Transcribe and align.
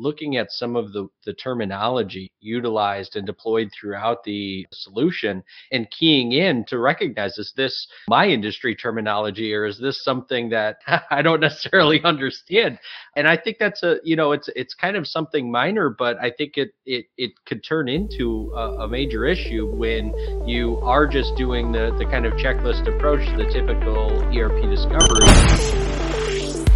looking 0.00 0.36
at 0.36 0.50
some 0.50 0.76
of 0.76 0.92
the, 0.92 1.06
the 1.24 1.34
terminology 1.34 2.32
utilized 2.40 3.16
and 3.16 3.26
deployed 3.26 3.70
throughout 3.78 4.24
the 4.24 4.66
solution 4.72 5.42
and 5.72 5.90
keying 5.90 6.32
in 6.32 6.64
to 6.64 6.78
recognize 6.78 7.38
is 7.38 7.52
this 7.56 7.86
my 8.08 8.26
industry 8.26 8.74
terminology 8.74 9.54
or 9.54 9.66
is 9.66 9.78
this 9.78 10.02
something 10.02 10.48
that 10.50 10.78
I 11.10 11.22
don't 11.22 11.40
necessarily 11.40 12.00
understand? 12.04 12.78
And 13.16 13.28
I 13.28 13.36
think 13.36 13.58
that's 13.58 13.82
a 13.82 13.96
you 14.02 14.16
know 14.16 14.32
it's 14.32 14.48
it's 14.56 14.74
kind 14.74 14.96
of 14.96 15.06
something 15.06 15.50
minor, 15.50 15.90
but 15.90 16.16
I 16.18 16.30
think 16.30 16.56
it 16.56 16.70
it 16.86 17.06
it 17.16 17.32
could 17.46 17.62
turn 17.62 17.88
into 17.88 18.52
a, 18.56 18.84
a 18.84 18.88
major 18.88 19.26
issue 19.26 19.66
when 19.74 20.14
you 20.46 20.78
are 20.78 21.06
just 21.06 21.36
doing 21.36 21.72
the 21.72 21.94
the 21.98 22.04
kind 22.06 22.26
of 22.26 22.32
checklist 22.34 22.86
approach, 22.86 23.20
to 23.28 23.36
the 23.36 23.50
typical 23.52 24.22
ERP 24.34 24.62
discovery. 24.70 25.79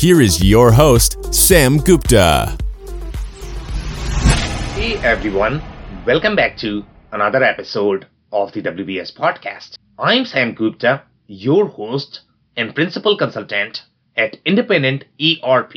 here 0.00 0.22
is 0.22 0.42
your 0.42 0.72
host, 0.72 1.22
Sam 1.34 1.76
Gupta. 1.76 2.56
Hey 4.74 4.96
everyone, 5.04 5.60
welcome 6.06 6.34
back 6.34 6.56
to 6.60 6.86
another 7.12 7.44
episode 7.44 8.06
of 8.32 8.50
the 8.52 8.62
WBS 8.62 9.14
podcast. 9.14 9.76
I'm 9.98 10.24
Sam 10.24 10.54
Gupta, 10.54 11.02
your 11.26 11.66
host 11.66 12.22
and 12.56 12.74
principal 12.74 13.18
consultant 13.18 13.82
at 14.16 14.38
independent 14.46 15.04
ERP 15.20 15.74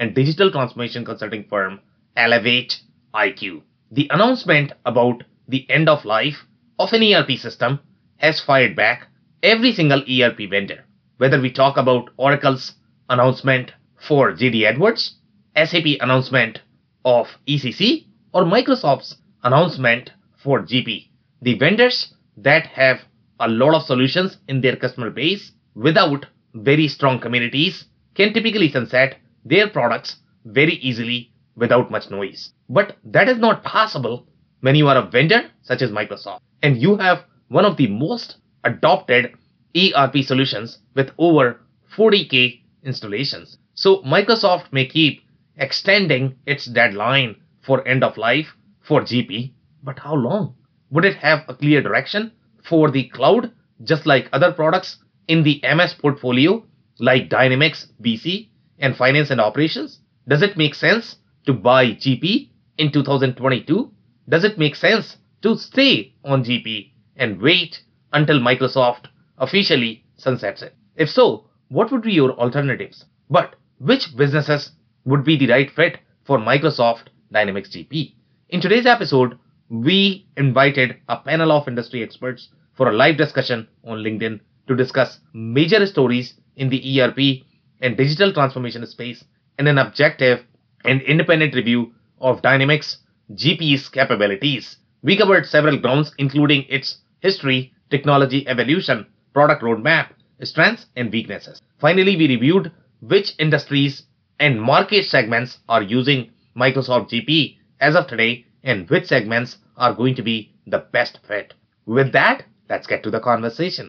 and 0.00 0.16
digital 0.16 0.50
transformation 0.50 1.04
consulting 1.04 1.44
firm 1.44 1.78
Elevate 2.16 2.80
IQ. 3.14 3.62
The 3.92 4.08
announcement 4.10 4.72
about 4.84 5.22
the 5.46 5.64
end 5.70 5.88
of 5.88 6.04
life 6.04 6.44
of 6.80 6.92
an 6.92 7.04
ERP 7.04 7.38
system 7.38 7.78
has 8.16 8.40
fired 8.40 8.74
back 8.74 9.06
every 9.44 9.72
single 9.72 10.02
ERP 10.10 10.50
vendor. 10.50 10.84
Whether 11.18 11.40
we 11.40 11.52
talk 11.52 11.76
about 11.76 12.10
Oracle's 12.16 12.74
announcement 13.10 13.72
for 14.08 14.32
JD 14.32 14.64
Edwards, 14.64 15.16
SAP 15.54 16.00
announcement 16.00 16.60
of 17.04 17.26
ECC, 17.46 18.06
or 18.32 18.44
Microsoft's 18.44 19.16
announcement 19.42 20.10
for 20.42 20.62
GP. 20.62 21.08
The 21.42 21.58
vendors 21.58 22.14
that 22.38 22.66
have 22.66 23.00
a 23.40 23.48
lot 23.48 23.74
of 23.74 23.82
solutions 23.82 24.38
in 24.48 24.60
their 24.60 24.76
customer 24.76 25.10
base 25.10 25.52
without 25.74 26.26
very 26.54 26.88
strong 26.88 27.20
communities 27.20 27.84
can 28.14 28.32
typically 28.32 28.70
sunset 28.70 29.16
their 29.44 29.68
products 29.68 30.16
very 30.44 30.74
easily 30.74 31.32
without 31.56 31.90
much 31.90 32.10
noise. 32.10 32.52
But 32.68 32.96
that 33.04 33.28
is 33.28 33.38
not 33.38 33.64
possible 33.64 34.26
when 34.60 34.74
you 34.74 34.88
are 34.88 34.96
a 34.96 35.10
vendor 35.10 35.50
such 35.62 35.82
as 35.82 35.90
Microsoft 35.90 36.40
and 36.62 36.80
you 36.80 36.96
have 36.96 37.24
one 37.48 37.64
of 37.64 37.76
the 37.76 37.86
most 37.88 38.36
adopted 38.64 39.34
ERP 39.76 40.16
solutions 40.22 40.78
with 40.94 41.10
over 41.18 41.60
40k 41.96 42.59
installations. 42.84 43.58
So 43.74 44.02
Microsoft 44.02 44.72
may 44.72 44.86
keep 44.86 45.22
extending 45.56 46.36
its 46.46 46.66
deadline 46.66 47.36
for 47.62 47.86
end 47.86 48.02
of 48.02 48.16
life 48.16 48.48
for 48.80 49.02
GP, 49.02 49.52
but 49.82 49.98
how 49.98 50.14
long? 50.14 50.54
Would 50.90 51.04
it 51.04 51.16
have 51.16 51.44
a 51.48 51.54
clear 51.54 51.82
direction 51.82 52.32
for 52.68 52.90
the 52.90 53.08
cloud, 53.08 53.52
just 53.84 54.06
like 54.06 54.28
other 54.32 54.52
products 54.52 54.98
in 55.28 55.42
the 55.42 55.60
MS 55.62 55.94
portfolio, 55.94 56.64
like 56.98 57.28
Dynamics 57.28 57.88
BC 58.02 58.48
and 58.78 58.96
Finance 58.96 59.30
and 59.30 59.40
Operations? 59.40 60.00
Does 60.26 60.42
it 60.42 60.56
make 60.56 60.74
sense 60.74 61.16
to 61.46 61.52
buy 61.52 61.92
GP 61.92 62.50
in 62.78 62.92
2022? 62.92 63.92
Does 64.28 64.44
it 64.44 64.58
make 64.58 64.74
sense 64.76 65.16
to 65.42 65.56
stay 65.56 66.14
on 66.24 66.44
GP 66.44 66.92
and 67.16 67.40
wait 67.40 67.82
until 68.12 68.40
Microsoft 68.40 69.06
officially 69.38 70.04
sunsets 70.16 70.62
it? 70.62 70.74
If 70.96 71.10
so, 71.10 71.49
what 71.70 71.90
would 71.92 72.02
be 72.02 72.12
your 72.12 72.32
alternatives? 72.32 73.04
But 73.30 73.54
which 73.78 74.16
businesses 74.16 74.72
would 75.04 75.24
be 75.24 75.36
the 75.36 75.48
right 75.48 75.70
fit 75.70 75.98
for 76.24 76.36
Microsoft 76.36 77.06
Dynamics 77.32 77.70
GP? 77.70 78.12
In 78.48 78.60
today's 78.60 78.86
episode, 78.86 79.38
we 79.68 80.26
invited 80.36 80.96
a 81.08 81.16
panel 81.16 81.52
of 81.52 81.68
industry 81.68 82.02
experts 82.02 82.48
for 82.74 82.88
a 82.88 82.92
live 82.92 83.16
discussion 83.16 83.68
on 83.84 83.98
LinkedIn 83.98 84.40
to 84.66 84.74
discuss 84.74 85.20
major 85.32 85.86
stories 85.86 86.34
in 86.56 86.68
the 86.68 87.00
ERP 87.00 87.46
and 87.80 87.96
digital 87.96 88.32
transformation 88.32 88.84
space 88.86 89.24
and 89.58 89.68
an 89.68 89.78
objective 89.78 90.44
and 90.84 91.00
independent 91.02 91.54
review 91.54 91.92
of 92.20 92.42
Dynamics 92.42 92.98
GP's 93.34 93.88
capabilities. 93.88 94.76
We 95.02 95.16
covered 95.16 95.46
several 95.46 95.78
grounds, 95.78 96.12
including 96.18 96.64
its 96.68 96.98
history, 97.20 97.72
technology 97.90 98.46
evolution, 98.48 99.06
product 99.32 99.62
roadmap, 99.62 100.08
strengths 100.42 100.86
and 100.96 101.12
weaknesses. 101.12 101.60
Finally, 101.80 102.16
we 102.16 102.28
reviewed 102.28 102.72
which 103.00 103.32
industries 103.38 104.04
and 104.38 104.60
market 104.60 105.04
segments 105.04 105.58
are 105.68 105.82
using 105.82 106.30
Microsoft 106.56 107.10
GP 107.10 107.56
as 107.80 107.94
of 107.94 108.06
today 108.06 108.44
and 108.62 108.88
which 108.90 109.06
segments 109.06 109.58
are 109.76 109.94
going 109.94 110.14
to 110.14 110.22
be 110.22 110.54
the 110.66 110.78
best 110.92 111.18
fit. 111.26 111.54
With 111.86 112.12
that, 112.12 112.44
let's 112.68 112.86
get 112.86 113.02
to 113.04 113.10
the 113.10 113.20
conversation. 113.20 113.88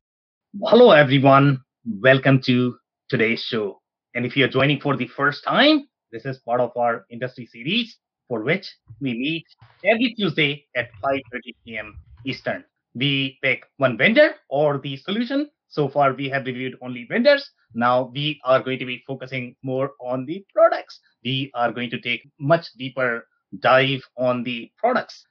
Hello, 0.63 0.91
everyone. 0.91 1.59
Welcome 1.85 2.41
to 2.43 2.75
today's 3.09 3.41
show. 3.41 3.81
And 4.15 4.25
if 4.25 4.35
you're 4.35 4.47
joining 4.47 4.79
for 4.79 4.95
the 4.95 5.07
first 5.07 5.43
time, 5.43 5.87
this 6.11 6.25
is 6.25 6.39
part 6.39 6.61
of 6.61 6.71
our 6.75 7.05
industry 7.09 7.45
series 7.45 7.97
for 8.27 8.43
which 8.43 8.69
we 8.99 9.13
meet 9.13 9.45
every 9.83 10.13
Tuesday 10.17 10.65
at 10.75 10.89
5:30 11.03 11.55
p.m. 11.65 11.97
Eastern. 12.25 12.63
We 12.93 13.39
pick 13.41 13.63
one 13.77 13.97
vendor 13.97 14.35
or 14.49 14.79
the 14.79 14.97
solution 14.97 15.49
so 15.71 15.87
far, 15.87 16.13
we 16.13 16.29
have 16.29 16.45
reviewed 16.45 16.75
only 16.81 17.05
vendors. 17.09 17.49
Now 17.73 18.11
we 18.13 18.39
are 18.43 18.61
going 18.61 18.77
to 18.79 18.85
be 18.85 19.03
focusing 19.07 19.55
more 19.63 19.91
on 20.01 20.25
the 20.25 20.45
products. 20.53 20.99
We 21.23 21.49
are 21.55 21.71
going 21.71 21.89
to 21.91 22.01
take 22.01 22.29
much 22.39 22.67
deeper 22.77 23.25
dive 23.59 24.03
on 24.17 24.43
the 24.43 24.69
products. 24.77 25.25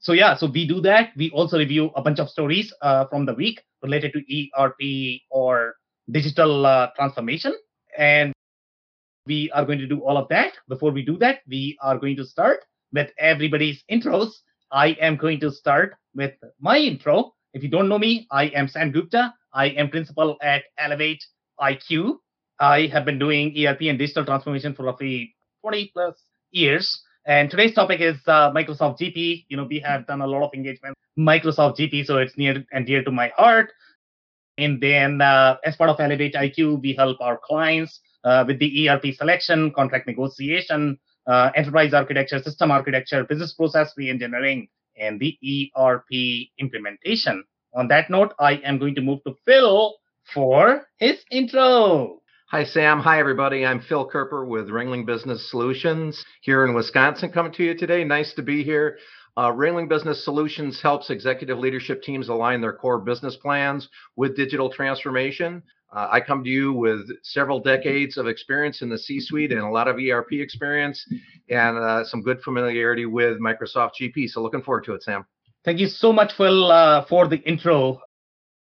So 0.00 0.12
yeah, 0.12 0.34
so 0.34 0.46
we 0.46 0.66
do 0.66 0.80
that. 0.80 1.10
We 1.16 1.30
also 1.30 1.58
review 1.58 1.90
a 1.94 2.02
bunch 2.02 2.18
of 2.18 2.28
stories 2.28 2.72
uh, 2.82 3.06
from 3.06 3.26
the 3.26 3.34
week 3.34 3.62
related 3.82 4.12
to 4.14 4.50
ERP 4.58 5.20
or 5.30 5.74
digital 6.10 6.66
uh, 6.66 6.88
transformation, 6.96 7.54
and 7.96 8.32
we 9.26 9.50
are 9.52 9.64
going 9.64 9.78
to 9.78 9.86
do 9.86 10.00
all 10.00 10.16
of 10.16 10.28
that. 10.30 10.54
Before 10.68 10.90
we 10.90 11.02
do 11.02 11.16
that, 11.18 11.40
we 11.48 11.78
are 11.80 11.98
going 11.98 12.16
to 12.16 12.24
start 12.24 12.64
with 12.92 13.10
everybody's 13.18 13.84
intros. 13.90 14.32
I 14.72 14.96
am 15.00 15.16
going 15.16 15.38
to 15.40 15.52
start 15.52 15.94
with 16.14 16.34
my 16.60 16.78
intro. 16.78 17.34
If 17.52 17.62
you 17.62 17.68
don't 17.68 17.88
know 17.88 17.98
me, 17.98 18.26
I 18.30 18.44
am 18.46 18.68
Sam 18.68 18.92
Gupta. 18.92 19.34
I 19.52 19.66
am 19.70 19.90
principal 19.90 20.36
at 20.40 20.62
Elevate 20.78 21.24
IQ. 21.60 22.18
I 22.60 22.86
have 22.86 23.04
been 23.04 23.18
doing 23.18 23.54
ERP 23.58 23.82
and 23.82 23.98
digital 23.98 24.24
transformation 24.24 24.74
for 24.74 24.84
roughly 24.84 25.34
20 25.62 25.90
plus 25.92 26.22
years. 26.52 27.02
And 27.26 27.50
today's 27.50 27.74
topic 27.74 28.00
is 28.00 28.16
uh, 28.26 28.52
Microsoft 28.52 29.00
GP. 29.00 29.46
You 29.48 29.56
know, 29.56 29.64
we 29.64 29.80
have 29.80 30.06
done 30.06 30.20
a 30.20 30.26
lot 30.26 30.44
of 30.44 30.50
engagement 30.54 30.96
Microsoft 31.18 31.78
GP, 31.78 32.06
so 32.06 32.18
it's 32.18 32.36
near 32.38 32.64
and 32.72 32.86
dear 32.86 33.02
to 33.02 33.10
my 33.10 33.32
heart. 33.36 33.72
And 34.56 34.80
then, 34.80 35.20
uh, 35.20 35.56
as 35.64 35.74
part 35.74 35.90
of 35.90 35.98
Elevate 35.98 36.34
IQ, 36.34 36.82
we 36.82 36.94
help 36.94 37.20
our 37.20 37.38
clients 37.42 38.00
uh, 38.24 38.44
with 38.46 38.58
the 38.58 38.88
ERP 38.88 39.14
selection, 39.14 39.72
contract 39.72 40.06
negotiation, 40.06 40.98
uh, 41.26 41.50
enterprise 41.56 41.94
architecture, 41.94 42.40
system 42.40 42.70
architecture, 42.70 43.24
business 43.24 43.54
process 43.54 43.92
reengineering, 43.98 44.68
and 45.00 45.18
the 45.18 45.36
ERP 45.76 46.50
implementation. 46.58 47.42
On 47.74 47.88
that 47.88 48.10
note, 48.10 48.34
I 48.38 48.54
am 48.64 48.78
going 48.78 48.94
to 48.96 49.00
move 49.00 49.20
to 49.26 49.34
Phil 49.44 49.94
for 50.34 50.86
his 50.98 51.18
intro. 51.30 52.20
Hi, 52.50 52.64
Sam. 52.64 52.98
Hi, 53.00 53.20
everybody. 53.20 53.64
I'm 53.64 53.80
Phil 53.80 54.10
Kerper 54.10 54.46
with 54.46 54.68
Ringling 54.68 55.06
Business 55.06 55.50
Solutions 55.50 56.24
here 56.42 56.64
in 56.64 56.74
Wisconsin 56.74 57.30
coming 57.30 57.52
to 57.52 57.62
you 57.62 57.76
today. 57.76 58.02
Nice 58.02 58.34
to 58.34 58.42
be 58.42 58.64
here. 58.64 58.98
Uh, 59.36 59.52
Ringling 59.52 59.88
Business 59.88 60.24
Solutions 60.24 60.80
helps 60.82 61.10
executive 61.10 61.58
leadership 61.58 62.02
teams 62.02 62.28
align 62.28 62.60
their 62.60 62.72
core 62.72 62.98
business 62.98 63.36
plans 63.36 63.88
with 64.16 64.36
digital 64.36 64.68
transformation. 64.68 65.62
Uh, 65.92 66.08
I 66.10 66.20
come 66.20 66.44
to 66.44 66.50
you 66.50 66.72
with 66.72 67.08
several 67.24 67.60
decades 67.60 68.16
of 68.16 68.28
experience 68.28 68.82
in 68.82 68.88
the 68.88 68.98
C 68.98 69.20
suite 69.20 69.50
and 69.50 69.60
a 69.60 69.68
lot 69.68 69.88
of 69.88 69.96
ERP 69.96 70.32
experience 70.34 71.04
and 71.48 71.76
uh, 71.76 72.04
some 72.04 72.22
good 72.22 72.40
familiarity 72.42 73.06
with 73.06 73.40
Microsoft 73.40 73.92
GP. 74.00 74.28
So, 74.28 74.42
looking 74.42 74.62
forward 74.62 74.84
to 74.84 74.94
it, 74.94 75.02
Sam. 75.02 75.26
Thank 75.64 75.78
you 75.78 75.88
so 75.88 76.12
much, 76.12 76.32
Phil, 76.36 76.70
uh, 76.70 77.04
for 77.06 77.28
the 77.28 77.38
intro. 77.38 78.00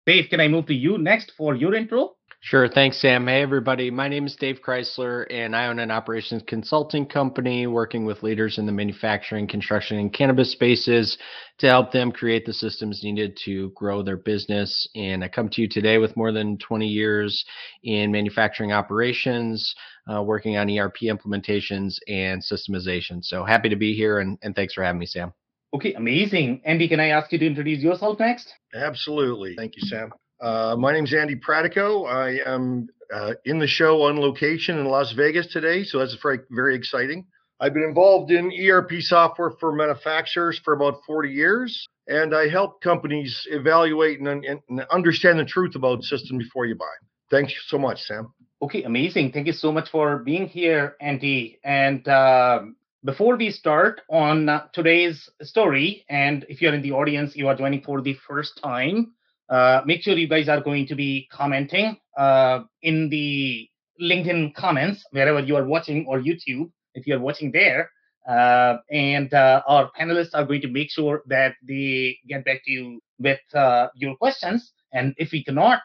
Dave, 0.05 0.29
can 0.29 0.39
I 0.39 0.47
move 0.47 0.65
to 0.67 0.73
you 0.73 0.97
next 0.97 1.31
for 1.37 1.55
your 1.55 1.75
intro? 1.75 2.15
Sure. 2.41 2.69
Thanks, 2.69 3.01
Sam. 3.01 3.27
Hey, 3.27 3.41
everybody. 3.41 3.91
My 3.91 4.07
name 4.07 4.25
is 4.25 4.37
Dave 4.37 4.61
Chrysler, 4.65 5.25
and 5.29 5.53
I 5.53 5.67
own 5.67 5.77
an 5.77 5.91
operations 5.91 6.41
consulting 6.47 7.05
company 7.05 7.67
working 7.67 8.05
with 8.05 8.23
leaders 8.23 8.57
in 8.57 8.65
the 8.65 8.71
manufacturing, 8.71 9.45
construction, 9.45 9.97
and 9.97 10.13
cannabis 10.13 10.53
spaces 10.53 11.17
to 11.57 11.67
help 11.67 11.91
them 11.91 12.13
create 12.13 12.45
the 12.45 12.53
systems 12.53 13.03
needed 13.03 13.37
to 13.43 13.71
grow 13.71 14.01
their 14.01 14.15
business. 14.15 14.87
And 14.95 15.21
I 15.21 15.27
come 15.27 15.49
to 15.49 15.61
you 15.61 15.67
today 15.67 15.97
with 15.97 16.15
more 16.15 16.31
than 16.31 16.57
20 16.59 16.87
years 16.87 17.43
in 17.83 18.09
manufacturing 18.09 18.71
operations, 18.71 19.75
uh, 20.11 20.23
working 20.23 20.55
on 20.55 20.69
ERP 20.69 20.99
implementations 21.03 21.97
and 22.07 22.41
systemization. 22.41 23.21
So 23.21 23.43
happy 23.43 23.67
to 23.67 23.75
be 23.75 23.93
here, 23.93 24.19
and, 24.19 24.39
and 24.41 24.55
thanks 24.55 24.73
for 24.73 24.83
having 24.83 24.99
me, 24.99 25.07
Sam. 25.07 25.33
Okay, 25.73 25.93
amazing. 25.93 26.61
Andy, 26.63 26.87
can 26.87 27.01
I 27.01 27.09
ask 27.09 27.33
you 27.33 27.37
to 27.37 27.45
introduce 27.45 27.83
yourself 27.83 28.17
next? 28.17 28.53
Absolutely. 28.73 29.55
Thank 29.57 29.75
you, 29.75 29.81
Sam. 29.85 30.11
Uh, 30.41 30.75
my 30.77 30.93
name 30.93 31.03
is 31.03 31.13
Andy 31.13 31.35
Pratico. 31.35 32.07
I 32.07 32.39
am 32.49 32.87
uh, 33.13 33.33
in 33.43 33.59
the 33.59 33.67
show 33.67 34.03
on 34.03 34.19
location 34.19 34.77
in 34.77 34.85
Las 34.85 35.11
Vegas 35.11 35.47
today, 35.47 35.83
so 35.83 35.99
that's 35.99 36.15
very, 36.21 36.39
very 36.51 36.75
exciting. 36.75 37.25
I've 37.59 37.73
been 37.73 37.83
involved 37.83 38.31
in 38.31 38.51
ERP 38.53 39.01
software 39.01 39.51
for 39.59 39.73
manufacturers 39.73 40.59
for 40.63 40.73
about 40.73 41.01
40 41.05 41.29
years, 41.29 41.87
and 42.07 42.33
I 42.33 42.47
help 42.47 42.81
companies 42.81 43.45
evaluate 43.51 44.21
and, 44.21 44.45
and 44.45 44.85
understand 44.91 45.39
the 45.39 45.45
truth 45.45 45.75
about 45.75 46.03
system 46.03 46.37
before 46.37 46.65
you 46.65 46.75
buy. 46.75 46.85
Thanks 47.29 47.53
so 47.67 47.77
much, 47.77 48.01
Sam. 48.03 48.33
Okay, 48.61 48.83
amazing. 48.83 49.33
Thank 49.33 49.47
you 49.47 49.53
so 49.53 49.73
much 49.73 49.89
for 49.89 50.19
being 50.19 50.47
here, 50.47 50.95
Andy. 51.01 51.59
And 51.65 52.07
uh, 52.07 52.61
before 53.03 53.35
we 53.35 53.51
start 53.51 54.01
on 54.09 54.61
today's 54.71 55.29
story, 55.41 56.05
and 56.09 56.45
if 56.47 56.61
you're 56.61 56.73
in 56.73 56.81
the 56.81 56.93
audience, 56.93 57.35
you 57.35 57.49
are 57.49 57.55
joining 57.55 57.81
for 57.81 58.01
the 58.01 58.15
first 58.25 58.59
time, 58.63 59.13
uh, 59.49 59.81
make 59.85 60.03
sure 60.03 60.15
you 60.15 60.27
guys 60.27 60.47
are 60.47 60.61
going 60.61 60.85
to 60.87 60.95
be 60.95 61.27
commenting 61.31 61.97
uh, 62.17 62.61
in 62.83 63.09
the 63.09 63.67
LinkedIn 64.01 64.53
comments 64.53 65.03
wherever 65.11 65.39
you 65.39 65.55
are 65.55 65.65
watching 65.65 66.05
or 66.07 66.19
YouTube 66.19 66.71
if 66.93 67.07
you 67.07 67.15
are 67.15 67.19
watching 67.19 67.51
there. 67.51 67.89
Uh, 68.27 68.77
and 68.91 69.33
uh, 69.33 69.61
our 69.67 69.89
panelists 69.99 70.29
are 70.33 70.45
going 70.45 70.61
to 70.61 70.67
make 70.67 70.91
sure 70.91 71.23
that 71.25 71.55
they 71.67 72.15
get 72.27 72.45
back 72.45 72.61
to 72.63 72.71
you 72.71 72.99
with 73.17 73.39
uh, 73.55 73.87
your 73.95 74.15
questions. 74.17 74.71
And 74.93 75.15
if 75.17 75.31
we 75.31 75.43
cannot 75.43 75.81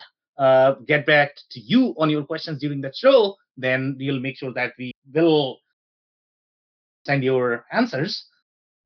get 0.87 1.06
back 1.06 1.34
to 1.50 1.60
you 1.60 1.94
on 1.96 2.10
your 2.10 2.25
questions 2.25 2.60
during 2.60 2.81
the 2.81 2.93
show, 2.94 3.37
then 3.56 3.96
we'll 3.99 4.20
make 4.20 4.37
sure 4.37 4.52
that 4.52 4.75
we 4.78 4.93
will 5.14 5.58
send 7.06 7.22
your 7.25 7.64
answers 7.72 8.26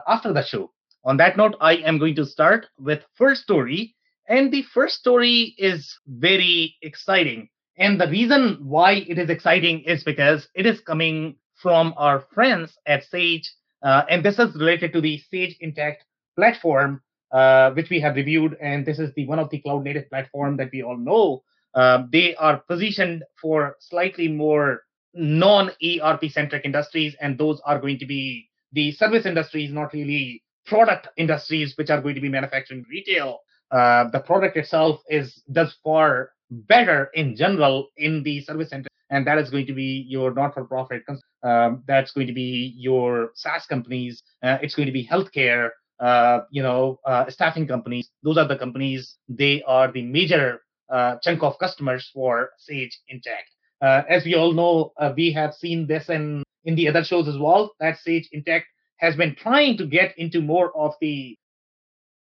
after 0.06 0.32
the 0.32 0.44
show. 0.44 0.70
On 1.04 1.16
that 1.16 1.36
note, 1.36 1.56
I 1.60 1.76
am 1.76 1.98
going 1.98 2.14
to 2.16 2.26
start 2.26 2.66
with 2.78 3.02
first 3.16 3.42
story 3.42 3.96
and 4.28 4.52
the 4.52 4.62
first 4.62 4.96
story 4.96 5.54
is 5.58 5.98
very 6.06 6.76
exciting. 6.82 7.48
And 7.78 8.00
the 8.00 8.08
reason 8.08 8.58
why 8.60 9.04
it 9.08 9.18
is 9.18 9.30
exciting 9.30 9.80
is 9.80 10.04
because 10.04 10.48
it 10.54 10.66
is 10.66 10.80
coming 10.80 11.36
from 11.54 11.94
our 11.96 12.20
friends 12.34 12.76
at 12.86 13.04
Sage. 13.04 13.50
Uh, 13.82 14.02
and 14.10 14.24
this 14.24 14.38
is 14.38 14.54
related 14.54 14.92
to 14.92 15.00
the 15.00 15.18
Sage 15.30 15.56
Intacct 15.62 15.98
platform, 16.36 17.00
uh, 17.32 17.70
which 17.70 17.88
we 17.88 18.00
have 18.00 18.16
reviewed. 18.16 18.56
And 18.60 18.84
this 18.84 18.98
is 18.98 19.12
the 19.14 19.26
one 19.26 19.38
of 19.38 19.48
the 19.50 19.60
cloud 19.60 19.84
native 19.84 20.10
platform 20.10 20.56
that 20.58 20.70
we 20.72 20.82
all 20.82 20.96
know. 20.96 21.42
Uh, 21.74 22.04
they 22.10 22.34
are 22.36 22.58
positioned 22.68 23.22
for 23.40 23.76
slightly 23.80 24.28
more 24.28 24.82
non 25.14 25.70
ERP 25.82 26.24
centric 26.30 26.64
industries, 26.64 27.14
and 27.20 27.38
those 27.38 27.60
are 27.64 27.78
going 27.78 27.98
to 27.98 28.06
be 28.06 28.48
the 28.72 28.92
service 28.92 29.24
industries, 29.24 29.72
not 29.72 29.92
really 29.92 30.42
product 30.66 31.08
industries, 31.16 31.74
which 31.78 31.90
are 31.90 32.00
going 32.00 32.14
to 32.14 32.20
be 32.20 32.28
manufacturing, 32.28 32.84
retail, 32.90 33.40
uh, 33.70 34.08
the 34.10 34.20
product 34.20 34.56
itself 34.56 35.00
is 35.08 35.42
does 35.52 35.76
far 35.84 36.32
better 36.50 37.10
in 37.14 37.36
general 37.36 37.88
in 37.96 38.22
the 38.22 38.40
service 38.40 38.70
center 38.70 38.88
and 39.10 39.26
that 39.26 39.38
is 39.38 39.50
going 39.50 39.66
to 39.66 39.74
be 39.74 40.04
your 40.08 40.32
not-for-profit 40.32 41.02
um, 41.42 41.82
that's 41.86 42.12
going 42.12 42.26
to 42.26 42.32
be 42.32 42.74
your 42.76 43.30
saas 43.34 43.66
companies 43.66 44.22
uh, 44.42 44.58
it's 44.62 44.74
going 44.74 44.86
to 44.86 44.92
be 44.92 45.06
healthcare 45.06 45.70
uh, 46.00 46.40
you 46.50 46.62
know 46.62 47.00
uh, 47.04 47.28
staffing 47.28 47.66
companies. 47.66 48.08
Those 48.22 48.38
are 48.38 48.46
the 48.46 48.56
companies 48.56 49.16
they 49.28 49.62
are 49.66 49.90
the 49.90 50.02
major 50.02 50.60
uh, 50.88 51.16
chunk 51.22 51.42
of 51.42 51.58
customers 51.58 52.08
for 52.14 52.50
sage 52.56 52.96
intacct 53.12 53.50
uh, 53.82 54.02
as 54.08 54.24
we 54.24 54.34
all 54.34 54.52
know 54.52 54.92
we 55.16 55.32
have 55.32 55.54
seen 55.54 55.86
this 55.86 56.08
in 56.08 56.44
in 56.64 56.76
the 56.76 56.88
other 56.88 57.02
shows 57.02 57.26
as 57.28 57.36
well 57.36 57.74
that 57.80 57.98
sage 57.98 58.28
intacct 58.32 58.64
has 58.98 59.16
been 59.16 59.34
trying 59.34 59.76
to 59.76 59.86
get 59.86 60.16
into 60.18 60.40
more 60.40 60.76
of 60.76 60.94
the 61.00 61.36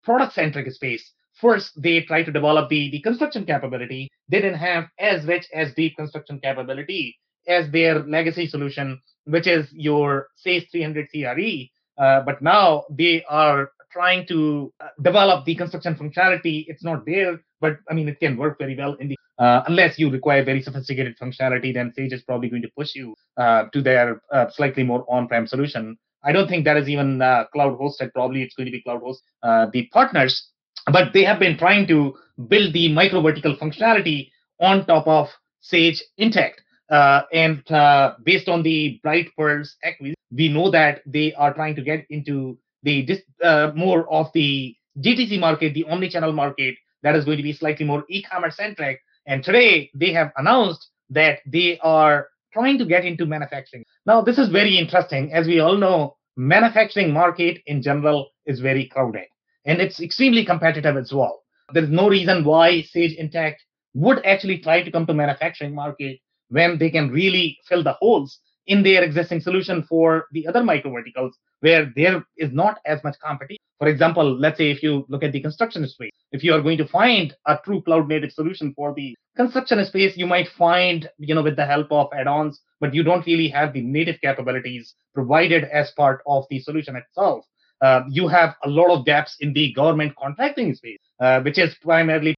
product 0.04 0.34
centric 0.34 0.72
space 0.72 1.14
first 1.40 1.82
they 1.82 2.02
tried 2.02 2.24
to 2.24 2.32
develop 2.32 2.70
the, 2.70 2.90
the 2.92 3.02
construction 3.02 3.46
capability. 3.46 4.10
They 4.30 4.42
didn't 4.42 4.60
have 4.60 4.86
as 5.00 5.26
rich 5.26 5.48
as 5.54 5.74
deep 5.74 5.96
construction 5.96 6.40
capability 6.40 7.18
as 7.48 7.70
their 7.72 8.00
legacy 8.00 8.48
solution, 8.48 9.02
which 9.26 9.48
is 9.48 9.68
your 9.72 10.28
Sage 10.36 10.68
300 10.72 11.08
CRE. 11.10 12.04
Uh, 12.04 12.22
but 12.22 12.42
now 12.42 12.84
they 12.90 13.24
are 13.30 13.72
trying 13.92 14.28
to 14.28 14.72
uh, 14.80 14.90
develop 15.02 15.46
the 15.46 15.56
construction 15.56 15.96
functionality. 15.96 16.66
It's 16.68 16.84
not 16.84 17.06
there, 17.06 17.40
but 17.62 17.78
I 17.90 17.94
mean, 17.94 18.08
it 18.08 18.20
can 18.20 18.38
work 18.38 18.60
very 18.60 18.76
well 18.76 18.94
in 18.96 19.10
the 19.10 19.18
uh, 19.40 19.64
unless 19.68 20.00
you 20.00 20.10
require 20.10 20.44
very 20.44 20.64
sophisticated 20.64 21.16
functionality, 21.20 21.72
then 21.72 21.94
Sage 21.96 22.12
is 22.12 22.24
probably 22.24 22.50
going 22.50 22.64
to 22.64 22.72
push 22.76 22.96
you 22.96 23.16
uh, 23.38 23.66
to 23.72 23.82
their 23.82 24.20
uh, 24.32 24.50
slightly 24.50 24.82
more 24.84 25.06
on-prem 25.08 25.46
solution. 25.46 25.96
I 26.24 26.32
don't 26.32 26.48
think 26.48 26.66
that 26.66 26.76
is 26.76 26.90
even 26.90 27.22
uh, 27.22 27.46
cloud 27.54 27.78
hosted. 27.78 28.12
Probably 28.14 28.42
it's 28.42 28.56
going 28.56 28.66
to 28.66 28.72
be 28.72 28.82
cloud 28.82 29.02
hosted. 29.02 29.72
the 29.72 29.88
partners 29.94 30.50
but 30.92 31.14
they 31.14 31.24
have 31.24 31.40
been 31.40 31.58
trying 31.58 31.88
to 31.88 32.16
build 32.48 32.74
the 32.74 32.92
micro 32.94 33.22
vertical 33.22 33.56
functionality 33.56 34.32
on 34.60 34.86
top 34.86 35.08
of 35.08 35.30
Sage 35.62 36.02
Intacct. 36.20 36.60
Uh, 36.90 37.24
and 37.34 37.70
uh, 37.72 38.14
based 38.24 38.48
on 38.48 38.64
the 38.64 39.00
Bright 39.04 39.28
Pearls 39.38 39.76
acquisition, 39.84 40.16
we 40.32 40.48
know 40.48 40.72
that 40.72 41.02
they 41.06 41.34
are 41.34 41.54
trying 41.54 41.76
to 41.76 41.82
get 41.82 42.06
into 42.10 42.58
the 42.84 43.22
uh, 43.44 43.72
more 43.76 44.12
of 44.12 44.28
the 44.34 44.76
DTC 45.00 45.40
market, 45.40 45.74
the 45.74 45.84
omni-channel 45.86 46.32
market 46.32 46.76
that 47.04 47.16
is 47.16 47.26
going 47.26 47.38
to 47.38 47.44
be 47.44 47.54
slightly 47.54 47.86
more 47.86 48.06
e-commerce 48.10 48.56
centric. 48.56 49.02
And 49.26 49.44
today 49.44 49.92
they 49.94 50.14
have 50.14 50.32
announced 50.38 50.90
that 51.10 51.40
they 51.46 51.78
are 51.80 52.30
trying 52.54 52.78
to 52.78 52.86
get 52.86 53.04
into 53.04 53.26
manufacturing. 53.26 53.84
Now, 54.06 54.22
this 54.22 54.38
is 54.38 54.48
very 54.50 54.78
interesting. 54.78 55.34
As 55.34 55.48
we 55.48 55.60
all 55.60 55.78
know, 55.78 56.16
manufacturing 56.38 57.12
market 57.12 57.62
in 57.66 57.82
general 57.82 58.30
is 58.46 58.62
very 58.62 58.88
crowded 58.88 59.26
and 59.68 59.82
it's 59.82 60.00
extremely 60.00 60.44
competitive 60.44 60.98
as 60.98 61.14
well. 61.14 61.44
There's 61.74 61.90
no 61.90 62.10
reason 62.10 62.46
why 62.46 62.82
Sage 62.82 63.18
Intacct 63.18 63.58
would 63.94 64.26
actually 64.26 64.60
try 64.60 64.82
to 64.82 64.92
come 64.92 65.06
to 65.06 65.14
manufacturing 65.14 65.76
market 65.76 66.20
when 66.50 66.78
they 66.78 66.90
can 66.90 67.12
really 67.12 67.58
fill 67.68 67.84
the 67.84 67.94
holes 67.94 68.40
in 68.68 68.84
their 68.84 69.04
existing 69.04 69.42
solution 69.42 69.84
for 69.84 70.28
the 70.32 70.48
other 70.48 70.64
micro 70.64 70.92
verticals 70.92 71.38
where 71.60 71.92
there 71.96 72.24
is 72.38 72.52
not 72.52 72.80
as 72.86 73.04
much 73.04 73.16
competition. 73.24 73.58
For 73.80 73.88
example, 73.88 74.38
let's 74.38 74.58
say 74.58 74.72
if 74.72 74.82
you 74.82 75.06
look 75.10 75.24
at 75.24 75.32
the 75.34 75.42
construction 75.42 75.88
space, 75.88 76.12
if 76.32 76.44
you 76.44 76.54
are 76.54 76.62
going 76.62 76.78
to 76.78 76.88
find 76.88 77.36
a 77.46 77.58
true 77.64 77.82
cloud 77.82 78.08
native 78.08 78.32
solution 78.32 78.74
for 78.76 78.94
the 78.94 79.16
construction 79.36 79.84
space, 79.86 80.18
you 80.18 80.28
might 80.28 80.48
find, 80.58 81.10
you 81.18 81.36
know, 81.36 81.44
with 81.44 81.56
the 81.56 81.66
help 81.66 81.92
of 81.92 82.08
add-ons, 82.14 82.60
but 82.80 82.94
you 82.94 83.04
don't 83.04 83.26
really 83.26 83.48
have 83.50 83.74
the 83.74 83.82
native 83.82 84.20
capabilities 84.22 84.96
provided 85.14 85.66
as 85.66 85.92
part 85.92 86.22
of 86.26 86.46
the 86.50 86.60
solution 86.60 86.96
itself. 86.96 87.46
Uh, 87.82 88.02
you 88.10 88.28
have 88.28 88.56
a 88.64 88.70
lot 88.70 88.90
of 88.90 89.06
gaps 89.06 89.38
in 89.40 89.54
the 89.54 89.72
government 89.74 90.16
contracting 90.16 90.74
space, 90.74 91.00
uh, 91.20 91.42
which 91.42 91.58
is 91.58 91.76
primarily 91.82 92.36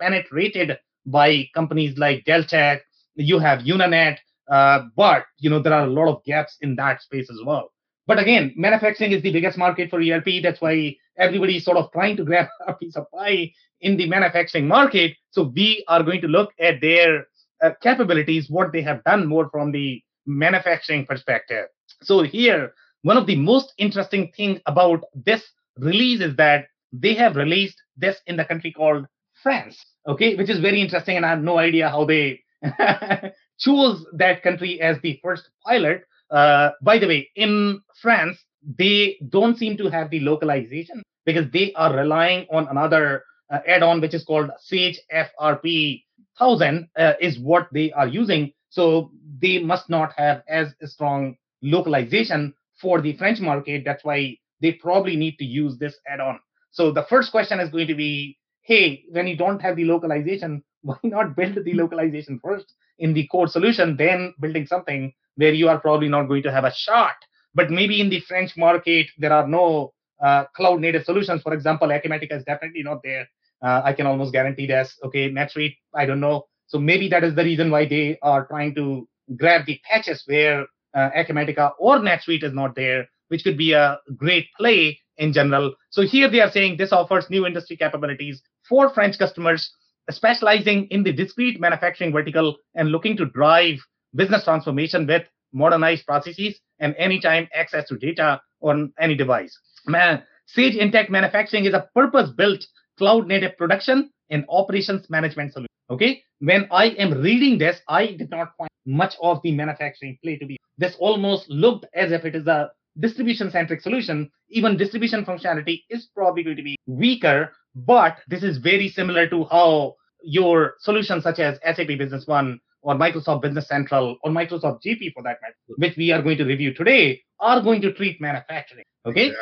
penetrated 0.00 0.78
by 1.06 1.48
companies 1.54 1.98
like 1.98 2.24
Deltek. 2.24 2.80
You 3.14 3.38
have 3.38 3.60
Unanet, 3.60 4.18
uh, 4.50 4.84
but 4.96 5.24
you 5.38 5.50
know 5.50 5.60
there 5.60 5.74
are 5.74 5.84
a 5.84 5.90
lot 5.90 6.08
of 6.08 6.24
gaps 6.24 6.56
in 6.60 6.76
that 6.76 7.02
space 7.02 7.30
as 7.30 7.40
well. 7.44 7.72
But 8.06 8.18
again, 8.18 8.54
manufacturing 8.56 9.12
is 9.12 9.22
the 9.22 9.32
biggest 9.32 9.58
market 9.58 9.90
for 9.90 10.00
ERP. 10.00 10.42
That's 10.42 10.62
why 10.62 10.96
everybody 11.18 11.58
is 11.58 11.64
sort 11.64 11.76
of 11.76 11.92
trying 11.92 12.16
to 12.16 12.24
grab 12.24 12.46
a 12.66 12.72
piece 12.72 12.96
of 12.96 13.10
pie 13.12 13.52
in 13.80 13.96
the 13.96 14.06
manufacturing 14.08 14.66
market. 14.66 15.14
So 15.30 15.52
we 15.54 15.84
are 15.88 16.02
going 16.02 16.22
to 16.22 16.28
look 16.28 16.52
at 16.58 16.80
their 16.80 17.26
uh, 17.62 17.70
capabilities, 17.82 18.48
what 18.48 18.72
they 18.72 18.82
have 18.82 19.04
done 19.04 19.26
more 19.26 19.50
from 19.50 19.72
the 19.72 20.02
manufacturing 20.26 21.04
perspective. 21.04 21.66
So 22.02 22.22
here, 22.22 22.72
one 23.02 23.16
of 23.16 23.26
the 23.26 23.36
most 23.36 23.72
interesting 23.78 24.32
things 24.36 24.60
about 24.66 25.04
this 25.14 25.42
release 25.78 26.20
is 26.20 26.36
that 26.36 26.66
they 26.92 27.14
have 27.14 27.36
released 27.36 27.80
this 27.96 28.20
in 28.26 28.36
the 28.36 28.44
country 28.44 28.72
called 28.72 29.06
France, 29.42 29.78
okay, 30.06 30.34
which 30.34 30.50
is 30.50 30.60
very 30.60 30.80
interesting, 30.80 31.16
and 31.16 31.24
I 31.24 31.30
have 31.30 31.42
no 31.42 31.58
idea 31.58 31.88
how 31.88 32.04
they 32.04 32.40
chose 33.58 34.04
that 34.14 34.42
country 34.42 34.80
as 34.80 34.98
the 35.02 35.20
first 35.22 35.48
pilot. 35.64 36.02
Uh, 36.30 36.70
by 36.82 36.98
the 36.98 37.06
way, 37.06 37.30
in 37.36 37.80
France, 38.00 38.38
they 38.78 39.18
don't 39.28 39.56
seem 39.56 39.76
to 39.76 39.88
have 39.88 40.10
the 40.10 40.20
localization 40.20 41.02
because 41.24 41.50
they 41.52 41.72
are 41.74 41.94
relying 41.94 42.46
on 42.50 42.66
another 42.68 43.24
uh, 43.50 43.60
add-on 43.66 44.00
which 44.00 44.14
is 44.14 44.24
called 44.24 44.50
Sage 44.58 44.98
FRP 45.12 46.02
1000 46.36 46.88
uh, 46.96 47.12
is 47.20 47.38
what 47.38 47.68
they 47.72 47.92
are 47.92 48.08
using. 48.08 48.52
So 48.70 49.10
they 49.40 49.58
must 49.58 49.88
not 49.88 50.12
have 50.16 50.42
as 50.48 50.74
strong 50.84 51.36
localization 51.62 52.54
for 52.80 53.00
the 53.00 53.16
French 53.16 53.40
market. 53.40 53.82
That's 53.84 54.04
why 54.04 54.36
they 54.60 54.72
probably 54.72 55.16
need 55.16 55.36
to 55.38 55.44
use 55.44 55.78
this 55.78 55.96
add-on. 56.08 56.40
So 56.70 56.92
the 56.92 57.04
first 57.08 57.30
question 57.30 57.60
is 57.60 57.70
going 57.70 57.86
to 57.88 57.94
be, 57.94 58.38
hey, 58.62 59.04
when 59.10 59.26
you 59.26 59.36
don't 59.36 59.60
have 59.62 59.76
the 59.76 59.84
localization, 59.84 60.62
why 60.82 60.96
not 61.02 61.36
build 61.36 61.56
the 61.64 61.74
localization 61.74 62.40
first 62.42 62.72
in 62.98 63.14
the 63.14 63.26
core 63.28 63.48
solution, 63.48 63.96
then 63.96 64.34
building 64.40 64.66
something 64.66 65.12
where 65.36 65.52
you 65.52 65.68
are 65.68 65.78
probably 65.78 66.08
not 66.08 66.28
going 66.28 66.42
to 66.42 66.52
have 66.52 66.64
a 66.64 66.74
shot. 66.74 67.14
But 67.54 67.70
maybe 67.70 68.00
in 68.00 68.10
the 68.10 68.20
French 68.20 68.56
market, 68.56 69.06
there 69.18 69.32
are 69.32 69.46
no 69.46 69.92
uh, 70.22 70.44
cloud 70.56 70.80
native 70.80 71.04
solutions. 71.04 71.42
For 71.42 71.54
example, 71.54 71.88
Acumatica 71.88 72.36
is 72.36 72.44
definitely 72.44 72.82
not 72.82 73.00
there. 73.02 73.26
Uh, 73.62 73.82
I 73.84 73.92
can 73.92 74.06
almost 74.06 74.32
guarantee 74.32 74.66
this. 74.66 74.96
Okay, 75.04 75.30
NetSuite, 75.30 75.76
I 75.94 76.06
don't 76.06 76.20
know. 76.20 76.46
So 76.66 76.78
maybe 76.78 77.08
that 77.08 77.24
is 77.24 77.34
the 77.34 77.44
reason 77.44 77.70
why 77.70 77.86
they 77.86 78.18
are 78.22 78.46
trying 78.46 78.74
to 78.76 79.08
grab 79.36 79.66
the 79.66 79.80
patches 79.88 80.22
where 80.26 80.66
uh, 80.94 81.10
Acumatica 81.16 81.72
or 81.78 81.98
NetSuite 81.98 82.44
is 82.44 82.52
not 82.52 82.74
there, 82.74 83.08
which 83.28 83.44
could 83.44 83.58
be 83.58 83.72
a 83.72 83.98
great 84.16 84.46
play 84.58 84.98
in 85.16 85.32
general. 85.32 85.74
So 85.90 86.02
here 86.02 86.30
they 86.30 86.40
are 86.40 86.50
saying 86.50 86.76
this 86.76 86.92
offers 86.92 87.28
new 87.28 87.46
industry 87.46 87.76
capabilities 87.76 88.40
for 88.68 88.90
French 88.90 89.18
customers 89.18 89.70
specializing 90.10 90.86
in 90.90 91.02
the 91.02 91.12
discrete 91.12 91.60
manufacturing 91.60 92.12
vertical 92.12 92.56
and 92.74 92.90
looking 92.90 93.16
to 93.16 93.26
drive 93.26 93.78
business 94.14 94.44
transformation 94.44 95.06
with 95.06 95.22
modernized 95.52 96.06
processes 96.06 96.58
and 96.78 96.94
anytime 96.96 97.48
access 97.54 97.86
to 97.88 97.96
data 97.96 98.40
on 98.60 98.92
any 98.98 99.14
device. 99.14 99.56
Man, 99.86 100.22
Sage 100.46 100.74
Intacct 100.74 101.10
Manufacturing 101.10 101.64
is 101.64 101.74
a 101.74 101.88
purpose-built 101.94 102.64
cloud-native 102.96 103.56
production 103.56 104.10
and 104.30 104.44
operations 104.48 105.08
management 105.10 105.52
solution. 105.52 105.68
Okay, 105.90 106.22
when 106.40 106.68
I 106.70 106.88
am 106.98 107.20
reading 107.22 107.58
this, 107.58 107.80
I 107.88 108.06
did 108.06 108.30
not 108.30 108.52
find 108.58 108.70
much 108.86 109.14
of 109.22 109.40
the 109.42 109.52
manufacturing 109.52 110.18
play 110.22 110.36
to 110.36 110.46
be. 110.46 110.57
This 110.78 110.96
almost 110.98 111.48
looked 111.50 111.86
as 111.94 112.12
if 112.12 112.24
it 112.24 112.34
is 112.34 112.46
a 112.46 112.70
distribution 112.98 113.50
centric 113.50 113.80
solution. 113.80 114.30
Even 114.48 114.76
distribution 114.76 115.24
functionality 115.24 115.82
is 115.90 116.08
probably 116.14 116.42
going 116.42 116.56
to 116.56 116.62
be 116.62 116.76
weaker, 116.86 117.52
but 117.74 118.18
this 118.28 118.42
is 118.42 118.58
very 118.58 118.88
similar 118.88 119.28
to 119.28 119.44
how 119.44 119.94
your 120.22 120.74
solutions 120.80 121.22
such 121.22 121.38
as 121.38 121.58
SAP 121.64 121.98
Business 121.98 122.26
One 122.26 122.60
or 122.82 122.94
Microsoft 122.94 123.42
Business 123.42 123.68
Central 123.68 124.16
or 124.22 124.30
Microsoft 124.30 124.80
GP 124.86 125.12
for 125.12 125.22
that 125.22 125.38
matter, 125.42 125.54
which 125.76 125.96
we 125.96 126.12
are 126.12 126.22
going 126.22 126.38
to 126.38 126.44
review 126.44 126.72
today, 126.72 127.20
are 127.40 127.60
going 127.60 127.80
to 127.82 127.92
treat 127.92 128.20
manufacturing. 128.20 128.84
Okay. 129.06 129.32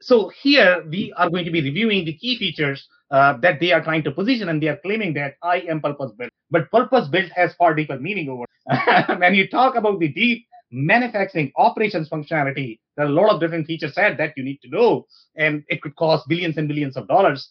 So 0.00 0.30
here 0.40 0.84
we 0.88 1.12
are 1.16 1.28
going 1.30 1.44
to 1.44 1.50
be 1.50 1.62
reviewing 1.62 2.04
the 2.04 2.14
key 2.14 2.38
features 2.38 2.86
uh, 3.10 3.36
that 3.38 3.60
they 3.60 3.72
are 3.72 3.82
trying 3.82 4.02
to 4.04 4.10
position 4.10 4.48
and 4.48 4.62
they 4.62 4.68
are 4.68 4.78
claiming 4.78 5.14
that 5.14 5.34
I 5.42 5.60
am 5.60 5.80
purpose 5.80 6.12
built. 6.18 6.30
But 6.50 6.70
purpose 6.70 7.08
built 7.08 7.30
has 7.34 7.54
far 7.54 7.74
deeper 7.74 7.98
meaning 7.98 8.28
over. 8.28 8.44
when 9.18 9.34
you 9.34 9.48
talk 9.48 9.74
about 9.76 10.00
the 10.00 10.08
deep 10.08 10.46
manufacturing 10.76 11.50
operations 11.56 12.10
functionality, 12.10 12.78
there 12.96 13.06
are 13.06 13.08
a 13.08 13.12
lot 13.12 13.30
of 13.30 13.40
different 13.40 13.66
feature 13.66 13.90
set 13.90 14.18
that 14.18 14.34
you 14.36 14.44
need 14.44 14.60
to 14.62 14.68
know, 14.68 15.06
and 15.36 15.64
it 15.68 15.80
could 15.80 15.96
cost 15.96 16.28
billions 16.28 16.58
and 16.58 16.68
billions 16.68 16.96
of 16.96 17.08
dollars 17.08 17.48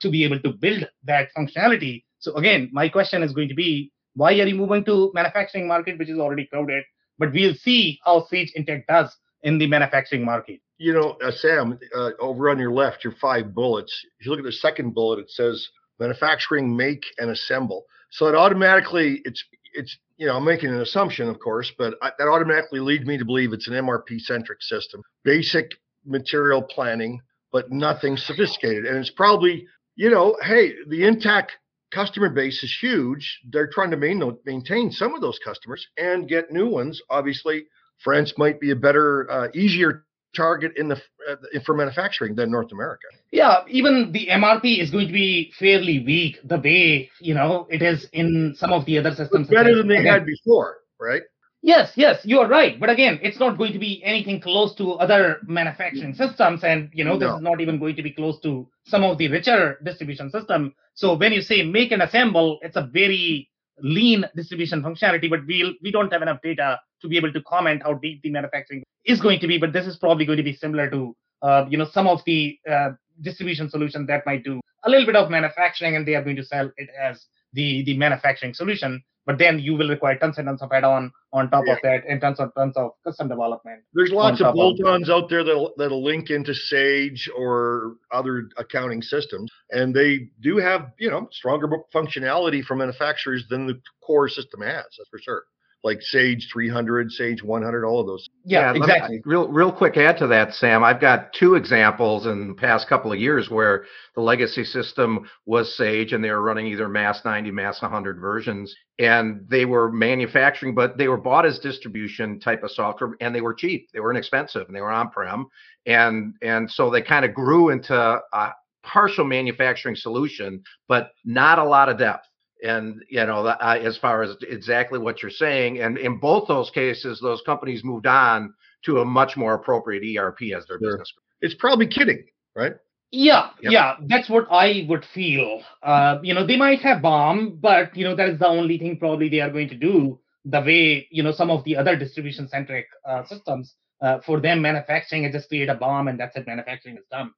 to 0.00 0.10
be 0.10 0.22
able 0.24 0.38
to 0.40 0.52
build 0.52 0.86
that 1.04 1.28
functionality. 1.36 2.04
So 2.18 2.34
again, 2.34 2.68
my 2.72 2.88
question 2.88 3.22
is 3.22 3.32
going 3.32 3.48
to 3.48 3.54
be, 3.54 3.90
why 4.14 4.32
are 4.32 4.46
you 4.46 4.54
moving 4.54 4.84
to 4.84 5.10
manufacturing 5.14 5.66
market, 5.66 5.98
which 5.98 6.10
is 6.10 6.18
already 6.18 6.46
crowded? 6.46 6.84
But 7.18 7.32
we'll 7.32 7.54
see 7.54 7.98
how 8.04 8.26
Sage 8.26 8.52
Intacct 8.56 8.86
does 8.86 9.16
in 9.42 9.58
the 9.58 9.66
manufacturing 9.66 10.24
market. 10.24 10.60
You 10.78 10.92
know, 10.92 11.16
uh, 11.24 11.30
Sam, 11.30 11.78
uh, 11.96 12.10
over 12.20 12.50
on 12.50 12.58
your 12.58 12.72
left, 12.72 13.02
your 13.02 13.14
five 13.20 13.54
bullets. 13.54 13.92
If 14.20 14.26
you 14.26 14.30
look 14.30 14.40
at 14.40 14.44
the 14.44 14.52
second 14.52 14.94
bullet, 14.94 15.20
it 15.20 15.30
says 15.30 15.66
manufacturing, 15.98 16.76
make, 16.76 17.04
and 17.18 17.30
assemble. 17.30 17.84
So 18.10 18.26
it 18.26 18.34
automatically, 18.34 19.20
it's 19.24 19.42
it's 19.74 19.96
you 20.18 20.26
know, 20.26 20.36
I'm 20.36 20.44
making 20.44 20.70
an 20.70 20.80
assumption, 20.80 21.28
of 21.28 21.38
course, 21.38 21.72
but 21.78 21.94
I, 22.02 22.10
that 22.18 22.28
automatically 22.28 22.80
leads 22.80 23.06
me 23.06 23.16
to 23.18 23.24
believe 23.24 23.52
it's 23.52 23.68
an 23.68 23.74
MRP 23.74 24.20
centric 24.20 24.62
system, 24.62 25.00
basic 25.24 25.70
material 26.04 26.60
planning, 26.60 27.20
but 27.52 27.70
nothing 27.70 28.16
sophisticated. 28.16 28.84
And 28.84 28.98
it's 28.98 29.10
probably, 29.10 29.66
you 29.94 30.10
know, 30.10 30.36
hey, 30.42 30.72
the 30.88 31.02
Intacct 31.02 31.50
customer 31.92 32.28
base 32.28 32.62
is 32.64 32.76
huge. 32.82 33.40
They're 33.48 33.70
trying 33.70 33.92
to 33.92 33.96
main, 33.96 34.20
maintain 34.44 34.90
some 34.90 35.14
of 35.14 35.20
those 35.20 35.38
customers 35.38 35.86
and 35.96 36.28
get 36.28 36.50
new 36.50 36.68
ones. 36.68 37.00
Obviously, 37.08 37.66
France 37.98 38.34
might 38.36 38.60
be 38.60 38.72
a 38.72 38.76
better, 38.76 39.30
uh, 39.30 39.48
easier 39.54 40.04
target 40.34 40.72
in 40.76 40.88
the 40.88 41.00
uh, 41.28 41.36
for 41.64 41.74
manufacturing 41.74 42.34
than 42.34 42.50
North 42.50 42.72
America. 42.72 43.06
Yeah, 43.30 43.64
even 43.68 44.12
the 44.12 44.28
MRP 44.28 44.80
is 44.80 44.90
going 44.90 45.06
to 45.06 45.12
be 45.12 45.52
fairly 45.58 46.04
weak 46.04 46.38
the 46.44 46.58
way 46.58 47.10
you 47.20 47.34
know 47.34 47.66
it 47.70 47.82
is 47.82 48.06
in 48.12 48.54
some 48.56 48.72
of 48.72 48.84
the 48.86 48.98
other 48.98 49.10
systems. 49.10 49.48
It's 49.48 49.54
better 49.54 49.76
than 49.76 49.88
they 49.88 50.04
had 50.04 50.26
before, 50.34 50.78
right? 51.00 51.22
Yes, 51.60 51.92
yes, 51.96 52.20
you 52.24 52.38
are 52.38 52.48
right. 52.48 52.78
But 52.78 52.88
again, 52.88 53.18
it's 53.20 53.40
not 53.40 53.58
going 53.58 53.72
to 53.72 53.80
be 53.80 54.02
anything 54.04 54.40
close 54.40 54.74
to 54.76 54.92
other 54.92 55.38
manufacturing 55.46 56.14
systems, 56.14 56.62
and 56.62 56.88
you 56.92 57.04
know 57.04 57.16
no. 57.16 57.18
this 57.18 57.36
is 57.36 57.42
not 57.42 57.60
even 57.60 57.78
going 57.78 57.96
to 57.96 58.02
be 58.02 58.12
close 58.12 58.38
to 58.40 58.68
some 58.86 59.02
of 59.02 59.18
the 59.18 59.28
richer 59.28 59.78
distribution 59.84 60.30
system. 60.30 60.74
So 60.94 61.16
when 61.16 61.32
you 61.32 61.42
say 61.42 61.62
make 61.62 61.90
and 61.90 62.02
assemble, 62.02 62.58
it's 62.62 62.76
a 62.76 62.88
very 62.92 63.48
lean 63.82 64.24
distribution 64.36 64.82
functionality, 64.82 65.28
but 65.30 65.46
we 65.46 65.62
we'll, 65.62 65.74
we 65.82 65.90
don't 65.90 66.12
have 66.12 66.22
enough 66.22 66.40
data 66.42 66.80
to 67.02 67.08
be 67.08 67.16
able 67.16 67.32
to 67.32 67.42
comment 67.42 67.82
how 67.82 67.94
deep 67.94 68.22
the 68.22 68.30
manufacturing 68.30 68.82
is 69.04 69.20
going 69.20 69.40
to 69.40 69.46
be. 69.46 69.58
But 69.58 69.72
this 69.72 69.86
is 69.86 69.96
probably 69.96 70.24
going 70.24 70.38
to 70.38 70.42
be 70.42 70.54
similar 70.54 70.90
to 70.90 71.16
uh, 71.42 71.66
you 71.68 71.78
know 71.78 71.86
some 71.86 72.06
of 72.06 72.22
the 72.26 72.58
uh, 72.70 72.90
distribution 73.20 73.68
solutions 73.70 74.06
that 74.08 74.26
might 74.26 74.44
do 74.44 74.60
a 74.84 74.90
little 74.90 75.06
bit 75.06 75.16
of 75.16 75.30
manufacturing, 75.30 75.96
and 75.96 76.06
they 76.06 76.14
are 76.14 76.22
going 76.22 76.36
to 76.36 76.44
sell 76.44 76.70
it 76.76 76.88
as 77.00 77.26
the 77.52 77.84
the 77.84 77.96
manufacturing 77.96 78.54
solution 78.54 79.02
but 79.28 79.36
then 79.36 79.58
you 79.58 79.74
will 79.76 79.90
require 79.90 80.16
tons 80.18 80.38
and 80.38 80.46
tons 80.46 80.62
of 80.62 80.72
add-on 80.72 81.12
on 81.34 81.50
top 81.50 81.62
yeah. 81.66 81.74
of 81.74 81.78
that 81.82 82.02
and 82.08 82.18
tons 82.18 82.40
and 82.40 82.50
tons 82.56 82.74
of 82.78 82.92
custom 83.04 83.28
development. 83.28 83.82
There's 83.92 84.10
lots 84.10 84.40
of 84.40 84.54
bolt-ons 84.54 85.10
out 85.10 85.28
there 85.28 85.44
that'll, 85.44 85.74
that'll 85.76 86.02
link 86.02 86.30
into 86.30 86.54
Sage 86.54 87.28
or 87.36 87.96
other 88.10 88.48
accounting 88.56 89.02
systems, 89.02 89.52
and 89.70 89.94
they 89.94 90.30
do 90.40 90.56
have 90.56 90.92
you 90.98 91.10
know 91.10 91.28
stronger 91.30 91.68
functionality 91.94 92.64
for 92.64 92.74
manufacturers 92.74 93.44
than 93.50 93.66
the 93.66 93.78
core 94.02 94.30
system 94.30 94.62
has. 94.62 94.86
That's 94.96 95.10
for 95.10 95.20
sure 95.22 95.44
like 95.84 96.02
Sage 96.02 96.48
300, 96.52 97.10
Sage 97.12 97.42
100, 97.42 97.84
all 97.84 98.00
of 98.00 98.06
those. 98.06 98.28
Yeah, 98.44 98.72
yeah 98.72 98.76
exactly. 98.76 99.16
Me, 99.16 99.22
real, 99.24 99.48
real 99.48 99.72
quick 99.72 99.96
add 99.96 100.18
to 100.18 100.26
that, 100.28 100.54
Sam. 100.54 100.82
I've 100.82 101.00
got 101.00 101.32
two 101.32 101.54
examples 101.54 102.26
in 102.26 102.48
the 102.48 102.54
past 102.54 102.88
couple 102.88 103.12
of 103.12 103.18
years 103.18 103.48
where 103.48 103.84
the 104.14 104.20
legacy 104.20 104.64
system 104.64 105.28
was 105.46 105.76
Sage 105.76 106.12
and 106.12 106.22
they 106.22 106.30
were 106.30 106.42
running 106.42 106.66
either 106.66 106.88
MAS 106.88 107.24
90, 107.24 107.50
MAS 107.52 107.80
100 107.80 108.20
versions, 108.20 108.74
and 108.98 109.46
they 109.48 109.64
were 109.64 109.90
manufacturing, 109.92 110.74
but 110.74 110.98
they 110.98 111.08
were 111.08 111.16
bought 111.16 111.46
as 111.46 111.58
distribution 111.58 112.40
type 112.40 112.62
of 112.64 112.70
software, 112.70 113.14
and 113.20 113.34
they 113.34 113.40
were 113.40 113.54
cheap, 113.54 113.88
they 113.92 114.00
were 114.00 114.10
inexpensive, 114.10 114.66
and 114.66 114.74
they 114.74 114.80
were 114.80 114.90
on-prem, 114.90 115.46
and 115.86 116.34
and 116.42 116.70
so 116.70 116.90
they 116.90 117.02
kind 117.02 117.24
of 117.24 117.32
grew 117.32 117.70
into 117.70 117.94
a 117.94 118.52
partial 118.82 119.24
manufacturing 119.24 119.94
solution, 119.96 120.62
but 120.88 121.10
not 121.24 121.58
a 121.58 121.64
lot 121.64 121.88
of 121.88 121.98
depth 121.98 122.27
and 122.62 123.02
you 123.08 123.24
know 123.24 123.46
uh, 123.46 123.78
as 123.82 123.96
far 123.98 124.22
as 124.22 124.36
exactly 124.48 124.98
what 124.98 125.22
you're 125.22 125.30
saying 125.30 125.80
and 125.80 125.98
in 125.98 126.18
both 126.18 126.48
those 126.48 126.70
cases 126.70 127.20
those 127.20 127.42
companies 127.46 127.84
moved 127.84 128.06
on 128.06 128.52
to 128.84 128.98
a 128.98 129.04
much 129.04 129.36
more 129.36 129.54
appropriate 129.54 130.02
erp 130.18 130.38
as 130.42 130.66
their 130.66 130.78
sure. 130.78 130.90
business 130.92 131.12
it's 131.40 131.54
probably 131.54 131.86
kidding 131.86 132.24
right 132.56 132.74
yeah 133.10 133.50
yep. 133.62 133.72
yeah 133.72 133.94
that's 134.06 134.28
what 134.28 134.46
i 134.50 134.84
would 134.88 135.04
feel 135.14 135.62
uh, 135.82 136.18
you 136.22 136.34
know 136.34 136.46
they 136.46 136.56
might 136.56 136.80
have 136.80 137.00
BOM 137.02 137.58
but 137.60 137.96
you 137.96 138.04
know 138.04 138.14
that 138.14 138.28
is 138.28 138.38
the 138.38 138.46
only 138.46 138.78
thing 138.78 138.98
probably 138.98 139.28
they 139.28 139.40
are 139.40 139.50
going 139.50 139.68
to 139.68 139.76
do 139.76 140.18
the 140.44 140.60
way 140.60 141.06
you 141.10 141.22
know 141.22 141.32
some 141.32 141.50
of 141.50 141.64
the 141.64 141.76
other 141.76 141.96
distribution 141.96 142.48
centric 142.48 142.86
uh, 143.08 143.24
systems 143.26 143.74
uh, 144.00 144.18
for 144.24 144.40
them 144.40 144.62
manufacturing 144.62 145.24
is 145.24 145.32
just 145.32 145.48
create 145.48 145.68
a 145.68 145.74
BOM 145.74 146.08
and 146.08 146.18
that's 146.18 146.36
it 146.36 146.46
manufacturing 146.46 146.96
is 146.96 147.04
done 147.10 147.32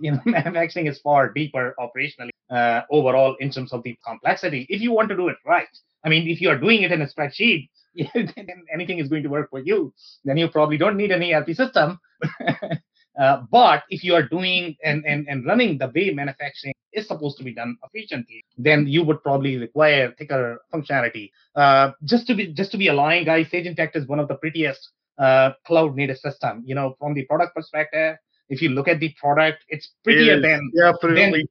you 0.00 0.12
know 0.12 0.20
manufacturing 0.24 0.86
is 0.86 0.98
far 1.00 1.32
deeper 1.32 1.74
operationally 1.78 2.29
uh, 2.50 2.82
overall 2.90 3.36
in 3.40 3.50
terms 3.50 3.72
of 3.72 3.82
the 3.82 3.96
complexity 4.06 4.66
if 4.68 4.80
you 4.80 4.92
want 4.92 5.08
to 5.08 5.16
do 5.16 5.28
it 5.28 5.36
right 5.46 5.68
i 6.04 6.08
mean 6.08 6.28
if 6.28 6.40
you 6.40 6.48
are 6.48 6.58
doing 6.58 6.82
it 6.82 6.92
in 6.92 7.02
a 7.02 7.06
spreadsheet 7.06 7.68
then 8.14 8.62
anything 8.72 8.98
is 8.98 9.08
going 9.08 9.22
to 9.22 9.28
work 9.28 9.50
for 9.50 9.60
you 9.60 9.92
then 10.24 10.36
you 10.36 10.48
probably 10.48 10.78
don't 10.78 10.96
need 10.96 11.10
an 11.10 11.22
erp 11.22 11.48
system 11.54 11.98
uh, 13.20 13.42
but 13.50 13.82
if 13.90 14.04
you 14.04 14.14
are 14.14 14.22
doing 14.22 14.76
and, 14.84 15.04
and, 15.06 15.26
and 15.28 15.46
running 15.46 15.78
the 15.78 15.90
way 15.94 16.10
manufacturing 16.10 16.74
is 16.92 17.06
supposed 17.06 17.38
to 17.38 17.44
be 17.44 17.54
done 17.54 17.76
efficiently, 17.84 18.44
then 18.56 18.86
you 18.86 19.04
would 19.04 19.22
probably 19.22 19.56
require 19.56 20.12
thicker 20.18 20.60
functionality. 20.72 21.30
Uh, 21.54 21.92
just 22.04 22.26
to 22.26 22.34
be 22.34 22.52
just 22.52 22.70
to 22.72 22.78
be 22.78 22.88
aligned, 22.88 23.26
guys, 23.26 23.48
Sage 23.50 23.66
Intacct 23.66 23.96
is 23.96 24.06
one 24.06 24.18
of 24.18 24.28
the 24.28 24.34
prettiest 24.36 24.90
uh, 25.18 25.52
cloud 25.66 25.96
native 25.96 26.18
system. 26.18 26.62
You 26.64 26.74
know, 26.74 26.94
from 26.98 27.14
the 27.14 27.24
product 27.24 27.54
perspective, 27.54 28.16
if 28.48 28.60
you 28.60 28.70
look 28.70 28.88
at 28.88 29.00
the 29.00 29.14
product, 29.20 29.64
it's 29.68 29.90
prettier 30.02 30.38
it 30.38 30.42
than 30.42 30.70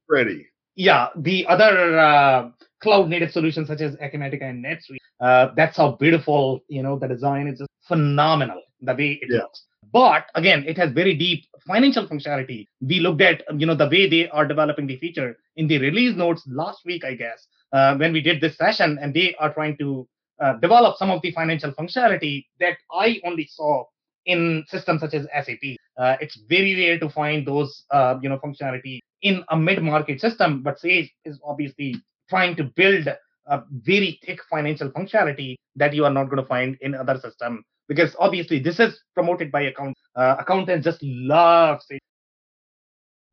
pretty. 0.08 0.48
Yeah, 0.80 1.10
the 1.18 1.46
other 1.48 2.00
uh, 2.00 2.52
cloud 2.82 3.10
native 3.10 3.32
solutions 3.32 3.68
such 3.68 3.82
as 3.82 3.98
Acumatica 3.98 4.44
and 4.44 4.64
NetSuite. 4.64 5.00
Uh, 5.20 5.50
that's 5.54 5.76
how 5.76 5.98
beautiful 6.00 6.62
you 6.70 6.82
know 6.82 6.98
the 6.98 7.06
design 7.06 7.50
is 7.50 7.60
just 7.60 7.70
phenomenal 7.86 8.62
the 8.82 8.94
way 8.94 9.20
it 9.22 9.28
yeah. 9.30 9.40
looks. 9.40 9.66
But 9.92 10.28
again, 10.36 10.64
it 10.66 10.78
has 10.78 10.94
very 10.94 11.18
deep 11.18 11.44
financial 11.68 12.08
functionality. 12.08 12.68
We 12.80 13.02
looked 13.02 13.20
at 13.20 13.44
you 13.60 13.66
know 13.66 13.76
the 13.76 13.90
way 13.90 14.10
they 14.10 14.30
are 14.30 14.48
developing 14.48 14.88
the 14.88 14.96
feature 14.96 15.36
in 15.58 15.68
the 15.68 15.80
release 15.80 16.16
notes 16.16 16.44
last 16.48 16.86
week, 16.86 17.04
I 17.04 17.16
guess, 17.16 17.46
uh, 17.74 17.98
when 17.98 18.14
we 18.14 18.22
did 18.22 18.40
this 18.40 18.56
session, 18.56 19.00
and 19.02 19.14
they 19.14 19.36
are 19.36 19.54
trying 19.54 19.76
to 19.80 20.08
uh, 20.40 20.54
develop 20.62 20.96
some 20.96 21.12
of 21.12 21.22
the 21.22 21.34
financial 21.34 21.74
functionality 21.74 22.46
that 22.62 22.78
I 22.90 23.20
only 23.26 23.48
saw 23.52 23.84
in 24.26 24.64
systems 24.70 25.02
such 25.02 25.14
as 25.14 25.28
SAP. 25.46 25.76
Uh, 25.98 26.16
it's 26.22 26.40
very 26.48 26.74
rare 26.78 27.00
to 27.00 27.10
find 27.10 27.46
those 27.46 27.84
uh, 27.92 28.16
you 28.22 28.30
know 28.30 28.40
functionality 28.40 29.02
in 29.22 29.44
a 29.50 29.58
mid-market 29.58 30.22
system, 30.22 30.64
but 30.64 30.80
Sage 30.80 31.14
is 31.26 31.40
obviously 31.44 31.96
trying 32.30 32.56
to 32.56 32.64
build 32.64 33.08
a 33.48 33.64
very 33.72 34.20
thick 34.26 34.40
financial 34.50 34.90
functionality 34.92 35.56
that 35.76 35.94
you 35.94 36.06
are 36.06 36.12
not 36.12 36.26
going 36.26 36.42
to 36.42 36.48
find 36.48 36.78
in 36.82 36.94
other 36.94 37.20
system 37.20 37.64
because 37.88 38.16
obviously 38.20 38.60
this 38.60 38.80
is 38.80 39.02
promoted 39.16 39.52
by 39.52 39.62
account 39.62 39.98
uh, 40.16 40.36
accountants 40.38 40.86
just 40.86 41.02
love 41.02 41.82
Sage 41.82 42.00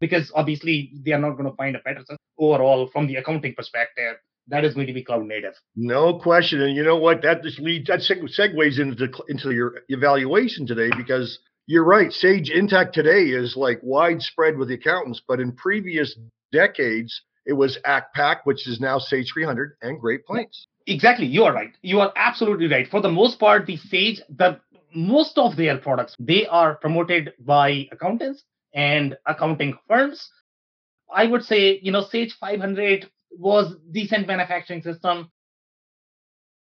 because 0.01 0.33
obviously 0.35 0.93
they 1.05 1.13
are 1.13 1.19
not 1.19 1.33
going 1.33 1.49
to 1.49 1.57
find 1.57 1.77
a 1.77 1.81
better 1.81 2.01
system 2.01 2.17
overall 2.39 2.89
from 2.89 3.07
the 3.07 3.17
accounting 3.17 3.55
perspective 3.55 4.17
that 4.49 4.65
is 4.65 4.75
going 4.75 4.87
to 4.87 4.93
be 4.93 5.03
cloud 5.03 5.27
native. 5.27 5.55
No 5.75 6.19
question. 6.19 6.61
And 6.63 6.77
you 6.77 6.85
know 6.85 6.97
what? 6.97 7.23
That 7.23 7.43
just 7.43 7.59
leads 7.59 7.89
that 7.89 8.01
segues 8.01 8.79
into 8.79 9.11
into 9.29 9.51
your 9.51 9.81
evaluation 9.89 10.67
today 10.67 10.91
because 10.97 11.39
you're 11.67 11.85
right. 11.85 12.13
Sage 12.13 12.51
Intacct 12.51 12.93
today 12.93 13.25
is 13.25 13.57
like 13.57 13.81
widespread 13.83 14.57
with 14.57 14.69
the 14.69 14.75
accountants, 14.75 15.21
but 15.27 15.41
in 15.41 15.53
previous 15.53 16.17
decades, 16.53 17.23
it 17.45 17.53
was 17.53 17.79
ACCPAC, 17.87 18.39
which 18.45 18.67
is 18.67 18.81
now 18.81 18.99
Sage 18.99 19.33
300 19.33 19.77
and 19.83 20.01
Great 20.01 20.25
Plains. 20.25 20.69
Exactly. 20.87 21.27
You 21.27 21.45
are 21.45 21.53
right. 21.53 21.73
You 21.83 22.01
are 22.01 22.13
absolutely 22.17 22.69
right. 22.69 22.89
For 22.89 23.01
the 23.01 23.11
most 23.11 23.39
part, 23.41 23.67
the 23.67 23.77
Sage, 23.77 24.21
the 24.29 24.61
most 24.95 25.37
of 25.39 25.57
their 25.57 25.77
products, 25.79 26.17
they 26.19 26.47
are 26.47 26.77
promoted 26.77 27.35
by 27.41 27.89
accountants 27.91 28.45
and 28.73 29.17
accounting 29.27 29.77
firms. 29.89 30.31
I 31.13 31.27
would 31.27 31.45
say, 31.45 31.81
you 31.83 31.93
know, 31.93 32.03
Sage 32.03 32.37
500 32.39 33.11
was 33.33 33.75
decent 33.91 34.27
manufacturing 34.27 34.83
system. 34.83 35.31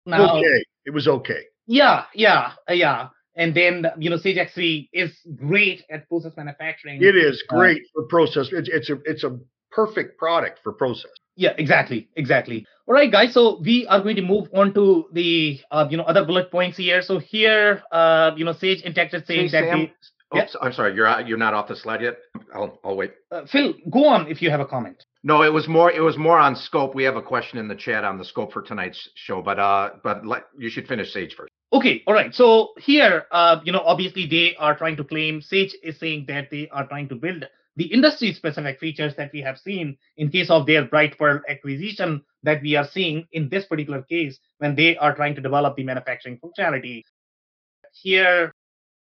Now, 0.04 0.38
okay, 0.38 0.64
it 0.84 0.92
was 0.92 1.08
okay. 1.08 1.44
Yeah, 1.66 2.04
yeah, 2.14 2.52
yeah. 2.68 3.08
And 3.34 3.54
then 3.54 3.86
you 3.98 4.10
know, 4.10 4.16
Sage 4.16 4.36
X3 4.36 4.88
is 4.92 5.12
great 5.36 5.84
at 5.90 6.08
process 6.08 6.32
manufacturing. 6.36 7.02
It 7.02 7.16
is 7.16 7.42
uh, 7.48 7.56
great 7.56 7.82
uh, 7.82 7.88
for 7.94 8.02
process. 8.04 8.50
It's, 8.52 8.68
it's 8.68 8.90
a 8.90 8.98
it's 9.04 9.24
a 9.24 9.38
perfect 9.70 10.18
product 10.18 10.60
for 10.62 10.72
process. 10.72 11.10
Yeah, 11.34 11.54
exactly, 11.56 12.08
exactly. 12.16 12.66
All 12.86 12.94
right, 12.94 13.10
guys. 13.10 13.32
So 13.32 13.58
we 13.64 13.86
are 13.86 14.02
going 14.02 14.16
to 14.16 14.22
move 14.22 14.48
on 14.54 14.74
to 14.74 15.06
the 15.12 15.60
uh, 15.70 15.86
you 15.90 15.96
know 15.96 16.04
other 16.04 16.24
bullet 16.24 16.50
points 16.50 16.76
here. 16.76 17.00
So 17.00 17.18
here, 17.18 17.82
uh, 17.90 18.32
you 18.36 18.44
know, 18.44 18.52
Sage 18.52 18.82
Intacct 18.82 19.14
is 19.14 19.26
saying 19.26 19.48
hey, 19.48 19.60
that. 19.60 19.64
Sam, 19.70 19.90
the, 20.32 20.38
Oops, 20.38 20.56
I'm 20.60 20.72
sorry. 20.72 20.94
You're 20.94 21.20
you're 21.22 21.38
not 21.38 21.54
off 21.54 21.68
the 21.68 21.76
slide 21.76 22.02
yet. 22.02 22.18
I'll 22.54 22.78
I'll 22.84 22.96
wait. 22.96 23.12
Uh, 23.30 23.46
Phil, 23.46 23.74
go 23.90 24.06
on 24.06 24.28
if 24.28 24.42
you 24.42 24.50
have 24.50 24.60
a 24.60 24.66
comment. 24.66 25.04
No, 25.22 25.42
it 25.42 25.52
was 25.52 25.68
more. 25.68 25.90
It 25.90 26.00
was 26.00 26.16
more 26.16 26.38
on 26.38 26.56
scope. 26.56 26.94
We 26.94 27.04
have 27.04 27.16
a 27.16 27.22
question 27.22 27.58
in 27.58 27.68
the 27.68 27.76
chat 27.76 28.04
on 28.04 28.18
the 28.18 28.24
scope 28.24 28.52
for 28.52 28.62
tonight's 28.62 29.10
show, 29.14 29.42
but 29.42 29.58
uh, 29.58 29.90
but 30.02 30.26
let, 30.26 30.44
you 30.58 30.68
should 30.68 30.88
finish 30.88 31.12
Sage 31.12 31.34
first. 31.36 31.51
Okay, 31.73 32.02
all 32.07 32.12
right. 32.12 32.35
So 32.35 32.75
here, 32.79 33.25
uh, 33.31 33.61
you 33.64 33.73
know, 33.73 33.81
obviously 33.81 34.26
they 34.26 34.55
are 34.57 34.76
trying 34.76 34.97
to 34.97 35.05
claim. 35.05 35.41
Sage 35.41 35.75
is 35.83 35.99
saying 35.99 36.26
that 36.29 36.50
they 36.50 36.69
are 36.69 36.87
trying 36.87 37.09
to 37.09 37.14
build 37.14 37.45
the 37.76 37.87
industry-specific 37.87 38.79
features 38.79 39.14
that 39.17 39.33
we 39.33 39.41
have 39.41 39.57
seen 39.57 39.97
in 40.19 40.29
case 40.29 40.50
of 40.50 40.67
their 40.67 40.87
Brightpearl 40.87 41.41
acquisition 41.49 42.23
that 42.43 42.61
we 42.61 42.76
are 42.76 42.87
seeing 42.87 43.26
in 43.33 43.49
this 43.49 43.64
particular 43.64 44.02
case 44.02 44.38
when 44.59 44.75
they 44.75 44.99
are 44.99 45.14
trying 45.14 45.35
to 45.35 45.41
develop 45.41 45.75
the 45.76 45.85
manufacturing 45.85 46.38
functionality. 46.45 47.02
Here, 47.95 48.52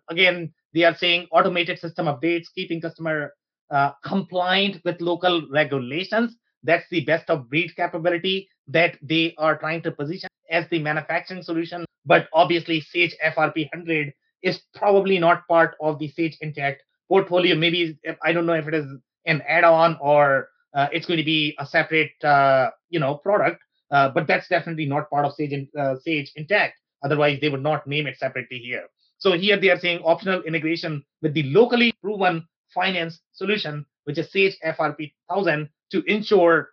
again, 0.09 0.51
they 0.73 0.83
are 0.85 0.95
saying 0.95 1.27
automated 1.31 1.77
system 1.77 2.07
updates, 2.07 2.47
keeping 2.55 2.81
customer 2.81 3.33
uh, 3.69 3.91
compliant 4.03 4.81
with 4.83 4.99
local 5.01 5.47
regulations. 5.51 6.35
That's 6.63 6.85
the 6.89 7.05
best 7.05 7.29
of 7.29 7.47
breed 7.47 7.75
capability 7.75 8.49
that 8.67 8.97
they 9.01 9.35
are 9.37 9.57
trying 9.57 9.81
to 9.83 9.91
position 9.91 10.29
as 10.49 10.67
the 10.69 10.79
manufacturing 10.79 11.43
solution. 11.43 11.85
But 12.05 12.27
obviously, 12.33 12.81
Sage 12.81 13.15
FRP 13.23 13.69
100 13.73 14.13
is 14.43 14.61
probably 14.75 15.19
not 15.19 15.47
part 15.47 15.75
of 15.81 15.99
the 15.99 16.07
Sage 16.09 16.37
Intacct 16.43 16.77
portfolio. 17.09 17.55
Maybe 17.55 17.97
I 18.23 18.31
don't 18.31 18.45
know 18.45 18.53
if 18.53 18.67
it 18.67 18.73
is 18.73 18.85
an 19.25 19.41
add-on 19.47 19.97
or 20.01 20.49
uh, 20.73 20.87
it's 20.91 21.05
going 21.05 21.17
to 21.17 21.23
be 21.23 21.55
a 21.59 21.65
separate, 21.65 22.11
uh, 22.23 22.69
you 22.89 22.99
know, 22.99 23.15
product. 23.15 23.61
Uh, 23.91 24.09
but 24.09 24.27
that's 24.27 24.47
definitely 24.47 24.85
not 24.85 25.09
part 25.09 25.25
of 25.25 25.33
Sage, 25.33 25.67
uh, 25.77 25.95
Sage 26.03 26.31
Intacct. 26.37 26.73
Otherwise, 27.03 27.39
they 27.39 27.49
would 27.49 27.63
not 27.63 27.85
name 27.87 28.07
it 28.07 28.17
separately 28.17 28.57
here. 28.57 28.85
So 29.17 29.33
here 29.37 29.59
they 29.59 29.69
are 29.69 29.79
saying 29.79 30.01
optional 30.03 30.41
integration 30.43 31.03
with 31.21 31.33
the 31.33 31.43
locally 31.43 31.93
proven 32.01 32.47
finance 32.73 33.21
solution, 33.33 33.85
which 34.03 34.17
is 34.17 34.31
Sage 34.31 34.57
FRP 34.65 35.13
1000, 35.27 35.69
to 35.91 36.03
ensure 36.11 36.69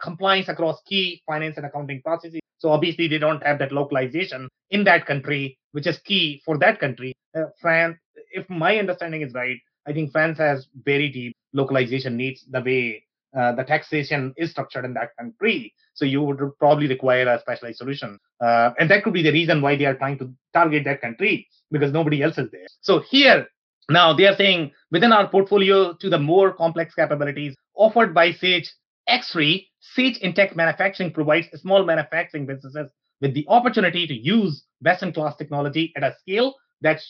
compliance 0.00 0.48
across 0.48 0.80
key 0.86 1.22
finance 1.26 1.56
and 1.56 1.66
accounting 1.66 2.02
processes. 2.02 2.40
So 2.58 2.70
obviously 2.70 3.08
they 3.08 3.18
don't 3.18 3.42
have 3.42 3.58
that 3.58 3.72
localization 3.72 4.48
in 4.70 4.84
that 4.84 5.06
country, 5.06 5.58
which 5.72 5.86
is 5.86 5.98
key 5.98 6.42
for 6.44 6.58
that 6.58 6.78
country. 6.78 7.14
Uh, 7.36 7.44
France, 7.60 7.96
if 8.32 8.48
my 8.48 8.78
understanding 8.78 9.22
is 9.22 9.32
right, 9.34 9.58
I 9.86 9.92
think 9.92 10.12
France 10.12 10.38
has 10.38 10.68
very 10.84 11.10
deep 11.10 11.34
localization 11.52 12.16
needs 12.16 12.44
the 12.50 12.60
way 12.60 13.04
uh, 13.36 13.52
the 13.52 13.64
taxation 13.64 14.34
is 14.36 14.50
structured 14.50 14.84
in 14.84 14.94
that 14.94 15.16
country. 15.16 15.72
So 15.94 16.04
you 16.04 16.22
would 16.22 16.58
probably 16.58 16.88
require 16.88 17.28
a 17.28 17.40
specialized 17.40 17.78
solution. 17.78 18.18
Uh, 18.40 18.70
and 18.78 18.90
that 18.90 19.04
could 19.04 19.12
be 19.12 19.22
the 19.22 19.32
reason 19.32 19.62
why 19.62 19.76
they 19.76 19.86
are 19.86 19.94
trying 19.94 20.18
to 20.18 20.32
target 20.52 20.84
that 20.84 21.00
country 21.00 21.48
because 21.70 21.92
nobody 21.92 22.22
else 22.22 22.38
is 22.38 22.50
there. 22.50 22.66
So 22.80 23.00
here, 23.08 23.46
now 23.88 24.12
they 24.12 24.26
are 24.26 24.36
saying 24.36 24.72
within 24.90 25.12
our 25.12 25.28
portfolio 25.28 25.94
to 25.94 26.10
the 26.10 26.18
more 26.18 26.52
complex 26.52 26.94
capabilities 26.94 27.56
offered 27.74 28.14
by 28.14 28.32
Sage 28.32 28.72
X3, 29.08 29.66
Sage 29.80 30.20
Intacct 30.20 30.56
Manufacturing 30.56 31.12
provides 31.12 31.48
small 31.60 31.84
manufacturing 31.84 32.46
businesses 32.46 32.90
with 33.20 33.34
the 33.34 33.46
opportunity 33.48 34.06
to 34.06 34.14
use 34.14 34.64
best-in-class 34.82 35.36
technology 35.36 35.92
at 35.96 36.04
a 36.04 36.14
scale 36.20 36.54
that 36.80 37.00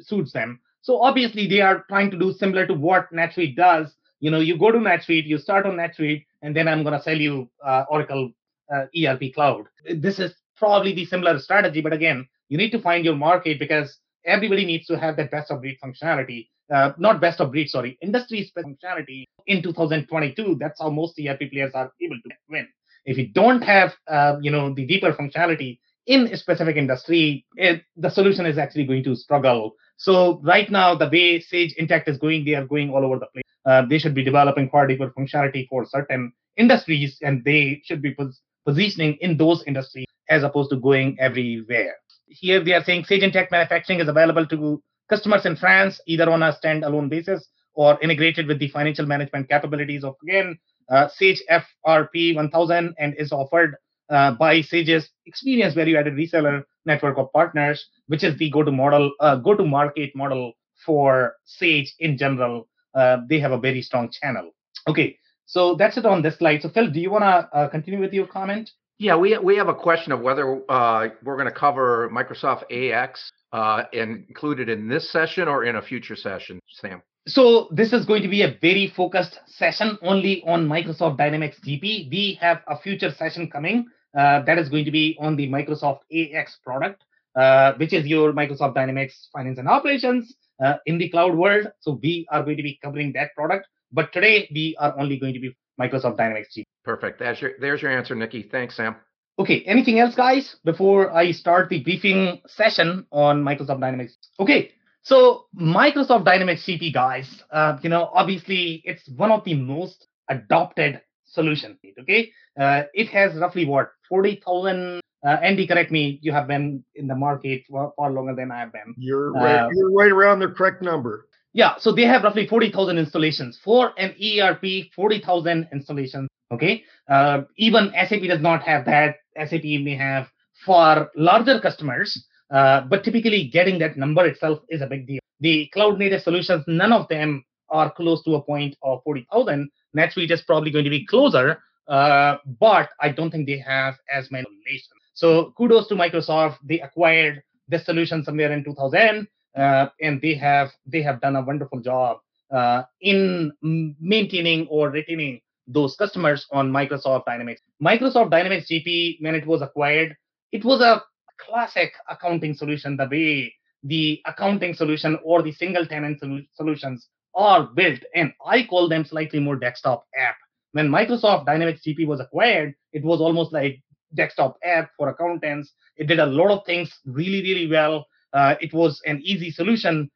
suits 0.00 0.32
them. 0.32 0.60
So 0.82 1.00
obviously 1.02 1.46
they 1.48 1.60
are 1.60 1.84
trying 1.88 2.10
to 2.12 2.18
do 2.18 2.32
similar 2.32 2.66
to 2.66 2.74
what 2.74 3.12
NetSuite 3.12 3.56
does. 3.56 3.94
You 4.20 4.30
know, 4.30 4.40
you 4.40 4.56
go 4.56 4.70
to 4.70 4.78
NetSuite, 4.78 5.26
you 5.26 5.38
start 5.38 5.66
on 5.66 5.76
NetSuite, 5.76 6.24
and 6.42 6.54
then 6.54 6.68
I'm 6.68 6.82
going 6.82 6.96
to 6.96 7.02
sell 7.02 7.16
you 7.16 7.50
uh, 7.64 7.84
Oracle 7.90 8.30
uh, 8.72 8.86
ERP 8.96 9.34
Cloud. 9.34 9.66
This 9.96 10.18
is 10.18 10.34
probably 10.56 10.94
the 10.94 11.04
similar 11.04 11.38
strategy, 11.38 11.80
but 11.80 11.92
again, 11.92 12.26
you 12.48 12.56
need 12.56 12.70
to 12.70 12.80
find 12.80 13.04
your 13.04 13.16
market 13.16 13.58
because 13.58 13.98
everybody 14.24 14.64
needs 14.64 14.86
to 14.86 14.98
have 14.98 15.16
that 15.16 15.30
best 15.30 15.50
of 15.50 15.60
breed 15.60 15.78
functionality. 15.84 16.48
Uh, 16.72 16.92
not 16.98 17.20
best 17.20 17.40
of 17.40 17.52
breed, 17.52 17.68
sorry, 17.68 17.96
industry 18.02 18.50
functionality 18.56 19.24
in 19.46 19.62
2022. 19.62 20.56
That's 20.58 20.80
how 20.80 20.90
most 20.90 21.18
ERP 21.18 21.50
players 21.52 21.72
are 21.74 21.92
able 22.02 22.16
to 22.16 22.30
win. 22.48 22.66
If 23.04 23.16
you 23.18 23.28
don't 23.28 23.62
have, 23.62 23.94
uh, 24.08 24.36
you 24.40 24.50
know, 24.50 24.74
the 24.74 24.84
deeper 24.84 25.12
functionality 25.12 25.78
in 26.06 26.26
a 26.26 26.36
specific 26.36 26.76
industry, 26.76 27.44
it, 27.56 27.82
the 27.96 28.10
solution 28.10 28.46
is 28.46 28.58
actually 28.58 28.84
going 28.84 29.04
to 29.04 29.14
struggle. 29.14 29.74
So 29.96 30.40
right 30.42 30.70
now, 30.70 30.94
the 30.94 31.08
way 31.08 31.40
Sage 31.40 31.74
Intacct 31.80 32.08
is 32.08 32.18
going, 32.18 32.44
they 32.44 32.54
are 32.54 32.66
going 32.66 32.90
all 32.90 33.04
over 33.04 33.18
the 33.18 33.26
place. 33.26 33.44
Uh, 33.64 33.82
they 33.88 33.98
should 33.98 34.14
be 34.14 34.24
developing 34.24 34.68
far 34.68 34.86
deeper 34.86 35.12
functionality 35.16 35.66
for 35.68 35.84
certain 35.84 36.32
industries, 36.56 37.18
and 37.22 37.44
they 37.44 37.80
should 37.84 38.02
be 38.02 38.14
pos- 38.14 38.40
positioning 38.64 39.16
in 39.20 39.36
those 39.36 39.62
industries 39.66 40.06
as 40.28 40.42
opposed 40.42 40.70
to 40.70 40.76
going 40.76 41.16
everywhere. 41.20 41.94
Here 42.28 42.62
they 42.62 42.72
are 42.72 42.82
saying 42.84 43.04
Sage 43.04 43.22
Intacct 43.22 43.50
manufacturing 43.50 44.00
is 44.00 44.08
available 44.08 44.46
to 44.46 44.82
customers 45.08 45.46
in 45.46 45.56
France 45.56 46.00
either 46.06 46.28
on 46.30 46.42
a 46.42 46.56
standalone 46.62 47.08
basis 47.08 47.48
or 47.74 47.98
integrated 48.02 48.46
with 48.46 48.58
the 48.58 48.68
financial 48.68 49.06
management 49.06 49.48
capabilities 49.48 50.04
of 50.04 50.14
again 50.22 50.58
uh, 50.88 51.08
Sage 51.08 51.42
FRP 51.50 52.34
1000 52.34 52.94
and 52.98 53.14
is 53.18 53.32
offered 53.32 53.76
uh, 54.08 54.32
by 54.32 54.60
Sage's 54.60 55.08
experience 55.26 55.74
value-added 55.74 56.14
reseller 56.14 56.62
network 56.84 57.18
of 57.18 57.32
partners, 57.32 57.84
which 58.06 58.22
is 58.22 58.38
the 58.38 58.50
go-to 58.50 58.70
model, 58.70 59.10
uh, 59.20 59.36
go-to-market 59.36 60.14
model 60.14 60.52
for 60.84 61.34
Sage 61.44 61.92
in 61.98 62.16
general. 62.16 62.68
Uh, 62.94 63.18
they 63.28 63.40
have 63.40 63.52
a 63.52 63.58
very 63.58 63.82
strong 63.82 64.10
channel. 64.10 64.50
Okay, 64.88 65.18
so 65.46 65.74
that's 65.74 65.96
it 65.96 66.06
on 66.06 66.22
this 66.22 66.38
slide. 66.38 66.62
So 66.62 66.68
Phil, 66.68 66.90
do 66.90 67.00
you 67.00 67.10
want 67.10 67.22
to 67.22 67.56
uh, 67.56 67.68
continue 67.68 68.00
with 68.00 68.12
your 68.12 68.26
comment? 68.26 68.70
Yeah, 68.98 69.16
we 69.16 69.36
we 69.38 69.56
have 69.56 69.68
a 69.68 69.74
question 69.74 70.12
of 70.12 70.20
whether 70.20 70.62
uh, 70.70 71.08
we're 71.22 71.36
going 71.36 71.52
to 71.52 71.58
cover 71.58 72.08
Microsoft 72.10 72.64
AX 72.72 73.30
uh, 73.52 73.84
included 73.92 74.70
in 74.70 74.88
this 74.88 75.12
session 75.12 75.48
or 75.48 75.64
in 75.64 75.76
a 75.76 75.82
future 75.82 76.16
session, 76.16 76.60
Sam. 76.68 77.02
So 77.28 77.68
this 77.70 77.92
is 77.92 78.06
going 78.06 78.22
to 78.22 78.28
be 78.28 78.42
a 78.42 78.56
very 78.62 78.86
focused 78.96 79.38
session 79.46 79.98
only 80.00 80.42
on 80.46 80.66
Microsoft 80.66 81.18
Dynamics 81.18 81.58
GP. 81.66 82.10
We 82.10 82.38
have 82.40 82.62
a 82.68 82.78
future 82.78 83.10
session 83.10 83.50
coming 83.50 83.86
uh, 84.16 84.42
that 84.44 84.58
is 84.58 84.68
going 84.70 84.86
to 84.86 84.90
be 84.90 85.16
on 85.20 85.36
the 85.36 85.48
Microsoft 85.48 86.00
AX 86.10 86.56
product, 86.64 87.04
uh, 87.34 87.72
which 87.74 87.92
is 87.92 88.06
your 88.06 88.32
Microsoft 88.32 88.74
Dynamics 88.74 89.28
Finance 89.32 89.58
and 89.58 89.68
Operations 89.68 90.34
uh, 90.64 90.74
in 90.86 90.96
the 90.96 91.10
cloud 91.10 91.34
world. 91.36 91.66
So 91.80 91.98
we 92.02 92.26
are 92.30 92.42
going 92.42 92.56
to 92.56 92.62
be 92.62 92.78
covering 92.82 93.12
that 93.12 93.34
product. 93.34 93.66
But 93.92 94.12
today 94.12 94.48
we 94.54 94.74
are 94.78 94.98
only 94.98 95.18
going 95.18 95.34
to 95.34 95.40
be 95.40 95.54
Microsoft 95.80 96.16
Dynamics 96.16 96.54
GP. 96.56 96.64
Perfect. 96.84 97.18
There's 97.18 97.40
your, 97.40 97.52
there's 97.60 97.82
your 97.82 97.96
answer, 97.96 98.14
Nikki. 98.14 98.42
Thanks, 98.42 98.76
Sam. 98.76 98.96
Okay, 99.38 99.62
anything 99.66 99.98
else, 99.98 100.14
guys, 100.14 100.56
before 100.64 101.14
I 101.14 101.32
start 101.32 101.68
the 101.68 101.82
briefing 101.82 102.40
session 102.46 103.06
on 103.12 103.44
Microsoft 103.44 103.80
Dynamics? 103.80 104.16
Okay, 104.40 104.72
so 105.02 105.46
Microsoft 105.54 106.24
Dynamics 106.24 106.64
GP, 106.66 106.94
guys, 106.94 107.42
uh, 107.50 107.76
you 107.82 107.90
know, 107.90 108.10
obviously 108.14 108.82
it's 108.84 109.06
one 109.10 109.30
of 109.30 109.44
the 109.44 109.54
most 109.54 110.06
adopted 110.30 111.02
solution. 111.26 111.78
Okay, 112.00 112.32
uh, 112.58 112.84
it 112.94 113.08
has 113.08 113.34
roughly 113.36 113.66
what 113.66 113.90
40,000. 114.08 115.00
Uh, 115.24 115.28
Andy, 115.28 115.66
correct 115.66 115.90
me. 115.90 116.18
You 116.22 116.32
have 116.32 116.46
been 116.46 116.84
in 116.94 117.06
the 117.06 117.14
market 117.14 117.64
for 117.68 117.92
far 117.96 118.12
longer 118.12 118.34
than 118.34 118.50
I 118.50 118.60
have 118.60 118.72
been. 118.72 118.94
You're 118.96 119.32
right. 119.32 119.66
Uh, 119.66 119.68
you're 119.74 119.92
right 119.92 120.12
around 120.12 120.38
the 120.38 120.48
correct 120.48 120.82
number. 120.82 121.28
Yeah, 121.56 121.74
so 121.78 121.90
they 121.90 122.02
have 122.02 122.22
roughly 122.22 122.46
40,000 122.46 122.98
installations. 122.98 123.58
For 123.64 123.92
an 123.98 124.14
ERP, 124.20 124.92
40,000 124.94 125.68
installations 125.72 126.28
Okay, 126.52 126.84
uh, 127.08 127.42
even 127.56 127.92
SAP 128.08 128.22
does 128.22 128.40
not 128.40 128.62
have 128.62 128.84
that. 128.84 129.16
SAP 129.36 129.64
may 129.64 129.96
have 129.96 130.28
for 130.64 131.10
larger 131.16 131.60
customers, 131.60 132.24
uh, 132.52 132.82
but 132.82 133.02
typically 133.02 133.48
getting 133.48 133.78
that 133.80 133.96
number 133.96 134.24
itself 134.24 134.60
is 134.68 134.80
a 134.80 134.86
big 134.86 135.06
deal. 135.08 135.18
The 135.40 135.68
cloud 135.74 135.98
native 135.98 136.22
solutions, 136.22 136.62
none 136.68 136.92
of 136.92 137.08
them 137.08 137.44
are 137.68 137.90
close 137.90 138.22
to 138.24 138.36
a 138.36 138.42
point 138.42 138.76
of 138.82 139.02
40,000. 139.02 139.68
NetSuite 139.96 140.30
is 140.30 140.42
probably 140.42 140.70
going 140.70 140.84
to 140.84 140.90
be 140.90 141.04
closer, 141.04 141.58
uh, 141.88 142.36
but 142.60 142.90
I 143.00 143.10
don't 143.10 143.30
think 143.30 143.46
they 143.46 143.58
have 143.58 143.94
as 144.12 144.30
many 144.30 144.46
relations. 144.64 144.94
So 145.14 145.52
kudos 145.58 145.88
to 145.88 145.96
Microsoft. 145.96 146.58
They 146.62 146.80
acquired 146.80 147.42
this 147.68 147.84
solution 147.84 148.22
somewhere 148.22 148.52
in 148.52 148.62
2000, 148.62 149.00
uh, 149.00 149.22
and 149.56 150.20
they 150.20 150.34
have 150.34 150.70
they 150.86 151.02
have 151.02 151.20
done 151.20 151.36
a 151.36 151.42
wonderful 151.42 151.80
job 151.80 152.18
uh, 152.52 152.82
in 153.00 153.52
maintaining 154.00 154.66
or 154.68 154.90
retaining 154.90 155.40
those 155.66 155.96
customers 155.96 156.46
on 156.52 156.70
Microsoft 156.70 157.24
Dynamics. 157.24 157.60
Microsoft 157.82 158.30
Dynamics 158.30 158.68
GP, 158.70 159.18
when 159.20 159.34
it 159.34 159.46
was 159.46 159.62
acquired, 159.62 160.16
it 160.52 160.64
was 160.64 160.80
a 160.80 161.02
classic 161.38 161.92
accounting 162.08 162.54
solution, 162.54 162.96
the 162.96 163.08
way 163.10 163.52
the 163.82 164.20
accounting 164.26 164.74
solution 164.74 165.18
or 165.24 165.42
the 165.42 165.52
single 165.52 165.86
tenant 165.86 166.20
solutions 166.54 167.08
are 167.34 167.64
built. 167.64 168.00
And 168.14 168.32
I 168.44 168.64
call 168.64 168.88
them 168.88 169.04
slightly 169.04 169.40
more 169.40 169.56
desktop 169.56 170.04
app. 170.16 170.36
When 170.72 170.88
Microsoft 170.88 171.46
Dynamics 171.46 171.82
GP 171.86 172.06
was 172.06 172.20
acquired, 172.20 172.74
it 172.92 173.04
was 173.04 173.20
almost 173.20 173.52
like 173.52 173.82
desktop 174.14 174.56
app 174.64 174.90
for 174.96 175.08
accountants. 175.08 175.72
It 175.96 176.06
did 176.06 176.20
a 176.20 176.26
lot 176.26 176.50
of 176.50 176.64
things 176.64 176.92
really, 177.04 177.42
really 177.42 177.68
well. 177.70 178.06
Uh, 178.36 178.54
it 178.60 178.72
was 178.74 179.00
an 179.06 179.18
easy 179.24 179.50
solution 179.50 180.10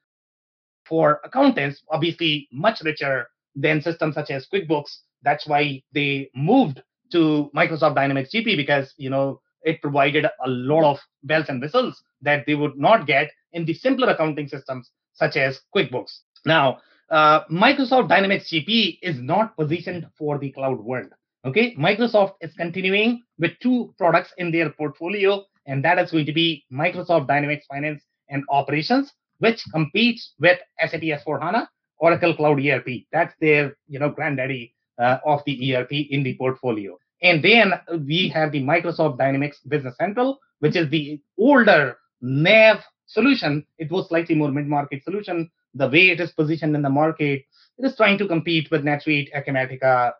for 0.84 1.20
accountants, 1.24 1.82
obviously 1.90 2.46
much 2.52 2.82
richer 2.82 3.26
than 3.54 3.80
systems 3.80 4.14
such 4.14 4.30
as 4.30 4.46
QuickBooks. 4.52 4.90
That's 5.22 5.46
why 5.46 5.82
they 5.94 6.30
moved 6.34 6.82
to 7.12 7.50
Microsoft 7.56 7.94
Dynamics 7.94 8.30
GP 8.34 8.56
because 8.56 8.92
you 8.98 9.08
know 9.08 9.40
it 9.62 9.80
provided 9.80 10.26
a 10.26 10.48
lot 10.48 10.84
of 10.84 10.98
bells 11.24 11.46
and 11.48 11.62
whistles 11.62 12.02
that 12.20 12.44
they 12.46 12.54
would 12.54 12.76
not 12.76 13.06
get 13.06 13.30
in 13.52 13.64
the 13.64 13.72
simpler 13.72 14.10
accounting 14.10 14.48
systems 14.48 14.90
such 15.14 15.36
as 15.36 15.60
QuickBooks. 15.74 16.20
Now, 16.44 16.78
uh, 17.10 17.44
Microsoft 17.50 18.08
Dynamics 18.08 18.50
GP 18.52 18.98
is 19.02 19.18
not 19.20 19.56
positioned 19.56 20.06
for 20.18 20.38
the 20.38 20.50
cloud 20.52 20.78
world. 20.80 21.08
Okay, 21.46 21.74
Microsoft 21.76 22.34
is 22.42 22.52
continuing 22.54 23.22
with 23.38 23.52
two 23.62 23.94
products 23.96 24.34
in 24.36 24.50
their 24.50 24.68
portfolio, 24.68 25.42
and 25.66 25.82
that 25.84 25.98
is 25.98 26.10
going 26.10 26.26
to 26.26 26.34
be 26.34 26.64
Microsoft 26.70 27.26
Dynamics 27.26 27.64
Finance 27.66 28.02
and 28.30 28.44
Operations, 28.50 29.12
which 29.38 29.62
competes 29.72 30.34
with 30.38 30.58
SAP 30.78 31.02
S4HANA, 31.02 31.66
Oracle 31.98 32.34
Cloud 32.34 32.64
ERP. 32.64 33.04
That's 33.12 33.34
their, 33.40 33.76
you 33.88 33.98
know, 33.98 34.10
granddaddy 34.10 34.74
uh, 34.98 35.18
of 35.24 35.42
the 35.46 35.74
ERP 35.74 35.92
in 35.92 36.22
the 36.22 36.36
portfolio. 36.36 36.98
And 37.22 37.42
then 37.44 37.74
we 38.06 38.28
have 38.28 38.52
the 38.52 38.62
Microsoft 38.62 39.18
Dynamics 39.18 39.58
Business 39.68 39.96
Central, 39.98 40.38
which 40.60 40.76
is 40.76 40.88
the 40.90 41.20
older 41.38 41.98
NAV 42.22 42.78
solution. 43.06 43.66
It 43.78 43.90
was 43.90 44.08
slightly 44.08 44.34
more 44.34 44.50
mid-market 44.50 45.04
solution. 45.04 45.50
The 45.74 45.88
way 45.88 46.10
it 46.10 46.20
is 46.20 46.32
positioned 46.32 46.74
in 46.74 46.82
the 46.82 46.90
market, 46.90 47.44
it 47.78 47.84
is 47.84 47.96
trying 47.96 48.18
to 48.18 48.26
compete 48.26 48.70
with 48.70 48.84
NetSuite, 48.84 49.28
Acumatica, 49.34 50.12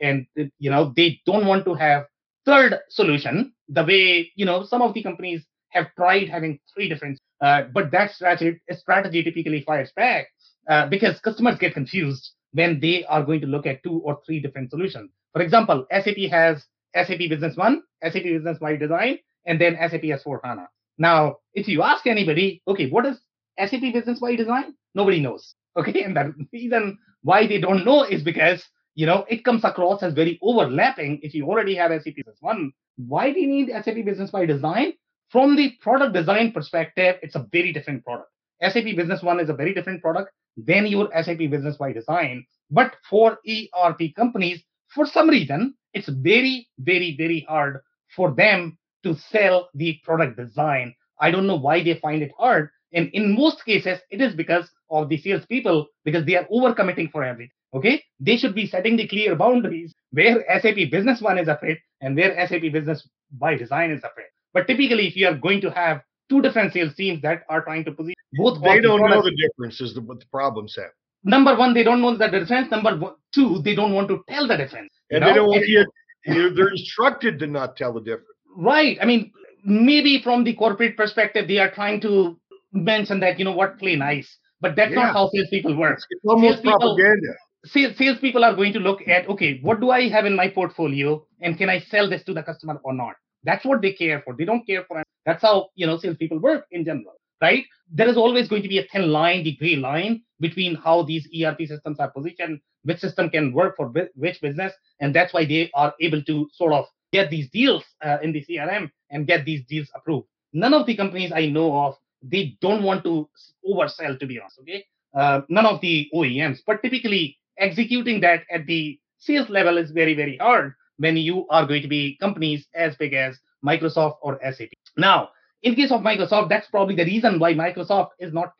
and 0.00 0.26
you 0.58 0.70
know 0.70 0.92
they 0.96 1.20
don't 1.26 1.46
want 1.46 1.64
to 1.64 1.74
have 1.74 2.06
third 2.44 2.78
solution. 2.88 3.52
The 3.68 3.84
way 3.84 4.32
you 4.34 4.44
know 4.44 4.64
some 4.64 4.82
of 4.82 4.94
the 4.94 5.02
companies 5.02 5.44
have 5.72 5.94
tried 5.96 6.28
having 6.28 6.58
three 6.74 6.88
different, 6.88 7.18
uh, 7.40 7.64
but 7.74 7.90
that 7.90 8.12
strategy 8.12 8.60
strategy 8.72 9.22
typically 9.22 9.62
fires 9.62 9.92
back 9.96 10.28
uh, 10.68 10.86
because 10.86 11.20
customers 11.20 11.58
get 11.58 11.74
confused 11.74 12.32
when 12.52 12.80
they 12.80 13.04
are 13.06 13.22
going 13.24 13.40
to 13.40 13.46
look 13.46 13.66
at 13.66 13.82
two 13.82 14.00
or 14.04 14.20
three 14.24 14.40
different 14.40 14.70
solutions. 14.70 15.10
For 15.32 15.42
example, 15.42 15.86
SAP 15.90 16.18
has 16.30 16.64
SAP 16.94 17.18
Business 17.18 17.56
One, 17.56 17.82
SAP 18.02 18.22
Business 18.22 18.58
by 18.58 18.76
Design, 18.76 19.18
and 19.46 19.60
then 19.60 19.76
SAP 19.76 20.02
S4 20.02 20.40
HANA. 20.44 20.68
Now, 20.98 21.36
if 21.54 21.68
you 21.68 21.82
ask 21.82 22.06
anybody, 22.06 22.62
okay, 22.68 22.90
what 22.90 23.06
is 23.06 23.18
SAP 23.58 23.92
Business 23.92 24.20
by 24.20 24.36
Design? 24.36 24.74
Nobody 24.94 25.20
knows. 25.20 25.54
Okay, 25.74 26.02
and 26.02 26.14
the 26.14 26.34
reason 26.52 26.98
why 27.22 27.46
they 27.46 27.58
don't 27.58 27.82
know 27.82 28.04
is 28.04 28.22
because 28.22 28.62
you 28.94 29.06
know 29.06 29.24
it 29.30 29.42
comes 29.42 29.64
across 29.64 30.02
as 30.02 30.12
very 30.12 30.38
overlapping. 30.42 31.18
If 31.22 31.32
you 31.32 31.46
already 31.48 31.74
have 31.76 31.90
SAP 31.92 32.16
Business 32.16 32.36
One, 32.40 32.72
why 32.96 33.32
do 33.32 33.40
you 33.40 33.46
need 33.48 33.70
SAP 33.70 34.04
Business 34.04 34.30
ByDesign? 34.30 34.92
From 35.32 35.56
the 35.56 35.72
product 35.80 36.12
design 36.12 36.52
perspective, 36.52 37.16
it's 37.22 37.36
a 37.36 37.46
very 37.50 37.72
different 37.72 38.04
product. 38.04 38.28
SAP 38.60 38.84
Business 38.94 39.22
One 39.22 39.40
is 39.40 39.48
a 39.48 39.54
very 39.54 39.72
different 39.72 40.02
product 40.02 40.30
than 40.58 40.84
your 40.86 41.08
SAP 41.22 41.38
Business 41.38 41.78
by 41.78 41.90
Design. 41.94 42.44
But 42.70 42.96
for 43.08 43.38
ERP 43.48 44.14
companies, 44.14 44.62
for 44.94 45.06
some 45.06 45.30
reason, 45.30 45.74
it's 45.94 46.10
very, 46.10 46.68
very, 46.80 47.16
very 47.16 47.46
hard 47.48 47.78
for 48.14 48.32
them 48.32 48.76
to 49.04 49.14
sell 49.14 49.70
the 49.72 49.98
product 50.04 50.36
design. 50.36 50.94
I 51.18 51.30
don't 51.30 51.46
know 51.46 51.56
why 51.56 51.82
they 51.82 51.94
find 51.94 52.22
it 52.22 52.32
hard. 52.38 52.68
And 52.92 53.08
in 53.14 53.34
most 53.34 53.64
cases, 53.64 54.00
it 54.10 54.20
is 54.20 54.34
because 54.34 54.68
of 54.90 55.08
the 55.08 55.16
salespeople, 55.16 55.86
because 56.04 56.26
they 56.26 56.36
are 56.36 56.46
overcommitting 56.52 57.10
for 57.10 57.24
everything. 57.24 57.56
Okay. 57.72 58.04
They 58.20 58.36
should 58.36 58.54
be 58.54 58.66
setting 58.66 58.96
the 58.96 59.08
clear 59.08 59.34
boundaries 59.34 59.94
where 60.10 60.44
SAP 60.60 60.90
Business 60.90 61.22
One 61.22 61.38
is 61.38 61.48
afraid 61.48 61.78
and 62.02 62.14
where 62.16 62.36
SAP 62.46 62.70
Business 62.70 63.08
by 63.30 63.56
Design 63.56 63.92
is 63.92 64.04
afraid. 64.04 64.26
But 64.54 64.66
typically, 64.66 65.06
if 65.06 65.16
you 65.16 65.28
are 65.28 65.34
going 65.34 65.60
to 65.62 65.70
have 65.70 66.02
two 66.28 66.42
different 66.42 66.72
sales 66.72 66.94
teams 66.94 67.22
that 67.22 67.42
are 67.48 67.62
trying 67.62 67.84
to 67.84 67.92
position 67.92 68.14
both, 68.34 68.62
they 68.62 68.80
don't 68.80 69.00
know 69.00 69.22
the 69.22 69.36
difference. 69.36 69.80
Is 69.80 69.94
the, 69.94 70.00
what 70.00 70.20
the 70.20 70.26
problem, 70.26 70.68
Sam? 70.68 70.90
number 71.24 71.56
one, 71.56 71.74
they 71.74 71.82
don't 71.82 72.00
know 72.00 72.16
the 72.16 72.28
difference. 72.28 72.70
Number 72.70 72.96
one, 72.96 73.14
two, 73.32 73.60
they 73.62 73.74
don't 73.74 73.92
want 73.92 74.08
to 74.08 74.22
tell 74.28 74.46
the 74.46 74.56
difference. 74.56 74.92
And 75.10 75.20
know? 75.20 75.28
they 75.28 75.34
don't 75.34 75.48
want 75.48 75.66
you, 75.66 75.86
they're 76.24 76.68
instructed 76.68 77.38
to 77.40 77.46
not 77.46 77.76
tell 77.76 77.92
the 77.92 78.00
difference. 78.00 78.28
Right. 78.56 78.98
I 79.00 79.04
mean, 79.04 79.32
maybe 79.64 80.20
from 80.22 80.44
the 80.44 80.54
corporate 80.54 80.96
perspective, 80.96 81.48
they 81.48 81.58
are 81.58 81.70
trying 81.70 82.00
to 82.02 82.38
mention 82.72 83.20
that, 83.20 83.38
you 83.38 83.44
know 83.44 83.52
what, 83.52 83.78
play 83.78 83.96
nice. 83.96 84.38
But 84.60 84.76
that's 84.76 84.92
yeah. 84.92 85.02
not 85.02 85.12
how 85.14 85.30
salespeople 85.32 85.76
work. 85.76 85.98
It's 86.10 86.24
almost 86.24 86.62
propaganda. 86.62 87.34
Sales, 87.64 87.96
salespeople 87.96 88.44
are 88.44 88.54
going 88.54 88.72
to 88.72 88.80
look 88.80 89.06
at, 89.06 89.28
okay, 89.28 89.60
what 89.62 89.80
do 89.80 89.90
I 89.90 90.08
have 90.08 90.24
in 90.24 90.34
my 90.34 90.48
portfolio 90.48 91.24
and 91.40 91.56
can 91.56 91.68
I 91.68 91.80
sell 91.80 92.08
this 92.10 92.24
to 92.24 92.34
the 92.34 92.42
customer 92.42 92.80
or 92.82 92.92
not? 92.92 93.14
That's 93.44 93.64
what 93.64 93.82
they 93.82 93.92
care 93.92 94.22
for. 94.22 94.34
They 94.36 94.44
don't 94.44 94.66
care 94.66 94.84
for. 94.84 95.02
That's 95.26 95.42
how, 95.42 95.70
you 95.74 95.86
know, 95.86 95.98
salespeople 95.98 96.38
work 96.40 96.66
in 96.70 96.84
general 96.84 97.14
right? 97.42 97.64
There 97.90 98.08
is 98.08 98.16
always 98.16 98.48
going 98.48 98.62
to 98.62 98.68
be 98.68 98.78
a 98.78 98.84
thin 98.84 99.10
line, 99.10 99.42
the 99.42 99.56
gray 99.56 99.76
line 99.76 100.22
between 100.40 100.76
how 100.76 101.02
these 101.02 101.28
ERP 101.36 101.66
systems 101.66 101.98
are 101.98 102.10
positioned, 102.10 102.60
which 102.84 103.00
system 103.00 103.28
can 103.28 103.52
work 103.52 103.76
for 103.76 103.92
which 104.14 104.40
business, 104.40 104.72
and 105.00 105.14
that's 105.14 105.34
why 105.34 105.44
they 105.44 105.70
are 105.74 105.92
able 106.00 106.22
to 106.22 106.48
sort 106.54 106.72
of 106.72 106.86
get 107.12 107.28
these 107.30 107.50
deals 107.50 107.84
uh, 108.02 108.18
in 108.22 108.32
the 108.32 108.44
CRM 108.48 108.90
and 109.10 109.26
get 109.26 109.44
these 109.44 109.62
deals 109.66 109.88
approved. 109.94 110.26
None 110.54 110.72
of 110.72 110.86
the 110.86 110.96
companies 110.96 111.32
I 111.34 111.46
know 111.46 111.76
of 111.84 111.96
they 112.22 112.56
don't 112.60 112.84
want 112.84 113.04
to 113.04 113.28
oversell, 113.68 114.18
to 114.18 114.26
be 114.26 114.38
honest. 114.40 114.60
Okay, 114.60 114.86
uh, 115.14 115.42
none 115.48 115.66
of 115.66 115.80
the 115.80 116.08
OEMs, 116.14 116.60
but 116.66 116.82
typically 116.82 117.36
executing 117.58 118.20
that 118.20 118.44
at 118.50 118.66
the 118.66 118.98
sales 119.18 119.50
level 119.50 119.76
is 119.78 119.90
very 119.90 120.14
very 120.14 120.36
hard 120.38 120.74
when 121.02 121.16
you 121.16 121.46
are 121.50 121.66
going 121.66 121.82
to 121.82 121.88
be 121.88 122.16
companies 122.20 122.66
as 122.74 122.94
big 122.96 123.12
as 123.12 123.36
Microsoft 123.66 124.16
or 124.22 124.38
SAP. 124.52 124.68
Now, 124.96 125.30
in 125.62 125.74
case 125.74 125.90
of 125.90 126.00
Microsoft, 126.00 126.48
that's 126.48 126.68
probably 126.68 126.94
the 126.94 127.04
reason 127.04 127.40
why 127.40 127.54
Microsoft 127.54 128.10
is 128.20 128.32
not 128.32 128.52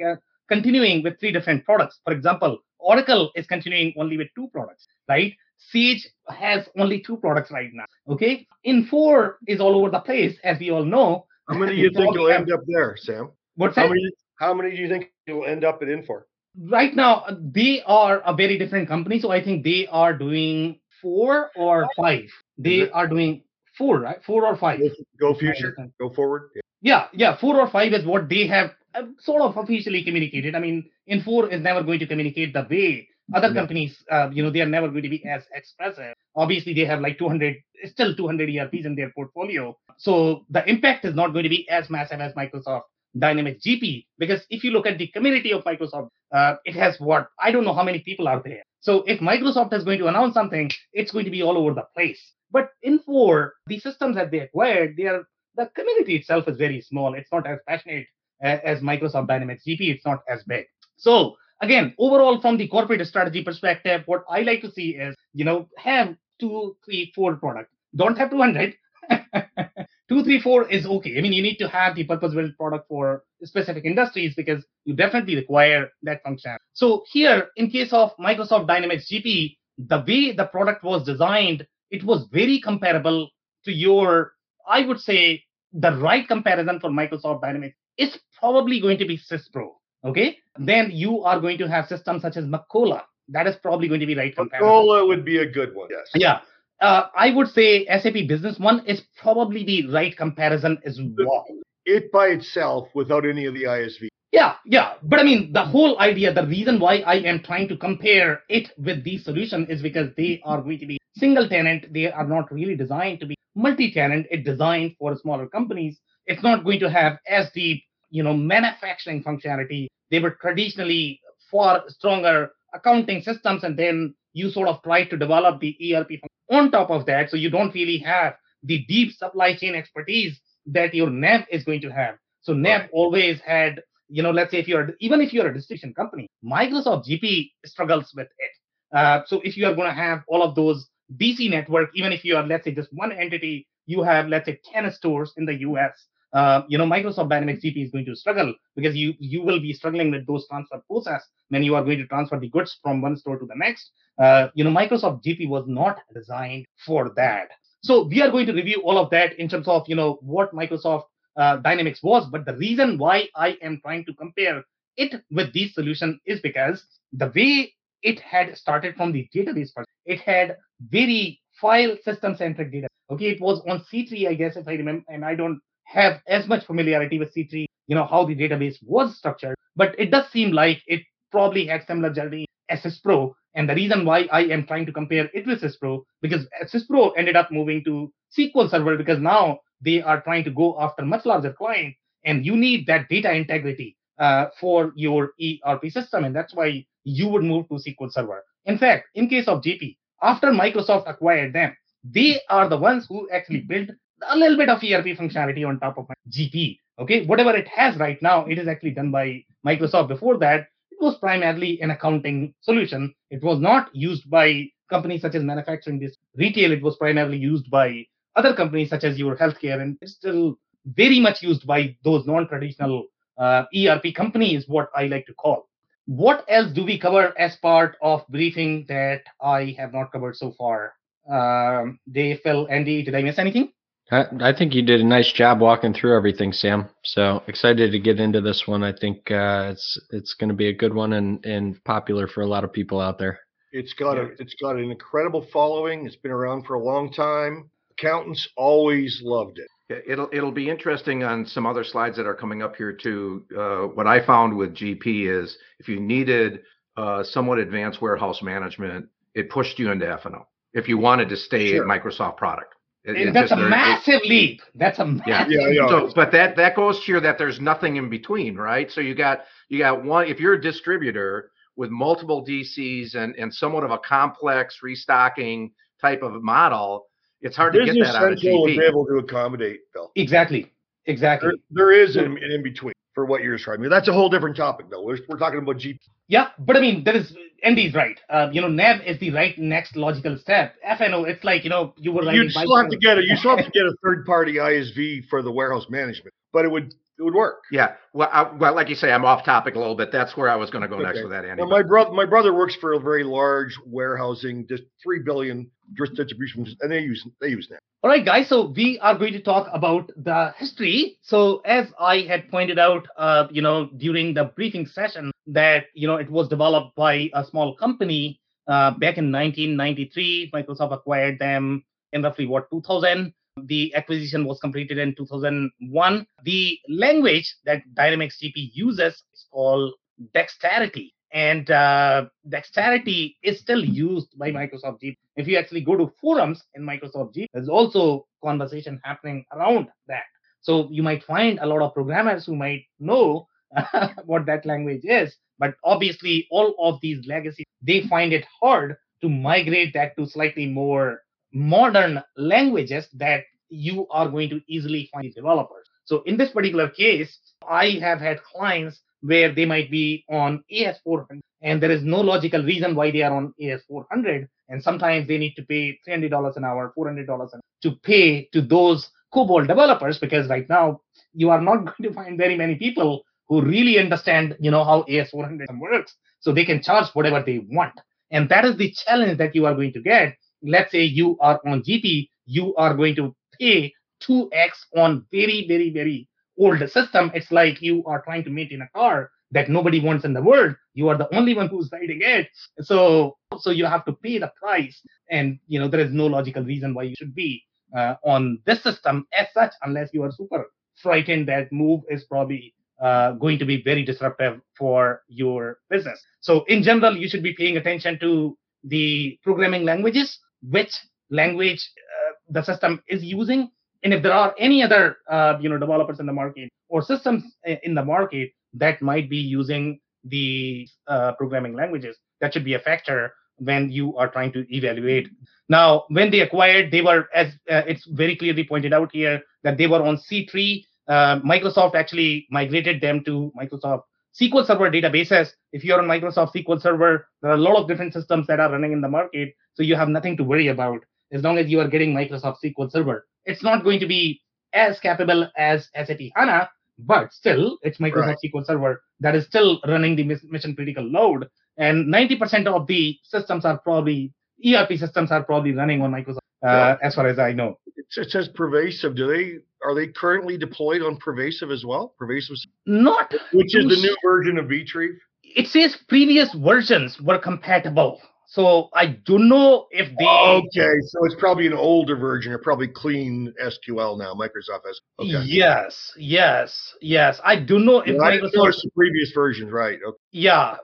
continuing 0.49 1.03
with 1.05 1.19
three 1.21 1.33
different 1.33 1.65
products. 1.65 2.01
For 2.05 2.13
example, 2.13 2.59
Oracle 2.81 3.31
is 3.37 3.47
continuing 3.47 3.95
only 3.97 4.17
with 4.17 4.29
two 4.35 4.49
products, 4.53 4.87
right? 5.09 5.33
Sage 5.71 6.09
has 6.29 6.69
only 6.77 7.01
two 7.01 7.17
products 7.17 7.53
right 7.53 7.71
now. 7.73 7.85
Okay. 8.09 8.47
Infor 8.67 9.35
is 9.47 9.61
all 9.61 9.77
over 9.77 9.91
the 9.91 10.01
place, 10.01 10.37
as 10.43 10.59
we 10.59 10.71
all 10.73 10.85
know. 10.85 11.27
How 11.49 11.57
many 11.57 11.77
do 11.77 11.83
you 11.83 11.91
think 11.95 12.15
you'll 12.15 12.31
end 12.31 12.53
up 12.53 12.63
there, 12.67 12.97
Sam? 12.99 13.31
What's 13.55 13.77
how 13.77 13.83
that? 13.83 13.91
Many, 13.91 14.11
how 14.41 14.55
many 14.55 14.71
do 14.71 14.83
you 14.83 14.89
think 14.89 15.13
you'll 15.27 15.47
end 15.47 15.65
up 15.65 15.81
at 15.83 15.89
Infor? 15.89 16.23
Right 16.59 16.95
now, 16.95 17.25
they 17.41 17.83
are 17.87 18.21
a 18.27 18.35
very 18.35 18.59
different 18.59 18.89
company. 18.89 19.21
So 19.21 19.31
I 19.31 19.43
think 19.43 19.63
they 19.63 19.87
are 19.87 20.13
doing 20.13 20.81
four 21.03 21.51
or 21.57 21.89
five. 21.97 22.31
They 22.57 22.89
are 22.91 23.09
doing 23.09 23.43
four, 23.77 24.01
right? 24.01 24.23
Four 24.25 24.47
or 24.47 24.57
five. 24.57 24.81
Go, 25.21 25.35
future. 25.35 25.77
Go 26.01 26.11
forward. 26.11 26.51
Yeah. 26.55 26.63
Yeah, 26.85 27.07
yeah, 27.13 27.37
four 27.39 27.61
or 27.61 27.71
five 27.71 27.93
is 27.93 28.05
what 28.05 28.29
they 28.29 28.49
have 28.49 28.73
uh, 28.95 29.03
sort 29.21 29.43
of 29.43 29.57
officially 29.57 30.03
communicated. 30.03 30.57
I 30.57 30.59
mean, 30.59 30.91
Infor 31.09 31.53
is 31.53 31.63
never 31.63 31.83
going 31.85 32.01
to 32.01 32.07
communicate 32.09 32.53
the 32.53 32.67
way 32.69 33.09
other 33.35 33.49
yeah. 33.49 33.55
companies, 33.55 34.05
uh, 34.11 34.29
you 34.33 34.43
know, 34.43 34.51
they 34.51 34.61
are 34.61 34.67
never 34.67 34.89
going 34.89 35.03
to 35.03 35.09
be 35.09 35.25
as 35.25 35.45
expressive. 35.55 36.15
Obviously, 36.37 36.75
they 36.75 36.85
have 36.85 37.01
like 37.01 37.19
200, 37.19 37.57
still 37.85 38.15
200 38.15 38.51
ERPs 38.51 38.85
in 38.85 38.95
their 38.95 39.11
portfolio. 39.11 39.77
So 39.97 40.45
the 40.51 40.69
impact 40.69 41.05
is 41.05 41.15
not 41.15 41.33
going 41.33 41.45
to 41.45 41.49
be 41.49 41.69
as 41.71 41.89
massive 41.89 42.21
as 42.21 42.33
Microsoft 42.35 42.83
Dynamics 43.19 43.65
GP. 43.67 44.07
Because 44.19 44.43
if 44.51 44.65
you 44.65 44.71
look 44.73 44.87
at 44.87 44.99
the 44.99 45.07
community 45.09 45.53
of 45.53 45.65
Microsoft, 45.65 46.09
uh, 46.35 46.57
it 46.65 46.75
has 46.75 46.97
what? 46.99 47.29
I 47.39 47.53
don't 47.53 47.65
know 47.65 47.75
how 47.75 47.85
many 47.85 48.01
people 48.01 48.29
are 48.29 48.43
there. 48.45 48.63
So 48.83 49.05
if 49.07 49.21
Microsoft 49.21 49.73
is 49.73 49.85
going 49.85 50.01
to 50.01 50.09
announce 50.09 50.35
something, 50.35 50.71
it's 50.93 51.13
going 51.13 51.25
to 51.25 51.31
be 51.31 51.43
all 51.43 51.57
over 51.57 51.73
the 51.73 51.87
place. 51.95 52.21
But 52.51 52.71
Infor, 52.85 53.51
the 53.67 53.79
systems 53.79 54.17
that 54.17 54.31
they 54.31 54.41
acquired, 54.41 54.97
they 54.97 55.05
are 55.05 55.23
the 55.57 55.71
community 55.75 56.17
itself 56.17 56.49
is 56.49 56.57
very 56.57 56.81
small. 56.81 57.15
It's 57.15 57.31
not 57.33 57.47
as 57.47 57.59
passionate 57.67 58.07
as 58.43 58.81
Microsoft 58.81 59.29
Dynamics 59.29 59.65
GP. 59.67 59.95
It's 59.95 60.05
not 60.05 60.23
as 60.29 60.43
big. 60.45 60.67
So 60.97 61.37
again, 61.63 61.95
overall, 61.99 62.41
from 62.41 62.57
the 62.57 62.69
corporate 62.69 63.07
strategy 63.07 63.45
perspective, 63.45 64.03
what 64.07 64.25
I 64.29 64.41
like 64.41 64.63
to 64.63 64.71
see 64.71 64.97
is, 64.97 65.15
you 65.33 65.45
know, 65.45 65.69
have 65.79 66.17
two, 66.41 66.77
three, 66.85 67.13
four 67.15 67.37
products. 67.37 67.71
Don't 67.95 68.19
have 68.19 68.31
200. 68.31 68.75
two, 70.13 70.23
three, 70.23 70.41
four 70.41 70.69
is 70.69 70.85
okay. 70.85 71.17
I 71.17 71.23
mean, 71.23 71.33
you 71.33 71.43
need 71.43 71.57
to 71.57 71.69
have 71.69 71.95
the 71.95 72.05
purpose-built 72.05 72.57
product 72.59 72.87
for 72.89 73.25
specific 73.43 73.85
industries 73.87 74.35
because 74.35 74.63
you 74.85 74.95
definitely 74.95 75.37
require 75.37 75.89
that 76.03 76.23
function. 76.23 76.57
So 76.75 77.05
here, 77.11 77.49
in 77.57 77.71
case 77.71 77.93
of 77.93 78.11
Microsoft 78.19 78.67
Dynamics 78.67 79.11
GP, 79.11 79.57
the 79.79 80.05
way 80.07 80.33
the 80.37 80.45
product 80.45 80.85
was 80.85 81.07
designed, 81.07 81.67
it 81.91 82.05
was 82.05 82.27
very 82.31 82.61
comparable 82.61 83.31
to 83.65 83.73
your, 83.73 84.33
I 84.69 84.85
would 84.85 85.01
say, 85.01 85.45
the 85.73 85.97
right 85.97 86.29
comparison 86.29 86.79
for 86.79 86.91
Microsoft 86.91 87.41
Dynamics 87.41 87.77
is 87.97 88.19
probably 88.39 88.81
going 88.81 88.99
to 88.99 89.07
be 89.07 89.19
SysPro. 89.19 89.71
Okay, 90.05 90.37
then 90.59 90.91
you 90.91 91.23
are 91.23 91.41
going 91.41 91.57
to 91.59 91.69
have 91.69 91.87
systems 91.87 92.23
such 92.23 92.37
as 92.37 92.45
Macola. 92.45 93.03
That 93.29 93.47
is 93.47 93.55
probably 93.63 93.89
going 93.89 94.01
to 94.01 94.07
be 94.07 94.17
right 94.17 94.35
comparison. 94.35 94.69
Macola 94.69 95.07
would 95.07 95.25
be 95.25 95.39
a 95.39 95.51
good 95.51 95.75
one. 95.75 95.89
Yes. 95.91 96.11
Yeah. 96.15 96.41
Uh, 96.83 97.07
I 97.17 97.31
would 97.31 97.47
say 97.47 97.87
SAP 97.87 98.27
Business 98.27 98.59
One 98.59 98.85
is 98.87 99.03
probably 99.17 99.65
the 99.65 99.87
right 99.87 100.17
comparison 100.17 100.79
as 100.85 100.99
well. 101.17 101.47
It 101.87 102.11
by 102.11 102.27
itself, 102.27 102.89
without 102.93 103.25
any 103.25 103.47
of 103.47 103.55
the 103.55 103.65
ISV. 103.65 104.09
Yeah, 104.33 104.55
yeah. 104.67 104.95
But 105.03 105.21
I 105.21 105.23
mean, 105.23 105.53
the 105.53 105.65
whole 105.65 106.01
idea, 106.01 106.35
the 106.35 106.47
reason 106.47 106.81
why 106.81 106.97
I 107.07 107.17
am 107.19 107.41
trying 107.43 107.69
to 107.69 107.77
compare 107.77 108.43
it 108.49 108.71
with 108.79 109.05
these 109.05 109.25
solutions 109.25 109.69
is 109.69 109.81
because 109.81 110.09
they 110.17 110.41
are 110.45 110.61
going 110.61 110.81
to 110.81 110.87
be 110.87 110.99
single 111.17 111.49
tenant. 111.49 111.93
They 111.93 112.11
are 112.11 112.27
not 112.27 112.51
really 112.53 112.75
designed 112.75 113.21
to 113.21 113.27
be 113.27 113.37
multi-tenant. 113.55 114.27
It's 114.31 114.45
designed 114.45 114.97
for 114.99 115.17
smaller 115.17 115.47
companies. 115.47 116.01
It's 116.27 116.43
not 116.43 116.65
going 116.65 116.81
to 116.81 116.91
have 116.91 117.19
as 117.29 117.51
deep, 117.55 117.85
you 118.11 118.25
know, 118.25 118.35
manufacturing 118.35 119.23
functionality. 119.23 119.87
They 120.11 120.19
were 120.19 120.37
traditionally 120.41 121.21
far 121.49 121.85
stronger 121.89 122.51
accounting 122.73 123.23
systems, 123.23 123.65
and 123.65 123.79
then 123.79 124.15
you 124.33 124.51
sort 124.51 124.69
of 124.69 124.83
try 124.83 125.05
to 125.05 125.17
develop 125.17 125.61
the 125.61 125.95
ERP 125.95 126.11
on 126.51 126.71
top 126.71 126.91
of 126.91 127.07
that. 127.07 127.31
So 127.31 127.37
you 127.37 127.51
don't 127.51 127.75
really 127.75 127.99
have 127.99 128.35
the 128.63 128.85
deep 128.89 129.13
supply 129.13 129.55
chain 129.57 129.75
expertise 129.75 130.41
that 130.67 130.95
your 130.95 131.11
NAV 131.11 131.47
is 131.51 131.65
going 131.65 131.81
to 131.83 131.91
have. 131.91 132.17
So 132.41 132.53
NAV 132.53 132.89
always 132.93 133.41
had, 133.41 133.83
you 134.09 134.23
know, 134.23 134.31
let's 134.31 134.51
say 134.51 134.59
if 134.59 134.69
you're 134.69 134.91
even 135.01 135.21
if 135.21 135.33
you're 135.33 135.49
a 135.49 135.55
distribution 135.55 135.95
company, 135.95 136.29
Microsoft 136.45 137.07
GP 137.07 137.51
struggles 137.65 138.13
with 138.15 138.29
it. 138.39 138.97
Uh, 138.97 139.23
so 139.27 139.41
if 139.43 139.57
you 139.57 139.67
are 139.67 139.75
going 139.75 139.89
to 139.89 139.95
have 139.95 140.23
all 140.29 140.43
of 140.43 140.55
those 140.55 140.89
DC 141.17 141.51
network, 141.51 141.91
even 141.95 142.13
if 142.13 142.25
you 142.25 142.37
are, 142.37 142.47
let's 142.47 142.65
say, 142.65 142.73
just 142.73 142.91
one 142.93 143.13
entity, 143.13 143.67
you 143.87 144.03
have, 144.03 144.29
let's 144.29 144.47
say, 144.47 144.61
10 144.73 144.91
stores 144.93 145.33
in 145.37 145.47
the 145.47 145.61
US. 145.61 146.07
Uh, 146.33 146.63
you 146.69 146.79
know, 146.79 146.87
Microsoft 146.87 147.29
Dynamics 147.29 147.63
GP 147.63 147.85
is 147.85 147.91
going 147.91 148.07
to 148.07 148.17
struggle 148.17 148.55
because 148.75 148.97
you 148.97 149.15
you 149.19 149.43
will 149.43 149.61
be 149.61 149.73
struggling 149.73 150.11
with 150.11 150.27
those 150.27 150.47
transfer 150.49 150.83
process 150.89 151.23
when 151.51 151.63
you 151.63 151.75
are 151.75 151.85
going 151.85 151.99
to 151.99 152.07
transfer 152.07 152.39
the 152.39 152.49
goods 152.49 152.79
from 152.83 153.03
one 153.03 153.17
store 153.17 153.39
to 153.39 153.47
the 153.47 153.55
next. 153.57 153.91
Uh, 154.19 154.49
you 154.55 154.65
know, 154.65 154.71
Microsoft 154.71 155.23
GP 155.25 155.49
was 155.49 155.65
not 155.67 155.99
designed 156.15 156.67
for 156.87 157.13
that. 157.17 157.49
So 157.83 158.05
we 158.05 158.23
are 158.23 158.31
going 158.31 158.47
to 158.47 158.53
review 158.53 158.81
all 158.85 158.99
of 158.99 159.11
that 159.11 159.39
in 159.39 159.49
terms 159.49 159.69
of 159.69 159.87
you 159.89 159.97
know 159.97 160.19
what 160.23 160.55
Microsoft 160.55 161.05
uh, 161.37 161.57
Dynamics 161.59 162.03
was. 162.03 162.27
But 162.31 162.47
the 162.47 162.57
reason 162.57 162.99
why 162.99 163.29
I 163.37 163.59
am 163.63 163.81
trying 163.83 164.05
to 164.07 164.15
compare 164.15 164.65
it 164.97 165.23
with 165.31 165.53
these 165.53 165.75
solution 165.75 166.19
is 166.27 166.41
because 166.41 166.85
the 167.13 167.33
way 167.35 167.75
it 168.03 168.21
had 168.21 168.57
started 168.57 168.97
from 168.97 169.13
the 169.13 169.29
database 169.35 169.71
it 170.07 170.21
had 170.21 170.57
very 170.81 171.41
file 171.61 171.97
system 172.05 172.37
centric 172.37 172.73
data. 172.73 172.89
Okay, 173.11 173.31
it 173.31 173.41
was 173.41 173.63
on 173.69 173.85
c-tree, 173.85 174.27
I 174.27 174.35
guess, 174.35 174.57
if 174.57 174.67
I 174.67 174.73
remember, 174.73 175.05
and 175.09 175.25
I 175.25 175.35
don't 175.35 175.61
have 175.85 176.21
as 176.27 176.47
much 176.47 176.65
familiarity 176.67 177.19
with 177.19 177.33
c-tree, 177.33 177.67
you 177.87 177.95
know, 177.95 178.07
how 178.07 178.25
the 178.25 178.35
database 178.35 178.77
was 178.83 179.17
structured, 179.17 179.55
but 179.77 179.95
it 179.99 180.11
does 180.11 180.29
seem 180.31 180.53
like 180.53 180.83
it 180.87 181.03
probably 181.31 181.67
had 181.67 181.87
similar 181.87 182.13
journey 182.13 182.47
as 182.69 182.81
SysPro. 182.83 183.33
And 183.55 183.69
the 183.69 183.75
reason 183.75 184.05
why 184.05 184.29
I 184.33 184.43
am 184.45 184.67
trying 184.67 184.87
to 184.87 184.93
compare 184.93 185.29
it 185.35 185.47
with 185.47 185.61
SysPro, 185.61 186.03
because 186.23 186.47
SysPro 186.65 187.13
ended 187.17 187.37
up 187.37 187.51
moving 187.51 187.85
to 187.85 188.13
SQL 188.37 188.71
Server 188.71 188.97
because 188.97 189.19
now 189.19 189.59
they 189.83 190.01
are 190.01 190.23
trying 190.23 190.45
to 190.45 190.51
go 190.51 190.81
after 190.81 191.05
much 191.05 191.27
larger 191.27 191.53
client, 191.53 191.95
and 192.25 192.47
you 192.47 192.57
need 192.57 192.87
that 192.87 193.09
data 193.09 193.33
integrity 193.33 193.97
uh, 194.19 194.47
for 194.59 194.93
your 194.97 195.33
ERP 195.43 195.91
system, 195.91 196.25
and 196.25 196.35
that's 196.35 196.55
why 196.55 196.85
you 197.05 197.29
would 197.29 197.43
move 197.43 197.69
to 197.69 197.75
SQL 197.75 198.11
Server. 198.11 198.45
In 198.65 198.79
fact, 198.79 199.09
in 199.15 199.29
case 199.29 199.49
of 199.49 199.63
GP, 199.63 199.97
after 200.23 200.49
Microsoft 200.53 201.11
acquired 201.11 201.53
them, 201.53 201.77
they 202.05 202.41
are 202.49 202.69
the 202.69 202.77
ones 202.77 203.07
who 203.09 203.29
actually 203.31 203.61
built 203.61 203.91
a 204.29 204.37
little 204.37 204.57
bit 204.57 204.69
of 204.69 204.83
ERP 204.83 205.17
functionality 205.17 205.67
on 205.67 205.81
top 205.81 205.99
of 205.99 206.09
my 206.09 206.15
GP. 206.31 206.79
Okay, 206.99 207.25
whatever 207.27 207.55
it 207.57 207.69
has 207.69 207.97
right 207.97 208.21
now, 208.23 208.45
it 208.47 208.59
is 208.59 208.69
actually 208.69 208.93
done 208.93 209.11
by 209.11 209.45
Microsoft. 209.67 210.09
Before 210.09 210.39
that, 210.39 210.69
it 210.91 211.01
was 211.01 211.17
primarily 211.19 211.81
an 211.81 211.91
accounting 211.91 212.55
solution. 212.61 213.15
It 213.31 213.43
was 213.43 213.61
not 213.61 213.95
used 213.95 214.29
by 214.31 214.67
companies 214.91 215.23
such 215.23 215.35
as 215.35 215.43
manufacturing, 215.43 215.99
this 215.99 216.17
retail. 216.37 216.73
It 216.73 216.83
was 216.83 216.97
primarily 216.97 217.39
used 217.39 217.71
by 217.71 218.07
other 218.37 218.55
companies 218.55 218.91
such 218.91 219.05
as 219.05 219.19
your 219.19 219.37
healthcare, 219.37 219.81
and 219.81 219.97
it's 220.01 220.13
still 220.13 220.59
very 220.87 221.21
much 221.21 221.43
used 221.43 221.67
by 221.67 221.97
those 222.05 222.27
non-traditional 222.27 223.07
uh, 223.39 223.65
ERP 223.75 224.15
companies, 224.15 224.65
what 224.69 224.91
I 224.95 225.07
like 225.07 225.27
to 225.27 225.35
call. 225.35 225.69
What 226.07 226.45
else 226.49 226.73
do 226.73 226.85
we 226.85 226.99
cover 226.99 227.33
as 227.39 227.57
part 227.57 227.97
of 228.03 228.27
briefing 228.29 228.87
that 228.89 229.23
I 229.41 229.75
have 229.79 229.93
not 229.93 230.13
covered 230.13 230.37
so 230.37 230.53
far? 230.59 230.95
Um, 231.31 232.01
Dave, 232.11 232.41
Phil, 232.43 232.67
Andy, 232.69 233.03
did 233.03 233.15
I 233.15 233.23
miss 233.23 233.39
anything? 233.39 233.73
I, 234.13 234.27
I 234.41 234.53
think 234.53 234.75
you 234.75 234.83
did 234.83 235.01
a 235.01 235.07
nice 235.07 235.33
job 235.33 235.61
walking 235.61 235.95
through 235.95 236.15
everything, 236.15 236.53
Sam. 236.53 236.89
So 237.03 237.43
excited 237.49 237.93
to 237.93 237.99
get 237.99 238.21
into 238.21 238.43
this 238.43 238.65
one. 238.67 238.85
I 238.85 238.93
think 238.93 239.31
uh, 239.31 239.71
it's 239.73 239.99
it's 240.11 240.35
going 240.35 240.51
to 240.51 240.55
be 240.55 240.69
a 240.69 240.75
good 240.75 240.93
one 240.95 241.15
and, 241.15 241.45
and 241.47 241.83
popular 241.85 242.29
for 242.29 242.43
a 242.43 242.47
lot 242.47 242.63
of 242.63 242.73
people 242.73 243.01
out 243.01 243.19
there. 243.19 243.41
It's 243.73 243.95
got 243.95 244.19
a 244.19 244.31
it's 244.39 244.55
got 244.61 244.77
an 244.77 244.91
incredible 244.91 245.47
following. 245.51 246.05
It's 246.05 246.17
been 246.17 246.31
around 246.31 246.67
for 246.67 246.75
a 246.75 246.85
long 246.85 247.11
time. 247.11 247.71
Accountants 247.99 248.47
always 248.55 249.21
loved 249.25 249.59
it. 249.59 250.05
It'll 250.07 250.29
it'll 250.31 250.53
be 250.53 250.69
interesting 250.69 251.25
on 251.25 251.47
some 251.47 251.65
other 251.65 251.83
slides 251.83 252.17
that 252.19 252.27
are 252.27 252.35
coming 252.35 252.63
up 252.63 252.77
here 252.77 252.93
too. 252.93 253.47
Uh, 253.57 253.87
what 253.95 254.07
I 254.07 254.25
found 254.25 254.55
with 254.55 254.75
GP 254.77 255.43
is 255.43 255.57
if 255.79 255.89
you 255.89 256.01
needed 256.01 256.61
uh, 256.99 257.23
somewhat 257.23 257.59
advanced 257.59 258.03
warehouse 258.03 258.43
management, 258.43 259.07
it 259.35 259.49
pushed 259.49 259.79
you 259.79 259.91
into 259.91 260.11
F&O. 260.11 260.47
If 260.75 260.89
you 260.89 260.99
wanted 260.99 261.31
to 261.31 261.37
stay 261.37 261.71
sure. 261.71 261.85
a 261.85 261.87
Microsoft 261.87 262.37
product, 262.37 262.75
it, 263.05 263.17
it 263.17 263.35
that's 263.35 263.51
just, 263.51 263.61
a 263.61 263.69
massive 263.69 264.21
it, 264.23 264.29
leap. 264.29 264.63
That's 264.75 264.99
a 265.01 265.05
massive 265.05 265.27
yeah, 265.27 265.47
yeah, 265.49 265.69
yeah. 265.69 265.89
So, 265.89 266.13
but 266.15 266.31
that 266.33 266.57
that 266.57 266.77
goes 266.77 267.05
to 267.05 267.13
your 267.13 267.21
that 267.21 267.37
there's 267.37 267.61
nothing 267.61 267.97
in 267.97 268.09
between, 268.09 268.57
right? 268.57 268.91
So 268.91 269.01
you 269.01 269.15
got 269.15 269.41
you 269.69 269.79
got 269.79 270.05
one. 270.05 270.29
If 270.29 270.39
you're 270.39 270.55
a 270.55 270.61
distributor 270.61 271.51
with 271.75 271.91
multiple 271.91 272.47
DCs 272.47 273.17
and 273.17 273.35
and 273.37 273.53
somewhat 273.53 273.83
of 273.83 273.91
a 273.91 273.99
complex 273.99 274.79
restocking 274.83 275.73
type 276.01 276.23
of 276.23 276.43
model, 276.43 277.07
it's 277.41 277.57
hard 277.57 277.73
Business 277.73 277.95
to 277.95 278.03
get 278.05 278.13
that 278.13 278.23
out 278.23 278.33
of 278.33 278.39
GP. 278.39 278.61
would 278.61 278.67
be 278.79 278.85
able 278.85 279.05
to 279.07 279.15
accommodate, 279.19 279.81
Bill. 279.93 280.13
Exactly. 280.15 280.73
Exactly. 281.07 281.51
there, 281.73 281.91
there 281.91 282.03
is 282.03 282.15
an, 282.15 282.39
in 282.39 282.63
between 282.63 282.92
for 283.15 283.27
what 283.27 283.43
you're 283.43 283.57
describing. 283.57 283.89
That's 283.89 284.09
a 284.09 284.13
whole 284.13 284.29
different 284.29 284.57
topic, 284.57 284.87
though. 284.91 285.03
We're, 285.03 285.19
we're 285.29 285.39
talking 285.39 285.59
about 285.59 285.77
GP. 285.77 285.99
Yeah, 286.29 286.49
but 286.59 286.77
I 286.77 286.81
mean, 286.81 287.05
there 287.05 287.17
is 287.17 287.35
Andy's 287.63 287.95
right. 287.95 288.19
Uh, 288.31 288.49
you 288.53 288.61
know, 288.61 288.69
NAV 288.69 289.03
is 289.07 289.19
the 289.21 289.31
right 289.31 289.57
next 289.59 289.97
logical 289.97 290.39
step. 290.39 290.75
F&O, 290.83 291.25
it's 291.25 291.45
like 291.45 291.65
you 291.65 291.71
know, 291.71 291.95
you 291.97 292.13
were. 292.13 292.23
You 292.33 292.49
still 292.49 292.77
have 292.77 292.91
to 292.91 292.97
get 292.97 293.19
it. 293.19 293.25
You 293.27 293.37
still 293.37 293.57
have 293.57 293.67
to 293.67 293.71
get 293.75 293.85
a 293.85 293.95
third 294.03 294.25
party 294.25 294.55
ISV 294.55 295.27
for 295.29 295.43
the 295.43 295.53
warehouse 295.53 295.87
management, 295.91 296.35
but 296.53 296.65
it 296.65 296.71
would 296.71 296.95
it 297.23 297.25
would 297.25 297.35
work. 297.35 297.63
Yeah. 297.71 297.95
Well, 298.13 298.29
I, 298.33 298.51
well, 298.53 298.75
like 298.75 298.89
you 298.89 298.97
say, 298.97 299.13
I'm 299.13 299.25
off 299.25 299.45
topic 299.45 299.77
a 299.77 299.79
little 299.79 299.95
bit. 299.95 300.11
That's 300.11 300.37
where 300.37 300.49
I 300.49 300.57
was 300.57 300.71
going 300.71 300.83
to 300.83 300.89
go 300.89 300.97
okay. 300.97 301.05
next 301.05 301.23
with 301.23 301.31
that, 301.31 301.45
Andy. 301.45 301.63
Well, 301.63 301.71
my 301.71 301.83
brother, 301.83 302.11
my 302.11 302.27
brother 302.27 302.53
works 302.53 302.75
for 302.81 302.95
a 302.95 302.99
very 302.99 303.23
large 303.23 303.79
warehousing, 303.87 304.67
just 304.69 304.83
three 305.03 305.21
billion 305.21 305.71
distribution, 306.17 306.67
and 306.81 306.91
they 306.91 306.99
use 306.99 307.25
they 307.41 307.49
use 307.49 307.69
that. 307.71 307.79
All 308.03 308.11
right, 308.11 308.25
guys. 308.25 308.49
So 308.49 308.73
we 308.75 308.99
are 309.01 309.17
going 309.17 309.33
to 309.35 309.41
talk 309.41 309.69
about 309.73 310.11
the 310.17 310.53
history. 310.59 311.19
So 311.23 311.59
as 311.65 311.87
I 312.01 312.23
had 312.23 312.51
pointed 312.51 312.79
out, 312.79 313.07
uh, 313.17 313.47
you 313.53 313.63
know, 313.63 313.89
during 313.97 314.35
the 314.35 314.45
briefing 314.57 314.87
session, 314.87 315.31
that 315.47 315.85
you 315.95 316.09
know 316.09 316.17
it 316.17 316.29
was 316.29 316.49
developed 316.49 316.97
by 316.97 317.31
a 317.35 317.45
small 317.45 317.77
company 317.77 318.41
uh, 318.67 318.91
back 318.91 319.17
in 319.17 319.31
1993. 319.31 320.51
Microsoft 320.53 320.93
acquired 320.93 321.39
them 321.39 321.85
in 322.13 322.23
roughly 322.23 322.47
what 322.47 322.69
2000 322.71 323.33
the 323.57 323.95
acquisition 323.95 324.45
was 324.45 324.59
completed 324.61 324.99
in 324.99 325.15
2001. 325.15 326.27
The 326.45 326.79
language 326.89 327.55
that 327.65 327.83
Dynamics 327.95 328.39
GP 328.43 328.71
uses 328.73 329.15
is 329.33 329.47
called 329.51 329.95
Dexterity. 330.35 331.15
And 331.33 331.71
uh, 331.71 332.27
Dexterity 332.49 333.37
is 333.43 333.61
still 333.61 333.83
used 333.83 334.39
by 334.39 334.51
Microsoft 334.51 335.01
GP. 335.03 335.17
If 335.37 335.49
you 335.49 335.57
actually 335.57 335.81
go 335.81 335.97
to 335.97 336.13
forums 336.21 336.63
in 336.75 336.83
Microsoft 336.83 337.35
GP, 337.35 337.47
there's 337.53 337.69
also 337.69 338.27
conversation 338.45 339.01
happening 339.03 339.45
around 339.53 339.89
that. 340.09 340.25
So 340.61 340.89
you 340.91 341.03
might 341.03 341.25
find 341.25 341.59
a 341.59 341.67
lot 341.67 341.83
of 341.83 341.95
programmers 341.95 342.45
who 342.47 342.55
might 342.55 342.85
know 343.01 343.49
what 344.27 344.47
that 344.47 344.67
language 344.67 345.03
is. 345.05 345.35
But 345.59 345.75
obviously, 345.85 346.47
all 346.51 346.75
of 346.79 347.01
these 347.01 347.27
legacy, 347.27 347.65
they 347.81 348.07
find 348.09 348.33
it 348.33 348.45
hard 348.61 348.97
to 349.23 349.29
migrate 349.29 349.95
that 349.95 350.17
to 350.17 350.27
slightly 350.27 350.67
more 350.67 351.23
modern 351.53 352.23
languages 352.37 353.09
that 353.15 353.45
you 353.69 354.07
are 354.11 354.29
going 354.29 354.51
to 354.51 354.61
easily 354.69 355.09
find 355.13 355.35
developers. 355.35 355.87
So 356.05 356.23
in 356.27 356.37
this 356.37 356.51
particular 356.51 356.89
case, 356.89 357.39
I 357.69 357.99
have 358.01 358.21
had 358.21 358.43
clients 358.43 359.01
where 359.21 359.55
they 359.55 359.65
might 359.65 359.91
be 359.91 360.25
on 360.29 360.65
AS400 360.73 361.41
and 361.63 361.81
there 361.81 361.91
is 361.91 362.03
no 362.03 362.21
logical 362.21 362.63
reason 362.63 362.95
why 362.95 363.11
they 363.11 363.23
are 363.23 363.35
on 363.35 363.55
AS400. 363.61 364.49
And 364.69 364.83
sometimes 364.83 365.29
they 365.29 365.39
need 365.39 365.55
to 365.55 365.63
pay 365.63 365.99
$300 366.07 366.57
an 366.57 366.65
hour, 366.65 366.93
$400 366.97 367.61
to 367.83 367.91
pay 368.03 368.49
to 368.53 368.61
those 368.61 369.09
COBOL 369.33 369.67
developers 369.67 370.19
because 370.19 370.49
right 370.49 370.69
now 370.69 371.01
you 371.33 371.51
are 371.51 371.61
not 371.61 371.77
going 371.85 372.03
to 372.03 372.13
find 372.13 372.37
very 372.37 372.57
many 372.57 372.75
people 372.75 373.23
who 373.49 373.63
really 373.63 373.99
understand, 373.99 374.57
you 374.61 374.71
know, 374.71 374.85
how 374.85 375.03
AS400 375.05 375.67
works. 375.79 376.15
So 376.41 376.53
they 376.53 376.65
can 376.65 376.83
charge 376.83 377.07
whatever 377.13 377.43
they 377.45 377.65
want. 377.71 377.95
And 378.31 378.49
that 378.49 378.65
is 378.65 378.77
the 378.77 378.91
challenge 378.91 379.39
that 379.39 379.55
you 379.55 379.67
are 379.67 379.75
going 379.75 379.93
to 379.93 380.01
get. 380.01 380.37
Let's 380.63 380.93
say 380.93 381.03
you 381.03 381.37
are 381.41 381.61
on 381.67 381.83
GP, 381.83 382.29
you 382.47 382.75
are 382.77 382.95
going 382.95 383.15
to 383.17 383.35
pay 383.59 383.93
2x 384.23 384.71
on 384.97 385.27
very, 385.33 385.67
very, 385.69 385.91
very 385.91 386.29
old 386.59 386.79
system. 386.91 387.31
It's 387.35 387.51
like 387.51 387.83
you 387.83 388.05
are 388.05 388.23
trying 388.23 388.45
to 388.45 388.51
maintain 388.51 388.83
a 388.83 388.89
car 388.89 389.31
that 389.51 389.69
nobody 389.69 390.01
wants 390.01 390.25
in 390.25 390.33
the 390.33 390.43
world. 390.43 390.75
You 390.95 391.09
are 391.09 391.17
the 391.17 391.35
only 391.35 391.55
one 391.55 391.69
who's 391.69 391.91
riding 391.93 392.21
it. 392.23 392.49
So, 392.81 393.37
so 393.59 393.71
you 393.71 393.85
have 393.85 394.05
to 394.07 394.13
pay 394.13 394.39
the 394.39 394.53
price. 394.61 395.01
And, 395.31 395.59
you 395.67 395.79
know, 395.79 395.89
there 395.89 396.01
is 396.01 396.13
no 396.13 396.27
logical 396.27 396.65
reason 396.65 396.95
why 396.95 397.05
you 397.05 397.15
should 397.17 397.35
be 397.35 397.63
uh, 397.97 398.15
on 398.25 398.61
this 398.65 398.83
system 398.83 399.27
as 399.39 399.49
such, 399.53 399.73
unless 399.83 400.11
you 400.13 400.23
are 400.23 400.33
super 400.33 400.67
frightened 400.97 401.49
that 401.49 401.73
move 401.73 402.03
is 402.09 402.25
probably 402.25 402.75
uh, 403.01 403.33
going 403.33 403.59
to 403.59 403.65
be 403.65 403.83
very 403.83 404.05
disruptive 404.05 404.61
for 404.77 405.23
your 405.29 405.79
business. 405.91 406.23
So 406.41 406.65
in 406.65 406.83
general, 406.83 407.17
you 407.17 407.29
should 407.29 407.43
be 407.43 407.55
paying 407.55 407.77
attention 407.77 408.19
to 408.21 408.57
the 408.85 409.39
programming 409.43 409.85
languages, 409.85 410.39
which 410.69 410.93
language 411.31 411.81
uh, 411.99 412.33
the 412.51 412.63
system 412.63 413.03
is 413.09 413.23
using, 413.23 413.71
and 414.03 414.13
if 414.13 414.23
there 414.23 414.33
are 414.33 414.55
any 414.59 414.83
other 414.83 415.19
uh, 415.31 415.59
you 415.61 415.69
know 415.69 415.79
developers 415.79 416.21
in 416.21 416.27
the 416.27 416.33
market 416.33 416.71
or 416.89 417.03
systems 417.03 417.45
in 417.65 417.95
the 417.95 418.05
market 418.05 418.51
that 418.75 419.01
might 419.03 419.29
be 419.29 419.39
using 419.39 420.01
the 420.25 420.87
uh, 421.07 421.33
programming 421.33 421.75
languages, 421.75 422.17
that 422.41 422.53
should 422.53 422.65
be 422.65 422.75
a 422.75 422.79
factor 422.79 423.33
when 423.59 423.91
you 423.91 424.17
are 424.17 424.29
trying 424.29 424.53
to 424.53 424.65
evaluate. 424.75 425.29
Now, 425.69 426.05
when 426.09 426.31
they 426.31 426.41
acquired, 426.41 426.91
they 426.91 427.03
were 427.03 427.29
as 427.35 427.49
uh, 427.71 427.83
it's 427.87 428.07
very 428.07 428.37
clearly 428.37 428.65
pointed 428.65 428.93
out 428.93 429.11
here 429.13 429.43
that 429.63 429.79
they 429.79 429.87
were 429.87 430.03
on 430.03 430.19
c-tree 430.19 430.87
uh, 431.09 431.41
Microsoft 431.41 431.95
actually 431.95 432.47
migrated 432.51 433.01
them 433.01 433.25
to 433.25 433.53
Microsoft 433.61 434.03
SQL 434.41 434.67
Server 434.67 434.91
databases. 434.91 435.51
If 435.73 435.85
you're 435.85 436.01
on 436.01 436.07
Microsoft 436.07 436.55
SQL 436.55 436.81
Server, 436.81 437.29
there 437.43 437.51
are 437.51 437.55
a 437.55 437.59
lot 437.59 437.77
of 437.77 437.89
different 437.89 438.13
systems 438.13 438.47
that 438.47 438.61
are 438.61 438.71
running 438.71 438.93
in 438.93 439.01
the 439.01 439.09
market, 439.09 439.55
so 439.75 439.83
you 439.83 439.97
have 439.97 440.09
nothing 440.09 440.37
to 440.37 440.45
worry 440.45 440.69
about 440.69 441.01
as 441.33 441.43
long 441.43 441.59
as 441.59 441.69
you 441.69 441.81
are 441.81 441.89
getting 441.89 442.15
Microsoft 442.15 442.57
SQL 442.65 442.91
Server. 442.91 443.27
It's 443.45 443.63
not 443.63 443.85
going 443.85 444.01
to 444.01 444.07
be 444.07 444.41
as 444.75 445.01
capable 445.01 445.49
as 445.57 445.89
SAP 445.95 446.21
HANA, 446.37 446.69
but 446.99 447.33
still, 447.33 447.79
it's 447.83 447.99
Microsoft 447.99 448.27
right. 448.27 448.39
SQL 448.45 448.67
Server 448.67 449.03
that 449.21 449.35
is 449.35 449.47
still 449.47 449.81
running 449.87 450.17
the 450.17 450.25
mission 450.25 450.75
critical 450.75 451.05
load. 451.05 451.49
And 451.79 452.13
90% 452.13 452.67
of 452.67 452.87
the 452.87 453.17
systems 453.25 453.65
are 453.65 453.79
probably 453.79 454.33
ERP 454.65 454.99
systems 454.99 455.33
are 455.33 455.43
probably 455.43 455.73
running 455.73 456.03
on 456.03 456.13
Microsoft, 456.13 456.39
uh, 456.65 456.97
as 457.03 457.15
far 457.15 457.27
as 457.27 457.39
I 457.39 457.53
know. 457.53 457.79
It 458.17 458.31
says 458.31 458.49
pervasive. 458.49 459.17
Do 459.17 459.27
they 459.27 459.59
are 459.85 459.95
they 459.95 460.09
currently 460.09 460.57
deployed 460.57 461.03
on 461.03 461.17
pervasive 461.17 461.71
as 461.71 461.85
well? 461.85 462.15
Pervasive, 462.19 462.57
not 462.87 463.35
which 463.53 463.75
is 463.75 463.85
the 463.89 463.97
new 463.97 464.17
version 464.23 464.59
of 464.59 464.69
Btrieve. 464.69 465.19
It 465.43 465.67
says 465.67 465.97
previous 466.09 466.53
versions 466.55 467.21
were 467.21 467.39
compatible. 467.39 468.21
So 468.53 468.91
I 468.93 469.07
don't 469.07 469.49
know 469.49 469.87
if 469.91 470.09
they. 470.19 470.27
Okay, 470.27 470.95
so 471.07 471.25
it's 471.25 471.37
probably 471.37 471.67
an 471.67 471.73
older 471.73 472.17
version, 472.17 472.53
or 472.53 472.59
probably 472.59 472.87
clean 472.87 473.51
SQL 473.59 474.19
now, 474.19 474.35
Microsoft 474.35 474.85
has. 474.85 475.01
Okay. 475.19 475.43
Yes, 475.47 476.13
yes, 476.19 476.95
yes. 477.01 477.41
I 477.47 477.57
don't 477.57 477.87
know 477.87 478.01
if 478.01 478.09
yeah, 478.09 478.21
Microsoft. 478.21 478.83
previous 478.95 479.33
versions, 479.33 479.73
right? 479.73 479.99
Okay. 480.07 480.19
Yeah, 480.33 480.77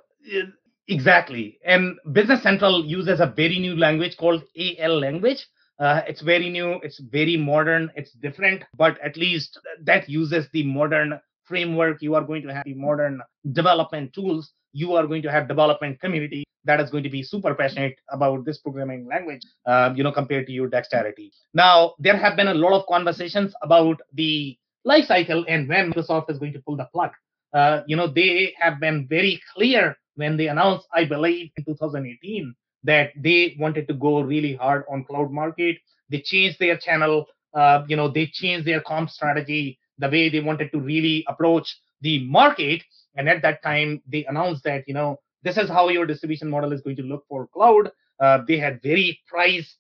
exactly. 0.86 1.58
And 1.62 1.98
Business 2.12 2.42
Central 2.42 2.86
uses 2.86 3.20
a 3.20 3.26
very 3.26 3.58
new 3.58 3.76
language 3.76 4.16
called 4.16 4.44
AL 4.58 4.98
language, 4.98 5.46
uh, 5.78 6.00
it's 6.08 6.22
very 6.22 6.48
new, 6.48 6.80
it's 6.82 7.00
very 7.00 7.36
modern, 7.36 7.90
it's 7.96 8.12
different, 8.12 8.64
but 8.78 8.98
at 9.04 9.18
least 9.18 9.60
that 9.82 10.08
uses 10.08 10.48
the 10.54 10.62
modern 10.62 11.20
framework. 11.44 12.00
You 12.00 12.14
are 12.14 12.24
going 12.24 12.44
to 12.44 12.54
have 12.54 12.64
the 12.64 12.72
modern 12.72 13.20
development 13.52 14.14
tools. 14.14 14.54
You 14.72 14.94
are 14.94 15.06
going 15.06 15.20
to 15.20 15.30
have 15.30 15.48
development 15.48 16.00
community 16.00 16.47
that 16.64 16.80
is 16.80 16.90
going 16.90 17.02
to 17.04 17.10
be 17.10 17.22
super 17.22 17.54
passionate 17.54 17.96
about 18.10 18.44
this 18.44 18.58
programming 18.58 19.06
language, 19.06 19.42
uh, 19.66 19.92
you 19.94 20.02
know, 20.02 20.12
compared 20.12 20.46
to 20.46 20.52
your 20.52 20.68
dexterity. 20.68 21.32
Now, 21.54 21.94
there 21.98 22.16
have 22.16 22.36
been 22.36 22.48
a 22.48 22.54
lot 22.54 22.72
of 22.72 22.86
conversations 22.86 23.54
about 23.62 24.00
the 24.12 24.56
life 24.84 25.06
cycle 25.06 25.44
and 25.48 25.68
when 25.68 25.92
Microsoft 25.92 26.30
is 26.30 26.38
going 26.38 26.52
to 26.52 26.60
pull 26.60 26.76
the 26.76 26.88
plug. 26.92 27.10
Uh, 27.52 27.82
you 27.86 27.96
know, 27.96 28.06
they 28.06 28.54
have 28.58 28.80
been 28.80 29.06
very 29.08 29.40
clear 29.54 29.96
when 30.16 30.36
they 30.36 30.48
announced, 30.48 30.86
I 30.92 31.04
believe, 31.04 31.50
in 31.56 31.64
2018 31.64 32.54
that 32.84 33.10
they 33.16 33.56
wanted 33.58 33.88
to 33.88 33.94
go 33.94 34.20
really 34.20 34.54
hard 34.54 34.84
on 34.90 35.04
cloud 35.04 35.30
market. 35.30 35.76
They 36.10 36.20
changed 36.20 36.58
their 36.58 36.76
channel, 36.76 37.26
uh, 37.54 37.84
you 37.88 37.96
know, 37.96 38.08
they 38.08 38.26
changed 38.26 38.66
their 38.66 38.80
comp 38.80 39.10
strategy, 39.10 39.78
the 39.98 40.08
way 40.08 40.28
they 40.28 40.40
wanted 40.40 40.70
to 40.72 40.80
really 40.80 41.24
approach 41.28 41.78
the 42.00 42.24
market. 42.26 42.82
And 43.16 43.28
at 43.28 43.42
that 43.42 43.62
time, 43.62 44.02
they 44.06 44.24
announced 44.26 44.64
that, 44.64 44.84
you 44.86 44.94
know, 44.94 45.20
this 45.42 45.56
is 45.56 45.68
how 45.68 45.88
your 45.88 46.06
distribution 46.06 46.50
model 46.50 46.72
is 46.72 46.80
going 46.80 46.96
to 46.96 47.02
look 47.02 47.24
for 47.28 47.46
cloud. 47.48 47.90
Uh, 48.20 48.40
they 48.46 48.58
had 48.58 48.82
very 48.82 49.20
price 49.28 49.76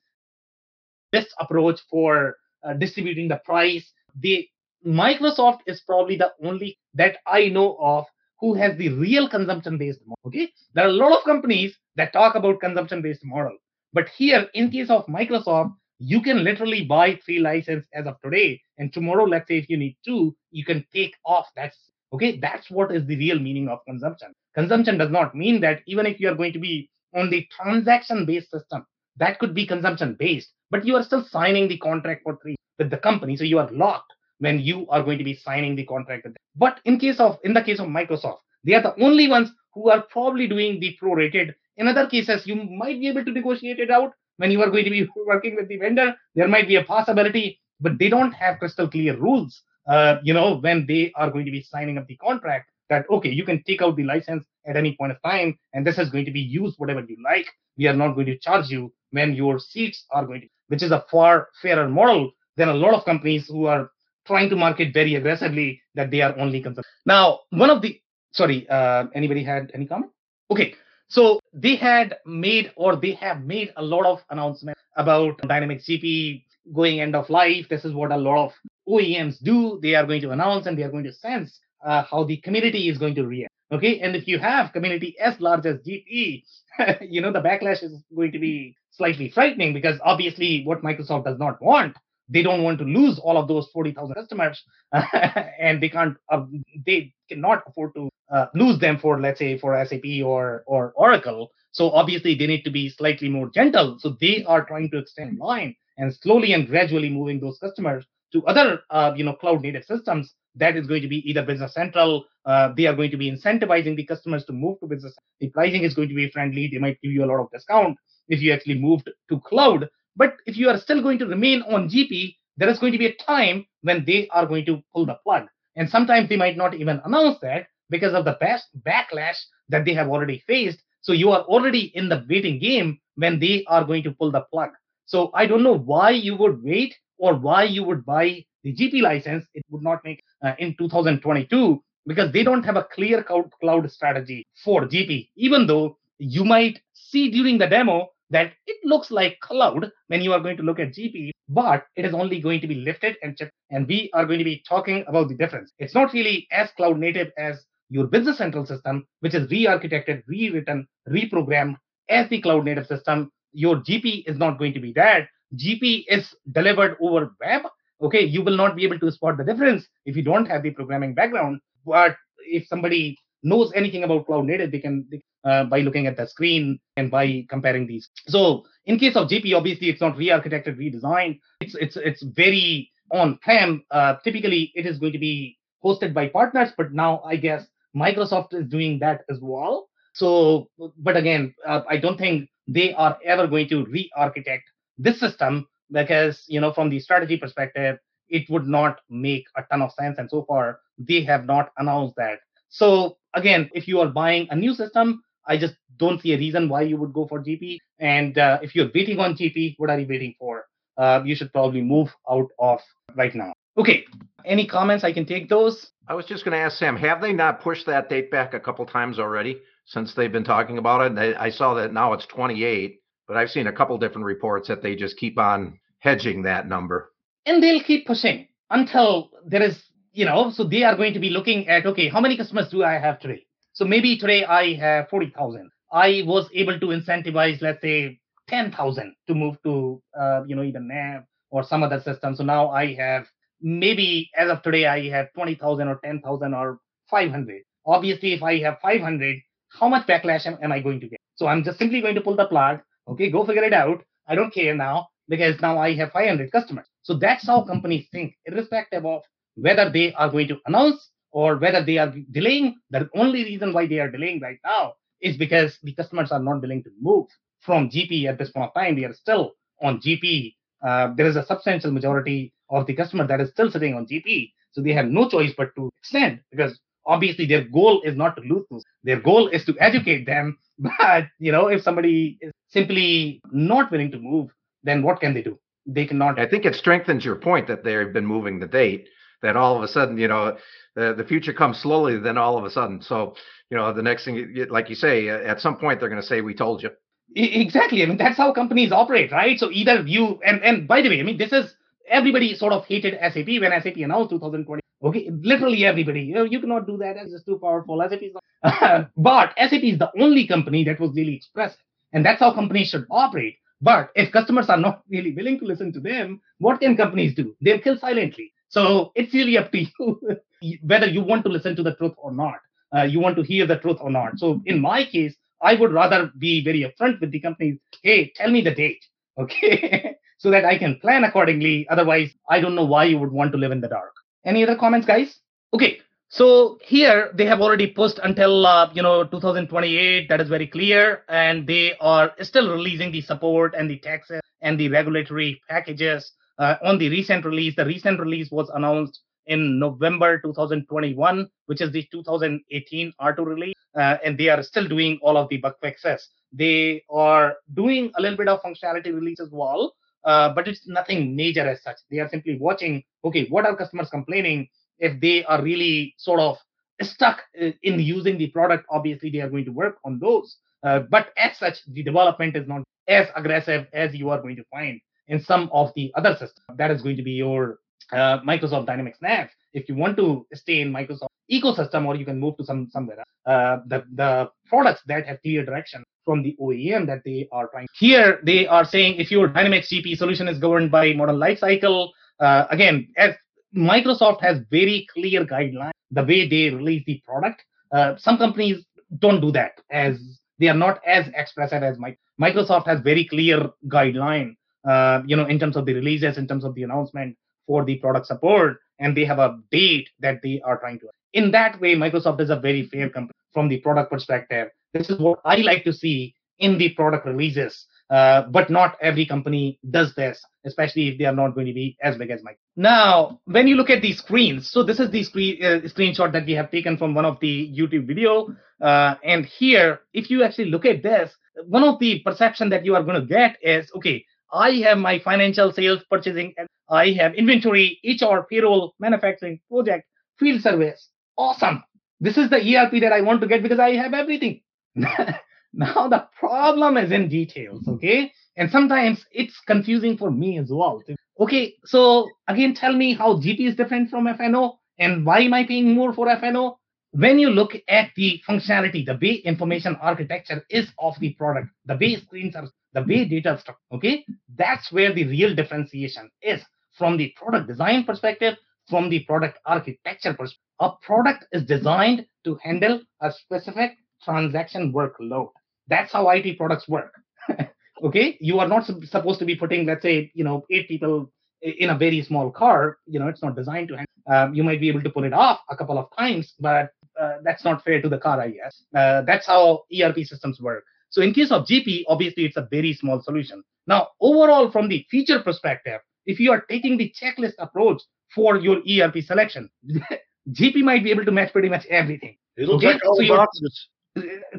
this 1.12 1.26
approach 1.40 1.80
for 1.90 2.36
uh, 2.64 2.74
distributing 2.74 3.28
the 3.28 3.40
price. 3.44 3.92
They 4.14 4.48
Microsoft 4.86 5.60
is 5.66 5.80
probably 5.80 6.16
the 6.16 6.32
only 6.42 6.78
that 6.94 7.16
I 7.26 7.48
know 7.48 7.76
of 7.80 8.04
who 8.40 8.54
has 8.54 8.76
the 8.76 8.90
real 8.90 9.28
consumption 9.28 9.78
based 9.78 10.00
model. 10.06 10.18
Okay, 10.26 10.52
there 10.74 10.86
are 10.86 10.90
a 10.90 10.92
lot 10.92 11.16
of 11.16 11.24
companies 11.24 11.76
that 11.96 12.12
talk 12.12 12.36
about 12.36 12.60
consumption 12.60 13.02
based 13.02 13.24
model, 13.24 13.56
but 13.92 14.08
here, 14.10 14.48
in 14.54 14.70
case 14.70 14.90
of 14.90 15.06
Microsoft, 15.06 15.74
you 15.98 16.22
can 16.22 16.44
literally 16.44 16.84
buy 16.84 17.18
three 17.24 17.40
license 17.40 17.84
as 17.92 18.06
of 18.06 18.20
today, 18.22 18.60
and 18.78 18.92
tomorrow, 18.92 19.24
let's 19.24 19.48
say 19.48 19.58
if 19.58 19.68
you 19.68 19.76
need 19.76 19.96
two, 20.04 20.36
you 20.52 20.64
can 20.64 20.86
take 20.94 21.14
off. 21.26 21.46
That's 21.56 21.76
okay. 22.12 22.38
That's 22.38 22.70
what 22.70 22.92
is 22.94 23.06
the 23.06 23.16
real 23.16 23.38
meaning 23.38 23.68
of 23.68 23.84
consumption. 23.86 24.32
Consumption 24.54 24.98
does 24.98 25.10
not 25.10 25.34
mean 25.34 25.60
that 25.60 25.82
even 25.86 26.06
if 26.06 26.20
you 26.20 26.28
are 26.28 26.34
going 26.34 26.52
to 26.52 26.58
be 26.58 26.90
on 27.14 27.30
the 27.30 27.46
transaction 27.56 28.26
based 28.26 28.50
system, 28.50 28.84
that 29.16 29.38
could 29.38 29.54
be 29.54 29.66
consumption 29.66 30.14
based, 30.18 30.52
but 30.70 30.84
you 30.84 30.96
are 30.96 31.02
still 31.02 31.24
signing 31.24 31.68
the 31.68 31.78
contract 31.78 32.22
for 32.22 32.38
three 32.42 32.56
with 32.78 32.90
the 32.90 32.98
company, 32.98 33.36
so 33.36 33.44
you 33.44 33.58
are 33.58 33.70
locked 33.72 34.12
when 34.38 34.60
you 34.60 34.86
are 34.88 35.02
going 35.02 35.18
to 35.18 35.24
be 35.24 35.34
signing 35.34 35.74
the 35.74 35.84
contract 35.84 36.24
with 36.24 36.34
them. 36.34 36.42
But 36.56 36.80
in 36.84 36.98
case 36.98 37.18
of 37.18 37.38
in 37.44 37.52
the 37.54 37.62
case 37.62 37.80
of 37.80 37.86
Microsoft, 37.86 38.38
they 38.64 38.74
are 38.74 38.82
the 38.82 39.00
only 39.02 39.28
ones 39.28 39.50
who 39.74 39.90
are 39.90 40.02
probably 40.02 40.46
doing 40.46 40.80
the 40.80 40.96
prorated. 41.02 41.54
In 41.76 41.88
other 41.88 42.06
cases, 42.06 42.46
you 42.46 42.56
might 42.56 43.00
be 43.00 43.08
able 43.08 43.24
to 43.24 43.32
negotiate 43.32 43.78
it 43.78 43.90
out 43.90 44.12
when 44.36 44.50
you 44.50 44.62
are 44.62 44.70
going 44.70 44.84
to 44.84 44.90
be 44.90 45.08
working 45.26 45.56
with 45.56 45.68
the 45.68 45.76
vendor. 45.78 46.14
There 46.34 46.48
might 46.48 46.68
be 46.68 46.76
a 46.76 46.84
possibility, 46.84 47.60
but 47.80 47.98
they 47.98 48.08
don't 48.08 48.32
have 48.32 48.58
crystal 48.58 48.88
clear 48.88 49.16
rules. 49.16 49.62
Uh, 49.88 50.16
you 50.22 50.34
know, 50.34 50.56
when 50.58 50.86
they 50.86 51.12
are 51.16 51.30
going 51.30 51.44
to 51.44 51.50
be 51.50 51.62
signing 51.62 51.98
up 51.98 52.06
the 52.06 52.16
contract, 52.16 52.70
that 52.90 53.04
okay, 53.10 53.30
you 53.30 53.44
can 53.44 53.62
take 53.64 53.82
out 53.82 53.96
the 53.96 54.04
license 54.04 54.44
at 54.66 54.76
any 54.76 54.96
point 54.96 55.12
of 55.12 55.22
time, 55.22 55.58
and 55.72 55.86
this 55.86 55.98
is 55.98 56.10
going 56.10 56.24
to 56.24 56.30
be 56.30 56.40
used 56.40 56.78
whatever 56.78 57.00
you 57.00 57.16
like. 57.24 57.46
We 57.76 57.86
are 57.86 57.94
not 57.94 58.14
going 58.14 58.26
to 58.26 58.38
charge 58.38 58.68
you 58.68 58.92
when 59.10 59.34
your 59.34 59.58
seats 59.58 60.04
are 60.10 60.26
going 60.26 60.42
to, 60.42 60.48
which 60.68 60.82
is 60.82 60.90
a 60.90 61.04
far 61.10 61.48
fairer 61.62 61.88
model 61.88 62.32
than 62.56 62.68
a 62.68 62.74
lot 62.74 62.94
of 62.94 63.04
companies 63.04 63.46
who 63.48 63.66
are 63.66 63.90
trying 64.26 64.50
to 64.50 64.56
market 64.56 64.92
very 64.92 65.14
aggressively 65.14 65.80
that 65.94 66.10
they 66.10 66.20
are 66.20 66.38
only 66.38 66.62
concerned. 66.62 66.84
Now, 67.06 67.40
one 67.50 67.70
of 67.70 67.80
the 67.80 68.00
sorry, 68.32 68.68
uh, 68.68 69.06
anybody 69.14 69.42
had 69.42 69.70
any 69.74 69.86
comment? 69.86 70.12
Okay, 70.50 70.74
so 71.08 71.40
they 71.52 71.76
had 71.76 72.16
made 72.26 72.72
or 72.76 72.96
they 72.96 73.12
have 73.12 73.42
made 73.44 73.72
a 73.76 73.82
lot 73.82 74.04
of 74.04 74.20
announcements 74.30 74.80
about 74.96 75.38
dynamic 75.46 75.80
GP 75.80 76.44
going 76.74 77.00
end 77.00 77.16
of 77.16 77.30
life. 77.30 77.66
This 77.70 77.84
is 77.84 77.94
what 77.94 78.12
a 78.12 78.16
lot 78.16 78.46
of 78.46 78.52
OEMs 78.88 79.42
do. 79.42 79.78
They 79.82 79.94
are 79.94 80.06
going 80.06 80.22
to 80.22 80.30
announce 80.30 80.66
and 80.66 80.78
they 80.78 80.82
are 80.82 80.90
going 80.90 81.04
to 81.04 81.12
sense 81.12 81.58
uh, 81.84 82.02
how 82.02 82.24
the 82.24 82.38
community 82.38 82.88
is 82.88 82.98
going 82.98 83.14
to 83.16 83.26
react. 83.26 83.52
Okay, 83.70 84.00
and 84.00 84.16
if 84.16 84.26
you 84.26 84.38
have 84.38 84.72
community 84.72 85.14
as 85.20 85.38
large 85.40 85.66
as 85.66 85.76
GP, 85.86 86.42
you 87.02 87.20
know 87.20 87.32
the 87.32 87.40
backlash 87.40 87.82
is 87.82 88.02
going 88.14 88.32
to 88.32 88.38
be 88.38 88.74
slightly 88.90 89.30
frightening 89.30 89.74
because 89.74 90.00
obviously 90.02 90.62
what 90.64 90.82
Microsoft 90.82 91.24
does 91.24 91.38
not 91.38 91.60
want 91.60 91.94
they 92.28 92.42
don't 92.42 92.62
want 92.62 92.78
to 92.78 92.84
lose 92.84 93.18
all 93.18 93.36
of 93.36 93.48
those 93.48 93.68
40,000 93.72 94.14
customers 94.14 94.62
and 94.92 95.82
they 95.82 95.88
can't 95.88 96.16
uh, 96.30 96.44
they 96.86 97.12
cannot 97.28 97.62
afford 97.66 97.94
to 97.94 98.08
uh, 98.30 98.46
lose 98.54 98.78
them 98.78 98.98
for 98.98 99.20
let's 99.20 99.38
say 99.38 99.58
for 99.58 99.82
SAP 99.84 100.04
or 100.24 100.62
or 100.66 100.92
Oracle 100.96 101.50
so 101.72 101.90
obviously 101.90 102.34
they 102.34 102.46
need 102.46 102.62
to 102.62 102.70
be 102.70 102.88
slightly 102.88 103.28
more 103.28 103.50
gentle 103.54 103.98
so 103.98 104.16
they 104.20 104.44
are 104.44 104.64
trying 104.64 104.90
to 104.90 104.98
extend 104.98 105.38
line 105.38 105.74
and 105.96 106.14
slowly 106.14 106.52
and 106.52 106.68
gradually 106.68 107.08
moving 107.08 107.40
those 107.40 107.58
customers 107.58 108.04
to 108.32 108.44
other 108.46 108.80
uh, 108.90 109.12
you 109.16 109.24
know 109.24 109.34
cloud 109.34 109.62
native 109.62 109.84
systems 109.84 110.34
that 110.54 110.76
is 110.76 110.86
going 110.86 111.02
to 111.02 111.08
be 111.08 111.28
either 111.28 111.42
business 111.42 111.74
central 111.74 112.24
uh, 112.44 112.72
they 112.76 112.86
are 112.86 112.94
going 112.94 113.10
to 113.10 113.16
be 113.16 113.30
incentivizing 113.30 113.96
the 113.96 114.04
customers 114.04 114.44
to 114.44 114.52
move 114.52 114.78
to 114.80 114.86
business 114.86 115.14
the 115.40 115.48
pricing 115.50 115.82
is 115.82 115.94
going 115.94 116.08
to 116.08 116.14
be 116.14 116.30
friendly 116.30 116.68
they 116.68 116.78
might 116.78 117.00
give 117.02 117.12
you 117.12 117.24
a 117.24 117.30
lot 117.30 117.40
of 117.40 117.50
discount 117.52 117.96
if 118.28 118.40
you 118.40 118.52
actually 118.52 118.78
moved 118.78 119.10
to 119.28 119.40
cloud 119.40 119.88
but 120.18 120.36
if 120.46 120.56
you 120.56 120.68
are 120.68 120.78
still 120.78 121.00
going 121.00 121.20
to 121.20 121.26
remain 121.26 121.62
on 121.62 121.88
GP, 121.88 122.36
there 122.56 122.68
is 122.68 122.80
going 122.80 122.90
to 122.90 122.98
be 122.98 123.06
a 123.06 123.14
time 123.14 123.64
when 123.82 124.04
they 124.04 124.26
are 124.32 124.46
going 124.46 124.66
to 124.66 124.82
pull 124.92 125.06
the 125.06 125.14
plug. 125.22 125.46
And 125.76 125.88
sometimes 125.88 126.28
they 126.28 126.36
might 126.36 126.56
not 126.56 126.74
even 126.74 127.00
announce 127.04 127.38
that, 127.38 127.68
because 127.88 128.14
of 128.14 128.24
the 128.24 128.34
past 128.34 128.66
backlash 128.82 129.38
that 129.68 129.84
they 129.84 129.94
have 129.94 130.08
already 130.08 130.42
faced. 130.46 130.82
So 131.02 131.12
you 131.12 131.30
are 131.30 131.42
already 131.42 131.92
in 131.96 132.08
the 132.08 132.26
waiting 132.28 132.58
game 132.58 132.98
when 133.14 133.38
they 133.38 133.64
are 133.68 133.84
going 133.84 134.02
to 134.02 134.10
pull 134.10 134.32
the 134.32 134.44
plug. 134.52 134.70
So 135.06 135.30
I 135.34 135.46
don't 135.46 135.62
know 135.62 135.78
why 135.78 136.10
you 136.10 136.36
would 136.36 136.64
wait 136.64 136.96
or 137.18 137.34
why 137.34 137.64
you 137.64 137.84
would 137.84 138.04
buy 138.04 138.44
the 138.64 138.74
GP 138.74 139.02
license. 139.02 139.46
It 139.54 139.64
would 139.70 139.82
not 139.82 140.04
make 140.04 140.22
uh, 140.42 140.54
in 140.58 140.76
2022 140.76 141.82
because 142.06 142.32
they 142.32 142.42
don't 142.42 142.64
have 142.64 142.76
a 142.76 142.84
clear 142.84 143.22
cloud 143.22 143.90
strategy 143.90 144.46
for 144.64 144.86
GP, 144.86 145.28
even 145.36 145.66
though 145.66 145.98
you 146.18 146.44
might 146.44 146.80
see 146.94 147.30
during 147.30 147.58
the 147.58 147.66
demo 147.66 148.08
that 148.30 148.52
it 148.66 148.76
looks 148.84 149.10
like 149.10 149.40
cloud 149.40 149.90
when 150.08 150.20
you 150.20 150.32
are 150.32 150.40
going 150.40 150.56
to 150.56 150.62
look 150.62 150.78
at 150.78 150.94
GP, 150.94 151.30
but 151.48 151.84
it 151.96 152.04
is 152.04 152.14
only 152.14 152.40
going 152.40 152.60
to 152.60 152.66
be 152.66 152.74
lifted 152.74 153.16
and 153.22 153.36
checked. 153.36 153.52
And 153.70 153.86
we 153.86 154.10
are 154.12 154.26
going 154.26 154.38
to 154.38 154.44
be 154.44 154.62
talking 154.68 155.04
about 155.06 155.28
the 155.28 155.34
difference. 155.34 155.72
It's 155.78 155.94
not 155.94 156.12
really 156.12 156.46
as 156.52 156.70
cloud 156.72 156.98
native 156.98 157.30
as 157.38 157.64
your 157.90 158.06
business 158.06 158.36
central 158.36 158.66
system, 158.66 159.06
which 159.20 159.34
is 159.34 159.50
re-architected, 159.50 160.22
rewritten, 160.26 160.86
reprogrammed 161.08 161.76
as 162.10 162.28
the 162.28 162.40
cloud 162.40 162.64
native 162.64 162.86
system. 162.86 163.30
Your 163.52 163.76
GP 163.76 164.24
is 164.26 164.36
not 164.36 164.58
going 164.58 164.74
to 164.74 164.80
be 164.80 164.92
that. 164.92 165.28
GP 165.56 166.04
is 166.08 166.34
delivered 166.52 166.96
over 167.00 167.34
web. 167.40 167.62
Okay, 168.00 168.24
you 168.24 168.42
will 168.42 168.56
not 168.56 168.76
be 168.76 168.84
able 168.84 168.98
to 169.00 169.10
spot 169.10 169.36
the 169.36 169.44
difference 169.44 169.86
if 170.06 170.16
you 170.16 170.22
don't 170.22 170.46
have 170.46 170.62
the 170.62 170.70
programming 170.70 171.14
background. 171.14 171.60
But 171.84 172.16
if 172.38 172.66
somebody 172.66 173.18
knows 173.42 173.72
anything 173.74 174.04
about 174.04 174.26
cloud 174.26 174.46
native, 174.46 174.70
they 174.70 174.78
can 174.78 175.08
uh, 175.44 175.64
by 175.64 175.80
looking 175.80 176.06
at 176.06 176.16
the 176.16 176.26
screen 176.26 176.78
and 176.96 177.10
by 177.10 177.46
comparing 177.48 177.86
these. 177.86 178.08
So 178.26 178.64
in 178.86 178.98
case 178.98 179.16
of 179.16 179.28
GP, 179.28 179.54
obviously 179.54 179.88
it's 179.88 180.00
not 180.00 180.16
re-architected, 180.16 180.76
redesigned. 180.76 181.40
It's 181.60 181.74
it's 181.74 181.96
it's 181.96 182.22
very 182.22 182.90
on-prem. 183.10 183.84
Uh, 183.90 184.16
typically, 184.22 184.72
it 184.74 184.86
is 184.86 184.98
going 184.98 185.12
to 185.12 185.18
be 185.18 185.56
hosted 185.84 186.12
by 186.12 186.28
partners, 186.28 186.70
but 186.76 186.92
now 186.92 187.20
I 187.24 187.36
guess 187.36 187.66
Microsoft 187.96 188.52
is 188.52 188.68
doing 188.68 188.98
that 189.00 189.22
as 189.30 189.38
well. 189.40 189.88
So, 190.12 190.68
but 190.98 191.16
again, 191.16 191.54
uh, 191.66 191.82
I 191.88 191.96
don't 191.96 192.18
think 192.18 192.50
they 192.66 192.92
are 192.94 193.18
ever 193.24 193.46
going 193.46 193.68
to 193.68 193.84
re-architect 193.86 194.64
this 194.98 195.18
system 195.20 195.66
because 195.90 196.44
you 196.48 196.60
know 196.60 196.72
from 196.72 196.90
the 196.90 197.00
strategy 197.00 197.36
perspective, 197.36 197.98
it 198.28 198.48
would 198.50 198.66
not 198.66 199.00
make 199.08 199.46
a 199.56 199.62
ton 199.70 199.82
of 199.82 199.92
sense. 199.92 200.18
And 200.18 200.28
so 200.28 200.44
far, 200.46 200.80
they 200.98 201.22
have 201.24 201.46
not 201.46 201.70
announced 201.78 202.16
that. 202.16 202.40
So 202.68 203.16
again, 203.34 203.70
if 203.72 203.88
you 203.88 204.00
are 204.00 204.08
buying 204.08 204.46
a 204.50 204.56
new 204.56 204.74
system, 204.74 205.22
I 205.46 205.56
just 205.56 205.74
don't 205.96 206.20
see 206.20 206.34
a 206.34 206.38
reason 206.38 206.68
why 206.68 206.82
you 206.82 206.96
would 206.98 207.12
go 207.12 207.26
for 207.26 207.42
GP. 207.42 207.78
And 207.98 208.36
uh, 208.36 208.58
if 208.62 208.74
you're 208.74 208.90
waiting 208.94 209.18
on 209.18 209.34
GP, 209.34 209.74
what 209.78 209.90
are 209.90 209.98
you 209.98 210.06
waiting 210.06 210.34
for? 210.38 210.66
Uh, 210.96 211.22
you 211.24 211.34
should 211.34 211.52
probably 211.52 211.80
move 211.80 212.08
out 212.30 212.48
of 212.58 212.80
right 213.16 213.34
now. 213.34 213.52
Okay. 213.78 214.04
Any 214.44 214.66
comments? 214.66 215.04
I 215.04 215.12
can 215.12 215.24
take 215.24 215.48
those. 215.48 215.90
I 216.06 216.14
was 216.14 216.26
just 216.26 216.44
going 216.44 216.52
to 216.52 216.58
ask 216.58 216.76
Sam, 216.76 216.96
have 216.96 217.20
they 217.20 217.32
not 217.32 217.60
pushed 217.60 217.86
that 217.86 218.08
date 218.08 218.30
back 218.30 218.54
a 218.54 218.60
couple 218.60 218.84
times 218.86 219.18
already 219.18 219.60
since 219.86 220.14
they've 220.14 220.32
been 220.32 220.44
talking 220.44 220.78
about 220.78 221.00
it? 221.02 221.18
And 221.18 221.36
I 221.36 221.50
saw 221.50 221.74
that 221.74 221.92
now 221.92 222.12
it's 222.12 222.26
28, 222.26 223.00
but 223.28 223.36
I've 223.36 223.50
seen 223.50 223.68
a 223.68 223.72
couple 223.72 223.96
different 223.98 224.24
reports 224.24 224.66
that 224.68 224.82
they 224.82 224.96
just 224.96 225.16
keep 225.16 225.38
on 225.38 225.78
hedging 226.00 226.42
that 226.42 226.66
number. 226.66 227.12
And 227.46 227.62
they'll 227.62 227.82
keep 227.82 228.06
pushing 228.06 228.48
until 228.70 229.30
there 229.46 229.62
is 229.62 229.88
you 230.18 230.24
know, 230.24 230.50
so 230.50 230.64
they 230.64 230.82
are 230.82 230.96
going 230.96 231.14
to 231.14 231.20
be 231.20 231.30
looking 231.30 231.68
at, 231.68 231.86
okay, 231.86 232.08
how 232.08 232.20
many 232.20 232.36
customers 232.36 232.68
do 232.70 232.82
I 232.82 232.94
have 232.94 233.20
today? 233.20 233.46
So 233.72 233.84
maybe 233.84 234.18
today 234.18 234.44
I 234.44 234.74
have 234.74 235.08
40,000. 235.10 235.70
I 235.92 236.22
was 236.26 236.48
able 236.52 236.78
to 236.80 236.86
incentivize, 236.86 237.62
let's 237.62 237.80
say, 237.80 238.18
10,000 238.48 239.14
to 239.28 239.34
move 239.34 239.62
to, 239.62 240.02
uh, 240.18 240.42
you 240.44 240.56
know, 240.56 240.64
either 240.64 240.80
NAV 240.80 241.22
or 241.50 241.62
some 241.62 241.84
other 241.84 242.00
system. 242.00 242.34
So 242.34 242.42
now 242.42 242.70
I 242.70 242.94
have 242.94 243.26
maybe 243.60 244.28
as 244.36 244.50
of 244.50 244.62
today, 244.62 244.86
I 244.86 245.08
have 245.10 245.32
20,000 245.34 245.86
or 245.86 246.00
10,000 246.02 246.54
or 246.54 246.78
500. 247.08 247.62
Obviously, 247.86 248.32
if 248.32 248.42
I 248.42 248.58
have 248.58 248.78
500, 248.82 249.36
how 249.78 249.88
much 249.88 250.06
backlash 250.08 250.46
am, 250.46 250.58
am 250.60 250.72
I 250.72 250.80
going 250.80 250.98
to 250.98 251.08
get? 251.08 251.20
So 251.36 251.46
I'm 251.46 251.62
just 251.62 251.78
simply 251.78 252.00
going 252.00 252.16
to 252.16 252.20
pull 252.20 252.34
the 252.34 252.46
plug. 252.46 252.80
Okay, 253.08 253.30
go 253.30 253.44
figure 253.44 253.64
it 253.64 253.72
out. 253.72 254.02
I 254.26 254.34
don't 254.34 254.52
care 254.52 254.74
now 254.74 255.08
because 255.28 255.60
now 255.60 255.78
I 255.78 255.94
have 255.94 256.12
500 256.12 256.52
customers. 256.52 256.86
So 257.02 257.14
that's 257.14 257.46
how 257.46 257.62
companies 257.62 258.06
think, 258.12 258.34
irrespective 258.44 259.06
of 259.06 259.22
whether 259.54 259.90
they 259.90 260.12
are 260.14 260.30
going 260.30 260.48
to 260.48 260.58
announce 260.66 261.10
or 261.32 261.56
whether 261.56 261.82
they 261.82 261.98
are 261.98 262.12
delaying. 262.30 262.76
The 262.90 263.08
only 263.14 263.44
reason 263.44 263.72
why 263.72 263.86
they 263.86 263.98
are 264.00 264.10
delaying 264.10 264.40
right 264.40 264.58
now 264.64 264.94
is 265.20 265.36
because 265.36 265.78
the 265.82 265.94
customers 265.94 266.32
are 266.32 266.40
not 266.40 266.60
willing 266.60 266.82
to 266.84 266.90
move 267.00 267.26
from 267.60 267.88
GP 267.90 268.26
at 268.26 268.38
this 268.38 268.50
point 268.50 268.66
of 268.66 268.74
time. 268.74 268.96
They 268.96 269.04
are 269.04 269.14
still 269.14 269.52
on 269.82 270.00
GP. 270.00 270.54
Uh, 270.86 271.12
there 271.16 271.26
is 271.26 271.36
a 271.36 271.44
substantial 271.44 271.90
majority 271.90 272.52
of 272.70 272.86
the 272.86 272.94
customer 272.94 273.26
that 273.26 273.40
is 273.40 273.50
still 273.50 273.70
sitting 273.70 273.94
on 273.94 274.06
GP. 274.06 274.52
So 274.72 274.82
they 274.82 274.92
have 274.92 275.06
no 275.06 275.28
choice 275.28 275.52
but 275.56 275.74
to 275.76 275.90
extend 275.98 276.40
because 276.50 276.78
obviously 277.08 277.46
their 277.46 277.64
goal 277.64 278.02
is 278.02 278.16
not 278.16 278.36
to 278.36 278.42
lose 278.42 278.64
those. 278.70 278.84
Their 279.02 279.20
goal 279.20 279.48
is 279.48 279.64
to 279.64 279.74
educate 279.80 280.24
them. 280.26 280.58
But 280.80 281.24
you 281.40 281.50
know, 281.50 281.66
if 281.66 281.82
somebody 281.82 282.38
is 282.40 282.52
simply 282.68 283.40
not 283.50 283.90
willing 283.90 284.12
to 284.12 284.18
move, 284.20 284.50
then 284.84 285.02
what 285.02 285.18
can 285.18 285.34
they 285.34 285.42
do? 285.42 285.58
They 285.86 286.06
cannot. 286.06 286.38
I 286.38 286.46
think 286.46 286.64
it 286.64 286.76
strengthens 286.76 287.24
your 287.24 287.34
point 287.34 287.66
that 287.66 287.82
they've 287.82 288.12
been 288.12 288.26
moving 288.26 288.60
the 288.60 288.68
date 288.68 289.08
that 289.42 289.56
all 289.56 289.76
of 289.76 289.82
a 289.82 289.88
sudden, 289.88 290.18
you 290.18 290.28
know, 290.28 290.56
the, 290.94 291.14
the 291.14 291.24
future 291.24 291.52
comes 291.52 291.78
slowly, 291.78 292.18
then 292.18 292.38
all 292.38 292.58
of 292.58 292.64
a 292.64 292.70
sudden. 292.70 293.00
So, 293.02 293.34
you 293.70 293.76
know, 293.76 293.92
the 293.92 294.02
next 294.02 294.24
thing, 294.24 294.66
like 294.70 294.88
you 294.88 294.94
say, 294.94 295.28
uh, 295.28 295.38
at 295.38 295.60
some 295.60 295.76
point 295.78 296.00
they're 296.00 296.08
going 296.08 296.20
to 296.20 296.26
say, 296.26 296.40
we 296.40 296.54
told 296.54 296.82
you. 296.82 296.90
Exactly. 297.34 298.02
I 298.02 298.06
mean, 298.06 298.16
that's 298.16 298.36
how 298.36 298.52
companies 298.52 298.90
operate, 298.90 299.30
right? 299.32 299.58
So 299.58 299.70
either 299.70 300.02
you, 300.06 300.40
and, 300.44 300.62
and 300.62 300.88
by 300.88 301.02
the 301.02 301.08
way, 301.08 301.20
I 301.20 301.22
mean, 301.22 301.38
this 301.38 301.52
is, 301.52 301.74
everybody 302.08 302.54
sort 302.54 302.72
of 302.72 302.86
hated 302.86 303.14
SAP 303.20 303.46
when 303.46 303.70
SAP 303.82 303.96
announced 303.96 304.30
2020. 304.30 304.80
Okay, 305.02 305.30
literally 305.42 305.84
everybody. 305.84 306.22
You, 306.22 306.34
know, 306.34 306.44
you 306.44 306.60
cannot 306.60 306.86
do 306.86 306.96
that. 306.98 307.16
It's 307.16 307.30
just 307.32 307.46
too 307.46 307.58
powerful. 307.62 308.04
SAP 308.08 308.22
is 308.22 308.32
but 309.16 309.54
SAP 309.56 309.84
is 309.84 309.98
the 309.98 310.10
only 310.20 310.46
company 310.46 310.84
that 310.84 310.98
was 310.98 311.12
really 311.14 311.36
expressive. 311.36 311.78
And 312.12 312.24
that's 312.24 312.40
how 312.40 312.52
companies 312.52 312.88
should 312.88 313.06
operate. 313.10 313.56
But 313.80 314.10
if 314.16 314.32
customers 314.32 314.68
are 314.68 314.76
not 314.76 315.02
really 315.10 315.32
willing 315.32 315.58
to 315.60 315.66
listen 315.66 315.92
to 315.92 316.00
them, 316.00 316.40
what 316.58 316.80
can 316.80 316.96
companies 316.96 317.34
do? 317.34 317.54
They'll 317.60 317.80
kill 317.80 317.98
silently. 317.98 318.52
So 318.68 319.12
it's 319.14 319.32
really 319.32 319.56
up 319.56 319.70
to 319.72 319.86
you 320.60 320.78
whether 320.82 321.06
you 321.06 321.22
want 321.22 321.44
to 321.44 321.50
listen 321.50 321.76
to 321.76 321.82
the 321.82 321.94
truth 321.94 322.14
or 322.18 322.32
not. 322.32 322.58
Uh, 322.94 323.02
you 323.02 323.20
want 323.20 323.36
to 323.36 323.42
hear 323.42 323.66
the 323.66 323.76
truth 323.76 323.98
or 324.00 324.10
not. 324.10 324.38
So 324.38 324.60
in 324.66 324.80
my 324.80 325.04
case, 325.04 325.36
I 325.62 325.74
would 325.74 325.92
rather 325.92 326.32
be 326.38 326.64
very 326.64 326.80
upfront 326.80 327.20
with 327.20 327.30
the 327.30 327.40
companies. 327.40 327.78
Hey, 328.02 328.32
tell 328.34 328.50
me 328.50 328.62
the 328.62 328.74
date, 328.74 329.04
okay, 329.38 330.16
so 330.38 330.50
that 330.50 330.64
I 330.64 330.78
can 330.78 330.98
plan 331.00 331.24
accordingly. 331.24 331.86
Otherwise, 331.88 332.30
I 332.48 332.60
don't 332.60 332.74
know 332.74 332.84
why 332.84 333.04
you 333.04 333.18
would 333.18 333.32
want 333.32 333.52
to 333.52 333.58
live 333.58 333.72
in 333.72 333.80
the 333.80 333.88
dark. 333.88 334.12
Any 334.48 334.62
other 334.62 334.76
comments, 334.76 335.06
guys? 335.06 335.40
Okay, 335.74 335.98
so 336.30 336.78
here 336.82 337.30
they 337.34 337.44
have 337.44 337.60
already 337.60 337.86
pushed 337.86 338.18
until 338.22 338.64
uh, 338.64 338.90
you 338.94 339.02
know 339.02 339.22
2028. 339.24 340.26
That 340.26 340.40
is 340.40 340.48
very 340.48 340.66
clear, 340.66 341.22
and 341.28 341.66
they 341.66 341.92
are 342.00 342.32
still 342.40 342.70
releasing 342.70 343.12
the 343.12 343.20
support 343.20 343.74
and 343.76 343.90
the 343.90 343.98
taxes 343.98 344.40
and 344.62 344.80
the 344.80 344.88
regulatory 344.88 345.60
packages 345.68 346.32
uh, 346.58 346.76
on 346.82 346.96
the 346.96 347.10
recent 347.10 347.44
release. 347.44 347.76
The 347.76 347.84
recent 347.84 348.18
release 348.20 348.50
was 348.50 348.70
announced 348.70 349.20
in 349.48 349.78
November 349.78 350.40
2021, 350.40 351.46
which 351.66 351.82
is 351.82 351.92
the 351.92 352.08
2018 352.10 353.12
R2 353.20 353.44
release, 353.44 353.76
uh, 353.98 354.16
and 354.24 354.38
they 354.38 354.48
are 354.48 354.62
still 354.62 354.88
doing 354.88 355.18
all 355.20 355.36
of 355.36 355.50
the 355.50 355.58
bug 355.58 355.74
fixes. 355.82 356.26
They 356.54 357.04
are 357.10 357.56
doing 357.74 358.12
a 358.16 358.22
little 358.22 358.38
bit 358.38 358.48
of 358.48 358.62
functionality 358.62 359.14
release 359.14 359.40
as 359.40 359.50
well, 359.52 359.92
uh, 360.28 360.52
but 360.54 360.68
it's 360.68 360.86
nothing 360.86 361.34
major 361.34 361.66
as 361.66 361.82
such. 361.82 361.96
They 362.10 362.18
are 362.18 362.28
simply 362.28 362.58
watching, 362.58 363.02
okay, 363.24 363.46
what 363.48 363.64
are 363.64 363.74
customers 363.74 364.10
complaining? 364.10 364.68
If 364.98 365.18
they 365.22 365.42
are 365.44 365.62
really 365.62 366.14
sort 366.18 366.40
of 366.40 366.58
stuck 367.00 367.38
uh, 367.60 367.70
in 367.82 367.98
using 367.98 368.36
the 368.36 368.48
product, 368.48 368.84
obviously 368.90 369.30
they 369.30 369.40
are 369.40 369.48
going 369.48 369.64
to 369.64 369.72
work 369.72 369.96
on 370.04 370.18
those. 370.18 370.58
Uh, 370.82 371.00
but 371.10 371.28
as 371.38 371.56
such, 371.56 371.78
the 371.86 372.02
development 372.02 372.56
is 372.56 372.68
not 372.68 372.82
as 373.08 373.26
aggressive 373.36 373.86
as 373.94 374.14
you 374.14 374.28
are 374.28 374.42
going 374.42 374.56
to 374.56 374.64
find 374.70 375.00
in 375.28 375.40
some 375.40 375.70
of 375.72 375.92
the 375.96 376.12
other 376.14 376.32
systems. 376.32 376.76
That 376.76 376.90
is 376.90 377.00
going 377.00 377.16
to 377.16 377.22
be 377.22 377.32
your 377.32 377.78
uh, 378.12 378.40
Microsoft 378.40 378.84
Dynamics 378.84 379.18
NAV. 379.22 379.48
If 379.72 379.88
you 379.88 379.94
want 379.94 380.18
to 380.18 380.46
stay 380.52 380.82
in 380.82 380.92
Microsoft 380.92 381.28
ecosystem, 381.50 382.04
or 382.06 382.16
you 382.16 382.26
can 382.26 382.38
move 382.38 382.56
to 382.58 382.64
some 382.64 382.88
somewhere. 382.90 383.24
Uh, 383.46 383.78
the 383.86 384.04
the 384.14 384.50
products 384.66 385.00
that 385.06 385.26
have 385.26 385.40
clear 385.40 385.64
direction 385.64 386.04
from 386.28 386.42
the 386.42 386.54
OEM 386.60 387.06
that 387.06 387.22
they 387.24 387.48
are 387.52 387.68
trying. 387.68 387.88
Here 387.98 388.40
they 388.44 388.66
are 388.66 388.84
saying 388.84 389.16
if 389.16 389.30
your 389.30 389.48
Dynamics 389.48 389.88
GP 389.90 390.18
solution 390.18 390.46
is 390.46 390.58
governed 390.58 390.90
by 390.90 391.14
model 391.14 391.36
lifecycle, 391.36 392.10
uh, 392.38 392.64
again, 392.70 393.08
as 393.16 393.34
Microsoft 393.74 394.42
has 394.42 394.58
very 394.70 395.06
clear 395.14 395.46
guidelines 395.46 395.96
the 396.10 396.24
way 396.30 396.40
they 396.46 396.64
release 396.68 397.04
the 397.06 397.22
product. 397.24 397.64
Uh, 397.92 398.16
some 398.18 398.36
companies 398.36 398.84
don't 399.24 399.40
do 399.40 399.50
that 399.52 399.72
as 399.90 400.18
they 400.58 400.68
are 400.68 400.80
not 400.86 401.00
as 401.06 401.24
expressive 401.34 401.82
as 401.82 401.96
Microsoft 402.38 402.86
has 402.86 403.00
very 403.00 403.24
clear 403.24 403.70
guideline 403.86 404.54
uh, 404.86 405.22
you 405.26 405.36
know, 405.36 405.46
in 405.46 405.58
terms 405.58 405.76
of 405.76 405.86
the 405.86 405.94
releases, 405.94 406.38
in 406.38 406.46
terms 406.46 406.64
of 406.64 406.74
the 406.74 406.82
announcement 406.82 407.36
for 407.66 407.84
the 407.84 407.96
product 407.96 408.26
support, 408.26 408.78
and 409.00 409.16
they 409.16 409.24
have 409.24 409.38
a 409.38 409.58
date 409.70 410.08
that 410.20 410.40
they 410.42 410.60
are 410.64 410.78
trying 410.78 410.98
to. 410.98 411.06
In 411.32 411.50
that 411.52 411.80
way, 411.80 411.94
Microsoft 411.94 412.40
is 412.40 412.50
a 412.50 412.56
very 412.56 412.86
fair 412.88 413.08
company 413.10 413.36
from 413.52 413.68
the 413.68 413.78
product 413.78 414.10
perspective. 414.10 414.68
This 414.94 415.10
is 415.10 415.18
what 415.18 415.40
I 415.44 415.56
like 415.56 415.84
to 415.84 415.92
see 415.92 416.34
in 416.58 416.78
the 416.78 416.90
product 416.90 417.26
releases. 417.26 417.86
uh, 418.10 418.42
but 418.42 418.70
not 418.70 418.96
every 419.02 419.26
company 419.26 419.78
does 419.90 420.14
this, 420.14 420.42
especially 420.64 421.08
if 421.08 421.18
they 421.18 421.24
are 421.26 421.34
not 421.34 421.54
going 421.54 421.66
to 421.66 421.74
be 421.74 421.96
as 422.02 422.16
big 422.16 422.30
as 422.30 422.42
Mike. 422.42 422.58
Now, 422.76 423.40
when 423.44 423.68
you 423.68 423.76
look 423.76 423.90
at 423.90 424.02
these 424.02 424.18
screens, 424.18 424.70
so 424.70 424.82
this 424.82 424.98
is 424.98 425.10
the 425.10 425.22
screen 425.24 425.62
uh, 425.62 425.80
screenshot 425.88 426.32
that 426.32 426.46
we 426.46 426.52
have 426.52 426.70
taken 426.70 426.96
from 426.96 427.14
one 427.14 427.26
of 427.26 427.38
the 427.40 427.72
YouTube 427.76 428.06
video, 428.06 428.48
uh, 428.80 429.16
and 429.22 429.44
here, 429.44 430.00
if 430.14 430.30
you 430.30 430.42
actually 430.42 430.70
look 430.70 430.86
at 430.86 431.02
this, 431.02 431.32
one 431.66 431.84
of 431.84 431.98
the 431.98 432.20
perception 432.20 432.70
that 432.70 432.84
you 432.84 432.94
are 432.94 433.02
going 433.02 433.20
to 433.20 433.26
get 433.26 433.56
is, 433.60 433.90
okay, 433.96 434.24
I 434.52 434.70
have 434.86 434.98
my 434.98 435.18
financial 435.18 435.72
sales, 435.72 436.00
purchasing, 436.10 436.54
I 436.88 437.10
have 437.10 437.34
inventory, 437.34 438.00
HR, 438.02 438.46
payroll, 438.50 438.94
manufacturing, 438.98 439.60
project, 439.70 440.06
field 440.38 440.62
service. 440.62 441.10
Awesome. 441.36 441.84
This 442.20 442.38
is 442.38 442.48
the 442.48 442.56
ERP 442.56 443.00
that 443.02 443.12
I 443.12 443.20
want 443.20 443.42
to 443.42 443.46
get 443.46 443.62
because 443.62 443.78
I 443.78 443.90
have 443.96 444.14
everything. 444.14 444.62
now 445.72 446.08
the 446.08 446.28
problem 446.38 446.96
is 446.96 447.12
in 447.12 447.28
details, 447.28 447.82
mm-hmm. 447.82 447.94
okay? 447.94 448.32
And 448.56 448.70
sometimes 448.70 449.24
it's 449.32 449.60
confusing 449.66 450.16
for 450.16 450.30
me 450.30 450.58
as 450.58 450.68
well. 450.70 451.02
Okay, 451.40 451.74
so 451.84 452.28
again, 452.48 452.74
tell 452.74 452.92
me 452.92 453.14
how 453.14 453.34
GP 453.34 453.68
is 453.68 453.76
different 453.76 454.10
from 454.10 454.26
F&O 454.26 454.78
and 454.98 455.24
why 455.24 455.40
am 455.40 455.54
I 455.54 455.64
paying 455.64 455.94
more 455.94 456.12
for 456.12 456.28
F&O? 456.28 456.78
When 457.12 457.38
you 457.38 457.50
look 457.50 457.72
at 457.88 458.10
the 458.16 458.42
functionality, 458.46 459.06
the 459.06 459.18
way 459.20 459.36
information 459.44 459.96
architecture 459.96 460.64
is 460.68 460.90
of 460.98 461.18
the 461.20 461.32
product, 461.34 461.68
the 461.86 461.96
way 461.96 462.16
screens 462.16 462.56
are, 462.56 462.68
the 462.92 463.02
way 463.02 463.24
data 463.24 463.56
structure, 463.58 463.80
okay, 463.92 464.26
that's 464.56 464.92
where 464.92 465.14
the 465.14 465.24
real 465.24 465.54
differentiation 465.54 466.30
is 466.42 466.60
from 466.98 467.16
the 467.16 467.32
product 467.36 467.68
design 467.68 468.04
perspective, 468.04 468.56
from 468.88 469.08
the 469.08 469.20
product 469.20 469.58
architecture 469.64 470.34
perspective. 470.34 470.64
A 470.80 470.90
product 471.02 471.44
is 471.52 471.64
designed 471.64 472.26
to 472.44 472.56
handle 472.62 473.00
a 473.20 473.32
specific 473.32 473.96
transaction 474.24 474.92
workload. 474.92 475.50
That's 475.88 476.12
how 476.12 476.28
IT 476.30 476.58
products 476.58 476.88
work. 476.88 477.14
okay, 478.02 478.36
you 478.40 478.58
are 478.58 478.68
not 478.68 478.84
supposed 478.84 479.38
to 479.38 479.44
be 479.44 479.56
putting, 479.56 479.86
let's 479.86 480.02
say, 480.02 480.30
you 480.34 480.44
know, 480.44 480.64
eight 480.70 480.88
people 480.88 481.30
in 481.62 481.90
a 481.90 481.98
very 481.98 482.22
small 482.22 482.50
car. 482.50 482.98
You 483.06 483.18
know, 483.18 483.28
it's 483.28 483.42
not 483.42 483.56
designed 483.56 483.88
to. 483.88 484.04
Um, 484.30 484.54
you 484.54 484.62
might 484.62 484.80
be 484.80 484.88
able 484.88 485.02
to 485.02 485.10
pull 485.10 485.24
it 485.24 485.32
off 485.32 485.60
a 485.70 485.76
couple 485.76 485.98
of 485.98 486.08
times, 486.16 486.54
but 486.60 486.90
uh, 487.18 487.38
that's 487.42 487.64
not 487.64 487.82
fair 487.84 488.00
to 488.02 488.08
the 488.08 488.18
car, 488.18 488.40
I 488.40 488.50
guess. 488.50 488.82
Uh, 488.94 489.22
that's 489.22 489.46
how 489.46 489.84
ERP 489.92 490.18
systems 490.24 490.60
work. 490.60 490.84
So 491.10 491.22
in 491.22 491.32
case 491.32 491.50
of 491.50 491.66
GP, 491.66 492.04
obviously 492.08 492.44
it's 492.44 492.58
a 492.58 492.68
very 492.70 492.92
small 492.92 493.22
solution. 493.22 493.64
Now, 493.86 494.08
overall, 494.20 494.70
from 494.70 494.88
the 494.88 495.06
feature 495.10 495.40
perspective, 495.40 496.00
if 496.26 496.38
you 496.38 496.52
are 496.52 496.60
taking 496.60 496.98
the 496.98 497.12
checklist 497.20 497.54
approach 497.58 498.02
for 498.34 498.58
your 498.58 498.82
ERP 498.86 499.24
selection, 499.24 499.70
GP 500.50 500.82
might 500.82 501.02
be 501.02 501.10
able 501.10 501.24
to 501.24 501.32
match 501.32 501.52
pretty 501.52 501.70
much 501.70 501.86
everything. 501.86 502.36
It'll 502.56 502.76
okay? 502.76 502.92
check 502.92 503.00
all 503.06 503.16
so 503.16 503.28
boxes 503.28 503.88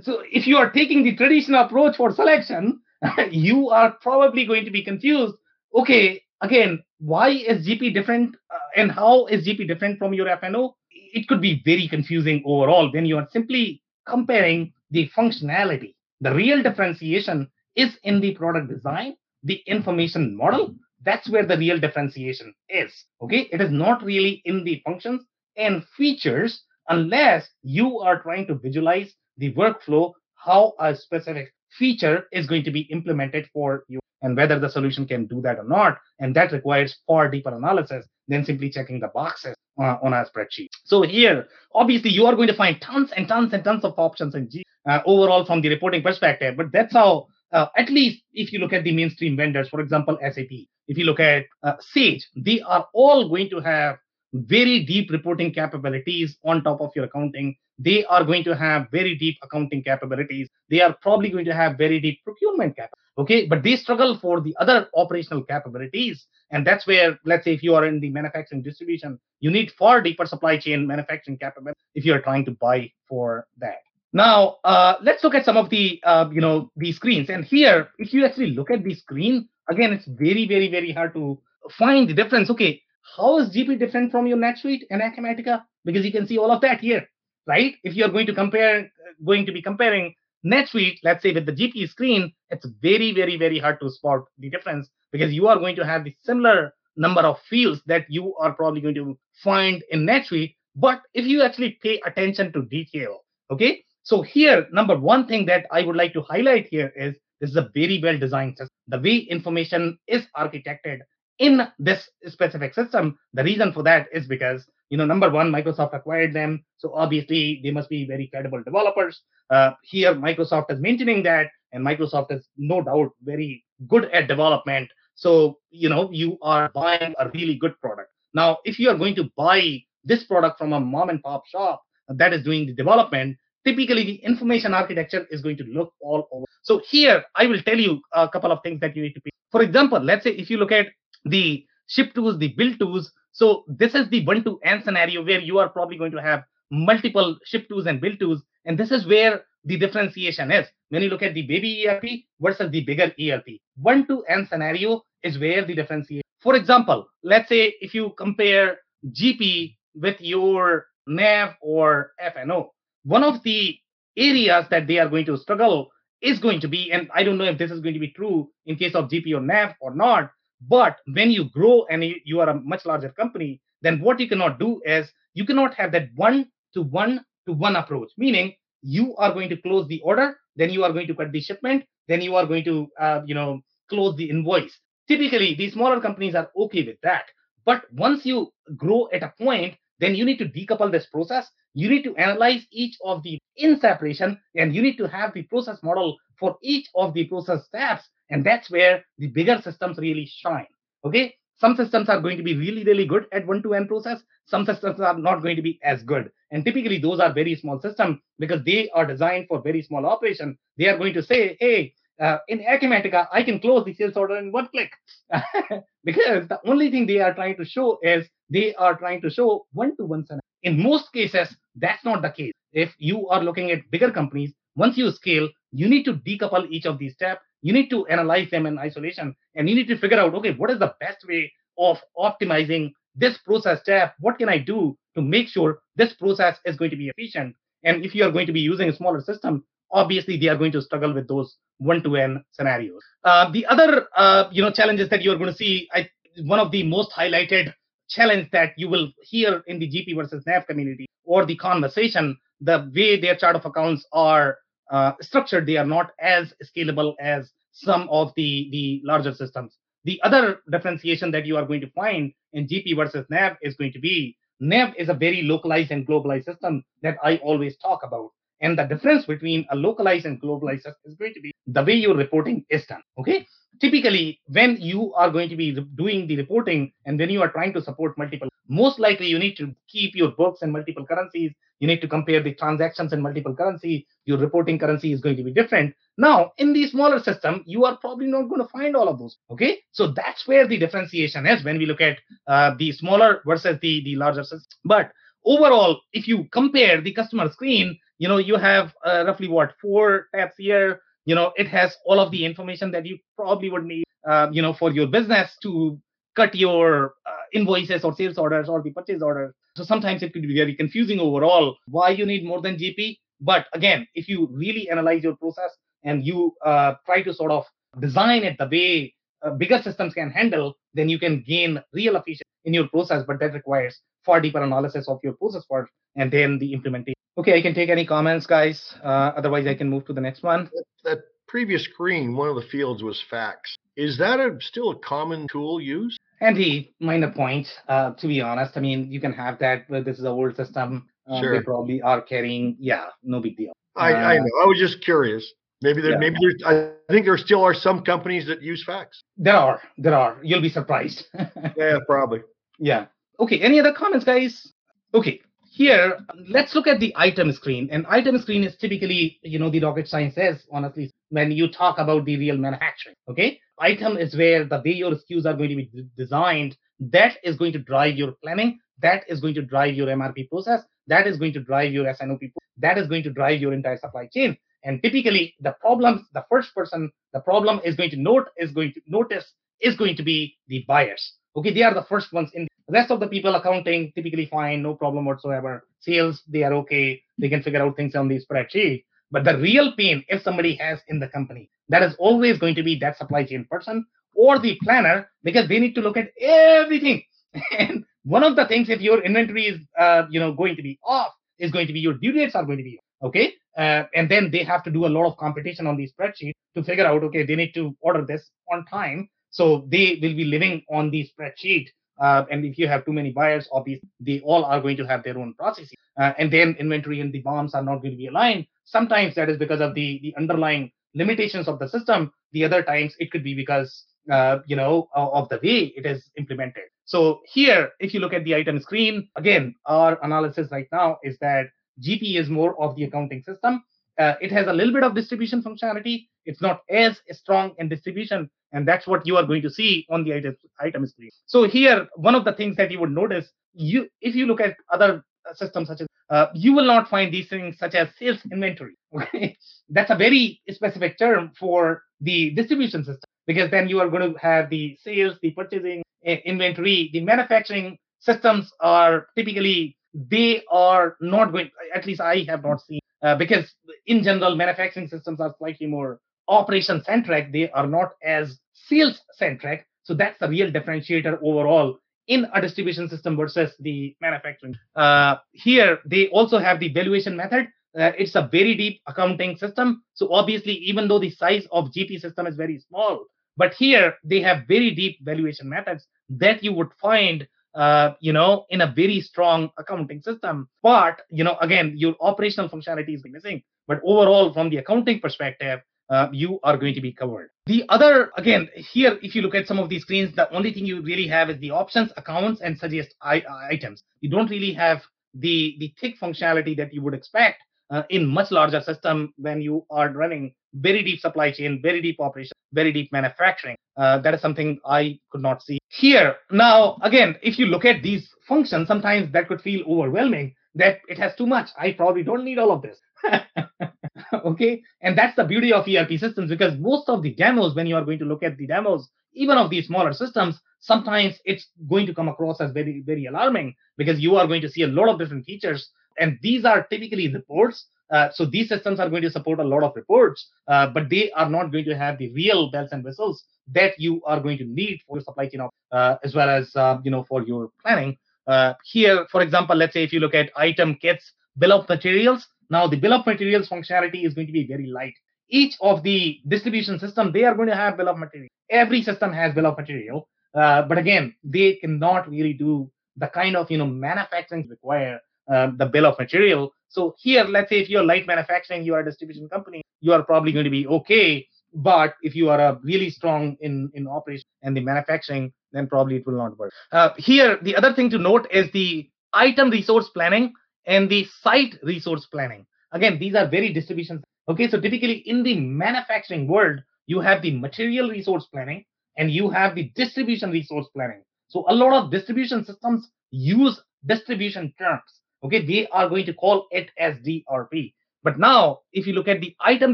so 0.01 0.23
if 0.31 0.47
you 0.47 0.57
are 0.57 0.71
taking 0.71 1.03
the 1.03 1.15
traditional 1.15 1.63
approach 1.63 1.97
for 1.97 2.13
selection, 2.13 2.81
you 3.31 3.69
are 3.69 3.91
probably 4.01 4.45
going 4.45 4.65
to 4.65 4.71
be 4.71 4.83
confused. 4.83 5.35
Okay, 5.75 6.21
again, 6.41 6.83
why 6.99 7.29
is 7.29 7.65
GP 7.67 7.93
different 7.93 8.35
uh, 8.53 8.57
and 8.75 8.91
how 8.91 9.25
is 9.27 9.47
GP 9.47 9.67
different 9.67 9.99
from 9.99 10.13
your 10.13 10.27
F&O? 10.27 10.75
It 10.91 11.27
could 11.27 11.41
be 11.41 11.61
very 11.65 11.87
confusing 11.87 12.43
overall 12.45 12.91
when 12.91 13.05
you 13.05 13.17
are 13.17 13.27
simply 13.31 13.81
comparing 14.07 14.73
the 14.91 15.09
functionality. 15.15 15.95
The 16.21 16.33
real 16.33 16.61
differentiation 16.61 17.49
is 17.75 17.97
in 18.03 18.19
the 18.19 18.35
product 18.35 18.69
design, 18.69 19.15
the 19.43 19.61
information 19.67 20.35
model. 20.35 20.75
That's 21.03 21.29
where 21.29 21.45
the 21.45 21.57
real 21.57 21.79
differentiation 21.79 22.53
is. 22.67 22.91
Okay, 23.21 23.47
it 23.51 23.61
is 23.61 23.71
not 23.71 24.03
really 24.03 24.41
in 24.45 24.63
the 24.65 24.81
functions 24.85 25.23
and 25.55 25.85
features 25.95 26.63
unless 26.89 27.49
you 27.61 27.99
are 27.99 28.21
trying 28.21 28.47
to 28.47 28.55
visualize 28.55 29.13
the 29.39 29.53
workflow, 29.53 30.13
how 30.35 30.73
a 30.79 30.95
specific 30.95 31.53
feature 31.77 32.27
is 32.31 32.47
going 32.47 32.63
to 32.63 32.71
be 32.71 32.81
implemented 32.81 33.49
for 33.53 33.83
you 33.87 33.99
and 34.21 34.35
whether 34.35 34.59
the 34.59 34.69
solution 34.69 35.07
can 35.07 35.25
do 35.25 35.41
that 35.41 35.57
or 35.57 35.63
not. 35.63 35.97
And 36.19 36.35
that 36.35 36.51
requires 36.51 36.97
far 37.07 37.29
deeper 37.29 37.55
analysis 37.55 38.05
than 38.27 38.45
simply 38.45 38.69
checking 38.69 38.99
the 38.99 39.07
boxes 39.07 39.55
uh, 39.79 39.97
on 40.03 40.13
a 40.13 40.25
spreadsheet. 40.25 40.69
So 40.83 41.01
here, 41.01 41.47
obviously, 41.73 42.11
you 42.11 42.25
are 42.25 42.35
going 42.35 42.49
to 42.49 42.55
find 42.55 42.81
tons 42.81 43.11
and 43.15 43.27
tons 43.27 43.53
and 43.53 43.63
tons 43.63 43.83
of 43.83 43.93
options 43.97 44.35
in 44.35 44.49
G 44.49 44.63
uh, 44.89 44.99
overall 45.05 45.45
from 45.45 45.61
the 45.61 45.69
reporting 45.69 46.03
perspective. 46.03 46.57
But 46.57 46.71
that's 46.71 46.93
how, 46.93 47.27
uh, 47.53 47.67
at 47.77 47.89
least 47.89 48.21
if 48.33 48.51
you 48.51 48.59
look 48.59 48.73
at 48.73 48.83
the 48.83 48.93
mainstream 48.93 49.37
vendors, 49.37 49.69
for 49.69 49.79
example, 49.79 50.17
SAP, 50.21 50.51
if 50.87 50.97
you 50.97 51.05
look 51.05 51.19
at 51.19 51.45
uh, 51.63 51.73
Sage, 51.79 52.27
they 52.35 52.61
are 52.61 52.87
all 52.93 53.29
going 53.29 53.49
to 53.51 53.59
have 53.61 53.97
very 54.33 54.85
deep 54.85 55.09
reporting 55.11 55.51
capabilities 55.51 56.37
on 56.43 56.63
top 56.63 56.81
of 56.81 56.91
your 56.95 57.05
accounting 57.05 57.55
they 57.79 58.03
are 58.05 58.23
going 58.25 58.43
to 58.43 58.55
have 58.55 58.87
very 58.91 59.15
deep 59.15 59.37
accounting 59.41 59.81
capabilities. 59.81 60.49
They 60.69 60.81
are 60.81 60.95
probably 61.01 61.29
going 61.29 61.45
to 61.45 61.53
have 61.53 61.77
very 61.77 61.99
deep 61.99 62.19
procurement 62.23 62.75
cap. 62.75 62.91
Okay, 63.17 63.47
but 63.47 63.63
they 63.63 63.75
struggle 63.75 64.17
for 64.17 64.39
the 64.39 64.55
other 64.59 64.87
operational 64.95 65.43
capabilities. 65.43 66.25
And 66.51 66.65
that's 66.65 66.87
where, 66.87 67.19
let's 67.25 67.43
say, 67.43 67.53
if 67.53 67.63
you 67.63 67.75
are 67.75 67.85
in 67.85 67.99
the 67.99 68.09
manufacturing 68.09 68.61
distribution, 68.61 69.19
you 69.39 69.51
need 69.51 69.71
far 69.77 70.01
deeper 70.01 70.25
supply 70.25 70.57
chain 70.57 70.87
manufacturing 70.87 71.37
capability 71.37 71.79
if 71.95 72.05
you 72.05 72.13
are 72.13 72.21
trying 72.21 72.45
to 72.45 72.51
buy 72.51 72.91
for 73.07 73.47
that. 73.57 73.79
Now, 74.13 74.57
uh, 74.63 74.95
let's 75.01 75.23
look 75.23 75.35
at 75.35 75.45
some 75.45 75.57
of 75.57 75.69
the, 75.69 76.01
uh, 76.03 76.29
you 76.31 76.41
know, 76.41 76.71
the 76.77 76.91
screens. 76.93 77.29
And 77.29 77.43
here, 77.43 77.89
if 77.97 78.13
you 78.13 78.25
actually 78.25 78.51
look 78.51 78.71
at 78.71 78.83
the 78.83 78.95
screen, 78.95 79.49
again, 79.69 79.91
it's 79.91 80.05
very, 80.05 80.47
very, 80.47 80.69
very 80.69 80.91
hard 80.91 81.13
to 81.13 81.41
find 81.77 82.09
the 82.09 82.13
difference. 82.13 82.49
Okay, 82.49 82.81
how 83.15 83.39
is 83.39 83.49
GP 83.49 83.79
different 83.79 84.11
from 84.11 84.27
your 84.27 84.37
NetSuite 84.37 84.83
and 84.89 85.01
Acumatica? 85.01 85.63
Because 85.85 86.05
you 86.05 86.11
can 86.11 86.27
see 86.27 86.37
all 86.37 86.51
of 86.51 86.61
that 86.61 86.79
here 86.79 87.07
right? 87.49 87.75
If 87.83 87.95
you're 87.95 88.09
going 88.09 88.27
to 88.27 88.33
compare, 88.33 88.89
going 89.25 89.45
to 89.47 89.51
be 89.51 89.61
comparing 89.61 90.13
NetSuite, 90.45 90.99
let's 91.03 91.23
say 91.23 91.33
with 91.33 91.47
the 91.47 91.51
GP 91.51 91.89
screen, 91.89 92.31
it's 92.51 92.65
very, 92.81 93.13
very, 93.13 93.37
very 93.37 93.59
hard 93.59 93.79
to 93.81 93.89
spot 93.89 94.21
the 94.37 94.49
difference 94.49 94.87
because 95.11 95.33
you 95.33 95.47
are 95.47 95.57
going 95.57 95.75
to 95.75 95.85
have 95.85 96.03
the 96.03 96.15
similar 96.23 96.73
number 96.95 97.21
of 97.21 97.37
fields 97.49 97.81
that 97.87 98.05
you 98.07 98.35
are 98.37 98.53
probably 98.53 98.81
going 98.81 98.95
to 98.95 99.17
find 99.43 99.83
in 99.89 100.05
NetSuite. 100.05 100.55
But 100.75 101.01
if 101.13 101.25
you 101.25 101.41
actually 101.41 101.79
pay 101.81 101.99
attention 102.05 102.53
to 102.53 102.61
detail, 102.61 103.19
okay? 103.51 103.83
So 104.03 104.21
here, 104.21 104.67
number 104.71 104.97
one 104.97 105.27
thing 105.27 105.45
that 105.47 105.65
I 105.71 105.81
would 105.81 105.95
like 105.95 106.13
to 106.13 106.21
highlight 106.21 106.67
here 106.69 106.93
is 106.95 107.15
this 107.41 107.49
is 107.49 107.55
a 107.55 107.69
very 107.73 107.99
well 108.01 108.17
designed 108.17 108.57
system. 108.57 108.69
The 108.87 108.99
way 108.99 109.17
information 109.17 109.97
is 110.07 110.23
architected 110.37 110.99
in 111.39 111.61
this 111.79 112.09
specific 112.27 112.73
system, 112.73 113.17
the 113.33 113.43
reason 113.43 113.73
for 113.73 113.83
that 113.83 114.07
is 114.13 114.27
because 114.27 114.65
you 114.89 114.97
know, 114.97 115.05
number 115.05 115.29
one, 115.29 115.51
Microsoft 115.51 115.93
acquired 115.93 116.33
them, 116.33 116.63
so 116.77 116.91
obviously 116.93 117.61
they 117.63 117.71
must 117.71 117.89
be 117.89 118.05
very 118.05 118.27
credible 118.27 118.63
developers. 118.63 119.21
Uh, 119.49 119.71
here, 119.83 120.15
Microsoft 120.15 120.71
is 120.71 120.79
maintaining 120.79 121.23
that, 121.23 121.47
and 121.71 121.85
Microsoft 121.85 122.31
is 122.31 122.47
no 122.57 122.81
doubt 122.81 123.11
very 123.23 123.63
good 123.87 124.05
at 124.05 124.27
development. 124.27 124.89
So, 125.13 125.59
you 125.69 125.89
know, 125.89 126.09
you 126.11 126.37
are 126.41 126.69
buying 126.73 127.13
a 127.19 127.29
really 127.29 127.55
good 127.55 127.79
product. 127.79 128.09
Now, 128.33 128.57
if 128.63 128.79
you 128.79 128.89
are 128.89 128.97
going 128.97 129.15
to 129.15 129.29
buy 129.37 129.83
this 130.03 130.23
product 130.23 130.57
from 130.57 130.73
a 130.73 130.79
mom 130.79 131.09
and 131.09 131.21
pop 131.21 131.45
shop 131.45 131.83
that 132.07 132.33
is 132.33 132.43
doing 132.43 132.65
the 132.65 132.73
development, 132.73 133.37
typically 133.65 134.03
the 134.03 134.15
information 134.15 134.73
architecture 134.73 135.27
is 135.29 135.41
going 135.41 135.57
to 135.57 135.65
look 135.65 135.93
all 136.01 136.27
over. 136.31 136.45
So 136.63 136.81
here, 136.89 137.23
I 137.35 137.45
will 137.45 137.61
tell 137.61 137.77
you 137.77 138.01
a 138.13 138.27
couple 138.27 138.51
of 138.51 138.59
things 138.63 138.79
that 138.79 138.95
you 138.95 139.03
need 139.03 139.13
to 139.13 139.21
pay. 139.21 139.29
For 139.51 139.61
example, 139.61 139.99
let's 139.99 140.23
say 140.23 140.31
if 140.31 140.49
you 140.49 140.57
look 140.57 140.71
at 140.71 140.87
the 141.25 141.65
ship 141.87 142.13
tools, 142.13 142.37
the 142.37 142.49
build 142.49 142.79
tools, 142.79 143.11
so 143.31 143.63
this 143.67 143.95
is 143.95 144.09
the 144.09 144.25
one 144.25 144.43
to 144.43 144.59
n 144.63 144.81
scenario 144.83 145.23
where 145.23 145.39
you 145.39 145.59
are 145.59 145.69
probably 145.69 145.97
going 145.97 146.11
to 146.11 146.21
have 146.21 146.43
multiple 146.71 147.37
ship 147.45 147.67
tools 147.69 147.85
and 147.85 148.01
build 148.01 148.19
tools. 148.19 148.43
And 148.65 148.77
this 148.77 148.91
is 148.91 149.07
where 149.07 149.43
the 149.63 149.77
differentiation 149.77 150.51
is. 150.51 150.67
When 150.89 151.01
you 151.03 151.09
look 151.09 151.23
at 151.23 151.33
the 151.33 151.43
baby 151.43 151.87
ERP 151.87 152.03
versus 152.39 152.71
the 152.71 152.83
bigger 152.83 153.13
ERP, 153.19 153.59
one 153.77 154.07
to 154.07 154.23
n 154.27 154.47
scenario 154.49 155.03
is 155.23 155.39
where 155.39 155.65
the 155.65 155.75
differentiation. 155.75 156.23
For 156.41 156.55
example, 156.55 157.07
let's 157.23 157.49
say 157.49 157.75
if 157.81 157.93
you 157.93 158.11
compare 158.17 158.79
GP 159.05 159.75
with 159.95 160.19
your 160.19 160.87
NAV 161.07 161.55
or 161.61 162.13
F&O, 162.19 162.71
one 163.03 163.23
of 163.23 163.43
the 163.43 163.77
areas 164.17 164.65
that 164.69 164.87
they 164.87 164.99
are 164.99 165.09
going 165.09 165.25
to 165.25 165.37
struggle 165.37 165.89
is 166.21 166.39
going 166.39 166.59
to 166.61 166.67
be, 166.67 166.91
and 166.91 167.09
I 167.13 167.23
don't 167.23 167.37
know 167.37 167.45
if 167.45 167.57
this 167.57 167.71
is 167.71 167.79
going 167.79 167.93
to 167.93 167.99
be 167.99 168.11
true 168.11 168.49
in 168.65 168.75
case 168.75 168.95
of 168.95 169.09
GP 169.09 169.35
or 169.35 169.41
NAV 169.41 169.75
or 169.79 169.93
not, 169.93 170.31
but 170.61 170.97
when 171.13 171.31
you 171.31 171.49
grow 171.49 171.85
and 171.89 172.03
you 172.25 172.39
are 172.39 172.49
a 172.49 172.61
much 172.61 172.85
larger 172.85 173.09
company, 173.09 173.61
then 173.81 173.99
what 173.99 174.19
you 174.19 174.27
cannot 174.27 174.59
do 174.59 174.81
is 174.85 175.11
you 175.33 175.45
cannot 175.45 175.73
have 175.75 175.91
that 175.93 176.09
one 176.15 176.49
to 176.73 176.81
one 176.81 177.23
to 177.45 177.53
one 177.53 177.75
approach, 177.75 178.11
meaning 178.17 178.53
you 178.81 179.15
are 179.17 179.33
going 179.33 179.49
to 179.49 179.57
close 179.57 179.87
the 179.87 180.01
order, 180.01 180.37
then 180.55 180.69
you 180.69 180.83
are 180.83 180.91
going 180.91 181.07
to 181.07 181.15
cut 181.15 181.31
the 181.31 181.41
shipment, 181.41 181.83
then 182.07 182.21
you 182.21 182.35
are 182.35 182.45
going 182.45 182.63
to, 182.63 182.87
uh, 182.99 183.21
you 183.25 183.35
know, 183.35 183.61
close 183.89 184.15
the 184.15 184.29
invoice. 184.29 184.77
Typically, 185.07 185.55
these 185.55 185.73
smaller 185.73 185.99
companies 185.99 186.35
are 186.35 186.49
okay 186.55 186.85
with 186.85 186.97
that. 187.03 187.23
But 187.65 187.83
once 187.91 188.25
you 188.25 188.51
grow 188.75 189.09
at 189.13 189.23
a 189.23 189.33
point, 189.39 189.75
then 189.99 190.15
you 190.15 190.25
need 190.25 190.37
to 190.37 190.45
decouple 190.45 190.91
this 190.91 191.05
process. 191.07 191.49
You 191.73 191.89
need 191.89 192.03
to 192.03 192.15
analyze 192.15 192.65
each 192.71 192.97
of 193.03 193.23
the 193.23 193.39
in 193.55 193.79
separation, 193.79 194.39
and 194.55 194.73
you 194.73 194.81
need 194.81 194.97
to 194.97 195.07
have 195.07 195.33
the 195.33 195.43
process 195.43 195.81
model 195.83 196.17
for 196.39 196.57
each 196.61 196.87
of 196.95 197.13
the 197.13 197.25
process 197.25 197.65
steps 197.65 198.09
and 198.29 198.45
that's 198.45 198.69
where 198.69 199.03
the 199.17 199.27
bigger 199.27 199.59
systems 199.61 199.97
really 199.97 200.25
shine. 200.25 200.67
Okay. 201.05 201.35
Some 201.59 201.75
systems 201.75 202.07
are 202.07 202.21
going 202.21 202.37
to 202.37 202.43
be 202.43 202.55
really, 202.55 202.85
really 202.85 203.05
good 203.05 203.25
at 203.33 203.45
one 203.45 203.61
to 203.63 203.73
N 203.73 203.85
process. 203.87 204.21
Some 204.45 204.65
systems 204.65 205.01
are 205.01 205.17
not 205.17 205.41
going 205.41 205.57
to 205.57 205.61
be 205.61 205.77
as 205.83 206.03
good. 206.03 206.31
And 206.51 206.63
typically 206.63 206.99
those 206.99 207.19
are 207.19 207.33
very 207.33 207.55
small 207.55 207.81
systems 207.81 208.19
because 208.39 208.63
they 208.63 208.89
are 208.91 209.05
designed 209.05 209.47
for 209.49 209.61
very 209.61 209.81
small 209.81 210.05
operation. 210.05 210.57
They 210.77 210.87
are 210.87 210.97
going 210.97 211.13
to 211.15 211.23
say, 211.23 211.57
hey, 211.59 211.93
uh, 212.21 212.37
in 212.47 212.59
Acumatica, 212.59 213.27
I 213.31 213.43
can 213.43 213.59
close 213.59 213.83
the 213.85 213.93
sales 213.93 214.15
order 214.15 214.37
in 214.37 214.51
one 214.53 214.67
click 214.67 214.91
because 216.03 216.47
the 216.47 216.59
only 216.65 216.89
thing 216.89 217.05
they 217.05 217.19
are 217.19 217.33
trying 217.33 217.57
to 217.57 217.65
show 217.65 217.99
is 218.03 218.27
they 218.49 218.73
are 218.75 218.97
trying 218.97 219.21
to 219.21 219.29
show 219.29 219.65
one-to-one 219.73 220.25
scenario. 220.25 220.41
In 220.63 220.81
most 220.81 221.11
cases, 221.13 221.55
that's 221.75 222.03
not 222.03 222.21
the 222.21 222.29
case. 222.29 222.53
If 222.73 222.93
you 222.97 223.27
are 223.29 223.43
looking 223.43 223.71
at 223.71 223.89
bigger 223.91 224.11
companies, 224.11 224.53
once 224.75 224.97
you 224.97 225.11
scale, 225.11 225.49
you 225.71 225.87
need 225.87 226.03
to 226.03 226.13
decouple 226.13 226.69
each 226.69 226.85
of 226.85 226.99
these 226.99 227.13
steps. 227.13 227.41
You 227.61 227.73
need 227.73 227.89
to 227.89 228.07
analyze 228.07 228.49
them 228.49 228.65
in 228.65 228.79
isolation, 228.79 229.35
and 229.55 229.69
you 229.69 229.75
need 229.75 229.87
to 229.87 229.97
figure 229.97 230.19
out, 230.19 230.33
okay, 230.35 230.53
what 230.53 230.69
is 230.69 230.79
the 230.79 230.93
best 230.99 231.25
way 231.27 231.51
of 231.77 231.97
optimizing 232.17 232.91
this 233.15 233.37
process 233.39 233.81
step? 233.81 234.15
What 234.19 234.37
can 234.37 234.49
I 234.49 234.57
do 234.57 234.97
to 235.15 235.21
make 235.21 235.47
sure 235.47 235.79
this 235.95 236.13
process 236.13 236.57
is 236.65 236.77
going 236.77 236.91
to 236.91 236.97
be 236.97 237.09
efficient? 237.09 237.55
And 237.83 238.05
if 238.05 238.15
you 238.15 238.23
are 238.25 238.31
going 238.31 238.47
to 238.47 238.53
be 238.53 238.61
using 238.61 238.89
a 238.89 238.95
smaller 238.95 239.21
system, 239.21 239.63
obviously 239.91 240.37
they 240.37 240.47
are 240.47 240.57
going 240.57 240.71
to 240.73 240.81
struggle 240.81 241.13
with 241.13 241.27
those 241.27 241.57
one-to-one 241.79 242.43
scenarios. 242.51 243.01
Uh, 243.23 243.51
the 243.51 243.65
other, 243.65 244.07
uh, 244.15 244.49
you 244.51 244.61
know, 244.61 244.71
challenges 244.71 245.09
that 245.09 245.21
you 245.21 245.31
are 245.31 245.37
going 245.37 245.51
to 245.51 245.55
see, 245.55 245.87
I, 245.93 246.09
one 246.43 246.59
of 246.59 246.71
the 246.71 246.83
most 246.83 247.11
highlighted 247.11 247.73
challenge 248.09 248.49
that 248.51 248.73
you 248.77 248.89
will 248.89 249.11
hear 249.21 249.63
in 249.67 249.79
the 249.79 249.87
GP 249.87 250.15
versus 250.15 250.43
NAV 250.45 250.67
community 250.67 251.05
or 251.23 251.45
the 251.45 251.55
conversation, 251.55 252.37
the 252.61 252.89
way 252.95 253.19
their 253.19 253.35
chart 253.35 253.55
of 253.55 253.65
accounts 253.65 254.05
are 254.11 254.57
uh, 254.91 255.13
structured, 255.21 255.65
they 255.65 255.77
are 255.77 255.85
not 255.85 256.11
as 256.19 256.53
scalable 256.63 257.13
as 257.19 257.51
some 257.71 258.09
of 258.09 258.33
the, 258.35 258.69
the 258.71 259.01
larger 259.03 259.33
systems. 259.33 259.77
The 260.03 260.19
other 260.23 260.61
differentiation 260.71 261.31
that 261.31 261.45
you 261.45 261.57
are 261.57 261.65
going 261.65 261.81
to 261.81 261.91
find 261.91 262.33
in 262.53 262.67
GP 262.67 262.95
versus 262.95 263.25
NAV 263.29 263.57
is 263.61 263.75
going 263.75 263.93
to 263.93 263.99
be 263.99 264.35
NAV 264.59 264.93
is 264.97 265.09
a 265.09 265.13
very 265.13 265.43
localized 265.43 265.91
and 265.91 266.05
globalized 266.05 266.45
system 266.45 266.83
that 267.01 267.17
I 267.23 267.37
always 267.37 267.77
talk 267.77 268.01
about. 268.03 268.31
And 268.61 268.77
the 268.77 268.83
difference 268.83 269.25
between 269.25 269.65
a 269.71 269.75
localized 269.75 270.25
and 270.25 270.41
globalized 270.41 270.85
is 271.05 271.15
going 271.15 271.33
to 271.33 271.41
be 271.41 271.51
the 271.67 271.83
way 271.83 271.93
your 271.93 272.15
reporting 272.15 272.65
is 272.69 272.85
done. 272.85 273.01
Okay. 273.17 273.45
Typically, 273.79 274.41
when 274.47 274.75
you 274.81 275.13
are 275.13 275.29
going 275.29 275.47
to 275.47 275.55
be 275.55 275.71
doing 275.95 276.27
the 276.27 276.35
reporting 276.35 276.91
and 277.05 277.17
when 277.17 277.29
you 277.29 277.41
are 277.41 277.51
trying 277.51 277.71
to 277.71 277.81
support 277.81 278.17
multiple, 278.17 278.49
most 278.67 278.99
likely 278.99 279.27
you 279.27 279.39
need 279.39 279.55
to 279.55 279.73
keep 279.87 280.15
your 280.15 280.31
books 280.31 280.61
in 280.61 280.71
multiple 280.71 281.05
currencies. 281.05 281.53
You 281.79 281.87
need 281.87 282.01
to 282.01 282.07
compare 282.07 282.43
the 282.43 282.53
transactions 282.55 283.13
in 283.13 283.21
multiple 283.21 283.55
currency. 283.55 284.05
Your 284.25 284.37
reporting 284.37 284.77
currency 284.77 285.13
is 285.13 285.21
going 285.21 285.37
to 285.37 285.43
be 285.43 285.53
different. 285.53 285.95
Now, 286.17 286.51
in 286.57 286.73
the 286.73 286.87
smaller 286.87 287.19
system, 287.19 287.63
you 287.65 287.85
are 287.85 287.95
probably 287.95 288.27
not 288.27 288.49
going 288.49 288.61
to 288.61 288.67
find 288.67 288.97
all 288.97 289.07
of 289.07 289.17
those. 289.17 289.37
Okay. 289.49 289.79
So 289.93 290.07
that's 290.07 290.45
where 290.45 290.67
the 290.67 290.77
differentiation 290.77 291.47
is 291.47 291.63
when 291.63 291.77
we 291.77 291.85
look 291.85 292.01
at 292.01 292.17
uh, 292.47 292.75
the 292.77 292.91
smaller 292.91 293.41
versus 293.45 293.77
the, 293.81 294.03
the 294.03 294.17
larger 294.17 294.43
system. 294.43 294.67
But 294.83 295.11
overall, 295.45 296.01
if 296.11 296.27
you 296.27 296.49
compare 296.51 296.99
the 296.99 297.13
customer 297.13 297.49
screen, 297.49 297.97
you 298.19 298.27
know, 298.27 298.37
you 298.37 298.55
have 298.57 298.93
uh, 299.05 299.23
roughly 299.25 299.47
what 299.47 299.73
four 299.81 300.27
tabs 300.35 300.53
here. 300.57 301.01
You 301.25 301.35
know, 301.35 301.53
it 301.55 301.67
has 301.67 301.95
all 302.05 302.19
of 302.19 302.31
the 302.31 302.45
information 302.45 302.91
that 302.91 303.05
you 303.05 303.17
probably 303.35 303.69
would 303.69 303.85
need, 303.85 304.03
uh, 304.27 304.49
you 304.51 304.61
know, 304.61 304.73
for 304.73 304.91
your 304.91 305.07
business 305.07 305.57
to 305.63 305.99
cut 306.35 306.53
your 306.55 307.13
uh, 307.25 307.43
invoices 307.53 308.03
or 308.03 308.13
sales 308.13 308.37
orders 308.37 308.69
or 308.69 308.81
the 308.81 308.91
purchase 308.91 309.21
orders. 309.21 309.53
So 309.75 309.83
sometimes 309.83 310.21
it 310.21 310.33
could 310.33 310.43
be 310.43 310.55
very 310.55 310.75
confusing 310.75 311.19
overall 311.19 311.77
why 311.87 312.09
you 312.09 312.25
need 312.25 312.45
more 312.45 312.61
than 312.61 312.77
GP. 312.77 313.17
But 313.41 313.67
again, 313.73 314.07
if 314.15 314.27
you 314.27 314.49
really 314.51 314.89
analyze 314.89 315.23
your 315.23 315.35
process 315.37 315.71
and 316.03 316.25
you 316.25 316.53
uh, 316.65 316.95
try 317.05 317.21
to 317.23 317.33
sort 317.33 317.51
of 317.51 317.65
design 317.99 318.43
it 318.43 318.57
the 318.57 318.67
way 318.71 319.13
uh, 319.41 319.51
bigger 319.51 319.81
systems 319.81 320.13
can 320.13 320.29
handle, 320.31 320.77
then 320.93 321.09
you 321.09 321.19
can 321.19 321.43
gain 321.47 321.81
real 321.93 322.15
efficiency 322.15 322.43
in 322.65 322.73
your 322.73 322.87
process. 322.87 323.23
But 323.27 323.39
that 323.39 323.53
requires 323.53 323.99
far 324.25 324.41
deeper 324.41 324.61
analysis 324.61 325.07
of 325.07 325.19
your 325.23 325.33
process 325.33 325.63
first 325.69 325.91
and 326.15 326.31
then 326.31 326.59
the 326.59 326.73
implementation. 326.73 327.15
Okay, 327.37 327.57
I 327.57 327.61
can 327.61 327.73
take 327.73 327.89
any 327.89 328.05
comments, 328.05 328.45
guys. 328.45 328.93
Uh, 329.03 329.31
otherwise, 329.37 329.65
I 329.67 329.73
can 329.75 329.89
move 329.89 330.05
to 330.07 330.13
the 330.13 330.21
next 330.21 330.43
one. 330.43 330.69
That 331.05 331.19
previous 331.47 331.83
screen, 331.85 332.35
one 332.35 332.49
of 332.49 332.55
the 332.55 332.63
fields 332.69 333.01
was 333.01 333.23
fax. 333.29 333.75
Is 333.95 334.17
that 334.17 334.39
a, 334.39 334.57
still 334.59 334.91
a 334.91 334.99
common 334.99 335.47
tool 335.51 335.79
used? 335.79 336.19
Andy, 336.41 336.93
minor 336.99 337.31
point. 337.31 337.67
Uh, 337.87 338.11
to 338.15 338.27
be 338.27 338.41
honest, 338.41 338.75
I 338.75 338.81
mean, 338.81 339.11
you 339.11 339.19
can 339.21 339.33
have 339.33 339.59
that, 339.59 339.87
but 339.89 340.05
this 340.05 340.19
is 340.19 340.25
a 340.25 340.29
old 340.29 340.55
system. 340.55 341.07
Um, 341.27 341.41
Sure. 341.41 341.57
They 341.57 341.63
probably 341.63 342.01
are 342.01 342.21
carrying. 342.21 342.75
Yeah, 342.79 343.05
no 343.23 343.39
big 343.39 343.55
deal. 343.55 343.71
I, 343.95 344.13
I 344.13 344.37
Uh, 344.37 344.39
know. 344.39 344.49
I 344.63 344.65
was 344.67 344.77
just 344.79 345.01
curious. 345.03 345.53
Maybe 345.81 346.01
there, 346.01 346.11
Yeah. 346.11 346.17
maybe 346.17 346.35
there's. 346.41 346.61
I 346.65 346.91
think 347.11 347.25
there 347.25 347.37
still 347.37 347.63
are 347.63 347.73
some 347.73 348.03
companies 348.03 348.47
that 348.47 348.61
use 348.61 348.83
facts. 348.83 349.23
There 349.37 349.55
are, 349.55 349.81
there 349.97 350.13
are. 350.15 350.37
You'll 350.43 350.61
be 350.61 350.69
surprised. 350.69 351.25
Yeah, 351.77 351.99
probably. 352.05 352.41
Yeah. 352.79 353.05
Okay. 353.39 353.59
Any 353.61 353.79
other 353.79 353.93
comments, 353.93 354.25
guys? 354.25 354.71
Okay. 355.13 355.41
Here, 355.71 356.17
let's 356.49 356.75
look 356.75 356.87
at 356.87 356.99
the 356.99 357.13
item 357.15 357.51
screen. 357.53 357.87
And 357.91 358.05
item 358.07 358.37
screen 358.39 358.63
is 358.63 358.75
typically, 358.75 359.39
you 359.43 359.59
know, 359.59 359.69
the 359.69 359.79
rocket 359.79 360.07
science 360.09 360.33
is, 360.37 360.61
honestly, 360.71 361.13
when 361.29 361.51
you 361.51 361.71
talk 361.71 361.99
about 361.99 362.25
the 362.25 362.35
real 362.37 362.57
manufacturing. 362.57 363.15
Okay. 363.29 363.59
Item 363.79 364.17
is 364.17 364.35
where 364.35 364.65
the 364.65 364.81
way 364.83 364.91
your 364.91 365.11
SKUs 365.11 365.45
are 365.45 365.53
going 365.53 365.69
to 365.69 365.75
be 365.77 365.89
designed, 366.17 366.75
that 366.99 367.37
is 367.43 367.55
going 367.55 367.71
to 367.73 367.79
drive 367.79 368.15
your 368.15 368.33
planning. 368.43 368.79
That 369.01 369.23
is 369.29 369.39
going 369.39 369.53
to 369.53 369.61
drive 369.61 369.93
your 369.95 370.07
MRP 370.07 370.49
process. 370.49 370.81
That 371.07 371.27
is 371.27 371.37
going 371.37 371.53
to 371.53 371.61
drive 371.61 371.93
your 371.93 372.07
S&OP. 372.07 372.41
That 372.77 372.97
is 372.97 373.07
going 373.07 373.23
to 373.23 373.31
drive 373.31 373.61
your 373.61 373.71
entire 373.71 373.97
supply 373.97 374.27
chain. 374.33 374.57
And 374.83 375.01
typically, 375.03 375.55
the 375.59 375.75
problems, 375.81 376.21
the 376.33 376.45
first 376.49 376.73
person, 376.73 377.11
the 377.33 377.41
problem 377.41 377.81
is 377.83 377.95
going 377.95 378.11
to 378.11 378.17
note, 378.17 378.49
is 378.57 378.71
going 378.71 378.93
to 378.93 379.01
notice, 379.07 379.45
is 379.81 379.95
going 379.95 380.15
to 380.15 380.23
be 380.23 380.57
the 380.67 380.85
buyers. 380.87 381.33
Okay, 381.55 381.73
they 381.73 381.83
are 381.83 381.93
the 381.93 382.03
first 382.03 382.31
ones 382.31 382.51
in. 382.53 382.67
The 382.87 382.93
rest 382.93 383.11
of 383.11 383.19
the 383.19 383.27
people 383.27 383.53
accounting 383.55 384.11
typically 384.15 384.45
fine, 384.47 384.81
no 384.81 384.95
problem 384.95 385.25
whatsoever. 385.25 385.85
Sales, 385.99 386.41
they 386.47 386.63
are 386.63 386.73
okay. 386.73 387.21
They 387.37 387.49
can 387.49 387.61
figure 387.61 387.81
out 387.83 387.95
things 387.95 388.15
on 388.15 388.27
the 388.27 388.39
spreadsheet. 388.39 389.03
But 389.31 389.43
the 389.43 389.57
real 389.57 389.93
pain, 389.95 390.23
if 390.27 390.41
somebody 390.41 390.75
has 390.75 390.99
in 391.07 391.19
the 391.19 391.27
company, 391.27 391.69
that 391.89 392.01
is 392.01 392.15
always 392.17 392.57
going 392.57 392.75
to 392.75 392.83
be 392.83 392.97
that 392.99 393.17
supply 393.17 393.43
chain 393.43 393.65
person 393.69 394.05
or 394.33 394.59
the 394.59 394.77
planner 394.83 395.29
because 395.43 395.67
they 395.67 395.79
need 395.79 395.93
to 395.95 396.01
look 396.01 396.17
at 396.17 396.29
everything. 396.39 397.23
And 397.77 398.05
one 398.23 398.43
of 398.43 398.55
the 398.55 398.67
things, 398.67 398.89
if 398.89 399.01
your 399.01 399.23
inventory 399.23 399.65
is, 399.67 399.79
uh, 399.97 400.23
you 400.29 400.39
know, 400.39 400.53
going 400.53 400.75
to 400.75 400.83
be 400.83 400.99
off, 401.03 401.33
is 401.57 401.71
going 401.71 401.87
to 401.87 401.93
be 401.93 401.99
your 401.99 402.13
due 402.13 402.31
dates 402.31 402.55
are 402.55 402.63
going 402.63 402.77
to 402.77 402.83
be 402.83 402.97
off, 402.97 403.05
okay. 403.21 403.53
Uh, 403.77 404.03
and 404.13 404.29
then 404.29 404.51
they 404.51 404.63
have 404.63 404.83
to 404.83 404.91
do 404.91 405.05
a 405.05 405.07
lot 405.07 405.25
of 405.25 405.37
competition 405.37 405.87
on 405.87 405.95
the 405.95 406.09
spreadsheet 406.11 406.53
to 406.75 406.83
figure 406.83 407.05
out, 407.05 407.23
okay, 407.23 407.45
they 407.45 407.55
need 407.55 407.73
to 407.73 407.95
order 408.01 408.25
this 408.25 408.49
on 408.71 408.85
time, 408.85 409.29
so 409.51 409.85
they 409.87 410.19
will 410.21 410.35
be 410.35 410.43
living 410.43 410.83
on 410.89 411.09
the 411.09 411.29
spreadsheet. 411.31 411.87
Uh, 412.19 412.43
and 412.51 412.65
if 412.65 412.77
you 412.77 412.87
have 412.87 413.05
too 413.05 413.13
many 413.13 413.31
buyers, 413.31 413.67
obviously 413.71 414.09
they 414.19 414.41
all 414.41 414.65
are 414.65 414.81
going 414.81 414.97
to 414.97 415.07
have 415.07 415.23
their 415.23 415.37
own 415.37 415.53
processes. 415.53 415.93
Uh, 416.19 416.33
and 416.37 416.51
then 416.51 416.75
inventory 416.79 417.21
and 417.21 417.31
the 417.31 417.41
BOMs 417.41 417.73
are 417.73 417.83
not 417.83 418.01
going 418.01 418.11
to 418.11 418.17
be 418.17 418.27
aligned. 418.27 418.65
Sometimes 418.83 419.35
that 419.35 419.49
is 419.49 419.57
because 419.57 419.79
of 419.79 419.95
the 419.95 420.19
the 420.21 420.35
underlying 420.37 420.91
limitations 421.15 421.67
of 421.67 421.79
the 421.79 421.87
system. 421.87 422.33
The 422.51 422.65
other 422.65 422.83
times 422.83 423.15
it 423.19 423.31
could 423.31 423.43
be 423.43 423.53
because 423.53 424.05
uh, 424.29 424.59
you 424.65 424.75
know 424.75 425.07
of 425.15 425.29
of 425.33 425.49
the 425.49 425.59
way 425.63 425.93
it 425.95 426.05
is 426.05 426.29
implemented. 426.37 426.83
So 427.05 427.39
here, 427.45 427.91
if 427.99 428.13
you 428.13 428.19
look 428.19 428.33
at 428.33 428.43
the 428.43 428.55
item 428.55 428.79
screen, 428.81 429.29
again, 429.35 429.75
our 429.85 430.19
analysis 430.23 430.67
right 430.71 430.87
now 430.91 431.17
is 431.23 431.37
that 431.39 431.67
GP 432.01 432.39
is 432.39 432.49
more 432.49 432.79
of 432.81 432.95
the 432.95 433.03
accounting 433.03 433.43
system. 433.43 433.83
Uh, 434.19 434.33
it 434.41 434.51
has 434.51 434.67
a 434.67 434.73
little 434.73 434.93
bit 434.93 435.03
of 435.03 435.15
distribution 435.15 435.63
functionality. 435.63 436.27
It's 436.45 436.61
not 436.61 436.81
as 436.89 437.21
strong 437.31 437.73
in 437.77 437.87
distribution, 437.87 438.49
and 438.73 438.87
that's 438.87 439.07
what 439.07 439.25
you 439.25 439.37
are 439.37 439.45
going 439.45 439.61
to 439.61 439.69
see 439.69 440.05
on 440.09 440.23
the 440.23 440.33
item, 440.33 440.57
item 440.79 441.07
screen. 441.07 441.29
So 441.45 441.63
here, 441.63 442.07
one 442.15 442.35
of 442.35 442.43
the 442.43 442.53
things 442.53 442.75
that 442.77 442.91
you 442.91 442.99
would 442.99 443.11
notice, 443.11 443.49
you 443.73 444.09
if 444.19 444.35
you 444.35 444.45
look 444.45 444.59
at 444.59 444.75
other 444.91 445.23
uh, 445.49 445.53
systems 445.53 445.87
such 445.87 446.01
as, 446.01 446.07
uh, 446.29 446.47
you 446.53 446.73
will 446.73 446.85
not 446.85 447.09
find 447.09 447.33
these 447.33 447.47
things 447.47 447.77
such 447.77 447.95
as 447.95 448.09
sales 448.17 448.39
inventory. 448.51 448.95
Okay, 449.11 449.57
that's 449.89 450.11
a 450.11 450.15
very 450.15 450.61
specific 450.69 451.17
term 451.17 451.51
for 451.59 452.03
the 452.21 452.51
distribution 452.51 453.03
system 453.03 453.27
because 453.47 453.71
then 453.71 453.89
you 453.89 453.99
are 453.99 454.07
going 454.07 454.33
to 454.33 454.37
have 454.39 454.69
the 454.69 454.95
sales, 455.01 455.35
the 455.41 455.49
purchasing, 455.49 456.03
inventory, 456.23 457.09
the 457.13 457.21
manufacturing 457.21 457.97
systems 458.19 458.71
are 458.81 459.27
typically 459.35 459.97
they 460.13 460.63
are 460.71 461.15
not 461.21 461.51
going. 461.51 461.69
At 461.93 462.05
least 462.05 462.21
I 462.21 462.45
have 462.47 462.63
not 462.63 462.81
seen 462.81 463.01
uh, 463.21 463.35
because 463.35 463.73
in 464.07 464.23
general 464.23 464.55
manufacturing 464.55 465.07
systems 465.07 465.39
are 465.39 465.53
slightly 465.57 465.87
more 465.87 466.19
operation 466.47 467.03
centric. 467.03 467.51
They 467.51 467.69
are 467.71 467.87
not 467.87 468.13
as 468.23 468.59
sales 468.73 469.21
centric. 469.33 469.87
So 470.03 470.13
that's 470.13 470.39
the 470.39 470.49
real 470.49 470.71
differentiator 470.71 471.39
overall 471.43 471.99
in 472.27 472.47
a 472.53 472.61
distribution 472.61 473.09
system 473.09 473.35
versus 473.35 473.73
the 473.79 474.15
manufacturing. 474.21 474.75
Uh, 474.95 475.35
here 475.51 475.99
they 476.05 476.27
also 476.29 476.57
have 476.59 476.79
the 476.79 476.91
valuation 476.93 477.35
method. 477.35 477.67
Uh, 477.97 478.11
it's 478.17 478.35
a 478.35 478.47
very 478.51 478.75
deep 478.75 479.01
accounting 479.07 479.57
system. 479.57 480.03
So 480.13 480.31
obviously, 480.31 480.73
even 480.73 481.07
though 481.07 481.19
the 481.19 481.31
size 481.31 481.67
of 481.71 481.91
GP 481.91 482.19
system 482.21 482.45
is 482.45 482.55
very 482.55 482.79
small, 482.87 483.25
but 483.57 483.73
here 483.73 484.13
they 484.23 484.41
have 484.41 484.67
very 484.67 484.91
deep 484.91 485.17
valuation 485.21 485.67
methods 485.67 486.07
that 486.29 486.63
you 486.63 486.71
would 486.73 486.93
find 487.01 487.47
uh, 487.79 488.13
you 488.19 488.33
know, 488.33 488.65
in 488.69 488.81
a 488.81 488.87
very 488.87 489.21
strong 489.21 489.69
accounting 489.77 490.21
system. 490.21 490.67
But, 490.83 491.21
you 491.29 491.45
know, 491.45 491.57
again, 491.61 491.93
your 491.95 492.15
operational 492.19 492.69
functionality 492.69 493.15
is 493.15 493.23
missing. 493.25 493.63
But 493.87 494.01
overall, 494.03 494.53
from 494.53 494.69
the 494.69 494.77
accounting 494.77 495.21
perspective, 495.21 495.79
uh, 496.09 496.27
you 496.33 496.59
are 496.63 496.77
going 496.77 496.93
to 496.95 497.01
be 497.01 497.13
covered. 497.13 497.49
The 497.67 497.85
other, 497.87 498.31
again, 498.35 498.67
here, 498.75 499.17
if 499.21 499.33
you 499.33 499.41
look 499.41 499.55
at 499.55 499.67
some 499.67 499.79
of 499.79 499.87
these 499.89 500.01
screens, 500.01 500.35
the 500.35 500.51
only 500.53 500.73
thing 500.73 500.85
you 500.85 501.01
really 501.01 501.27
have 501.27 501.49
is 501.49 501.59
the 501.59 501.71
options, 501.71 502.11
accounts, 502.17 502.61
and 502.61 502.77
suggest 502.77 503.15
I- 503.21 503.45
items. 503.71 504.03
You 504.19 504.29
don't 504.29 504.49
really 504.49 504.73
have 504.73 505.01
the 505.33 505.75
the 505.79 505.93
thick 506.01 506.19
functionality 506.19 506.75
that 506.77 506.93
you 506.93 507.01
would 507.03 507.13
expect 507.13 507.61
uh, 507.89 508.03
in 508.09 508.25
much 508.25 508.51
larger 508.51 508.81
system 508.81 509.33
when 509.37 509.61
you 509.61 509.85
are 509.89 510.09
running 510.09 510.53
very 510.73 511.03
deep 511.03 511.19
supply 511.19 511.51
chain, 511.51 511.79
very 511.81 512.01
deep 512.01 512.19
operation, 512.19 512.51
very 512.73 512.91
deep 512.91 513.11
manufacturing. 513.11 513.75
Uh, 513.97 514.19
that 514.19 514.33
is 514.33 514.41
something 514.41 514.79
I 514.85 515.19
could 515.31 515.41
not 515.41 515.63
see 515.63 515.79
here. 515.89 516.35
Now, 516.51 516.97
again, 517.01 517.35
if 517.41 517.57
you 517.57 517.65
look 517.65 517.85
at 517.85 518.03
these 518.03 518.29
functions, 518.47 518.87
sometimes 518.87 519.31
that 519.33 519.47
could 519.47 519.61
feel 519.61 519.83
overwhelming 519.87 520.55
that 520.75 520.99
it 521.07 521.17
has 521.17 521.35
too 521.35 521.47
much. 521.47 521.69
I 521.77 521.93
probably 521.93 522.23
don't 522.23 522.45
need 522.45 522.59
all 522.59 522.71
of 522.71 522.81
this. 522.81 522.97
okay. 524.45 524.81
And 525.01 525.17
that's 525.17 525.35
the 525.35 525.43
beauty 525.43 525.73
of 525.73 525.87
ERP 525.87 526.19
systems 526.19 526.49
because 526.49 526.77
most 526.77 527.09
of 527.09 527.23
the 527.23 527.33
demos, 527.33 527.75
when 527.75 527.87
you 527.87 527.95
are 527.95 528.05
going 528.05 528.19
to 528.19 528.25
look 528.25 528.43
at 528.43 528.57
the 528.57 528.67
demos, 528.67 529.09
even 529.33 529.57
of 529.57 529.69
these 529.69 529.87
smaller 529.87 530.13
systems, 530.13 530.59
sometimes 530.79 531.39
it's 531.45 531.67
going 531.89 532.05
to 532.05 532.13
come 532.13 532.29
across 532.29 532.61
as 532.61 532.71
very, 532.71 533.03
very 533.05 533.25
alarming 533.25 533.75
because 533.97 534.19
you 534.19 534.35
are 534.35 534.47
going 534.47 534.61
to 534.61 534.69
see 534.69 534.83
a 534.83 534.87
lot 534.87 535.09
of 535.09 535.19
different 535.19 535.45
features. 535.45 535.89
And 536.19 536.37
these 536.41 536.65
are 536.65 536.83
typically 536.83 537.33
reports. 537.33 537.85
Uh, 538.11 538.29
so 538.33 538.45
these 538.45 538.67
systems 538.67 538.99
are 538.99 539.09
going 539.09 539.21
to 539.21 539.29
support 539.29 539.59
a 539.59 539.63
lot 539.63 539.83
of 539.83 539.95
reports, 539.95 540.47
uh, 540.67 540.87
but 540.87 541.09
they 541.09 541.31
are 541.31 541.49
not 541.49 541.71
going 541.71 541.85
to 541.85 541.95
have 541.95 542.17
the 542.17 542.31
real 542.31 542.71
bells 542.71 542.89
and 542.91 543.03
whistles 543.03 543.43
that 543.71 543.93
you 543.99 544.19
are 544.25 544.39
going 544.39 544.57
to 544.57 544.65
need 544.65 544.99
for 545.05 545.17
your 545.17 545.23
supply 545.23 545.47
chain, 545.47 545.61
uh, 545.91 546.15
as 546.23 546.33
well 546.33 546.49
as 546.49 546.75
uh, 546.75 546.97
you 547.03 547.11
know 547.11 547.23
for 547.23 547.43
your 547.43 547.69
planning. 547.83 548.17
Uh, 548.47 548.73
here, 548.83 549.27
for 549.31 549.41
example, 549.41 549.75
let's 549.75 549.93
say 549.93 550.03
if 550.03 550.11
you 550.11 550.19
look 550.19 550.33
at 550.33 550.49
item 550.57 550.95
kits, 550.95 551.33
bill 551.59 551.73
of 551.73 551.87
materials. 551.87 552.47
Now 552.69 552.87
the 552.87 552.97
bill 552.97 553.13
of 553.13 553.25
materials 553.25 553.69
functionality 553.69 554.25
is 554.25 554.33
going 554.33 554.47
to 554.47 554.53
be 554.53 554.65
very 554.65 554.87
light. 554.87 555.13
Each 555.49 555.75
of 555.81 556.03
the 556.03 556.39
distribution 556.47 556.99
system 556.99 557.31
they 557.31 557.43
are 557.43 557.55
going 557.55 557.69
to 557.69 557.75
have 557.75 557.97
bill 557.97 558.09
of 558.09 558.17
material. 558.17 558.49
Every 558.69 559.03
system 559.03 559.33
has 559.33 559.53
bill 559.53 559.67
of 559.67 559.77
material, 559.77 560.27
uh, 560.55 560.83
but 560.83 560.97
again, 560.97 561.35
they 561.43 561.75
cannot 561.75 562.29
really 562.29 562.53
do 562.53 562.91
the 563.17 563.27
kind 563.27 563.55
of 563.55 563.69
you 563.69 563.77
know 563.77 563.87
manufacturing 563.87 564.67
require 564.67 565.19
uh, 565.51 565.71
the 565.77 565.85
bill 565.85 566.05
of 566.05 566.17
material. 566.19 566.73
So 566.87 567.15
here, 567.19 567.43
let's 567.43 567.69
say 567.69 567.79
if 567.79 567.89
you're 567.89 568.03
light 568.03 568.27
manufacturing, 568.27 568.83
you 568.83 568.95
are 568.95 569.01
a 569.01 569.05
distribution 569.05 569.47
company, 569.49 569.81
you 570.01 570.13
are 570.13 570.23
probably 570.23 570.51
going 570.51 570.65
to 570.65 570.71
be 570.71 570.87
okay. 570.87 571.47
But 571.73 572.15
if 572.23 572.35
you 572.35 572.49
are 572.49 572.59
a 572.59 572.79
really 572.83 573.09
strong 573.11 573.55
in 573.61 573.91
in 573.93 574.07
operation 574.07 574.45
and 574.63 574.75
the 574.75 574.81
manufacturing, 574.81 575.53
then 575.71 575.87
probably 575.87 576.17
it 576.17 576.25
will 576.25 576.37
not 576.37 576.57
work. 576.57 576.71
Uh, 576.91 577.09
here, 577.17 577.59
the 577.61 577.75
other 577.75 577.93
thing 577.93 578.09
to 578.09 578.17
note 578.17 578.47
is 578.51 578.71
the 578.71 579.09
item 579.33 579.69
resource 579.69 580.09
planning 580.09 580.53
and 580.85 581.09
the 581.09 581.25
site 581.41 581.77
resource 581.83 582.25
planning. 582.25 582.65
Again, 582.91 583.19
these 583.19 583.35
are 583.35 583.47
very 583.47 583.71
distribution. 583.71 584.23
Okay, 584.47 584.67
so 584.67 584.79
typically 584.81 585.17
in 585.27 585.43
the 585.43 585.59
manufacturing 585.59 586.47
world, 586.47 586.81
you 587.05 587.19
have 587.19 587.43
the 587.43 587.55
material 587.55 588.09
resource 588.09 588.47
planning 588.51 588.83
and 589.17 589.29
you 589.31 589.49
have 589.49 589.75
the 589.75 589.91
distribution 589.95 590.49
resource 590.49 590.87
planning. 590.95 591.21
So 591.49 591.65
a 591.67 591.75
lot 591.75 591.93
of 591.93 592.11
distribution 592.11 592.65
systems 592.65 593.09
use 593.29 593.79
distribution 594.05 594.73
terms. 594.79 595.18
Okay, 595.43 595.65
they 595.65 595.87
are 595.87 596.09
going 596.09 596.25
to 596.25 596.33
call 596.33 596.67
it 596.71 596.91
as 596.97 597.15
DRP. 597.17 597.93
But 598.23 598.39
now, 598.39 598.79
if 598.91 599.07
you 599.07 599.13
look 599.13 599.27
at 599.27 599.39
the 599.39 599.55
item 599.61 599.93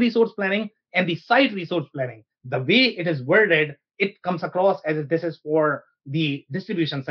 resource 0.00 0.32
planning 0.34 0.70
and 0.92 1.08
the 1.08 1.16
site 1.16 1.52
resource 1.52 1.86
planning, 1.94 2.24
the 2.44 2.58
way 2.58 2.96
it 2.98 3.06
is 3.06 3.22
worded, 3.22 3.76
it 3.98 4.20
comes 4.22 4.42
across 4.42 4.80
as 4.84 4.96
if 4.96 5.08
this 5.08 5.22
is 5.22 5.38
for 5.42 5.84
the 6.06 6.44
distribution 6.50 7.04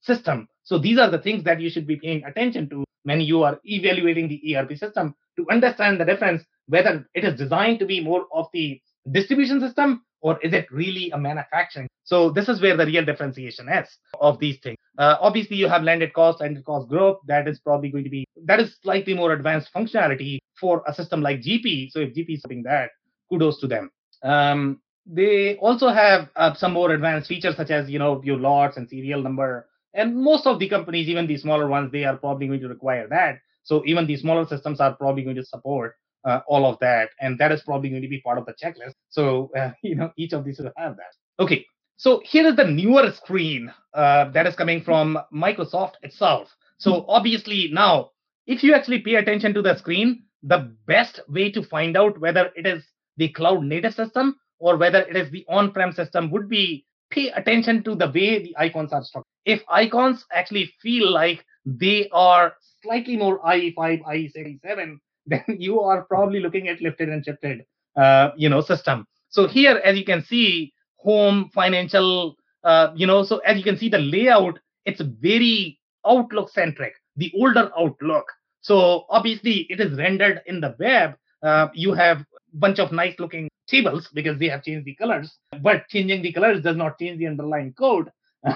system. 0.00 0.48
So 0.64 0.78
these 0.78 0.98
are 0.98 1.10
the 1.10 1.18
things 1.18 1.44
that 1.44 1.60
you 1.60 1.70
should 1.70 1.86
be 1.86 1.96
paying 1.96 2.24
attention 2.24 2.68
to 2.70 2.84
when 3.04 3.20
you 3.20 3.42
are 3.42 3.60
evaluating 3.64 4.28
the 4.28 4.56
ERP 4.56 4.76
system 4.76 5.14
to 5.36 5.46
understand 5.50 6.00
the 6.00 6.04
difference, 6.04 6.42
whether 6.66 7.08
it 7.14 7.24
is 7.24 7.38
designed 7.38 7.78
to 7.80 7.86
be 7.86 8.00
more 8.00 8.26
of 8.32 8.46
the 8.52 8.80
distribution 9.10 9.60
system 9.60 10.02
or 10.22 10.38
is 10.42 10.52
it 10.52 10.70
really 10.70 11.10
a 11.10 11.18
manufacturing? 11.18 11.88
So 12.04 12.30
this 12.30 12.48
is 12.48 12.60
where 12.60 12.76
the 12.76 12.86
real 12.86 13.04
differentiation 13.04 13.68
is 13.68 13.88
of 14.20 14.38
these 14.38 14.58
things. 14.60 14.78
Uh, 14.98 15.16
obviously, 15.20 15.56
you 15.56 15.68
have 15.68 15.82
landed 15.82 16.12
cost, 16.14 16.40
landed 16.40 16.64
cost 16.64 16.88
growth. 16.88 17.18
That 17.26 17.46
is 17.48 17.58
probably 17.58 17.90
going 17.90 18.04
to 18.04 18.10
be 18.10 18.24
that 18.44 18.60
is 18.60 18.76
slightly 18.82 19.14
more 19.14 19.32
advanced 19.32 19.68
functionality 19.74 20.38
for 20.58 20.82
a 20.86 20.94
system 20.94 21.20
like 21.20 21.40
GP. 21.40 21.90
So 21.90 22.00
if 22.00 22.14
GP 22.14 22.36
is 22.36 22.42
doing 22.48 22.62
that, 22.64 22.90
kudos 23.28 23.60
to 23.60 23.66
them. 23.66 23.90
Um, 24.22 24.80
they 25.04 25.56
also 25.56 25.88
have 25.88 26.28
uh, 26.36 26.54
some 26.54 26.72
more 26.72 26.92
advanced 26.92 27.28
features 27.28 27.56
such 27.56 27.70
as 27.70 27.90
you 27.90 27.98
know 27.98 28.22
your 28.24 28.38
lots 28.38 28.76
and 28.76 28.88
serial 28.88 29.22
number. 29.22 29.68
And 29.94 30.16
most 30.16 30.46
of 30.46 30.58
the 30.58 30.68
companies, 30.68 31.08
even 31.08 31.26
the 31.26 31.36
smaller 31.36 31.68
ones, 31.68 31.92
they 31.92 32.04
are 32.04 32.16
probably 32.16 32.46
going 32.46 32.60
to 32.60 32.68
require 32.68 33.06
that. 33.08 33.38
So 33.64 33.82
even 33.84 34.06
the 34.06 34.16
smaller 34.16 34.46
systems 34.46 34.80
are 34.80 34.94
probably 34.94 35.22
going 35.22 35.36
to 35.36 35.44
support 35.44 35.96
uh, 36.24 36.40
all 36.46 36.66
of 36.66 36.78
that, 36.80 37.10
and 37.20 37.38
that 37.38 37.52
is 37.52 37.62
probably 37.62 37.90
going 37.90 38.02
to 38.02 38.08
be 38.08 38.20
part 38.20 38.38
of 38.38 38.46
the 38.46 38.54
checklist. 38.54 38.94
So 39.10 39.50
uh, 39.56 39.70
you 39.82 39.94
know 39.94 40.12
each 40.16 40.32
of 40.32 40.44
these 40.44 40.58
will 40.58 40.72
have 40.76 40.96
that. 40.96 41.42
Okay, 41.42 41.66
so 41.96 42.20
here 42.24 42.46
is 42.46 42.56
the 42.56 42.64
newer 42.64 43.10
screen 43.12 43.72
uh, 43.94 44.30
that 44.30 44.46
is 44.46 44.54
coming 44.54 44.82
from 44.82 45.18
Microsoft 45.32 45.94
itself. 46.02 46.48
So 46.78 47.04
obviously 47.08 47.70
now, 47.72 48.10
if 48.46 48.62
you 48.62 48.74
actually 48.74 49.00
pay 49.00 49.16
attention 49.16 49.54
to 49.54 49.62
the 49.62 49.76
screen, 49.76 50.24
the 50.42 50.74
best 50.86 51.20
way 51.28 51.50
to 51.52 51.62
find 51.62 51.96
out 51.96 52.18
whether 52.20 52.50
it 52.56 52.66
is 52.66 52.84
the 53.16 53.28
cloud 53.28 53.62
native 53.62 53.94
system 53.94 54.36
or 54.58 54.76
whether 54.76 55.00
it 55.02 55.16
is 55.16 55.30
the 55.30 55.44
on-prem 55.48 55.92
system 55.92 56.30
would 56.30 56.48
be 56.48 56.84
pay 57.10 57.30
attention 57.30 57.84
to 57.84 57.94
the 57.94 58.06
way 58.06 58.42
the 58.42 58.54
icons 58.58 58.92
are 58.92 59.04
structured. 59.04 59.28
If 59.44 59.62
icons 59.68 60.24
actually 60.32 60.72
feel 60.80 61.10
like 61.10 61.44
they 61.64 62.08
are 62.10 62.54
slightly 62.82 63.16
more 63.16 63.38
IE5, 63.40 64.02
IE77 64.02 64.98
then 65.26 65.44
you 65.48 65.80
are 65.80 66.02
probably 66.04 66.40
looking 66.40 66.68
at 66.68 66.80
lifted 66.80 67.08
and 67.08 67.24
shifted, 67.24 67.64
uh, 67.96 68.30
you 68.36 68.48
know, 68.48 68.60
system. 68.60 69.06
So 69.28 69.46
here, 69.46 69.80
as 69.84 69.96
you 69.96 70.04
can 70.04 70.22
see, 70.24 70.72
home, 70.96 71.50
financial, 71.54 72.36
uh, 72.64 72.88
you 72.94 73.06
know, 73.06 73.22
so 73.22 73.38
as 73.38 73.56
you 73.56 73.64
can 73.64 73.76
see 73.76 73.88
the 73.88 73.98
layout, 73.98 74.58
it's 74.84 75.00
very 75.00 75.78
Outlook 76.06 76.50
centric, 76.50 76.94
the 77.16 77.32
older 77.36 77.70
Outlook. 77.78 78.24
So 78.60 79.06
obviously 79.08 79.66
it 79.70 79.80
is 79.80 79.96
rendered 79.96 80.42
in 80.46 80.60
the 80.60 80.74
web. 80.78 81.14
Uh, 81.42 81.68
you 81.74 81.92
have 81.92 82.18
a 82.20 82.24
bunch 82.54 82.78
of 82.78 82.92
nice 82.92 83.14
looking 83.18 83.48
tables 83.68 84.08
because 84.12 84.38
they 84.38 84.48
have 84.48 84.62
changed 84.62 84.84
the 84.84 84.94
colors, 84.94 85.32
but 85.60 85.88
changing 85.88 86.22
the 86.22 86.32
colors 86.32 86.62
does 86.62 86.76
not 86.76 86.98
change 86.98 87.18
the 87.18 87.26
underlying 87.26 87.72
code. 87.72 88.10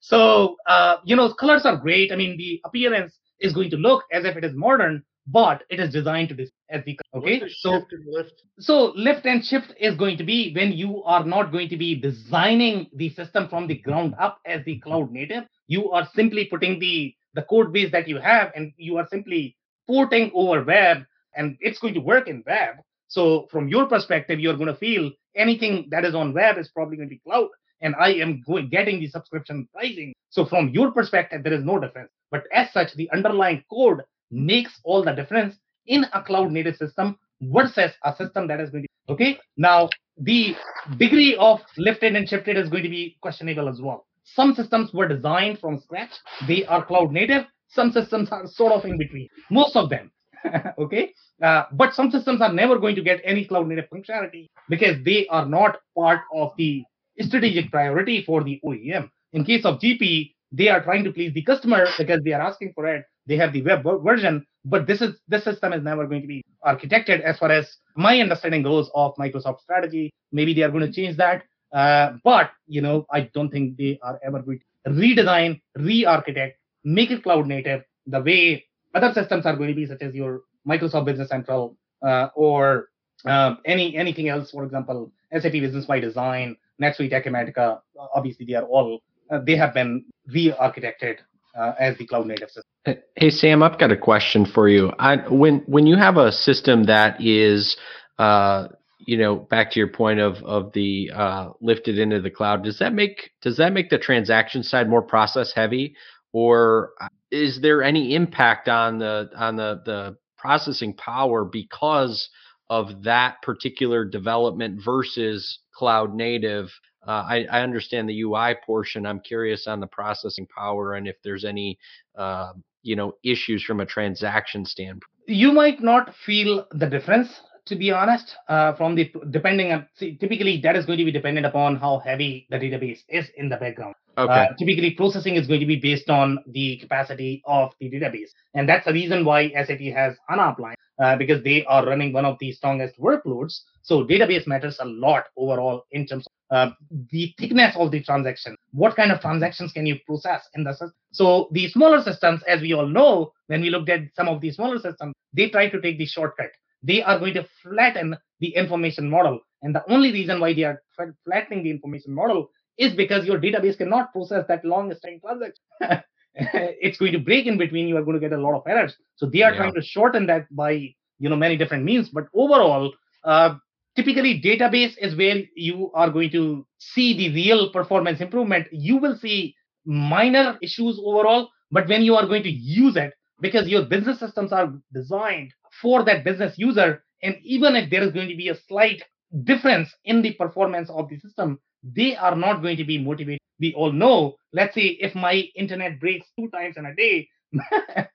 so, 0.00 0.56
uh, 0.66 0.96
you 1.04 1.16
know, 1.16 1.32
colors 1.32 1.64
are 1.64 1.76
great. 1.76 2.12
I 2.12 2.16
mean, 2.16 2.36
the 2.36 2.60
appearance 2.64 3.18
is 3.40 3.52
going 3.52 3.70
to 3.70 3.76
look 3.76 4.04
as 4.12 4.24
if 4.24 4.36
it 4.36 4.44
is 4.44 4.54
modern, 4.54 5.02
but 5.26 5.62
it 5.70 5.80
is 5.80 5.92
designed 5.92 6.28
to 6.28 6.34
be 6.34 6.50
as 6.70 6.84
the 6.84 6.98
okay. 7.14 7.42
So 7.48 7.82
lift? 8.06 8.42
so 8.58 8.92
lift 8.94 9.24
and 9.26 9.44
shift 9.44 9.72
is 9.78 9.96
going 9.96 10.18
to 10.18 10.24
be 10.24 10.52
when 10.54 10.72
you 10.72 11.02
are 11.04 11.24
not 11.24 11.52
going 11.52 11.68
to 11.70 11.76
be 11.76 11.94
designing 11.94 12.88
the 12.94 13.10
system 13.10 13.48
from 13.48 13.66
the 13.66 13.76
ground 13.78 14.14
up 14.18 14.38
as 14.46 14.64
the 14.64 14.78
cloud 14.80 15.10
native. 15.10 15.44
You 15.66 15.90
are 15.92 16.08
simply 16.14 16.46
putting 16.46 16.78
the 16.78 17.14
the 17.34 17.42
code 17.42 17.72
base 17.72 17.90
that 17.92 18.08
you 18.08 18.18
have, 18.18 18.52
and 18.54 18.72
you 18.76 18.96
are 18.98 19.08
simply 19.10 19.56
porting 19.86 20.30
over 20.34 20.62
web, 20.62 21.04
and 21.34 21.56
it's 21.60 21.78
going 21.78 21.94
to 21.94 22.00
work 22.00 22.28
in 22.28 22.44
web. 22.46 22.76
So 23.08 23.48
from 23.50 23.68
your 23.68 23.86
perspective, 23.86 24.40
you're 24.40 24.56
going 24.56 24.68
to 24.68 24.76
feel 24.76 25.10
anything 25.34 25.88
that 25.90 26.04
is 26.04 26.14
on 26.14 26.32
web 26.32 26.58
is 26.58 26.68
probably 26.68 26.96
going 26.96 27.08
to 27.08 27.14
be 27.14 27.20
cloud 27.26 27.48
and 27.84 27.94
I 27.96 28.14
am 28.14 28.42
going 28.46 28.68
getting 28.70 28.98
the 28.98 29.06
subscription 29.06 29.68
pricing. 29.72 30.14
So 30.30 30.44
from 30.44 30.70
your 30.70 30.90
perspective, 30.90 31.44
there 31.44 31.52
is 31.52 31.64
no 31.64 31.78
difference. 31.78 32.10
But 32.30 32.44
as 32.52 32.72
such, 32.72 32.94
the 32.94 33.08
underlying 33.12 33.62
code 33.70 34.00
makes 34.30 34.80
all 34.82 35.04
the 35.04 35.12
difference 35.12 35.54
in 35.86 36.06
a 36.12 36.22
cloud 36.22 36.50
native 36.50 36.76
system 36.76 37.16
versus 37.42 37.92
a 38.04 38.16
system 38.16 38.48
that 38.48 38.60
is 38.60 38.70
going 38.70 38.84
to 38.84 39.12
okay. 39.12 39.38
Now 39.56 39.90
the 40.16 40.56
degree 40.96 41.36
of 41.36 41.60
lifted 41.76 42.16
and 42.16 42.28
shifted 42.28 42.56
is 42.56 42.68
going 42.70 42.82
to 42.82 42.88
be 42.88 43.16
questionable 43.20 43.68
as 43.68 43.80
well. 43.80 44.06
Some 44.24 44.54
systems 44.54 44.92
were 44.94 45.06
designed 45.06 45.58
from 45.58 45.78
scratch. 45.78 46.12
They 46.48 46.64
are 46.64 46.84
cloud 46.84 47.12
native. 47.12 47.44
Some 47.68 47.92
systems 47.92 48.30
are 48.32 48.46
sort 48.46 48.72
of 48.72 48.84
in 48.86 48.96
between. 48.96 49.28
Most 49.50 49.76
of 49.76 49.90
them. 49.90 50.10
okay. 50.78 51.12
Uh, 51.42 51.64
but 51.72 51.92
some 51.92 52.10
systems 52.10 52.40
are 52.40 52.52
never 52.52 52.78
going 52.78 52.94
to 52.96 53.02
get 53.02 53.20
any 53.24 53.44
cloud 53.44 53.68
native 53.68 53.90
functionality 53.90 54.46
because 54.70 54.96
they 55.04 55.26
are 55.28 55.44
not 55.44 55.78
part 55.94 56.20
of 56.34 56.52
the 56.56 56.84
strategic 57.20 57.70
priority 57.70 58.24
for 58.24 58.42
the 58.42 58.60
OEM. 58.64 59.10
In 59.32 59.44
case 59.44 59.64
of 59.64 59.80
GP, 59.80 60.34
they 60.52 60.68
are 60.68 60.82
trying 60.82 61.04
to 61.04 61.12
please 61.12 61.32
the 61.34 61.42
customer 61.42 61.86
because 61.98 62.20
they 62.24 62.32
are 62.32 62.40
asking 62.40 62.72
for 62.74 62.86
it. 62.86 63.04
They 63.26 63.36
have 63.36 63.52
the 63.52 63.62
web 63.62 63.84
version, 64.04 64.46
but 64.64 64.86
this 64.86 65.00
is 65.00 65.16
this 65.28 65.44
system 65.44 65.72
is 65.72 65.82
never 65.82 66.06
going 66.06 66.20
to 66.20 66.28
be 66.28 66.44
architected 66.64 67.22
as 67.22 67.38
far 67.38 67.50
as 67.50 67.76
my 67.96 68.20
understanding 68.20 68.62
goes 68.62 68.90
of 68.94 69.14
Microsoft 69.16 69.60
strategy. 69.60 70.12
Maybe 70.30 70.54
they 70.54 70.62
are 70.62 70.70
going 70.70 70.86
to 70.86 70.92
change 70.92 71.16
that, 71.16 71.42
uh, 71.72 72.12
but 72.22 72.50
you 72.66 72.82
know 72.82 73.06
I 73.10 73.22
don't 73.34 73.50
think 73.50 73.76
they 73.78 73.98
are 74.02 74.20
ever 74.22 74.42
going 74.42 74.60
to 74.60 74.90
redesign, 74.90 75.60
re-architect, 75.76 76.58
make 76.84 77.10
it 77.10 77.22
cloud 77.22 77.46
native 77.46 77.82
the 78.06 78.20
way 78.20 78.64
other 78.94 79.12
systems 79.12 79.46
are 79.46 79.56
going 79.56 79.70
to 79.70 79.74
be, 79.74 79.86
such 79.86 80.02
as 80.02 80.14
your 80.14 80.42
Microsoft 80.68 81.06
Business 81.06 81.28
Central 81.28 81.76
uh, 82.06 82.28
or 82.34 82.88
uh, 83.24 83.56
any 83.64 83.96
anything 83.96 84.28
else. 84.28 84.50
For 84.50 84.64
example, 84.64 85.10
SAP 85.32 85.52
Business 85.52 85.86
ByDesign 85.86 86.56
NetSuite 86.80 87.12
Acumatica, 87.12 87.80
obviously 88.14 88.46
they 88.46 88.54
are 88.54 88.64
all 88.64 89.00
uh, 89.30 89.40
they 89.40 89.56
have 89.56 89.72
been 89.72 90.04
re-architected 90.28 91.18
uh, 91.58 91.72
as 91.78 91.96
the 91.98 92.06
cloud 92.06 92.26
native 92.26 92.50
system. 92.50 93.02
Hey 93.16 93.30
Sam, 93.30 93.62
I've 93.62 93.78
got 93.78 93.90
a 93.90 93.96
question 93.96 94.44
for 94.44 94.68
you. 94.68 94.92
I, 94.98 95.16
when 95.28 95.60
when 95.66 95.86
you 95.86 95.96
have 95.96 96.16
a 96.16 96.30
system 96.30 96.84
that 96.84 97.20
is, 97.20 97.76
uh, 98.18 98.68
you 98.98 99.16
know, 99.16 99.36
back 99.36 99.70
to 99.72 99.78
your 99.78 99.88
point 99.88 100.20
of 100.20 100.36
of 100.44 100.72
the 100.72 101.10
uh, 101.14 101.50
lifted 101.60 101.98
into 101.98 102.20
the 102.20 102.30
cloud, 102.30 102.64
does 102.64 102.78
that 102.80 102.92
make 102.92 103.30
does 103.40 103.56
that 103.56 103.72
make 103.72 103.88
the 103.88 103.98
transaction 103.98 104.62
side 104.62 104.88
more 104.88 105.02
process 105.02 105.52
heavy, 105.54 105.96
or 106.32 106.92
is 107.30 107.60
there 107.62 107.82
any 107.82 108.14
impact 108.14 108.68
on 108.68 108.98
the 108.98 109.30
on 109.36 109.56
the 109.56 109.80
the 109.86 110.16
processing 110.36 110.92
power 110.92 111.44
because 111.44 112.28
of 112.68 113.04
that 113.04 113.40
particular 113.42 114.04
development 114.04 114.80
versus 114.84 115.60
cloud 115.74 116.14
native 116.14 116.70
uh, 117.06 117.24
I, 117.28 117.46
I, 117.50 117.60
understand 117.62 118.08
the 118.08 118.22
UI 118.22 118.56
portion. 118.64 119.04
I'm 119.06 119.20
curious 119.20 119.66
on 119.66 119.80
the 119.80 119.86
processing 119.86 120.46
power 120.46 120.94
and 120.94 121.06
if 121.06 121.16
there's 121.22 121.44
any, 121.44 121.78
uh, 122.16 122.52
you 122.82 122.96
know, 122.96 123.14
issues 123.22 123.62
from 123.62 123.80
a 123.80 123.86
transaction 123.86 124.64
standpoint. 124.64 125.02
You 125.26 125.52
might 125.52 125.82
not 125.82 126.14
feel 126.14 126.66
the 126.72 126.86
difference, 126.86 127.40
to 127.66 127.76
be 127.76 127.90
honest. 127.90 128.36
Uh, 128.48 128.74
from 128.74 128.94
the 128.94 129.12
depending 129.30 129.72
on 129.72 129.86
see, 129.94 130.16
typically 130.16 130.60
that 130.62 130.76
is 130.76 130.86
going 130.86 130.98
to 130.98 131.04
be 131.04 131.12
dependent 131.12 131.46
upon 131.46 131.76
how 131.76 131.98
heavy 131.98 132.46
the 132.50 132.56
database 132.56 133.00
is 133.08 133.28
in 133.36 133.48
the 133.48 133.56
background. 133.56 133.94
Okay. 134.16 134.32
Uh, 134.32 134.46
typically, 134.58 134.92
processing 134.92 135.34
is 135.34 135.46
going 135.46 135.60
to 135.60 135.66
be 135.66 135.76
based 135.76 136.08
on 136.08 136.38
the 136.46 136.76
capacity 136.76 137.42
of 137.46 137.72
the 137.80 137.90
database, 137.90 138.30
and 138.54 138.68
that's 138.68 138.84
the 138.86 138.92
reason 138.92 139.24
why 139.24 139.50
SAP 139.50 139.80
has 139.94 140.16
HANA 140.28 140.50
Appliance 140.50 140.80
uh, 141.02 141.16
because 141.16 141.42
they 141.42 141.64
are 141.66 141.86
running 141.86 142.12
one 142.12 142.24
of 142.24 142.36
the 142.40 142.52
strongest 142.52 142.98
workloads. 142.98 143.60
So 143.82 144.04
database 144.04 144.46
matters 144.46 144.78
a 144.80 144.84
lot 144.84 145.24
overall 145.36 145.84
in 145.90 146.06
terms 146.06 146.26
of 146.26 146.56
uh, 146.56 146.70
the 147.10 147.34
thickness 147.38 147.74
of 147.78 147.90
the 147.90 148.02
transaction. 148.02 148.56
What 148.72 148.96
kind 148.96 149.12
of 149.12 149.20
transactions 149.20 149.72
can 149.72 149.86
you 149.86 149.98
process 150.06 150.48
in 150.54 150.64
the 150.64 150.72
system? 150.72 150.92
So 151.12 151.48
the 151.52 151.68
smaller 151.68 152.02
systems, 152.02 152.42
as 152.44 152.60
we 152.60 152.72
all 152.74 152.86
know, 152.86 153.32
when 153.48 153.60
we 153.60 153.70
looked 153.70 153.88
at 153.88 154.02
some 154.14 154.28
of 154.28 154.40
the 154.40 154.50
smaller 154.50 154.78
systems, 154.78 155.14
they 155.32 155.50
try 155.50 155.68
to 155.68 155.80
take 155.80 155.98
the 155.98 156.06
shortcut. 156.06 156.50
They 156.82 157.02
are 157.02 157.18
going 157.18 157.34
to 157.34 157.46
flatten 157.62 158.16
the 158.40 158.54
information 158.54 159.08
model. 159.08 159.40
And 159.62 159.74
the 159.74 159.90
only 159.90 160.12
reason 160.12 160.40
why 160.40 160.52
they 160.54 160.64
are 160.64 160.82
flattening 161.24 161.64
the 161.64 161.70
information 161.70 162.14
model 162.14 162.50
is 162.78 162.92
because 162.94 163.26
your 163.26 163.38
database 163.38 163.78
cannot 163.78 164.12
process 164.12 164.44
that 164.48 164.64
long 164.64 164.94
string 164.94 165.20
transaction. 165.20 165.64
it's 166.54 166.98
going 166.98 167.12
to 167.12 167.18
break 167.18 167.46
in 167.46 167.58
between. 167.58 167.88
You 167.88 167.96
are 167.96 168.02
going 168.02 168.20
to 168.20 168.28
get 168.28 168.36
a 168.36 168.40
lot 168.40 168.56
of 168.56 168.62
errors. 168.66 168.94
So 169.16 169.26
they 169.26 169.42
are 169.42 169.52
yeah. 169.52 169.58
trying 169.58 169.74
to 169.74 169.82
shorten 169.82 170.26
that 170.26 170.46
by 170.54 170.94
you 171.18 171.28
know 171.28 171.36
many 171.36 171.56
different 171.56 171.84
means. 171.84 172.08
But 172.08 172.24
overall, 172.34 172.92
uh, 173.24 173.56
typically 173.96 174.40
database 174.40 174.94
is 174.98 175.16
where 175.16 175.42
you 175.54 175.90
are 175.94 176.10
going 176.10 176.30
to 176.32 176.66
see 176.78 177.16
the 177.16 177.34
real 177.34 177.70
performance 177.72 178.20
improvement. 178.20 178.66
You 178.72 178.96
will 178.96 179.16
see 179.16 179.54
minor 179.84 180.58
issues 180.62 181.00
overall, 181.02 181.50
but 181.70 181.88
when 181.88 182.02
you 182.02 182.14
are 182.16 182.26
going 182.26 182.42
to 182.42 182.50
use 182.50 182.96
it, 182.96 183.12
because 183.40 183.68
your 183.68 183.84
business 183.84 184.18
systems 184.18 184.52
are 184.52 184.72
designed 184.92 185.52
for 185.80 186.04
that 186.04 186.24
business 186.24 186.54
user, 186.56 187.04
and 187.22 187.36
even 187.42 187.76
if 187.76 187.90
there 187.90 188.02
is 188.02 188.12
going 188.12 188.28
to 188.28 188.36
be 188.36 188.48
a 188.48 188.54
slight 188.68 189.02
difference 189.44 189.92
in 190.04 190.22
the 190.22 190.32
performance 190.34 190.90
of 190.90 191.08
the 191.08 191.18
system, 191.18 191.58
they 191.82 192.16
are 192.16 192.36
not 192.36 192.62
going 192.62 192.76
to 192.76 192.84
be 192.84 192.98
motivated. 192.98 193.40
We 193.64 193.72
all 193.72 193.92
know, 193.92 194.36
let's 194.52 194.74
say 194.74 194.86
if 195.06 195.14
my 195.14 195.34
internet 195.56 195.98
breaks 195.98 196.26
two 196.38 196.48
times 196.50 196.76
in 196.76 196.84
a 196.84 196.94
day, 196.94 197.28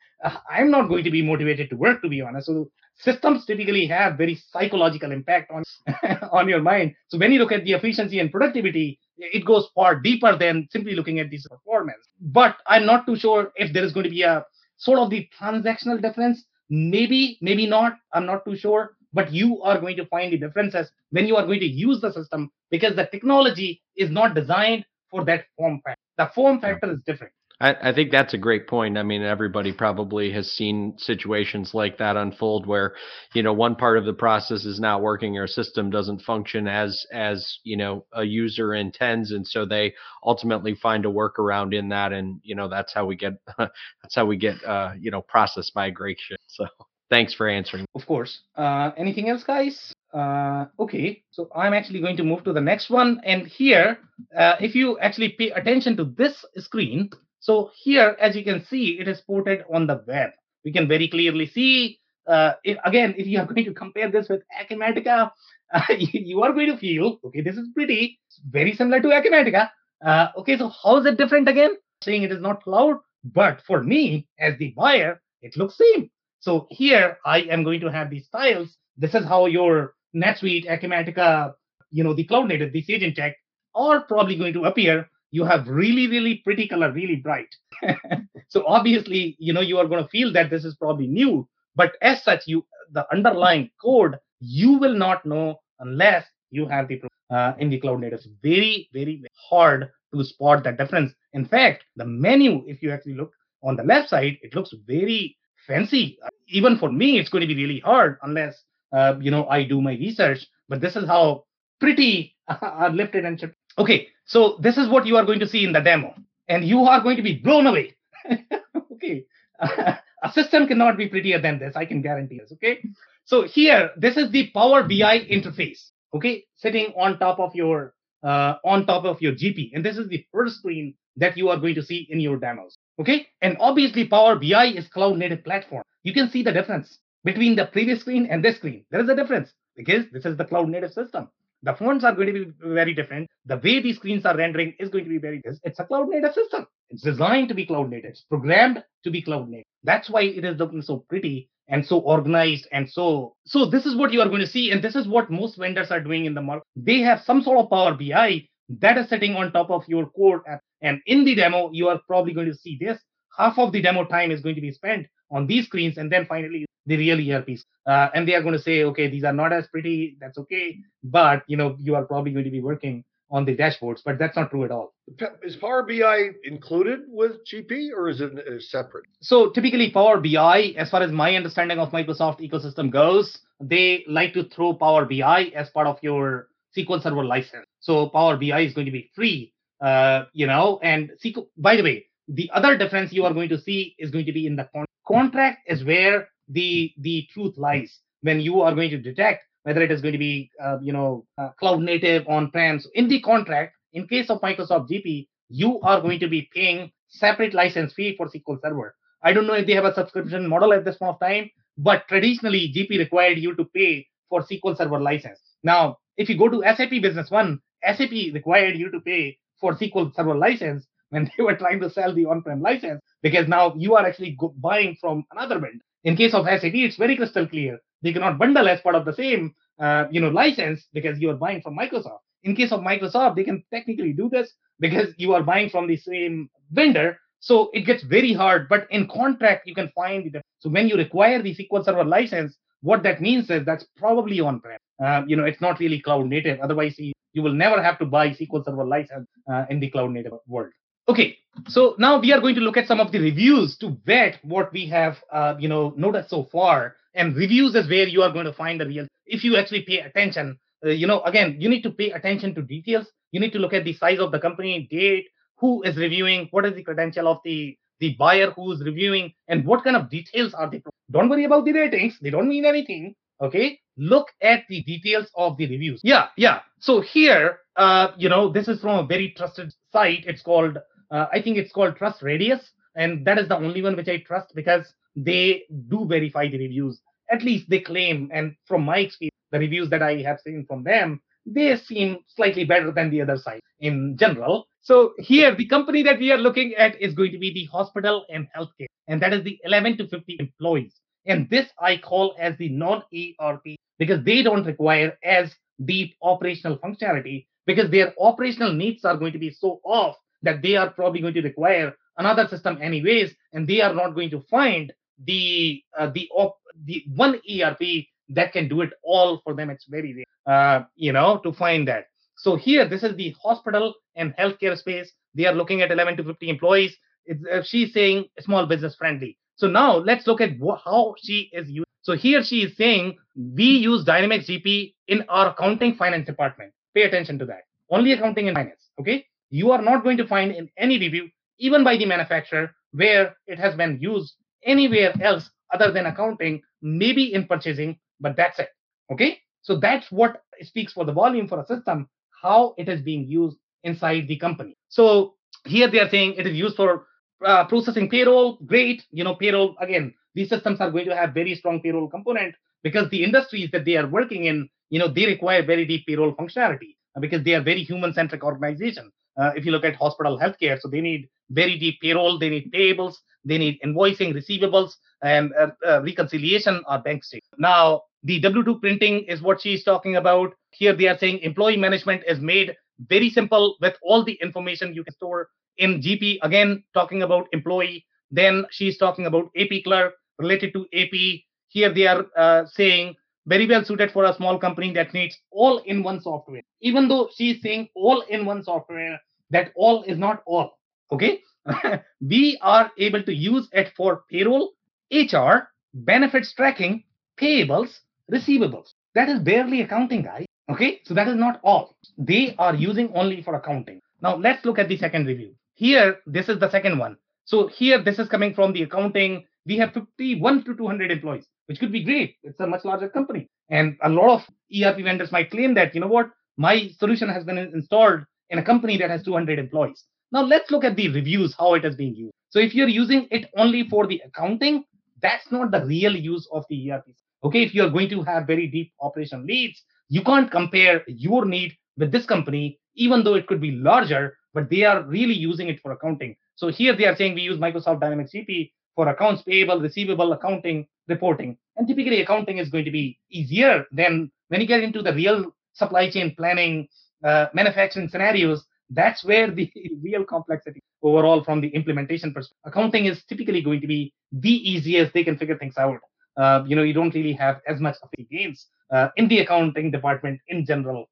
I'm 0.50 0.70
not 0.70 0.89
going 0.89 1.04
to 1.06 1.10
be 1.12 1.24
motivated 1.24 1.72
to 1.72 1.76
work, 1.76 2.04
to 2.04 2.10
be 2.10 2.22
honest. 2.22 2.45
So 2.45 2.70
systems 2.97 3.45
typically 3.47 3.88
have 3.88 4.16
very 4.18 4.36
psychological 4.52 5.12
impact 5.12 5.52
on 5.52 5.64
on 6.39 6.47
your 6.47 6.62
mind. 6.62 6.93
So 7.08 7.18
when 7.18 7.32
you 7.32 7.39
look 7.39 7.52
at 7.52 7.64
the 7.64 7.74
efficiency 7.74 8.20
and 8.20 8.32
productivity, 8.32 9.00
it 9.18 9.43
goes 9.43 9.68
far 9.74 9.95
deeper 10.00 10.38
than 10.38 10.68
simply 10.72 10.93
looking 10.93 11.20
at 11.20 11.32
this 11.32 11.47
performance. 11.47 12.04
But 12.22 12.58
I'm 12.68 12.86
not 12.86 13.08
too 13.08 13.16
sure 13.16 13.52
if 13.56 13.74
there 13.74 13.84
is 13.84 13.93
going 13.93 14.04
to 14.04 14.16
be 14.18 14.22
a 14.22 14.45
sort 14.78 15.00
of 15.00 15.10
the 15.10 15.28
transactional 15.41 16.00
difference. 16.00 16.43
Maybe, 16.70 17.39
maybe 17.41 17.66
not. 17.66 17.93
I'm 18.14 18.28
not 18.28 18.45
too 18.45 18.56
sure 18.56 18.91
but 19.14 19.34
you 19.34 19.62
are 19.64 19.80
going 19.80 19.97
to 19.97 20.06
find 20.06 20.32
the 20.32 20.38
differences 20.38 20.91
when 21.10 21.26
you 21.26 21.36
are 21.36 21.45
going 21.45 21.60
to 21.60 21.66
use 21.66 22.00
the 22.02 22.12
system 22.14 22.52
because 22.70 22.95
the 22.95 23.08
technology 23.12 23.82
is 23.97 24.12
not 24.12 24.36
designed 24.36 24.86
for 25.10 25.26
that 25.26 25.45
form 25.57 25.82
factor. 25.84 26.01
The 26.18 26.32
form 26.34 26.60
factor 26.60 26.91
is 26.91 26.99
different. 27.05 27.34
I, 27.62 27.89
I, 27.89 27.93
think 27.93 28.12
that's 28.12 28.34
a 28.34 28.38
great 28.38 28.68
point. 28.68 28.97
I 28.97 29.03
mean, 29.03 29.22
everybody 29.22 29.74
probably 29.74 30.32
has 30.32 30.49
seen 30.49 30.93
situations 30.97 31.74
like 31.74 31.97
that 31.97 32.16
unfold 32.16 32.66
where, 32.66 32.95
you 33.34 33.43
know, 33.43 33.51
one 33.51 33.76
part 33.76 33.97
of 33.97 34.05
the 34.05 34.14
process 34.14 34.64
is 34.64 34.80
not 34.80 35.01
working 35.01 35.38
or 35.38 35.43
a 35.43 35.47
system 35.47 35.89
doesn't 35.89 36.22
function 36.22 36.68
as 36.68 37.05
as 37.12 37.60
you 37.64 37.76
know 37.76 38.05
a 38.14 38.24
user 38.24 38.74
intends, 38.74 39.32
and 39.32 39.45
so 39.45 39.66
they 39.66 39.93
ultimately 40.24 40.74
find 40.76 41.05
a 41.05 41.10
workaround 41.10 41.78
in 41.78 41.89
that, 41.89 42.14
and 42.14 42.39
you 42.43 42.55
know 42.55 42.70
that's 42.70 42.93
how 42.93 43.05
we 43.05 43.18
get 43.18 43.34
that's 43.57 44.16
how 44.16 44.26
we 44.26 44.38
get 44.38 44.64
uh, 44.64 44.93
you 44.97 45.12
know 45.12 45.22
process 45.22 45.72
migration. 45.76 46.38
So. 46.47 46.66
Thanks 47.10 47.34
for 47.34 47.47
answering. 47.47 47.86
Of 47.95 48.05
course. 48.05 48.41
Uh, 48.55 48.91
anything 48.97 49.30
else, 49.30 49.43
guys? 49.43 49.93
Uh, 50.14 50.66
okay, 50.80 51.24
so 51.32 51.49
I'm 51.55 51.74
actually 51.74 52.01
going 52.01 52.18
to 52.18 52.24
move 52.24 52.43
to 52.43 52.53
the 52.53 52.62
next 52.62 52.89
one. 52.89 53.20
And 53.24 53.47
here, 53.47 53.97
uh, 54.38 54.55
if 54.60 54.76
you 54.76 54.99
actually 54.99 55.30
pay 55.30 55.51
attention 55.51 55.97
to 55.97 56.03
this 56.03 56.45
screen, 56.57 57.10
so 57.39 57.72
here, 57.76 58.16
as 58.20 58.36
you 58.36 58.43
can 58.43 58.64
see, 58.66 58.97
it 58.99 59.07
is 59.07 59.22
ported 59.22 59.64
on 59.74 59.88
the 59.88 60.03
web. 60.07 60.32
We 60.66 60.72
can 60.72 60.88
very 60.88 61.07
clearly 61.07 61.47
see, 61.47 61.99
uh, 62.28 62.53
it, 62.64 62.78
again, 62.86 63.16
if 63.18 63.26
you 63.28 63.39
are 63.39 63.45
going 63.53 63.66
to 63.66 63.74
compare 63.74 64.12
this 64.12 64.30
with 64.30 64.41
Acumatica, 64.60 65.32
uh, 65.74 65.82
you, 65.97 66.07
you, 66.12 66.43
are 66.43 66.53
going 66.53 66.72
to 66.72 66.78
feel, 66.78 67.20
okay, 67.24 67.41
this 67.41 67.55
is 67.55 67.68
pretty, 67.74 68.20
very 68.49 68.74
similar 68.74 69.01
to 69.01 69.07
Acumatica. 69.07 69.70
Uh, 70.03 70.28
okay, 70.38 70.57
so 70.57 70.70
how 70.84 70.97
is 70.97 71.05
it 71.05 71.18
different 71.18 71.47
again? 71.47 71.76
Saying 72.03 72.24
it 72.24 72.32
is 72.32 72.41
not 72.41 72.64
cloud, 72.64 72.97
but 73.24 73.62
for 73.66 73.84
me, 73.84 74.28
as 74.39 74.57
the 74.57 74.74
buyer, 74.78 75.22
it 75.41 75.57
looks 75.57 75.78
same. 75.78 76.10
So 76.40 76.68
here 76.70 77.18
I 77.26 77.42
am 77.42 77.64
going 77.64 77.82
to 77.82 77.92
have 77.92 78.10
these 78.10 78.26
styles. 78.26 78.78
This 78.98 79.14
is 79.16 79.26
how 79.26 79.46
your 79.46 79.94
NetSuite, 80.16 80.68
Acumatica, 80.68 81.54
you 81.92 82.04
know, 82.04 82.14
the 82.14 82.26
cloud 82.26 82.48
native, 82.48 82.74
the 82.74 82.82
Sage 82.82 83.02
Intacct 83.02 83.34
are 83.76 84.02
probably 84.02 84.38
going 84.38 84.54
to 84.54 84.66
appear. 84.66 85.10
You 85.32 85.46
have 85.46 85.68
really, 85.68 86.08
really 86.08 86.42
pretty 86.44 86.68
color, 86.68 86.92
really 86.92 87.18
bright. 87.18 87.50
so 88.48 88.66
obviously, 88.66 89.36
you 89.40 89.54
know, 89.54 89.62
you 89.62 89.78
are 89.78 89.88
going 89.88 90.04
to 90.04 90.10
feel 90.10 90.34
that 90.34 90.50
this 90.50 90.66
is 90.66 90.76
probably 90.76 91.08
new, 91.08 91.48
but 91.76 91.94
as 92.02 92.24
such, 92.24 92.42
you 92.48 92.66
the 92.92 93.06
underlying 93.14 93.70
code 93.80 94.16
you 94.40 94.74
will 94.74 94.96
not 94.96 95.26
know 95.26 95.60
unless 95.80 96.26
you 96.52 96.68
have 96.68 96.88
the 96.88 97.02
uh, 97.30 97.54
in 97.60 97.70
the 97.70 97.80
cloud 97.80 98.00
native. 98.00 98.20
It's 98.20 98.28
very, 98.42 98.90
very 98.94 99.24
hard 99.50 99.92
to 100.14 100.24
spot 100.24 100.64
that 100.64 100.78
difference. 100.78 101.14
In 101.34 101.46
fact, 101.46 101.84
the 101.96 102.06
menu, 102.06 102.64
if 102.66 102.82
you 102.82 102.92
actually 102.92 103.16
look 103.16 103.32
on 103.64 103.76
the 103.76 103.84
left 103.84 104.10
side, 104.10 104.38
it 104.42 104.56
looks 104.56 104.74
very 104.88 105.38
fancy. 105.70 106.20
Even 106.48 106.78
for 106.78 106.92
me, 106.92 107.18
it's 107.20 107.30
going 107.30 107.48
to 107.48 107.48
be 107.48 107.56
really 107.56 107.80
hard 107.80 108.18
unless 108.24 108.62
uh, 108.92 109.14
you 109.22 109.32
know 109.32 109.48
I 109.48 109.64
do 109.64 109.80
my 109.82 109.94
research. 109.94 110.46
But 110.68 110.82
this 110.82 110.96
is 110.98 111.08
how 111.08 111.46
pretty 111.80 112.36
are 112.62 112.90
lifted 112.90 113.24
and. 113.24 113.54
Okay, 113.78 114.08
so 114.26 114.58
this 114.60 114.78
is 114.78 114.90
what 114.90 115.06
you 115.06 115.16
are 115.16 115.26
going 115.26 115.40
to 115.40 115.48
see 115.48 115.64
in 115.64 115.72
the 115.72 115.80
demo, 115.80 116.14
and 116.50 116.66
you 116.66 116.82
are 116.82 117.02
going 117.02 117.16
to 117.16 117.24
be 117.24 117.36
blown 117.38 117.68
away. 117.68 117.96
okay, 118.94 119.24
a 119.62 120.32
system 120.34 120.68
cannot 120.68 120.98
be 120.98 121.08
prettier 121.08 121.40
than 121.40 121.60
this. 121.60 121.76
I 121.78 121.86
can 121.86 122.02
guarantee 122.02 122.40
this. 122.40 122.52
Okay, 122.54 122.84
so 123.24 123.44
here 123.44 123.92
this 123.96 124.18
is 124.18 124.32
the 124.32 124.52
Power 124.52 124.84
BI 124.84 125.20
interface. 125.32 125.92
Okay, 126.14 126.46
sitting 126.56 126.88
on 126.98 127.20
top 127.20 127.40
of 127.40 127.56
your 127.56 127.94
uh, 128.24 128.56
on 128.66 128.86
top 128.86 129.06
of 129.06 129.22
your 129.22 129.34
GP, 129.34 129.72
and 129.74 129.86
this 129.86 129.98
is 129.98 130.10
the 130.10 130.26
first 130.34 130.58
screen 130.58 130.96
that 131.20 131.38
you 131.38 131.50
are 131.50 131.58
going 131.58 131.76
to 131.76 131.84
see 131.84 132.08
in 132.10 132.20
your 132.20 132.38
demos. 132.38 132.78
Okay. 133.00 133.28
And 133.42 133.58
obviously 133.60 134.08
Power 134.08 134.36
BI 134.36 134.66
is 134.76 134.88
cloud 134.88 135.18
native 135.18 135.44
platform. 135.44 135.84
You 136.04 136.14
can 136.14 136.30
see 136.30 136.44
the 136.44 136.52
difference 136.52 137.00
between 137.24 137.56
the 137.56 137.66
previous 137.66 138.02
screen 138.02 138.28
and 138.28 138.44
this 138.44 138.56
screen. 138.58 138.86
There 138.90 139.02
is 139.02 139.10
a 139.10 139.16
difference 139.16 139.54
because 139.76 140.06
this 140.12 140.26
is 140.26 140.38
the 140.38 140.46
cloud 140.46 140.70
native 140.70 140.92
system. 140.94 141.30
The 141.62 141.74
fonts 141.74 142.06
are 142.06 142.16
going 142.16 142.28
to 142.28 142.46
be 142.46 142.52
very 142.62 142.94
different. 142.94 143.28
The 143.46 143.58
way 143.58 143.82
these 143.82 143.98
screens 143.98 144.26
are 144.26 144.36
rendering 144.36 144.76
is 144.80 144.90
going 144.90 145.04
to 145.04 145.10
be 145.10 145.18
very 145.18 145.38
different. 145.40 145.60
It's 145.64 145.80
a 145.80 145.84
cloud 145.84 146.08
native 146.08 146.34
system. 146.34 146.66
It's 146.90 147.02
designed 147.02 147.50
to 147.50 147.54
be 147.54 147.66
cloud 147.66 147.90
native. 147.90 148.12
It's 148.12 148.22
programmed 148.22 148.82
to 149.04 149.12
be 149.12 149.22
cloud 149.22 149.50
native. 149.50 149.66
That's 149.84 150.10
why 150.10 150.22
it 150.22 150.46
is 150.46 150.58
looking 150.58 150.82
so 150.82 151.04
pretty 151.10 151.50
and 151.70 151.86
so 151.86 152.00
organized 152.00 152.68
and 152.72 152.90
so 152.90 153.36
so 153.46 153.66
this 153.66 153.86
is 153.86 153.96
what 153.96 154.12
you 154.12 154.22
are 154.22 154.28
going 154.28 154.42
to 154.42 154.48
see 154.48 154.72
and 154.72 154.84
this 154.84 154.96
is 154.96 155.08
what 155.08 155.30
most 155.30 155.58
vendors 155.58 155.92
are 155.92 156.02
doing 156.02 156.26
in 156.26 156.34
the 156.34 156.42
market 156.42 156.64
they 156.76 157.00
have 157.00 157.22
some 157.22 157.42
sort 157.42 157.60
of 157.60 157.70
power 157.70 157.94
bi 157.94 158.44
that 158.70 158.98
is 158.98 159.10
sitting 159.10 159.36
on 159.36 159.52
top 159.52 159.70
of 159.70 159.84
your 159.88 160.06
core 160.08 160.44
app 160.48 160.62
and 160.82 161.02
in 161.06 161.26
the 161.26 161.36
demo, 161.36 161.70
you 161.72 161.88
are 161.88 162.00
probably 162.08 162.34
going 162.34 162.48
to 162.48 162.56
see 162.56 162.78
this. 162.80 163.00
Half 163.38 163.58
of 163.58 163.72
the 163.72 163.82
demo 163.82 164.06
time 164.06 164.32
is 164.32 164.42
going 164.42 164.56
to 164.56 164.62
be 164.62 164.72
spent 164.72 165.08
on 165.32 165.48
these 165.48 165.66
screens, 165.66 165.98
and 165.98 166.12
then 166.12 166.26
finally 166.26 166.66
the 166.86 166.98
real 166.98 167.20
ERPs. 167.20 167.64
Uh, 167.86 168.10
and 168.14 168.28
they 168.28 168.34
are 168.34 168.42
going 168.42 168.54
to 168.54 168.62
say, 168.62 168.84
okay, 168.84 169.10
these 169.10 169.24
are 169.24 169.34
not 169.34 169.54
as 169.54 169.68
pretty. 169.68 170.18
That's 170.20 170.38
okay, 170.38 170.78
but 171.04 171.44
you 171.48 171.58
know, 171.58 171.76
you 171.80 171.96
are 171.96 172.06
probably 172.06 172.32
going 172.32 172.46
to 172.46 172.52
be 172.52 172.62
working 172.62 173.04
on 173.32 173.46
the 173.46 173.56
dashboards, 173.56 174.02
but 174.04 174.18
that's 174.18 174.36
not 174.36 174.50
true 174.50 174.66
at 174.66 174.72
all. 174.72 174.96
Is 175.44 175.56
Power 175.56 175.84
BI 175.84 176.30
included 176.46 177.02
with 177.08 177.46
GP 177.46 177.90
or 177.96 178.10
is 178.10 178.22
it 178.22 178.32
separate? 178.64 179.06
So 179.22 179.52
typically, 179.52 179.92
Power 179.92 180.20
BI, 180.20 180.74
as 180.76 180.90
far 180.90 181.04
as 181.04 181.12
my 181.12 181.36
understanding 181.36 181.78
of 181.78 181.92
Microsoft 181.92 182.40
ecosystem 182.40 182.92
goes, 182.92 183.38
they 183.62 184.04
like 184.08 184.34
to 184.34 184.46
throw 184.46 184.74
Power 184.74 185.06
BI 185.06 185.52
as 185.56 185.70
part 185.70 185.86
of 185.86 186.00
your 186.02 186.48
SQL 186.78 187.02
Server 187.02 187.26
license. 187.26 187.66
So 187.80 188.10
Power 188.10 188.38
BI 188.38 188.60
is 188.62 188.74
going 188.74 188.86
to 188.86 188.92
be 188.92 189.12
free 189.16 189.54
uh, 189.82 190.26
you 190.34 190.46
know, 190.46 190.80
and 190.84 191.12
SQL, 191.24 191.48
by 191.58 191.76
the 191.76 191.84
way, 191.84 192.06
the 192.28 192.50
other 192.54 192.78
difference 192.78 193.14
you 193.14 193.26
are 193.26 193.34
going 193.34 193.50
to 193.50 193.60
see 193.60 193.96
is 193.98 194.12
going 194.12 194.26
to 194.26 194.34
be 194.34 194.46
in 194.46 194.56
the 194.56 194.68
con- 194.74 194.86
contract 195.08 195.60
is 195.68 195.84
where 195.84 196.28
the 196.48 196.92
the 196.98 197.28
truth 197.34 197.58
lies 197.58 198.00
when 198.22 198.40
you 198.40 198.62
are 198.62 198.76
going 198.76 198.90
to 198.90 198.98
detect 198.98 199.44
whether 199.64 199.82
it 199.82 199.92
is 199.92 200.02
going 200.02 200.12
to 200.12 200.20
be 200.20 200.52
uh, 200.62 200.78
you 200.82 200.94
know 200.94 201.26
uh, 201.38 201.50
cloud 201.60 201.80
native 201.80 202.28
on 202.28 202.52
prem 202.52 202.80
so 202.80 202.90
in 202.94 203.08
the 203.08 203.20
contract 203.22 203.74
in 203.94 204.08
case 204.08 204.30
of 204.30 204.42
microsoft 204.42 204.90
gp 204.90 205.28
you 205.50 205.80
are 205.82 206.02
going 206.02 206.20
to 206.20 206.28
be 206.28 206.50
paying 206.54 206.92
separate 207.08 207.56
license 207.56 207.94
fee 207.94 208.16
for 208.16 208.28
SQL 208.28 208.62
Server. 208.62 208.96
I 209.24 209.34
don't 209.34 209.48
know 209.48 209.56
if 209.56 209.66
they 209.66 209.74
have 209.74 209.86
a 209.86 209.94
subscription 209.94 210.48
model 210.48 210.74
at 210.74 210.86
this 210.86 210.98
point 210.98 211.16
of 211.16 211.20
time, 211.20 211.50
but 211.78 212.08
traditionally 212.08 212.72
GP 212.76 213.00
required 213.00 213.40
you 213.40 213.56
to 213.56 213.66
pay 213.66 214.08
for 214.30 214.44
SQL 214.44 214.78
Server 214.78 215.00
license. 215.00 215.40
Now, 215.64 215.98
if 216.20 216.28
you 216.28 216.38
go 216.38 216.50
to 216.50 216.62
SAP 216.76 217.02
Business 217.02 217.32
One, 217.32 217.60
SAP 217.82 218.12
required 218.34 218.76
you 218.76 218.92
to 218.92 219.00
pay 219.00 219.38
for 219.60 219.74
SQL 219.74 220.14
Server 220.14 220.36
license 220.36 220.86
when 221.10 221.32
they 221.38 221.44
were 221.44 221.56
trying 221.56 221.80
to 221.80 221.90
sell 221.90 222.14
the 222.14 222.26
on-prem 222.26 222.62
license 222.62 223.02
because 223.24 223.48
now 223.48 223.74
you 223.76 223.96
are 223.96 224.06
actually 224.06 224.38
buying 224.58 224.98
from 225.00 225.24
another 225.32 225.56
vendor. 225.60 225.84
In 226.04 226.18
case 226.18 226.34
of 226.34 226.46
SAP, 226.46 226.76
it's 226.76 226.98
very 226.98 227.16
crystal 227.16 227.48
clear. 227.48 227.80
They 228.02 228.14
cannot 228.14 228.38
bundle 228.38 228.68
as 228.68 228.82
part 228.82 228.96
of 228.96 229.06
the 229.06 229.14
same, 229.14 229.56
uh, 229.80 230.06
you 230.12 230.20
know, 230.20 230.30
license 230.30 230.88
because 230.94 231.20
you 231.20 231.30
are 231.30 231.36
buying 231.36 231.62
from 231.62 231.78
Microsoft. 231.78 232.20
In 232.44 232.56
case 232.56 232.74
of 232.74 232.82
Microsoft, 232.82 233.36
they 233.36 233.44
can 233.46 233.64
technically 233.74 234.14
do 234.14 234.30
this 234.30 234.54
because 234.80 235.14
you 235.18 235.34
are 235.34 235.44
buying 235.44 235.70
from 235.70 235.88
the 235.88 235.98
same 235.98 236.50
vendor. 236.72 237.18
So 237.40 237.70
it 237.74 237.82
gets 237.82 238.04
very 238.04 238.34
hard. 238.34 238.68
But 238.68 238.88
in 238.92 239.08
contract, 239.08 239.68
you 239.68 239.76
can 239.76 239.90
find 239.96 240.32
the 240.34 240.42
so 240.60 240.70
when 240.70 240.90
you 240.90 240.98
require 240.98 241.42
the 241.42 241.56
SQL 241.56 241.86
Server 241.86 242.04
license, 242.04 242.58
what 242.82 243.04
that 243.04 243.22
means 243.22 243.50
is 243.50 243.66
that's 243.66 243.86
probably 243.98 244.42
on-prem. 244.42 244.80
Uh, 245.04 245.24
you 245.28 245.36
know, 245.36 245.45
it's 245.45 245.62
not 245.62 245.80
really 245.80 246.00
cloud 246.00 246.26
native. 246.28 246.60
Otherwise, 246.60 246.95
you 246.97 247.41
will 247.41 247.54
never 247.54 247.82
have 247.82 247.97
to 248.00 248.06
buy 248.06 248.30
SQL 248.30 248.66
Server 248.66 248.86
license 248.86 249.28
uh, 249.52 249.66
in 249.70 249.80
the 249.80 249.89
cloud 249.89 250.12
native 250.12 250.34
world. 250.47 250.72
Okay, 251.08 251.38
so 251.68 251.95
now 251.97 252.20
we 252.20 252.32
are 252.32 252.39
going 252.39 252.56
to 252.56 252.62
look 252.62 252.78
at 252.78 252.88
some 252.88 253.00
of 253.00 253.12
the 253.12 253.20
reviews 253.20 253.78
to 253.78 253.97
vet 254.06 254.38
what 254.43 254.72
we 254.72 254.86
have, 254.88 255.18
uh, 255.32 255.56
you 255.58 255.68
know, 255.68 255.93
noticed 255.97 256.30
so 256.30 256.47
far. 256.52 256.95
And 257.16 257.36
reviews 257.36 257.74
is 257.74 257.89
where 257.89 258.08
you 258.08 258.22
are 258.22 258.32
going 258.32 258.45
to 258.45 258.54
find 258.54 258.80
the 258.80 258.86
real. 258.86 259.08
If 259.26 259.43
you 259.43 259.58
actually 259.58 259.82
pay 259.82 260.00
attention, 260.00 260.60
uh, 260.86 260.89
you 260.89 261.08
know, 261.08 261.22
again, 261.24 261.58
you 261.60 261.68
need 261.68 261.82
to 261.82 261.89
pay 261.89 262.12
attention 262.12 262.54
to 262.56 262.62
details. 262.62 263.08
You 263.32 263.39
need 263.39 263.54
to 263.54 263.60
look 263.60 263.74
at 263.74 263.84
the 263.86 263.93
size 263.93 264.20
of 264.20 264.32
the 264.32 264.39
company, 264.39 264.88
date, 264.91 265.28
who 265.58 265.82
is 265.84 265.97
reviewing, 265.97 266.47
what 266.52 266.66
is 266.66 266.76
the 266.76 266.84
credential 266.84 267.28
of 267.28 267.39
the 267.43 267.78
the 268.00 268.16
buyer 268.18 268.52
who 268.52 268.72
is 268.72 268.82
reviewing, 268.82 269.34
and 269.50 269.66
what 269.66 269.84
kind 269.84 269.97
of 269.97 270.10
details 270.10 270.54
are 270.54 270.70
they. 270.70 270.82
Don't 271.12 271.28
worry 271.28 271.43
about 271.43 271.66
the 271.66 271.74
ratings; 271.74 272.18
they 272.22 272.30
don't 272.30 272.47
mean 272.47 272.66
anything. 272.66 273.14
Okay, 273.41 273.80
look 274.00 274.30
at 274.41 274.64
the 274.70 274.82
details 274.84 275.28
of 275.36 275.58
the 275.58 275.68
reviews. 275.68 276.02
Yeah, 276.04 276.28
yeah. 276.38 276.62
So 276.80 277.02
here, 277.02 277.60
uh, 277.76 278.12
you 278.18 278.30
know, 278.30 278.50
this 278.52 278.68
is 278.68 278.80
from 278.82 279.04
a 279.04 279.08
very 279.08 279.34
trusted 279.38 279.74
site. 279.91 280.24
It's 280.26 280.41
called 280.41 280.80
uh, 281.12 281.28
I 281.32 281.41
think 281.41 281.58
it's 281.58 281.72
called 281.72 281.95
Trust 281.95 282.22
Radius, 282.22 282.72
and 282.95 283.26
that 283.26 283.38
is 283.38 283.47
the 283.47 283.58
only 283.58 283.82
one 283.82 283.95
which 283.95 284.08
I 284.08 284.18
trust 284.18 284.54
because 284.56 284.93
they 285.16 285.64
do 285.88 286.06
verify 286.06 286.47
the 286.47 286.58
reviews. 286.58 287.02
At 287.32 287.43
least 287.43 287.70
they 287.70 287.80
claim, 287.80 288.30
and 288.34 288.56
from 288.66 288.84
my 288.84 289.00
experience, 289.00 289.36
the 289.52 289.60
reviews 289.60 289.89
that 289.89 290.04
I 290.04 290.18
have 290.22 290.39
seen 290.41 290.66
from 290.68 290.84
them, 290.84 291.22
they 291.45 291.76
seem 291.78 292.20
slightly 292.28 292.64
better 292.66 292.91
than 292.91 293.10
the 293.10 293.22
other 293.22 293.38
side 293.38 293.62
in 293.80 294.18
general. 294.18 294.68
So 294.82 295.14
here, 295.18 295.56
the 295.56 295.68
company 295.68 296.04
that 296.04 296.20
we 296.20 296.32
are 296.32 296.38
looking 296.38 296.74
at 296.76 297.00
is 297.02 297.14
going 297.14 297.32
to 297.32 297.39
be 297.39 297.54
the 297.54 297.66
hospital 297.66 298.26
and 298.30 298.47
healthcare, 298.56 298.88
and 299.08 299.22
that 299.22 299.34
is 299.34 299.43
the 299.43 299.60
11 299.64 299.97
to 299.97 300.08
50 300.08 300.38
employees. 300.39 300.93
And 301.26 301.50
this 301.50 301.68
I 301.80 301.98
call 301.98 302.36
as 302.40 302.58
the 302.58 302.70
non-ERP 302.70 303.78
because 303.98 304.24
they 304.24 304.42
don't 304.42 304.66
require 304.66 305.18
as 305.24 305.54
deep 305.86 306.16
operational 306.22 306.78
functionality 306.78 307.46
because 307.66 307.92
their 307.92 308.14
operational 308.20 308.74
needs 308.74 309.06
are 309.06 309.18
going 309.18 309.34
to 309.34 309.40
be 309.40 309.52
so 309.52 309.80
off 309.84 310.16
that 310.42 310.62
they 310.62 310.76
are 310.76 310.90
probably 310.90 311.22
going 311.22 311.34
to 311.34 311.42
require 311.42 311.94
another 312.18 312.48
system 312.48 312.78
anyways, 312.82 313.34
and 313.54 313.68
they 313.68 313.82
are 313.82 313.94
not 313.94 314.16
going 314.16 314.30
to 314.30 314.42
find 314.50 314.94
the 315.26 315.82
uh, 315.98 316.10
the 316.14 316.28
op- 316.34 316.58
the 316.86 317.04
one 317.16 317.40
ERP 317.50 318.06
that 318.30 318.54
can 318.54 318.68
do 318.68 318.82
it 318.82 318.92
all 319.04 319.42
for 319.44 319.54
them. 319.54 319.70
It's 319.70 319.86
very 319.86 320.14
rare, 320.14 320.26
uh, 320.56 320.84
you 320.96 321.12
know, 321.12 321.40
to 321.44 321.52
find 321.52 321.88
that. 321.88 322.06
So 322.38 322.56
here, 322.56 322.88
this 322.88 323.04
is 323.04 323.16
the 323.16 323.36
hospital 323.44 323.94
and 324.16 324.36
healthcare 324.38 324.78
space. 324.78 325.12
They 325.36 325.46
are 325.46 325.54
looking 325.54 325.82
at 325.82 325.92
11 325.92 326.18
to 326.18 326.24
50 326.24 326.50
employees. 326.50 326.96
Uh, 327.30 327.62
she's 327.64 327.94
saying 327.94 328.26
small 328.40 328.66
business 328.66 328.96
friendly. 328.96 329.38
So 329.60 329.68
now 329.68 329.97
let's 329.97 330.26
look 330.26 330.41
at 330.41 330.51
wh- 330.57 330.80
how 330.84 331.16
she 331.22 331.49
is 331.53 331.68
using. 331.68 331.86
So 332.01 332.16
here 332.16 332.43
she 332.43 332.64
is 332.64 332.78
saying 332.78 333.18
we 333.36 333.70
use 333.89 334.03
Dynamics 334.03 334.47
GP 334.47 334.93
in 335.07 335.26
our 335.30 335.51
accounting 335.51 335.95
finance 335.95 336.26
department. 336.26 336.72
Pay 336.95 337.03
attention 337.03 337.38
to 337.39 337.45
that. 337.45 337.64
Only 337.89 338.14
accounting 338.14 338.47
and 338.47 338.55
finance. 338.55 338.84
Okay 338.99 339.26
you 339.49 339.72
are 339.72 339.82
not 339.82 340.03
going 340.03 340.18
to 340.18 340.28
find 340.28 340.51
in 340.51 340.70
any 340.78 340.99
review, 340.99 341.30
even 341.60 341.84
by 341.84 341.97
the 341.97 342.05
manufacturer, 342.05 342.72
where 342.91 343.36
it 343.47 343.60
has 343.60 343.76
been 343.76 343.97
used 343.99 344.36
anywhere 344.64 345.14
else 345.22 345.49
other 345.74 345.91
than 345.91 346.05
accounting, 346.05 346.62
maybe 346.82 347.34
in 347.34 347.45
purchasing, 347.45 347.97
but 348.20 348.36
that's 348.36 348.60
it. 348.60 348.70
Okay. 349.12 349.39
So 349.62 349.80
that's 349.80 350.12
what 350.12 350.41
speaks 350.62 350.93
for 350.93 351.05
the 351.05 351.12
volume 351.12 351.47
for 351.47 351.60
a 351.60 351.66
system, 351.66 352.07
how 352.41 352.74
it 352.78 352.88
is 352.88 353.01
being 353.01 353.28
used 353.28 353.57
inside 353.84 354.28
the 354.28 354.38
company. 354.38 354.78
So 354.88 355.36
here 355.66 355.89
they 355.89 355.99
are 355.99 356.10
saying 356.10 356.36
it 356.38 356.47
is 356.47 356.55
used 356.55 356.76
for 356.76 357.07
uh, 357.46 357.66
processing 357.66 358.10
payroll. 358.10 358.58
Great. 358.66 359.06
You 359.12 359.24
know, 359.24 359.36
payroll, 359.36 359.76
again, 359.80 360.14
these 360.36 360.50
systems 360.50 360.80
are 360.80 360.92
going 360.92 361.06
to 361.06 361.16
have 361.16 361.34
very 361.34 361.56
strong 361.56 361.82
payroll 361.82 362.10
component 362.10 362.56
because 362.84 363.10
the 363.10 363.24
industries 363.24 363.70
that 363.72 363.86
they 363.86 363.98
are 363.98 364.08
working 364.08 364.46
in, 364.46 364.70
you 364.90 365.00
know, 365.00 365.08
they 365.08 365.26
require 365.26 365.64
very 365.66 365.86
deep 365.86 366.06
payroll 366.08 366.34
functionality 366.36 366.96
because 367.20 367.44
they 367.44 367.54
are 367.54 367.62
very 367.62 367.84
human 367.84 368.14
centric 368.14 368.44
organization. 368.44 369.12
Uh, 369.40 369.52
if 369.56 369.66
you 369.66 369.72
look 369.72 369.86
at 369.86 369.96
hospital 369.96 370.38
healthcare, 370.38 370.80
so 370.80 370.88
they 370.90 371.02
need 371.02 371.28
very 371.50 371.78
deep 371.78 372.00
payroll, 372.02 372.38
they 372.38 372.50
need 372.50 372.72
payables, 372.72 373.16
they 373.46 373.58
need 373.58 373.80
invoicing, 373.86 374.34
receivables, 374.34 374.92
and 375.24 375.52
uh, 375.60 375.68
uh, 375.88 376.02
reconciliation 376.04 376.82
or 376.88 377.00
bank 377.00 377.24
statements. 377.24 377.48
Now, 377.58 378.02
the 378.24 378.42
W2 378.42 378.82
printing 378.82 379.24
is 379.24 379.42
what 379.42 379.62
she's 379.62 379.84
talking 379.84 380.18
about. 380.18 380.54
Here 380.72 380.94
they 380.94 381.08
are 381.08 381.18
saying 381.18 381.40
employee 381.40 381.78
management 381.78 382.24
is 382.28 382.40
made 382.40 382.76
very 383.08 383.30
simple 383.30 383.78
with 383.80 383.96
all 384.02 384.24
the 384.24 384.38
information 384.42 384.94
you 384.94 385.04
can 385.04 385.14
store 385.14 385.50
in 385.80 386.02
GP. 386.02 386.40
Again, 386.44 386.84
talking 386.94 387.24
about 387.24 387.48
employee. 387.52 388.06
Then 388.32 388.66
she's 388.70 388.98
talking 388.98 389.26
about 389.26 389.50
AP 389.58 389.84
clerk 389.84 390.14
related 390.38 390.74
to 390.74 390.86
AP. 390.94 391.42
Here 391.70 391.92
they 391.94 392.08
are 392.08 392.26
uh, 392.38 392.66
saying 392.68 393.16
very 393.48 393.68
well 393.68 393.84
suited 393.84 394.12
for 394.12 394.26
a 394.26 394.36
small 394.36 394.60
company 394.60 394.94
that 394.94 395.14
needs 395.14 395.36
all 395.52 395.80
in 395.80 396.04
one 396.04 396.22
software. 396.22 396.62
Even 396.82 397.08
though 397.08 397.30
she's 397.36 397.62
saying 397.62 397.90
all 397.96 398.22
in 398.30 398.46
one 398.46 398.64
software, 398.64 399.20
that 399.50 399.72
all 399.76 400.04
is 400.04 400.18
not 400.18 400.44
all. 400.46 400.78
Okay. 401.12 401.42
we 402.22 402.58
are 402.62 402.92
able 402.98 403.24
to 403.24 403.34
use 403.34 403.68
it 403.72 403.92
for 403.98 404.24
payroll, 404.30 404.74
HR, 405.12 405.70
benefits 405.94 406.54
tracking, 406.54 407.04
payables, 407.40 408.00
receivables. 408.32 408.94
That 409.16 409.30
is 409.30 409.40
barely 409.40 409.82
accounting, 409.82 410.22
guys. 410.24 410.46
Okay. 410.70 411.02
So 411.06 411.14
that 411.16 411.28
is 411.28 411.36
not 411.36 411.60
all. 411.64 411.96
They 412.18 412.56
are 412.60 412.76
using 412.76 413.12
only 413.16 413.42
for 413.42 413.56
accounting. 413.56 414.02
Now 414.22 414.36
let's 414.36 414.64
look 414.66 414.78
at 414.78 414.90
the 414.90 414.98
second 414.98 415.26
review. 415.26 415.56
Here, 415.80 416.18
this 416.26 416.50
is 416.50 416.60
the 416.60 416.70
second 416.70 417.00
one. 417.00 417.16
So 417.46 417.68
here, 417.68 418.04
this 418.04 418.20
is 418.20 418.28
coming 418.28 418.54
from 418.54 418.74
the 418.74 418.84
accounting. 418.84 419.46
We 419.66 419.78
have 419.78 419.94
51 419.94 420.66
to 420.66 420.76
200 420.76 421.10
employees, 421.10 421.46
which 421.68 421.80
could 421.80 421.94
be 421.94 422.04
great. 422.04 422.36
It's 422.44 422.60
a 422.60 422.68
much 422.68 422.84
larger 422.84 423.08
company. 423.08 423.50
And 423.70 423.96
a 424.04 424.10
lot 424.10 424.30
of 424.30 424.42
ERP 424.76 424.98
vendors 425.06 425.32
might 425.32 425.50
claim 425.50 425.76
that, 425.76 425.96
you 425.96 426.02
know 426.02 426.08
what, 426.08 426.32
my 426.58 426.90
solution 427.00 427.30
has 427.30 427.46
been 427.46 427.58
installed 427.58 428.26
in 428.50 428.60
a 428.60 428.64
company 428.64 428.98
that 428.98 429.10
has 429.10 429.24
200 429.24 429.58
employees. 429.58 430.04
Now 430.34 430.44
let's 430.44 430.70
look 430.70 430.84
at 430.84 430.98
the 430.98 431.08
reviews, 431.14 431.56
how 431.58 431.76
it 431.76 431.86
is 431.86 431.96
being 431.96 432.14
used. 432.14 432.34
So 432.50 432.60
if 432.60 432.76
you're 432.76 432.90
using 432.90 433.30
it 433.32 433.50
only 433.56 433.88
for 433.88 434.06
the 434.06 434.22
accounting, 434.26 434.84
that's 435.22 435.50
not 435.50 435.72
the 435.72 435.86
real 435.86 436.14
use 436.14 436.46
of 436.52 436.66
the 436.70 436.92
ERP. 436.92 437.06
Okay, 437.46 437.64
if 437.64 437.74
you're 437.74 437.90
going 437.90 438.10
to 438.10 438.22
have 438.24 438.48
very 438.48 438.68
deep 438.68 438.92
operational 439.00 439.46
needs, 439.46 439.82
you 440.10 440.24
can't 440.24 440.52
compare 440.52 441.04
your 441.08 441.46
need 441.46 441.78
with 441.98 442.12
this 442.12 442.26
company, 442.26 442.82
even 442.96 443.24
though 443.24 443.36
it 443.36 443.48
could 443.48 443.62
be 443.62 443.72
larger, 443.72 444.36
but 444.54 444.70
they 444.70 444.84
are 444.84 445.04
really 445.04 445.34
using 445.34 445.68
it 445.70 445.80
for 445.82 445.91
accounting. 445.91 446.36
So 446.56 446.70
here 446.70 446.95
they 446.95 447.06
are 447.06 447.16
saying 447.16 447.36
we 447.36 447.41
use 447.41 447.58
Microsoft 447.58 448.02
Dynamics 448.02 448.32
GP 448.34 448.72
for 448.95 449.08
accounts 449.08 449.41
payable, 449.43 449.80
receivable, 449.80 450.34
accounting, 450.34 450.88
reporting. 451.08 451.58
And 451.78 451.88
typically 451.88 452.22
accounting 452.22 452.58
is 452.58 452.70
going 452.70 452.86
to 452.86 452.91
be 452.91 453.20
easier 453.30 453.86
than 453.91 454.32
when 454.50 454.62
you 454.62 454.68
get 454.68 454.84
into 454.84 455.02
the 455.02 455.14
real 455.14 455.56
supply 455.74 456.10
chain 456.10 456.36
planning, 456.36 456.88
uh, 457.24 457.47
manufacturing 457.54 458.10
scenarios, 458.10 458.66
that's 458.89 459.24
where 459.24 459.50
the 459.50 459.72
real 460.04 460.24
complexity 460.24 460.82
overall 461.02 461.43
from 461.43 461.62
the 461.62 461.70
implementation 461.70 462.34
perspective. 462.34 462.58
Accounting 462.66 463.06
is 463.06 463.24
typically 463.26 463.62
going 463.62 463.82
to 463.82 463.88
be 463.88 464.14
the 464.32 464.52
easiest 464.52 465.14
they 465.14 465.24
can 465.24 465.38
figure 465.38 465.58
things 465.58 465.78
out. 465.78 466.00
Uh, 466.38 466.64
you 466.66 466.76
know, 466.76 466.84
you 466.84 466.93
don't 466.93 467.14
really 467.14 467.34
have 467.34 467.60
as 467.68 467.80
much 467.80 467.95
of 468.02 468.10
the 468.18 468.24
gains 468.24 468.68
uh, 468.91 469.10
in 469.18 469.28
the 469.28 469.39
accounting 469.39 469.91
department 469.91 470.39
in 470.47 470.66
general. 470.66 471.10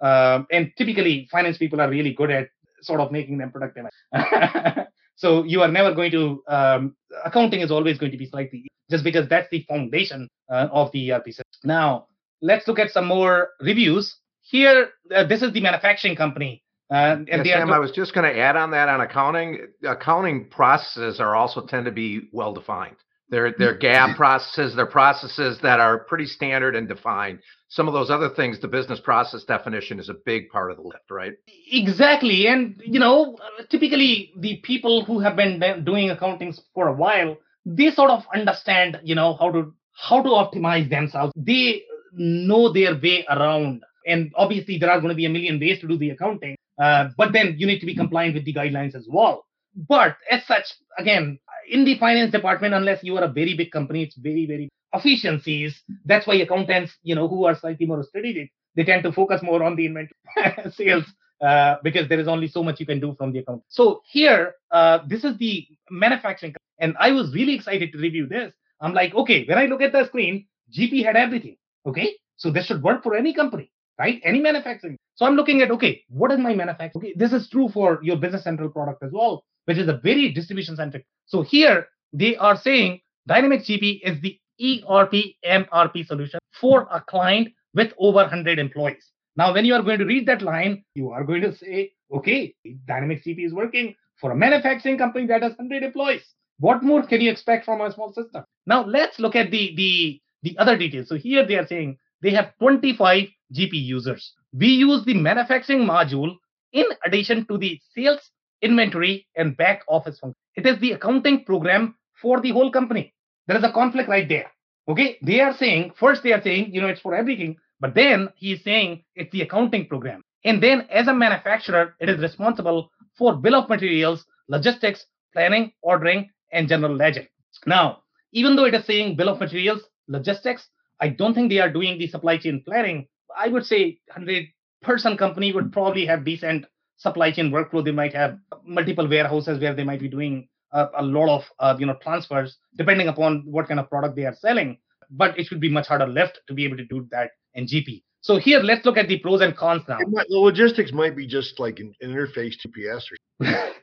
Uh, 0.00 0.42
and 0.52 0.72
typically, 0.76 1.28
finance 1.30 1.58
people 1.58 1.80
are 1.80 1.90
really 1.90 2.12
good 2.14 2.30
at 2.30 2.48
sort 2.82 3.00
of 3.00 3.12
making 3.12 3.38
them 3.38 3.50
productive. 3.50 3.86
so 5.16 5.44
you 5.44 5.62
are 5.62 5.68
never 5.68 5.94
going 5.94 6.10
to, 6.12 6.42
um, 6.48 6.96
accounting 7.24 7.60
is 7.60 7.70
always 7.70 7.98
going 7.98 8.12
to 8.12 8.18
be 8.18 8.26
slightly, 8.26 8.66
just 8.90 9.04
because 9.04 9.28
that's 9.28 9.48
the 9.50 9.64
foundation 9.68 10.28
uh, 10.50 10.68
of 10.72 10.90
the 10.92 11.12
ERP 11.12 11.26
system. 11.26 11.44
Now, 11.64 12.06
let's 12.40 12.66
look 12.68 12.78
at 12.78 12.90
some 12.90 13.06
more 13.06 13.50
reviews 13.60 14.16
here, 14.48 14.88
uh, 15.14 15.24
this 15.24 15.42
is 15.42 15.52
the 15.52 15.60
manufacturing 15.60 16.16
company. 16.16 16.62
Uh, 16.90 17.18
and 17.30 17.44
yes, 17.44 17.58
Sam, 17.58 17.70
I 17.70 17.78
was 17.78 17.90
just 17.90 18.14
going 18.14 18.32
to 18.32 18.40
add 18.40 18.56
on 18.56 18.70
that 18.70 18.88
on 18.88 19.02
accounting. 19.02 19.66
Accounting 19.86 20.48
processes 20.48 21.20
are 21.20 21.36
also 21.36 21.66
tend 21.66 21.84
to 21.84 21.92
be 21.92 22.28
well 22.32 22.54
defined. 22.54 22.96
Their 23.30 23.52
their 23.52 23.78
GAAP 23.78 24.16
processes, 24.16 24.74
their 24.74 24.86
processes 24.86 25.58
that 25.62 25.80
are 25.80 25.98
pretty 25.98 26.24
standard 26.24 26.74
and 26.74 26.88
defined. 26.88 27.40
Some 27.68 27.86
of 27.86 27.92
those 27.92 28.10
other 28.10 28.30
things, 28.30 28.58
the 28.58 28.68
business 28.68 29.00
process 29.00 29.44
definition 29.44 30.00
is 30.00 30.08
a 30.08 30.14
big 30.24 30.48
part 30.48 30.70
of 30.70 30.78
the 30.78 30.82
lift, 30.82 31.10
right? 31.10 31.34
Exactly, 31.70 32.46
and 32.46 32.80
you 32.84 32.98
know, 32.98 33.36
typically 33.68 34.32
the 34.38 34.56
people 34.62 35.04
who 35.04 35.20
have 35.20 35.36
been 35.36 35.84
doing 35.84 36.08
accounting 36.10 36.54
for 36.72 36.88
a 36.88 36.94
while, 36.94 37.36
they 37.66 37.90
sort 37.90 38.10
of 38.10 38.24
understand, 38.34 38.98
you 39.04 39.14
know, 39.14 39.34
how 39.34 39.52
to 39.52 39.74
how 39.92 40.22
to 40.22 40.30
optimize 40.30 40.88
themselves. 40.88 41.32
They 41.36 41.82
know 42.14 42.72
their 42.72 42.94
way 42.94 43.26
around, 43.28 43.82
and 44.06 44.32
obviously 44.36 44.78
there 44.78 44.90
are 44.90 45.00
going 45.00 45.10
to 45.10 45.16
be 45.16 45.26
a 45.26 45.30
million 45.30 45.60
ways 45.60 45.80
to 45.80 45.88
do 45.88 45.98
the 45.98 46.10
accounting. 46.10 46.56
Uh, 46.78 47.08
but 47.16 47.32
then 47.32 47.56
you 47.58 47.66
need 47.66 47.80
to 47.80 47.86
be 47.86 47.94
compliant 47.94 48.34
with 48.34 48.44
the 48.44 48.54
guidelines 48.54 48.94
as 48.94 49.06
well. 49.10 49.44
But 49.74 50.16
as 50.30 50.46
such, 50.46 50.64
again, 50.96 51.38
in 51.70 51.84
the 51.84 51.98
finance 51.98 52.32
department, 52.32 52.74
unless 52.74 53.02
you 53.02 53.16
are 53.16 53.24
a 53.24 53.28
very 53.28 53.54
big 53.54 53.70
company, 53.70 54.02
it's 54.02 54.16
very, 54.16 54.46
very 54.46 54.68
efficiencies. 54.94 55.82
That's 56.04 56.26
why 56.26 56.34
accountants, 56.36 56.92
you 57.02 57.14
know, 57.14 57.28
who 57.28 57.44
are 57.44 57.54
slightly 57.54 57.86
more 57.86 58.02
strategic, 58.02 58.50
they 58.74 58.84
tend 58.84 59.02
to 59.04 59.12
focus 59.12 59.42
more 59.42 59.62
on 59.62 59.76
the 59.76 59.86
inventory 59.86 60.12
sales 60.70 61.04
uh, 61.44 61.76
because 61.82 62.08
there 62.08 62.20
is 62.20 62.28
only 62.28 62.48
so 62.48 62.62
much 62.62 62.80
you 62.80 62.86
can 62.86 63.00
do 63.00 63.14
from 63.18 63.32
the 63.32 63.40
account. 63.40 63.62
So 63.68 64.02
here, 64.10 64.54
uh, 64.70 65.00
this 65.06 65.24
is 65.24 65.36
the 65.38 65.66
manufacturing, 65.90 66.54
and 66.78 66.96
I 66.98 67.12
was 67.12 67.34
really 67.34 67.54
excited 67.54 67.92
to 67.92 67.98
review 67.98 68.26
this. 68.26 68.52
I'm 68.80 68.94
like, 68.94 69.14
okay, 69.14 69.44
when 69.44 69.58
I 69.58 69.66
look 69.66 69.82
at 69.82 69.92
the 69.92 70.06
screen, 70.06 70.46
GP 70.76 71.04
had 71.04 71.16
everything. 71.16 71.56
Okay, 71.86 72.14
so 72.36 72.50
this 72.50 72.66
should 72.66 72.82
work 72.82 73.02
for 73.02 73.16
any 73.16 73.34
company, 73.34 73.70
right? 73.98 74.20
Any 74.24 74.40
manufacturing. 74.40 74.96
So 75.14 75.26
I'm 75.26 75.34
looking 75.34 75.62
at, 75.62 75.70
okay, 75.72 76.02
what 76.08 76.30
is 76.32 76.38
my 76.38 76.54
manufacturing? 76.54 77.04
Okay, 77.04 77.14
this 77.16 77.32
is 77.32 77.48
true 77.48 77.68
for 77.68 77.98
your 78.02 78.16
business 78.16 78.44
central 78.44 78.68
product 78.68 79.02
as 79.02 79.10
well 79.12 79.44
which 79.68 79.76
is 79.76 79.88
a 79.88 79.98
very 80.02 80.32
distribution 80.32 80.76
centric. 80.76 81.04
So 81.26 81.42
here 81.42 81.88
they 82.14 82.36
are 82.36 82.56
saying 82.56 83.00
Dynamics 83.26 83.68
GP 83.68 84.00
is 84.02 84.18
the 84.22 84.40
ERP 84.58 85.36
MRP 85.44 86.06
solution 86.06 86.40
for 86.58 86.88
a 86.90 87.02
client 87.02 87.48
with 87.74 87.92
over 87.98 88.16
100 88.16 88.58
employees. 88.58 89.10
Now, 89.36 89.52
when 89.52 89.66
you 89.66 89.74
are 89.74 89.82
going 89.82 89.98
to 89.98 90.06
read 90.06 90.26
that 90.26 90.40
line, 90.40 90.84
you 90.94 91.10
are 91.10 91.22
going 91.22 91.42
to 91.42 91.54
say, 91.54 91.92
okay, 92.10 92.54
Dynamics 92.86 93.26
GP 93.26 93.44
is 93.44 93.52
working 93.52 93.94
for 94.18 94.30
a 94.30 94.34
manufacturing 94.34 94.96
company 94.96 95.26
that 95.26 95.42
has 95.42 95.52
100 95.58 95.82
employees. 95.82 96.24
What 96.60 96.82
more 96.82 97.02
can 97.02 97.20
you 97.20 97.30
expect 97.30 97.66
from 97.66 97.82
a 97.82 97.92
small 97.92 98.14
system? 98.14 98.44
Now, 98.64 98.86
let's 98.86 99.18
look 99.18 99.36
at 99.36 99.50
the, 99.50 99.74
the, 99.76 100.20
the 100.42 100.58
other 100.58 100.78
details. 100.78 101.10
So 101.10 101.16
here 101.16 101.46
they 101.46 101.56
are 101.56 101.66
saying 101.66 101.98
they 102.22 102.30
have 102.30 102.52
25 102.58 103.28
GP 103.54 103.72
users. 103.72 104.32
We 104.52 104.68
use 104.68 105.04
the 105.04 105.14
manufacturing 105.14 105.80
module 105.80 106.36
in 106.72 106.84
addition 107.04 107.46
to 107.46 107.58
the 107.58 107.80
sales 107.94 108.30
inventory, 108.62 109.26
and 109.36 109.56
back 109.56 109.82
office 109.88 110.18
function. 110.18 110.36
It 110.56 110.66
is 110.66 110.78
the 110.80 110.92
accounting 110.92 111.44
program 111.44 111.94
for 112.20 112.40
the 112.40 112.50
whole 112.50 112.70
company. 112.70 113.14
There 113.46 113.56
is 113.56 113.64
a 113.64 113.72
conflict 113.72 114.08
right 114.08 114.28
there. 114.28 114.50
Okay, 114.88 115.18
they 115.22 115.40
are 115.40 115.54
saying 115.54 115.92
first 115.98 116.22
they 116.22 116.32
are 116.32 116.42
saying 116.42 116.74
you 116.74 116.80
know 116.80 116.88
it's 116.88 117.00
for 117.00 117.14
everything, 117.14 117.56
but 117.80 117.94
then 117.94 118.28
he 118.36 118.52
is 118.52 118.64
saying 118.64 119.04
it's 119.14 119.30
the 119.32 119.42
accounting 119.42 119.86
program. 119.86 120.22
And 120.44 120.62
then 120.62 120.86
as 120.90 121.08
a 121.08 121.14
manufacturer, 121.14 121.94
it 122.00 122.08
is 122.08 122.20
responsible 122.20 122.90
for 123.16 123.36
bill 123.36 123.54
of 123.54 123.68
materials, 123.68 124.24
logistics, 124.48 125.04
planning, 125.32 125.72
ordering, 125.82 126.30
and 126.52 126.68
general 126.68 126.94
ledger. 126.94 127.26
Now, 127.66 128.02
even 128.32 128.56
though 128.56 128.64
it 128.64 128.74
is 128.74 128.84
saying 128.86 129.16
bill 129.16 129.28
of 129.28 129.40
materials, 129.40 129.82
logistics, 130.06 130.68
I 131.00 131.08
don't 131.08 131.34
think 131.34 131.50
they 131.50 131.60
are 131.60 131.70
doing 131.70 131.98
the 131.98 132.06
supply 132.06 132.38
chain 132.38 132.62
planning. 132.66 133.06
I 133.36 133.48
would 133.48 133.64
say 133.64 134.00
100 134.06 134.46
person 134.82 135.16
company 135.16 135.52
would 135.52 135.72
probably 135.72 136.06
have 136.06 136.24
decent 136.24 136.66
supply 136.96 137.30
chain 137.30 137.50
workflow. 137.50 137.84
They 137.84 137.92
might 137.92 138.14
have 138.14 138.38
multiple 138.64 139.08
warehouses 139.08 139.60
where 139.60 139.74
they 139.74 139.84
might 139.84 140.00
be 140.00 140.08
doing 140.08 140.48
a, 140.72 140.88
a 140.98 141.02
lot 141.02 141.28
of 141.28 141.44
uh, 141.58 141.76
you 141.78 141.86
know 141.86 141.96
transfers 142.02 142.58
depending 142.76 143.08
upon 143.08 143.42
what 143.46 143.68
kind 143.68 143.80
of 143.80 143.88
product 143.88 144.16
they 144.16 144.24
are 144.24 144.34
selling. 144.34 144.78
But 145.10 145.38
it 145.38 145.46
should 145.46 145.60
be 145.60 145.70
much 145.70 145.86
harder 145.86 146.06
left 146.06 146.40
to 146.48 146.54
be 146.54 146.64
able 146.64 146.76
to 146.76 146.84
do 146.84 147.06
that 147.10 147.30
in 147.54 147.66
GP. 147.66 148.02
So 148.20 148.36
here, 148.36 148.60
let's 148.60 148.84
look 148.84 148.96
at 148.96 149.08
the 149.08 149.18
pros 149.18 149.40
and 149.40 149.56
cons 149.56 149.82
now. 149.88 149.98
Might, 150.08 150.26
the 150.28 150.38
logistics 150.38 150.92
might 150.92 151.16
be 151.16 151.26
just 151.26 151.60
like 151.60 151.78
an, 151.78 151.94
interface 152.02 152.54
to 152.60 152.68
PS 152.68 153.08
or 153.10 153.16
that, 153.40 153.74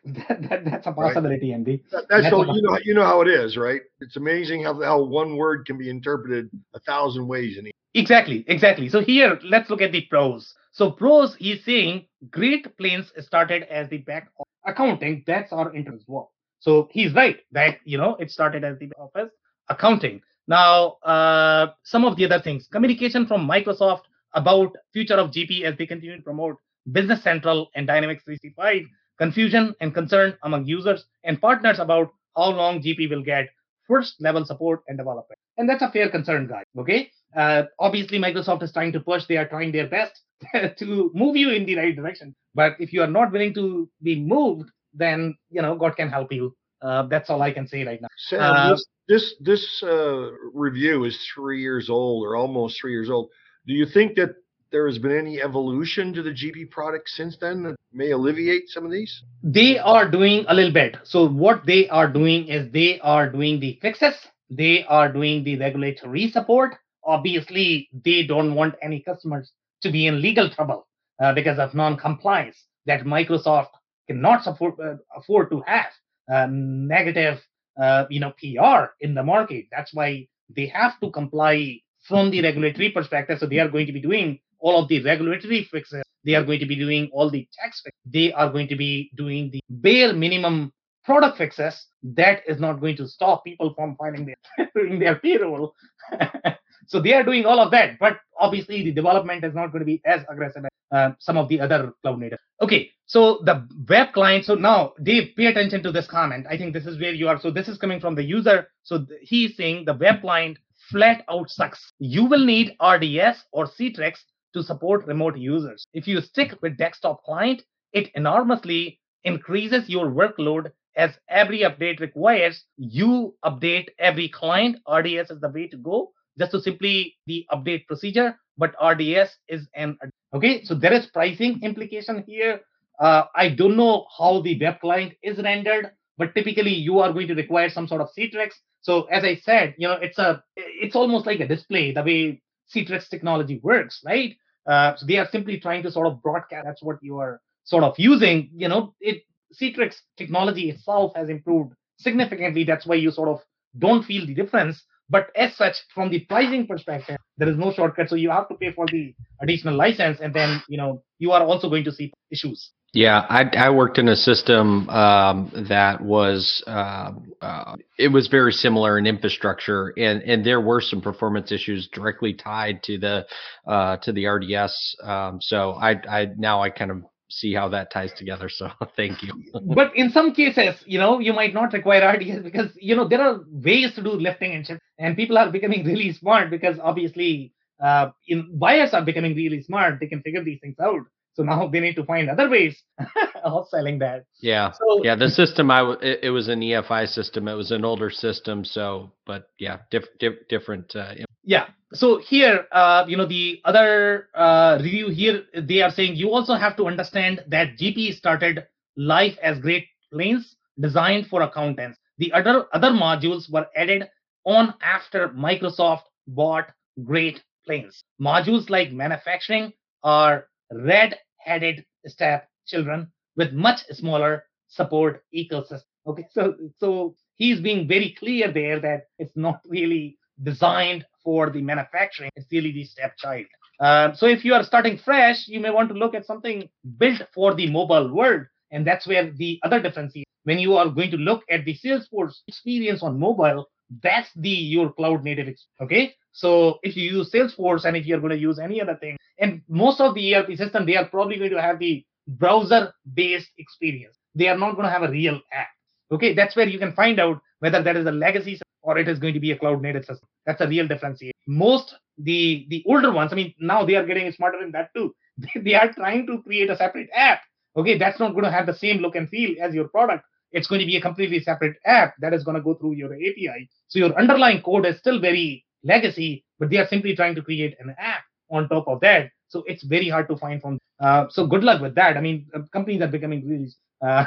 that, 0.49 0.65
that's 0.65 0.87
a 0.87 0.91
possibility, 0.91 1.51
right? 1.51 1.55
Andy. 1.55 1.83
That, 1.91 2.05
that's, 2.09 2.23
that's 2.23 2.33
you 2.33 2.61
know 2.61 2.79
you 2.83 2.93
know 2.93 3.05
how 3.05 3.21
it 3.21 3.29
is, 3.29 3.55
right? 3.55 3.81
It's 4.01 4.17
amazing 4.17 4.63
how 4.63 4.81
how 4.81 5.01
one 5.01 5.37
word 5.37 5.65
can 5.65 5.77
be 5.77 5.89
interpreted 5.89 6.49
a 6.73 6.79
thousand 6.81 7.27
ways 7.27 7.57
in 7.57 7.71
Exactly, 7.93 8.43
exactly. 8.47 8.89
So 8.89 8.99
here, 9.01 9.39
let's 9.45 9.69
look 9.69 9.81
at 9.81 9.93
the 9.93 10.01
pros. 10.09 10.53
So 10.73 10.91
pros, 10.91 11.33
he's 11.35 11.63
saying 11.63 12.07
Great 12.29 12.77
Plains 12.77 13.13
started 13.19 13.63
as 13.63 13.87
the 13.87 13.99
back 13.99 14.27
of 14.37 14.45
accounting. 14.65 15.23
That's 15.25 15.53
our 15.53 15.73
interest 15.73 16.03
work. 16.09 16.27
So 16.59 16.89
he's 16.91 17.13
right 17.13 17.37
that 17.53 17.77
you 17.85 17.97
know 17.97 18.17
it 18.19 18.31
started 18.31 18.65
as 18.65 18.77
the 18.79 18.91
office 18.99 19.31
accounting. 19.69 20.21
Now, 20.47 20.97
uh, 21.03 21.67
some 21.83 22.03
of 22.03 22.17
the 22.17 22.25
other 22.25 22.41
things, 22.41 22.67
communication 22.67 23.25
from 23.25 23.47
Microsoft 23.47 24.01
about 24.35 24.75
future 24.93 25.15
of 25.15 25.31
GP 25.31 25.63
as 25.63 25.77
they 25.77 25.85
continue 25.85 26.17
to 26.17 26.21
promote 26.21 26.57
Business 26.91 27.23
Central 27.23 27.69
and 27.75 27.87
Dynamics 27.87 28.23
365, 28.25 28.83
confusion 29.17 29.73
and 29.81 29.93
concern 29.93 30.37
among 30.43 30.65
users 30.65 31.05
and 31.23 31.41
partners 31.41 31.79
about 31.79 32.13
how 32.35 32.51
long 32.51 32.81
GP 32.81 33.09
will 33.09 33.23
get 33.23 33.49
first 33.87 34.15
level 34.19 34.45
support 34.45 34.81
and 34.87 34.97
development. 34.97 35.39
And 35.57 35.69
that's 35.69 35.81
a 35.81 35.89
fair 35.89 36.09
concern, 36.09 36.47
guys. 36.47 36.65
Okay. 36.77 37.11
Uh, 37.35 37.63
obviously, 37.79 38.19
Microsoft 38.19 38.63
is 38.63 38.71
trying 38.71 38.91
to 38.93 38.99
push. 38.99 39.25
They 39.25 39.37
are 39.37 39.47
trying 39.47 39.71
their 39.71 39.87
best 39.87 40.21
to 40.77 41.11
move 41.13 41.35
you 41.35 41.49
in 41.51 41.65
the 41.65 41.75
right 41.75 41.95
direction. 41.95 42.35
But 42.53 42.73
if 42.79 42.93
you 42.93 43.01
are 43.01 43.07
not 43.07 43.31
willing 43.31 43.53
to 43.55 43.89
be 44.01 44.19
moved, 44.19 44.69
then 44.93 45.35
you 45.49 45.61
know 45.61 45.75
God 45.75 45.95
can 45.95 46.09
help 46.09 46.31
you. 46.31 46.55
Uh, 46.81 47.03
that's 47.07 47.29
all 47.29 47.41
I 47.41 47.51
can 47.51 47.67
say 47.67 47.83
right 47.83 48.01
now. 48.01 48.07
Sam, 48.17 48.39
uh, 48.41 48.69
this 48.71 48.85
this, 49.07 49.35
this 49.39 49.83
uh, 49.83 50.31
review 50.53 51.03
is 51.05 51.17
three 51.33 51.61
years 51.61 51.89
old 51.89 52.25
or 52.25 52.35
almost 52.35 52.79
three 52.79 52.91
years 52.91 53.09
old. 53.09 53.29
Do 53.67 53.73
you 53.73 53.85
think 53.85 54.15
that 54.15 54.35
there 54.71 54.87
has 54.87 54.97
been 54.97 55.17
any 55.17 55.41
evolution 55.41 56.13
to 56.13 56.23
the 56.23 56.31
GP 56.31 56.71
product 56.71 57.09
since 57.09 57.37
then 57.37 57.63
that 57.63 57.75
may 57.93 58.11
alleviate 58.11 58.69
some 58.69 58.85
of 58.85 58.91
these? 58.91 59.23
They 59.43 59.77
are 59.79 60.09
doing 60.09 60.45
a 60.47 60.53
little 60.53 60.73
bit. 60.73 60.97
So 61.03 61.27
what 61.27 61.65
they 61.65 61.87
are 61.89 62.07
doing 62.07 62.47
is 62.47 62.71
they 62.71 62.99
are 62.99 63.29
doing 63.29 63.59
the 63.59 63.79
fixes. 63.81 64.15
They 64.49 64.85
are 64.85 65.11
doing 65.11 65.43
the 65.43 65.57
regulatory 65.57 66.29
support 66.29 66.75
obviously 67.05 67.89
they 68.03 68.23
don't 68.23 68.55
want 68.55 68.75
any 68.81 68.99
customers 68.99 69.51
to 69.81 69.91
be 69.91 70.07
in 70.07 70.21
legal 70.21 70.49
trouble 70.49 70.87
uh, 71.21 71.33
because 71.33 71.59
of 71.59 71.73
non-compliance 71.73 72.57
that 72.85 73.01
Microsoft 73.01 73.69
cannot 74.07 74.43
support, 74.43 74.75
uh, 74.79 74.95
afford 75.15 75.49
to 75.51 75.61
have 75.65 75.91
uh, 76.31 76.47
negative, 76.49 77.39
uh, 77.81 78.05
you 78.09 78.19
know, 78.19 78.33
PR 78.39 78.93
in 78.99 79.13
the 79.13 79.23
market. 79.23 79.65
That's 79.71 79.93
why 79.93 80.27
they 80.55 80.67
have 80.67 80.99
to 81.01 81.11
comply 81.11 81.81
from 82.07 82.31
the 82.31 82.41
regulatory 82.41 82.89
perspective. 82.91 83.39
So 83.39 83.47
they 83.47 83.59
are 83.59 83.69
going 83.69 83.87
to 83.87 83.93
be 83.93 84.01
doing 84.01 84.39
all 84.59 84.81
of 84.81 84.87
the 84.89 85.01
regulatory 85.03 85.63
fixes. 85.63 86.03
They 86.23 86.35
are 86.35 86.43
going 86.43 86.59
to 86.59 86.65
be 86.65 86.75
doing 86.75 87.09
all 87.13 87.29
the 87.29 87.47
tax 87.59 87.81
fixes. 87.81 88.01
They 88.05 88.33
are 88.33 88.49
going 88.49 88.67
to 88.69 88.75
be 88.75 89.11
doing 89.15 89.51
the 89.51 89.61
bare 89.69 90.13
minimum 90.13 90.73
product 91.03 91.37
fixes. 91.37 91.85
That 92.03 92.41
is 92.47 92.59
not 92.59 92.79
going 92.79 92.97
to 92.97 93.07
stop 93.07 93.43
people 93.43 93.73
from 93.75 93.95
filing 93.95 94.25
their 94.25 94.69
doing 94.75 94.99
their 94.99 95.15
payroll. 95.15 95.73
So 96.87 97.01
they 97.01 97.13
are 97.13 97.23
doing 97.23 97.45
all 97.45 97.59
of 97.59 97.71
that, 97.71 97.97
but 97.99 98.17
obviously 98.39 98.83
the 98.83 98.91
development 98.91 99.43
is 99.43 99.55
not 99.55 99.71
going 99.71 99.79
to 99.79 99.85
be 99.85 100.01
as 100.05 100.21
aggressive 100.29 100.65
as 100.65 100.71
uh, 100.91 101.15
some 101.19 101.37
of 101.37 101.49
the 101.49 101.59
other 101.59 101.93
cloud 102.01 102.19
native. 102.19 102.39
Okay, 102.61 102.91
so 103.05 103.39
the 103.43 103.67
web 103.89 104.13
client. 104.13 104.45
So 104.45 104.55
now 104.55 104.93
Dave, 105.01 105.35
pay 105.35 105.47
attention 105.47 105.81
to 105.83 105.91
this 105.91 106.07
comment. 106.07 106.45
I 106.49 106.57
think 106.57 106.73
this 106.73 106.85
is 106.85 106.99
where 106.99 107.13
you 107.13 107.27
are. 107.27 107.39
So 107.39 107.51
this 107.51 107.67
is 107.67 107.77
coming 107.77 107.99
from 107.99 108.15
the 108.15 108.23
user. 108.23 108.67
So 108.83 109.05
he's 109.21 109.57
saying 109.57 109.85
the 109.85 109.93
web 109.93 110.21
client 110.21 110.57
flat 110.89 111.23
out 111.29 111.49
sucks. 111.49 111.93
You 111.99 112.25
will 112.25 112.45
need 112.45 112.75
RDS 112.81 113.43
or 113.51 113.65
Citrix 113.67 114.19
to 114.53 114.63
support 114.63 115.05
remote 115.05 115.37
users. 115.37 115.85
If 115.93 116.07
you 116.07 116.21
stick 116.21 116.53
with 116.61 116.77
desktop 116.77 117.23
client, 117.23 117.63
it 117.93 118.09
enormously 118.15 118.99
increases 119.23 119.89
your 119.89 120.07
workload 120.07 120.71
as 120.95 121.11
every 121.29 121.59
update 121.59 121.99
requires 121.99 122.63
you 122.77 123.35
update 123.43 123.87
every 123.99 124.29
client. 124.29 124.77
RDS 124.87 125.31
is 125.31 125.41
the 125.41 125.49
way 125.49 125.67
to 125.67 125.77
go 125.77 126.11
just 126.37 126.51
to 126.51 126.61
simply 126.61 127.15
the 127.27 127.45
update 127.51 127.85
procedure, 127.87 128.37
but 128.57 128.75
RDS 128.83 129.37
is 129.47 129.67
an 129.73 129.97
okay. 130.33 130.63
So 130.63 130.75
there 130.75 130.93
is 130.93 131.07
pricing 131.07 131.59
implication 131.63 132.23
here. 132.27 132.61
Uh, 132.99 133.23
I 133.35 133.49
don't 133.49 133.75
know 133.75 134.05
how 134.17 134.41
the 134.41 134.57
web 134.61 134.79
client 134.79 135.13
is 135.21 135.37
rendered, 135.37 135.91
but 136.17 136.33
typically 136.35 136.73
you 136.73 136.99
are 136.99 137.13
going 137.13 137.27
to 137.27 137.35
require 137.35 137.69
some 137.69 137.87
sort 137.87 138.01
of 138.01 138.09
Citrix. 138.17 138.51
So 138.81 139.03
as 139.03 139.23
I 139.23 139.35
said, 139.35 139.75
you 139.77 139.87
know, 139.87 139.95
it's 139.95 140.17
a 140.19 140.43
it's 140.55 140.95
almost 140.95 141.25
like 141.25 141.39
a 141.39 141.47
display 141.47 141.91
the 141.91 142.03
way 142.03 142.41
Citrix 142.73 143.09
technology 143.09 143.59
works, 143.61 144.01
right? 144.05 144.35
Uh, 144.67 144.95
so 144.95 145.05
they 145.05 145.17
are 145.17 145.27
simply 145.29 145.59
trying 145.59 145.83
to 145.83 145.91
sort 145.91 146.07
of 146.07 146.21
broadcast. 146.21 146.65
That's 146.65 146.83
what 146.83 146.97
you 147.01 147.19
are 147.19 147.41
sort 147.63 147.83
of 147.83 147.95
using. 147.97 148.49
You 148.55 148.67
know, 148.67 148.95
it 148.99 149.23
Citrix 149.59 149.97
technology 150.17 150.69
itself 150.69 151.13
has 151.15 151.29
improved 151.29 151.73
significantly. 151.97 152.63
That's 152.63 152.85
why 152.85 152.95
you 152.95 153.11
sort 153.11 153.29
of 153.29 153.41
don't 153.77 154.03
feel 154.03 154.25
the 154.25 154.33
difference 154.33 154.83
But 155.09 155.27
as 155.35 155.55
such, 155.55 155.75
from 155.93 156.09
the 156.09 156.21
pricing 156.21 156.65
perspective, 156.67 157.17
there 157.37 157.49
is 157.49 157.57
no 157.57 157.71
shortcut. 157.73 158.09
So 158.09 158.15
you 158.15 158.31
have 158.31 158.47
to 158.49 158.55
pay 158.55 158.71
for 158.71 158.85
the 158.87 159.13
additional 159.41 159.75
license, 159.75 160.19
and 160.19 160.33
then 160.33 160.63
you 160.67 160.77
know 160.77 161.03
you 161.19 161.31
are 161.31 161.43
also 161.43 161.69
going 161.69 161.83
to 161.83 161.91
see 161.91 162.11
issues. 162.31 162.71
Yeah, 162.95 163.25
I, 163.29 163.43
I 163.57 163.69
worked 163.71 163.97
in 163.97 164.07
a 164.07 164.15
system 164.15 164.89
um, 164.89 165.51
that 165.67 166.01
was 166.01 166.63
uh, 166.65 167.11
uh, 167.41 167.75
it 167.99 168.07
was 168.07 168.27
very 168.27 168.53
similar 168.53 168.97
in 168.97 169.05
infrastructure, 169.05 169.93
and 169.97 170.23
and 170.23 170.45
there 170.45 170.61
were 170.61 170.79
some 170.79 171.01
performance 171.01 171.51
issues 171.51 171.89
directly 171.91 172.33
tied 172.33 172.81
to 172.83 172.97
the 172.97 173.27
uh, 173.67 173.97
to 173.97 174.13
the 174.13 174.25
RDS. 174.25 174.95
Um, 175.03 175.39
so 175.41 175.73
I 175.73 175.91
I 176.09 176.29
now 176.37 176.61
I 176.61 176.69
kind 176.69 176.89
of 176.89 177.03
see 177.29 177.53
how 177.53 177.69
that 177.69 177.91
ties 177.91 178.13
together. 178.13 178.49
So 178.49 178.69
thank 178.95 179.23
you. 179.23 179.33
but 179.75 179.95
in 179.95 180.09
some 180.11 180.33
cases, 180.33 180.75
you 180.85 180.99
know, 180.99 181.19
you 181.19 181.33
might 181.33 181.53
not 181.53 181.73
require 181.73 182.13
RDS 182.13 182.43
because 182.43 182.71
you 182.79 182.95
know 182.95 183.07
there 183.07 183.21
are 183.21 183.39
ways 183.49 183.93
to 183.95 184.03
do 184.03 184.11
lifting 184.11 184.53
and 184.53 184.65
shift, 184.65 184.81
and 184.99 185.15
people 185.15 185.37
are 185.37 185.51
becoming 185.51 185.85
really 185.85 186.13
smart 186.13 186.49
because 186.49 186.77
obviously 186.81 187.53
uh, 187.83 188.09
in 188.27 188.57
buyers 188.57 188.93
are 188.93 189.03
becoming 189.03 189.35
really 189.35 189.61
smart. 189.61 189.99
They 189.99 190.07
can 190.07 190.21
figure 190.21 190.43
these 190.43 190.59
things 190.61 190.77
out. 190.81 191.01
So 191.35 191.43
now 191.43 191.67
they 191.67 191.81
need 191.81 191.95
to 191.97 192.05
find 192.05 192.29
other 192.29 192.49
ways 192.49 192.81
of 193.43 193.67
selling 193.67 193.99
that. 193.99 194.23
Yeah. 194.39 194.71
So, 194.71 195.03
yeah. 195.03 195.15
The 195.15 195.27
system 195.27 195.69
I 195.69 195.79
w- 195.79 195.99
it, 196.01 196.19
it 196.23 196.29
was 196.29 196.47
an 196.47 196.61
EFI 196.61 197.09
system. 197.09 197.49
It 197.49 197.55
was 197.55 197.71
an 197.71 197.83
older 197.83 198.09
system. 198.09 198.63
So, 198.63 199.11
but 199.25 199.49
yeah, 199.59 199.79
diff, 199.91 200.05
diff, 200.19 200.35
different. 200.47 200.95
Uh, 200.95 201.13
yeah. 201.45 201.67
So 201.93 202.17
here, 202.17 202.65
uh, 202.71 203.05
you 203.07 203.15
know, 203.15 203.25
the 203.25 203.61
other 203.63 204.29
uh, 204.33 204.79
review 204.81 205.09
here, 205.09 205.43
they 205.55 205.81
are 205.81 205.91
saying 205.91 206.15
you 206.15 206.31
also 206.31 206.55
have 206.55 206.75
to 206.77 206.87
understand 206.87 207.43
that 207.47 207.77
GP 207.77 208.15
started 208.15 208.65
life 208.97 209.37
as 209.41 209.59
Great 209.59 209.87
Plains 210.11 210.55
designed 210.79 211.27
for 211.27 211.43
accountants. 211.43 211.99
The 212.17 212.33
other 212.33 212.65
other 212.73 212.89
modules 212.89 213.49
were 213.49 213.67
added 213.75 214.09
on 214.45 214.73
after 214.81 215.29
Microsoft 215.29 216.03
bought 216.27 216.71
Great 217.03 217.43
Plains. 217.65 218.03
Modules 218.19 218.69
like 218.69 218.91
manufacturing 218.91 219.71
are 220.03 220.47
red 220.71 221.19
headed 221.37 221.85
step 222.07 222.49
children 222.67 223.11
with 223.37 223.53
much 223.53 223.85
smaller 223.91 224.43
support 224.67 225.23
ecosystem. 225.33 225.83
Okay, 226.07 226.27
so 226.31 226.55
so 226.79 227.15
he's 227.35 227.61
being 227.61 227.87
very 227.87 228.15
clear 228.17 228.51
there 228.51 228.79
that 228.79 229.07
it's 229.19 229.35
not 229.35 229.61
really 229.67 230.17
designed 230.41 231.05
for 231.23 231.49
the 231.49 231.61
manufacturing; 231.61 232.31
it's 232.35 232.51
really 232.51 232.71
the 232.71 232.83
stepchild. 232.83 233.45
Um, 233.79 234.15
so 234.15 234.25
if 234.25 234.45
you 234.45 234.53
are 234.53 234.63
starting 234.63 234.97
fresh, 234.97 235.47
you 235.47 235.59
may 235.59 235.69
want 235.69 235.89
to 235.89 235.95
look 235.95 236.15
at 236.15 236.25
something 236.25 236.69
built 236.97 237.21
for 237.33 237.53
the 237.53 237.69
mobile 237.69 238.13
world, 238.13 238.43
and 238.71 238.85
that's 238.87 239.07
where 239.07 239.31
the 239.31 239.59
other 239.63 239.81
difference 239.81 240.15
is. 240.15 240.23
When 240.43 240.59
you 240.59 240.75
are 240.77 240.89
going 240.89 241.11
to 241.11 241.17
look 241.17 241.43
at 241.49 241.65
the 241.65 241.77
Salesforce 241.83 242.35
experience 242.47 243.01
on 243.03 243.19
mobile, 243.19 243.65
that's 244.01 244.29
the 244.35 244.49
your 244.49 244.93
cloud 244.93 245.23
native. 245.23 245.53
Okay, 245.81 246.15
so 246.31 246.79
if 246.83 246.95
you 246.95 247.11
use 247.11 247.31
Salesforce 247.31 247.85
and 247.85 247.97
if 247.97 248.05
you're 248.05 248.19
going 248.19 248.31
to 248.31 248.37
use 248.37 248.59
any 248.59 248.81
other 248.81 248.95
thing, 248.95 249.17
and 249.39 249.61
most 249.67 249.99
of 249.99 250.15
the 250.15 250.35
ERP 250.35 250.55
system, 250.55 250.85
they 250.85 250.95
are 250.95 251.05
probably 251.05 251.37
going 251.37 251.51
to 251.51 251.61
have 251.61 251.79
the 251.79 252.05
browser-based 252.27 253.49
experience. 253.57 254.15
They 254.33 254.47
are 254.47 254.57
not 254.57 254.73
going 254.73 254.85
to 254.85 254.91
have 254.91 255.03
a 255.03 255.11
real 255.11 255.39
app. 255.51 255.67
Okay, 256.11 256.33
that's 256.33 256.55
where 256.55 256.67
you 256.67 256.79
can 256.79 256.93
find 256.93 257.19
out 257.19 257.41
whether 257.59 257.81
that 257.81 257.95
is 257.95 258.05
a 258.05 258.11
legacy 258.11 258.59
or 258.85 258.97
it 258.99 259.07
is 259.07 259.19
going 259.19 259.33
to 259.33 259.39
be 259.39 259.51
a 259.51 259.57
cloud 259.57 259.81
native 259.81 260.05
system. 260.05 260.27
That's 260.45 260.61
a 260.61 260.67
real 260.67 260.87
difference. 260.87 261.21
Most 261.47 261.95
the 262.17 262.65
the 262.69 262.83
older 262.87 263.11
ones, 263.11 263.33
I 263.33 263.35
mean, 263.35 263.53
now 263.59 263.83
they 263.83 263.95
are 263.95 264.05
getting 264.05 264.31
smarter 264.31 264.61
in 264.63 264.71
that 264.71 264.93
too. 264.95 265.13
they 265.65 265.73
are 265.73 265.91
trying 265.91 266.27
to 266.27 266.41
create 266.43 266.69
a 266.69 266.77
separate 266.77 267.09
app. 267.13 267.41
Okay, 267.75 267.97
that's 267.97 268.19
not 268.19 268.31
going 268.31 268.45
to 268.45 268.51
have 268.51 268.67
the 268.67 268.73
same 268.73 268.97
look 268.99 269.15
and 269.15 269.27
feel 269.27 269.55
as 269.61 269.73
your 269.73 269.87
product. 269.89 270.23
It's 270.51 270.67
going 270.67 270.79
to 270.79 270.87
be 270.87 270.95
a 270.95 271.01
completely 271.01 271.39
separate 271.41 271.75
app 271.85 272.13
that 272.21 272.33
is 272.33 272.43
going 272.43 272.55
to 272.55 272.63
go 272.63 272.75
through 272.75 272.93
your 272.93 273.13
API. 273.13 273.69
So 273.89 273.99
your 273.99 274.17
underlying 274.17 274.61
code 274.61 274.85
is 274.85 274.97
still 274.99 275.19
very 275.19 275.65
legacy, 275.83 276.45
but 276.59 276.69
they 276.69 276.77
are 276.77 276.87
simply 276.87 277.15
trying 277.15 277.35
to 277.35 277.41
create 277.41 277.75
an 277.79 277.93
app 277.99 278.23
on 278.49 278.69
top 278.69 278.87
of 278.87 279.01
that. 279.01 279.31
So 279.49 279.63
it's 279.67 279.83
very 279.83 280.07
hard 280.07 280.29
to 280.29 280.37
find 280.37 280.61
from. 280.61 280.79
Uh, 280.99 281.25
so 281.29 281.45
good 281.47 281.63
luck 281.63 281.81
with 281.81 281.95
that. 281.95 282.15
I 282.15 282.21
mean, 282.21 282.47
uh, 282.53 282.59
companies 282.71 283.01
are 283.01 283.07
becoming 283.07 283.45
really. 283.49 283.71
Uh, 284.01 284.25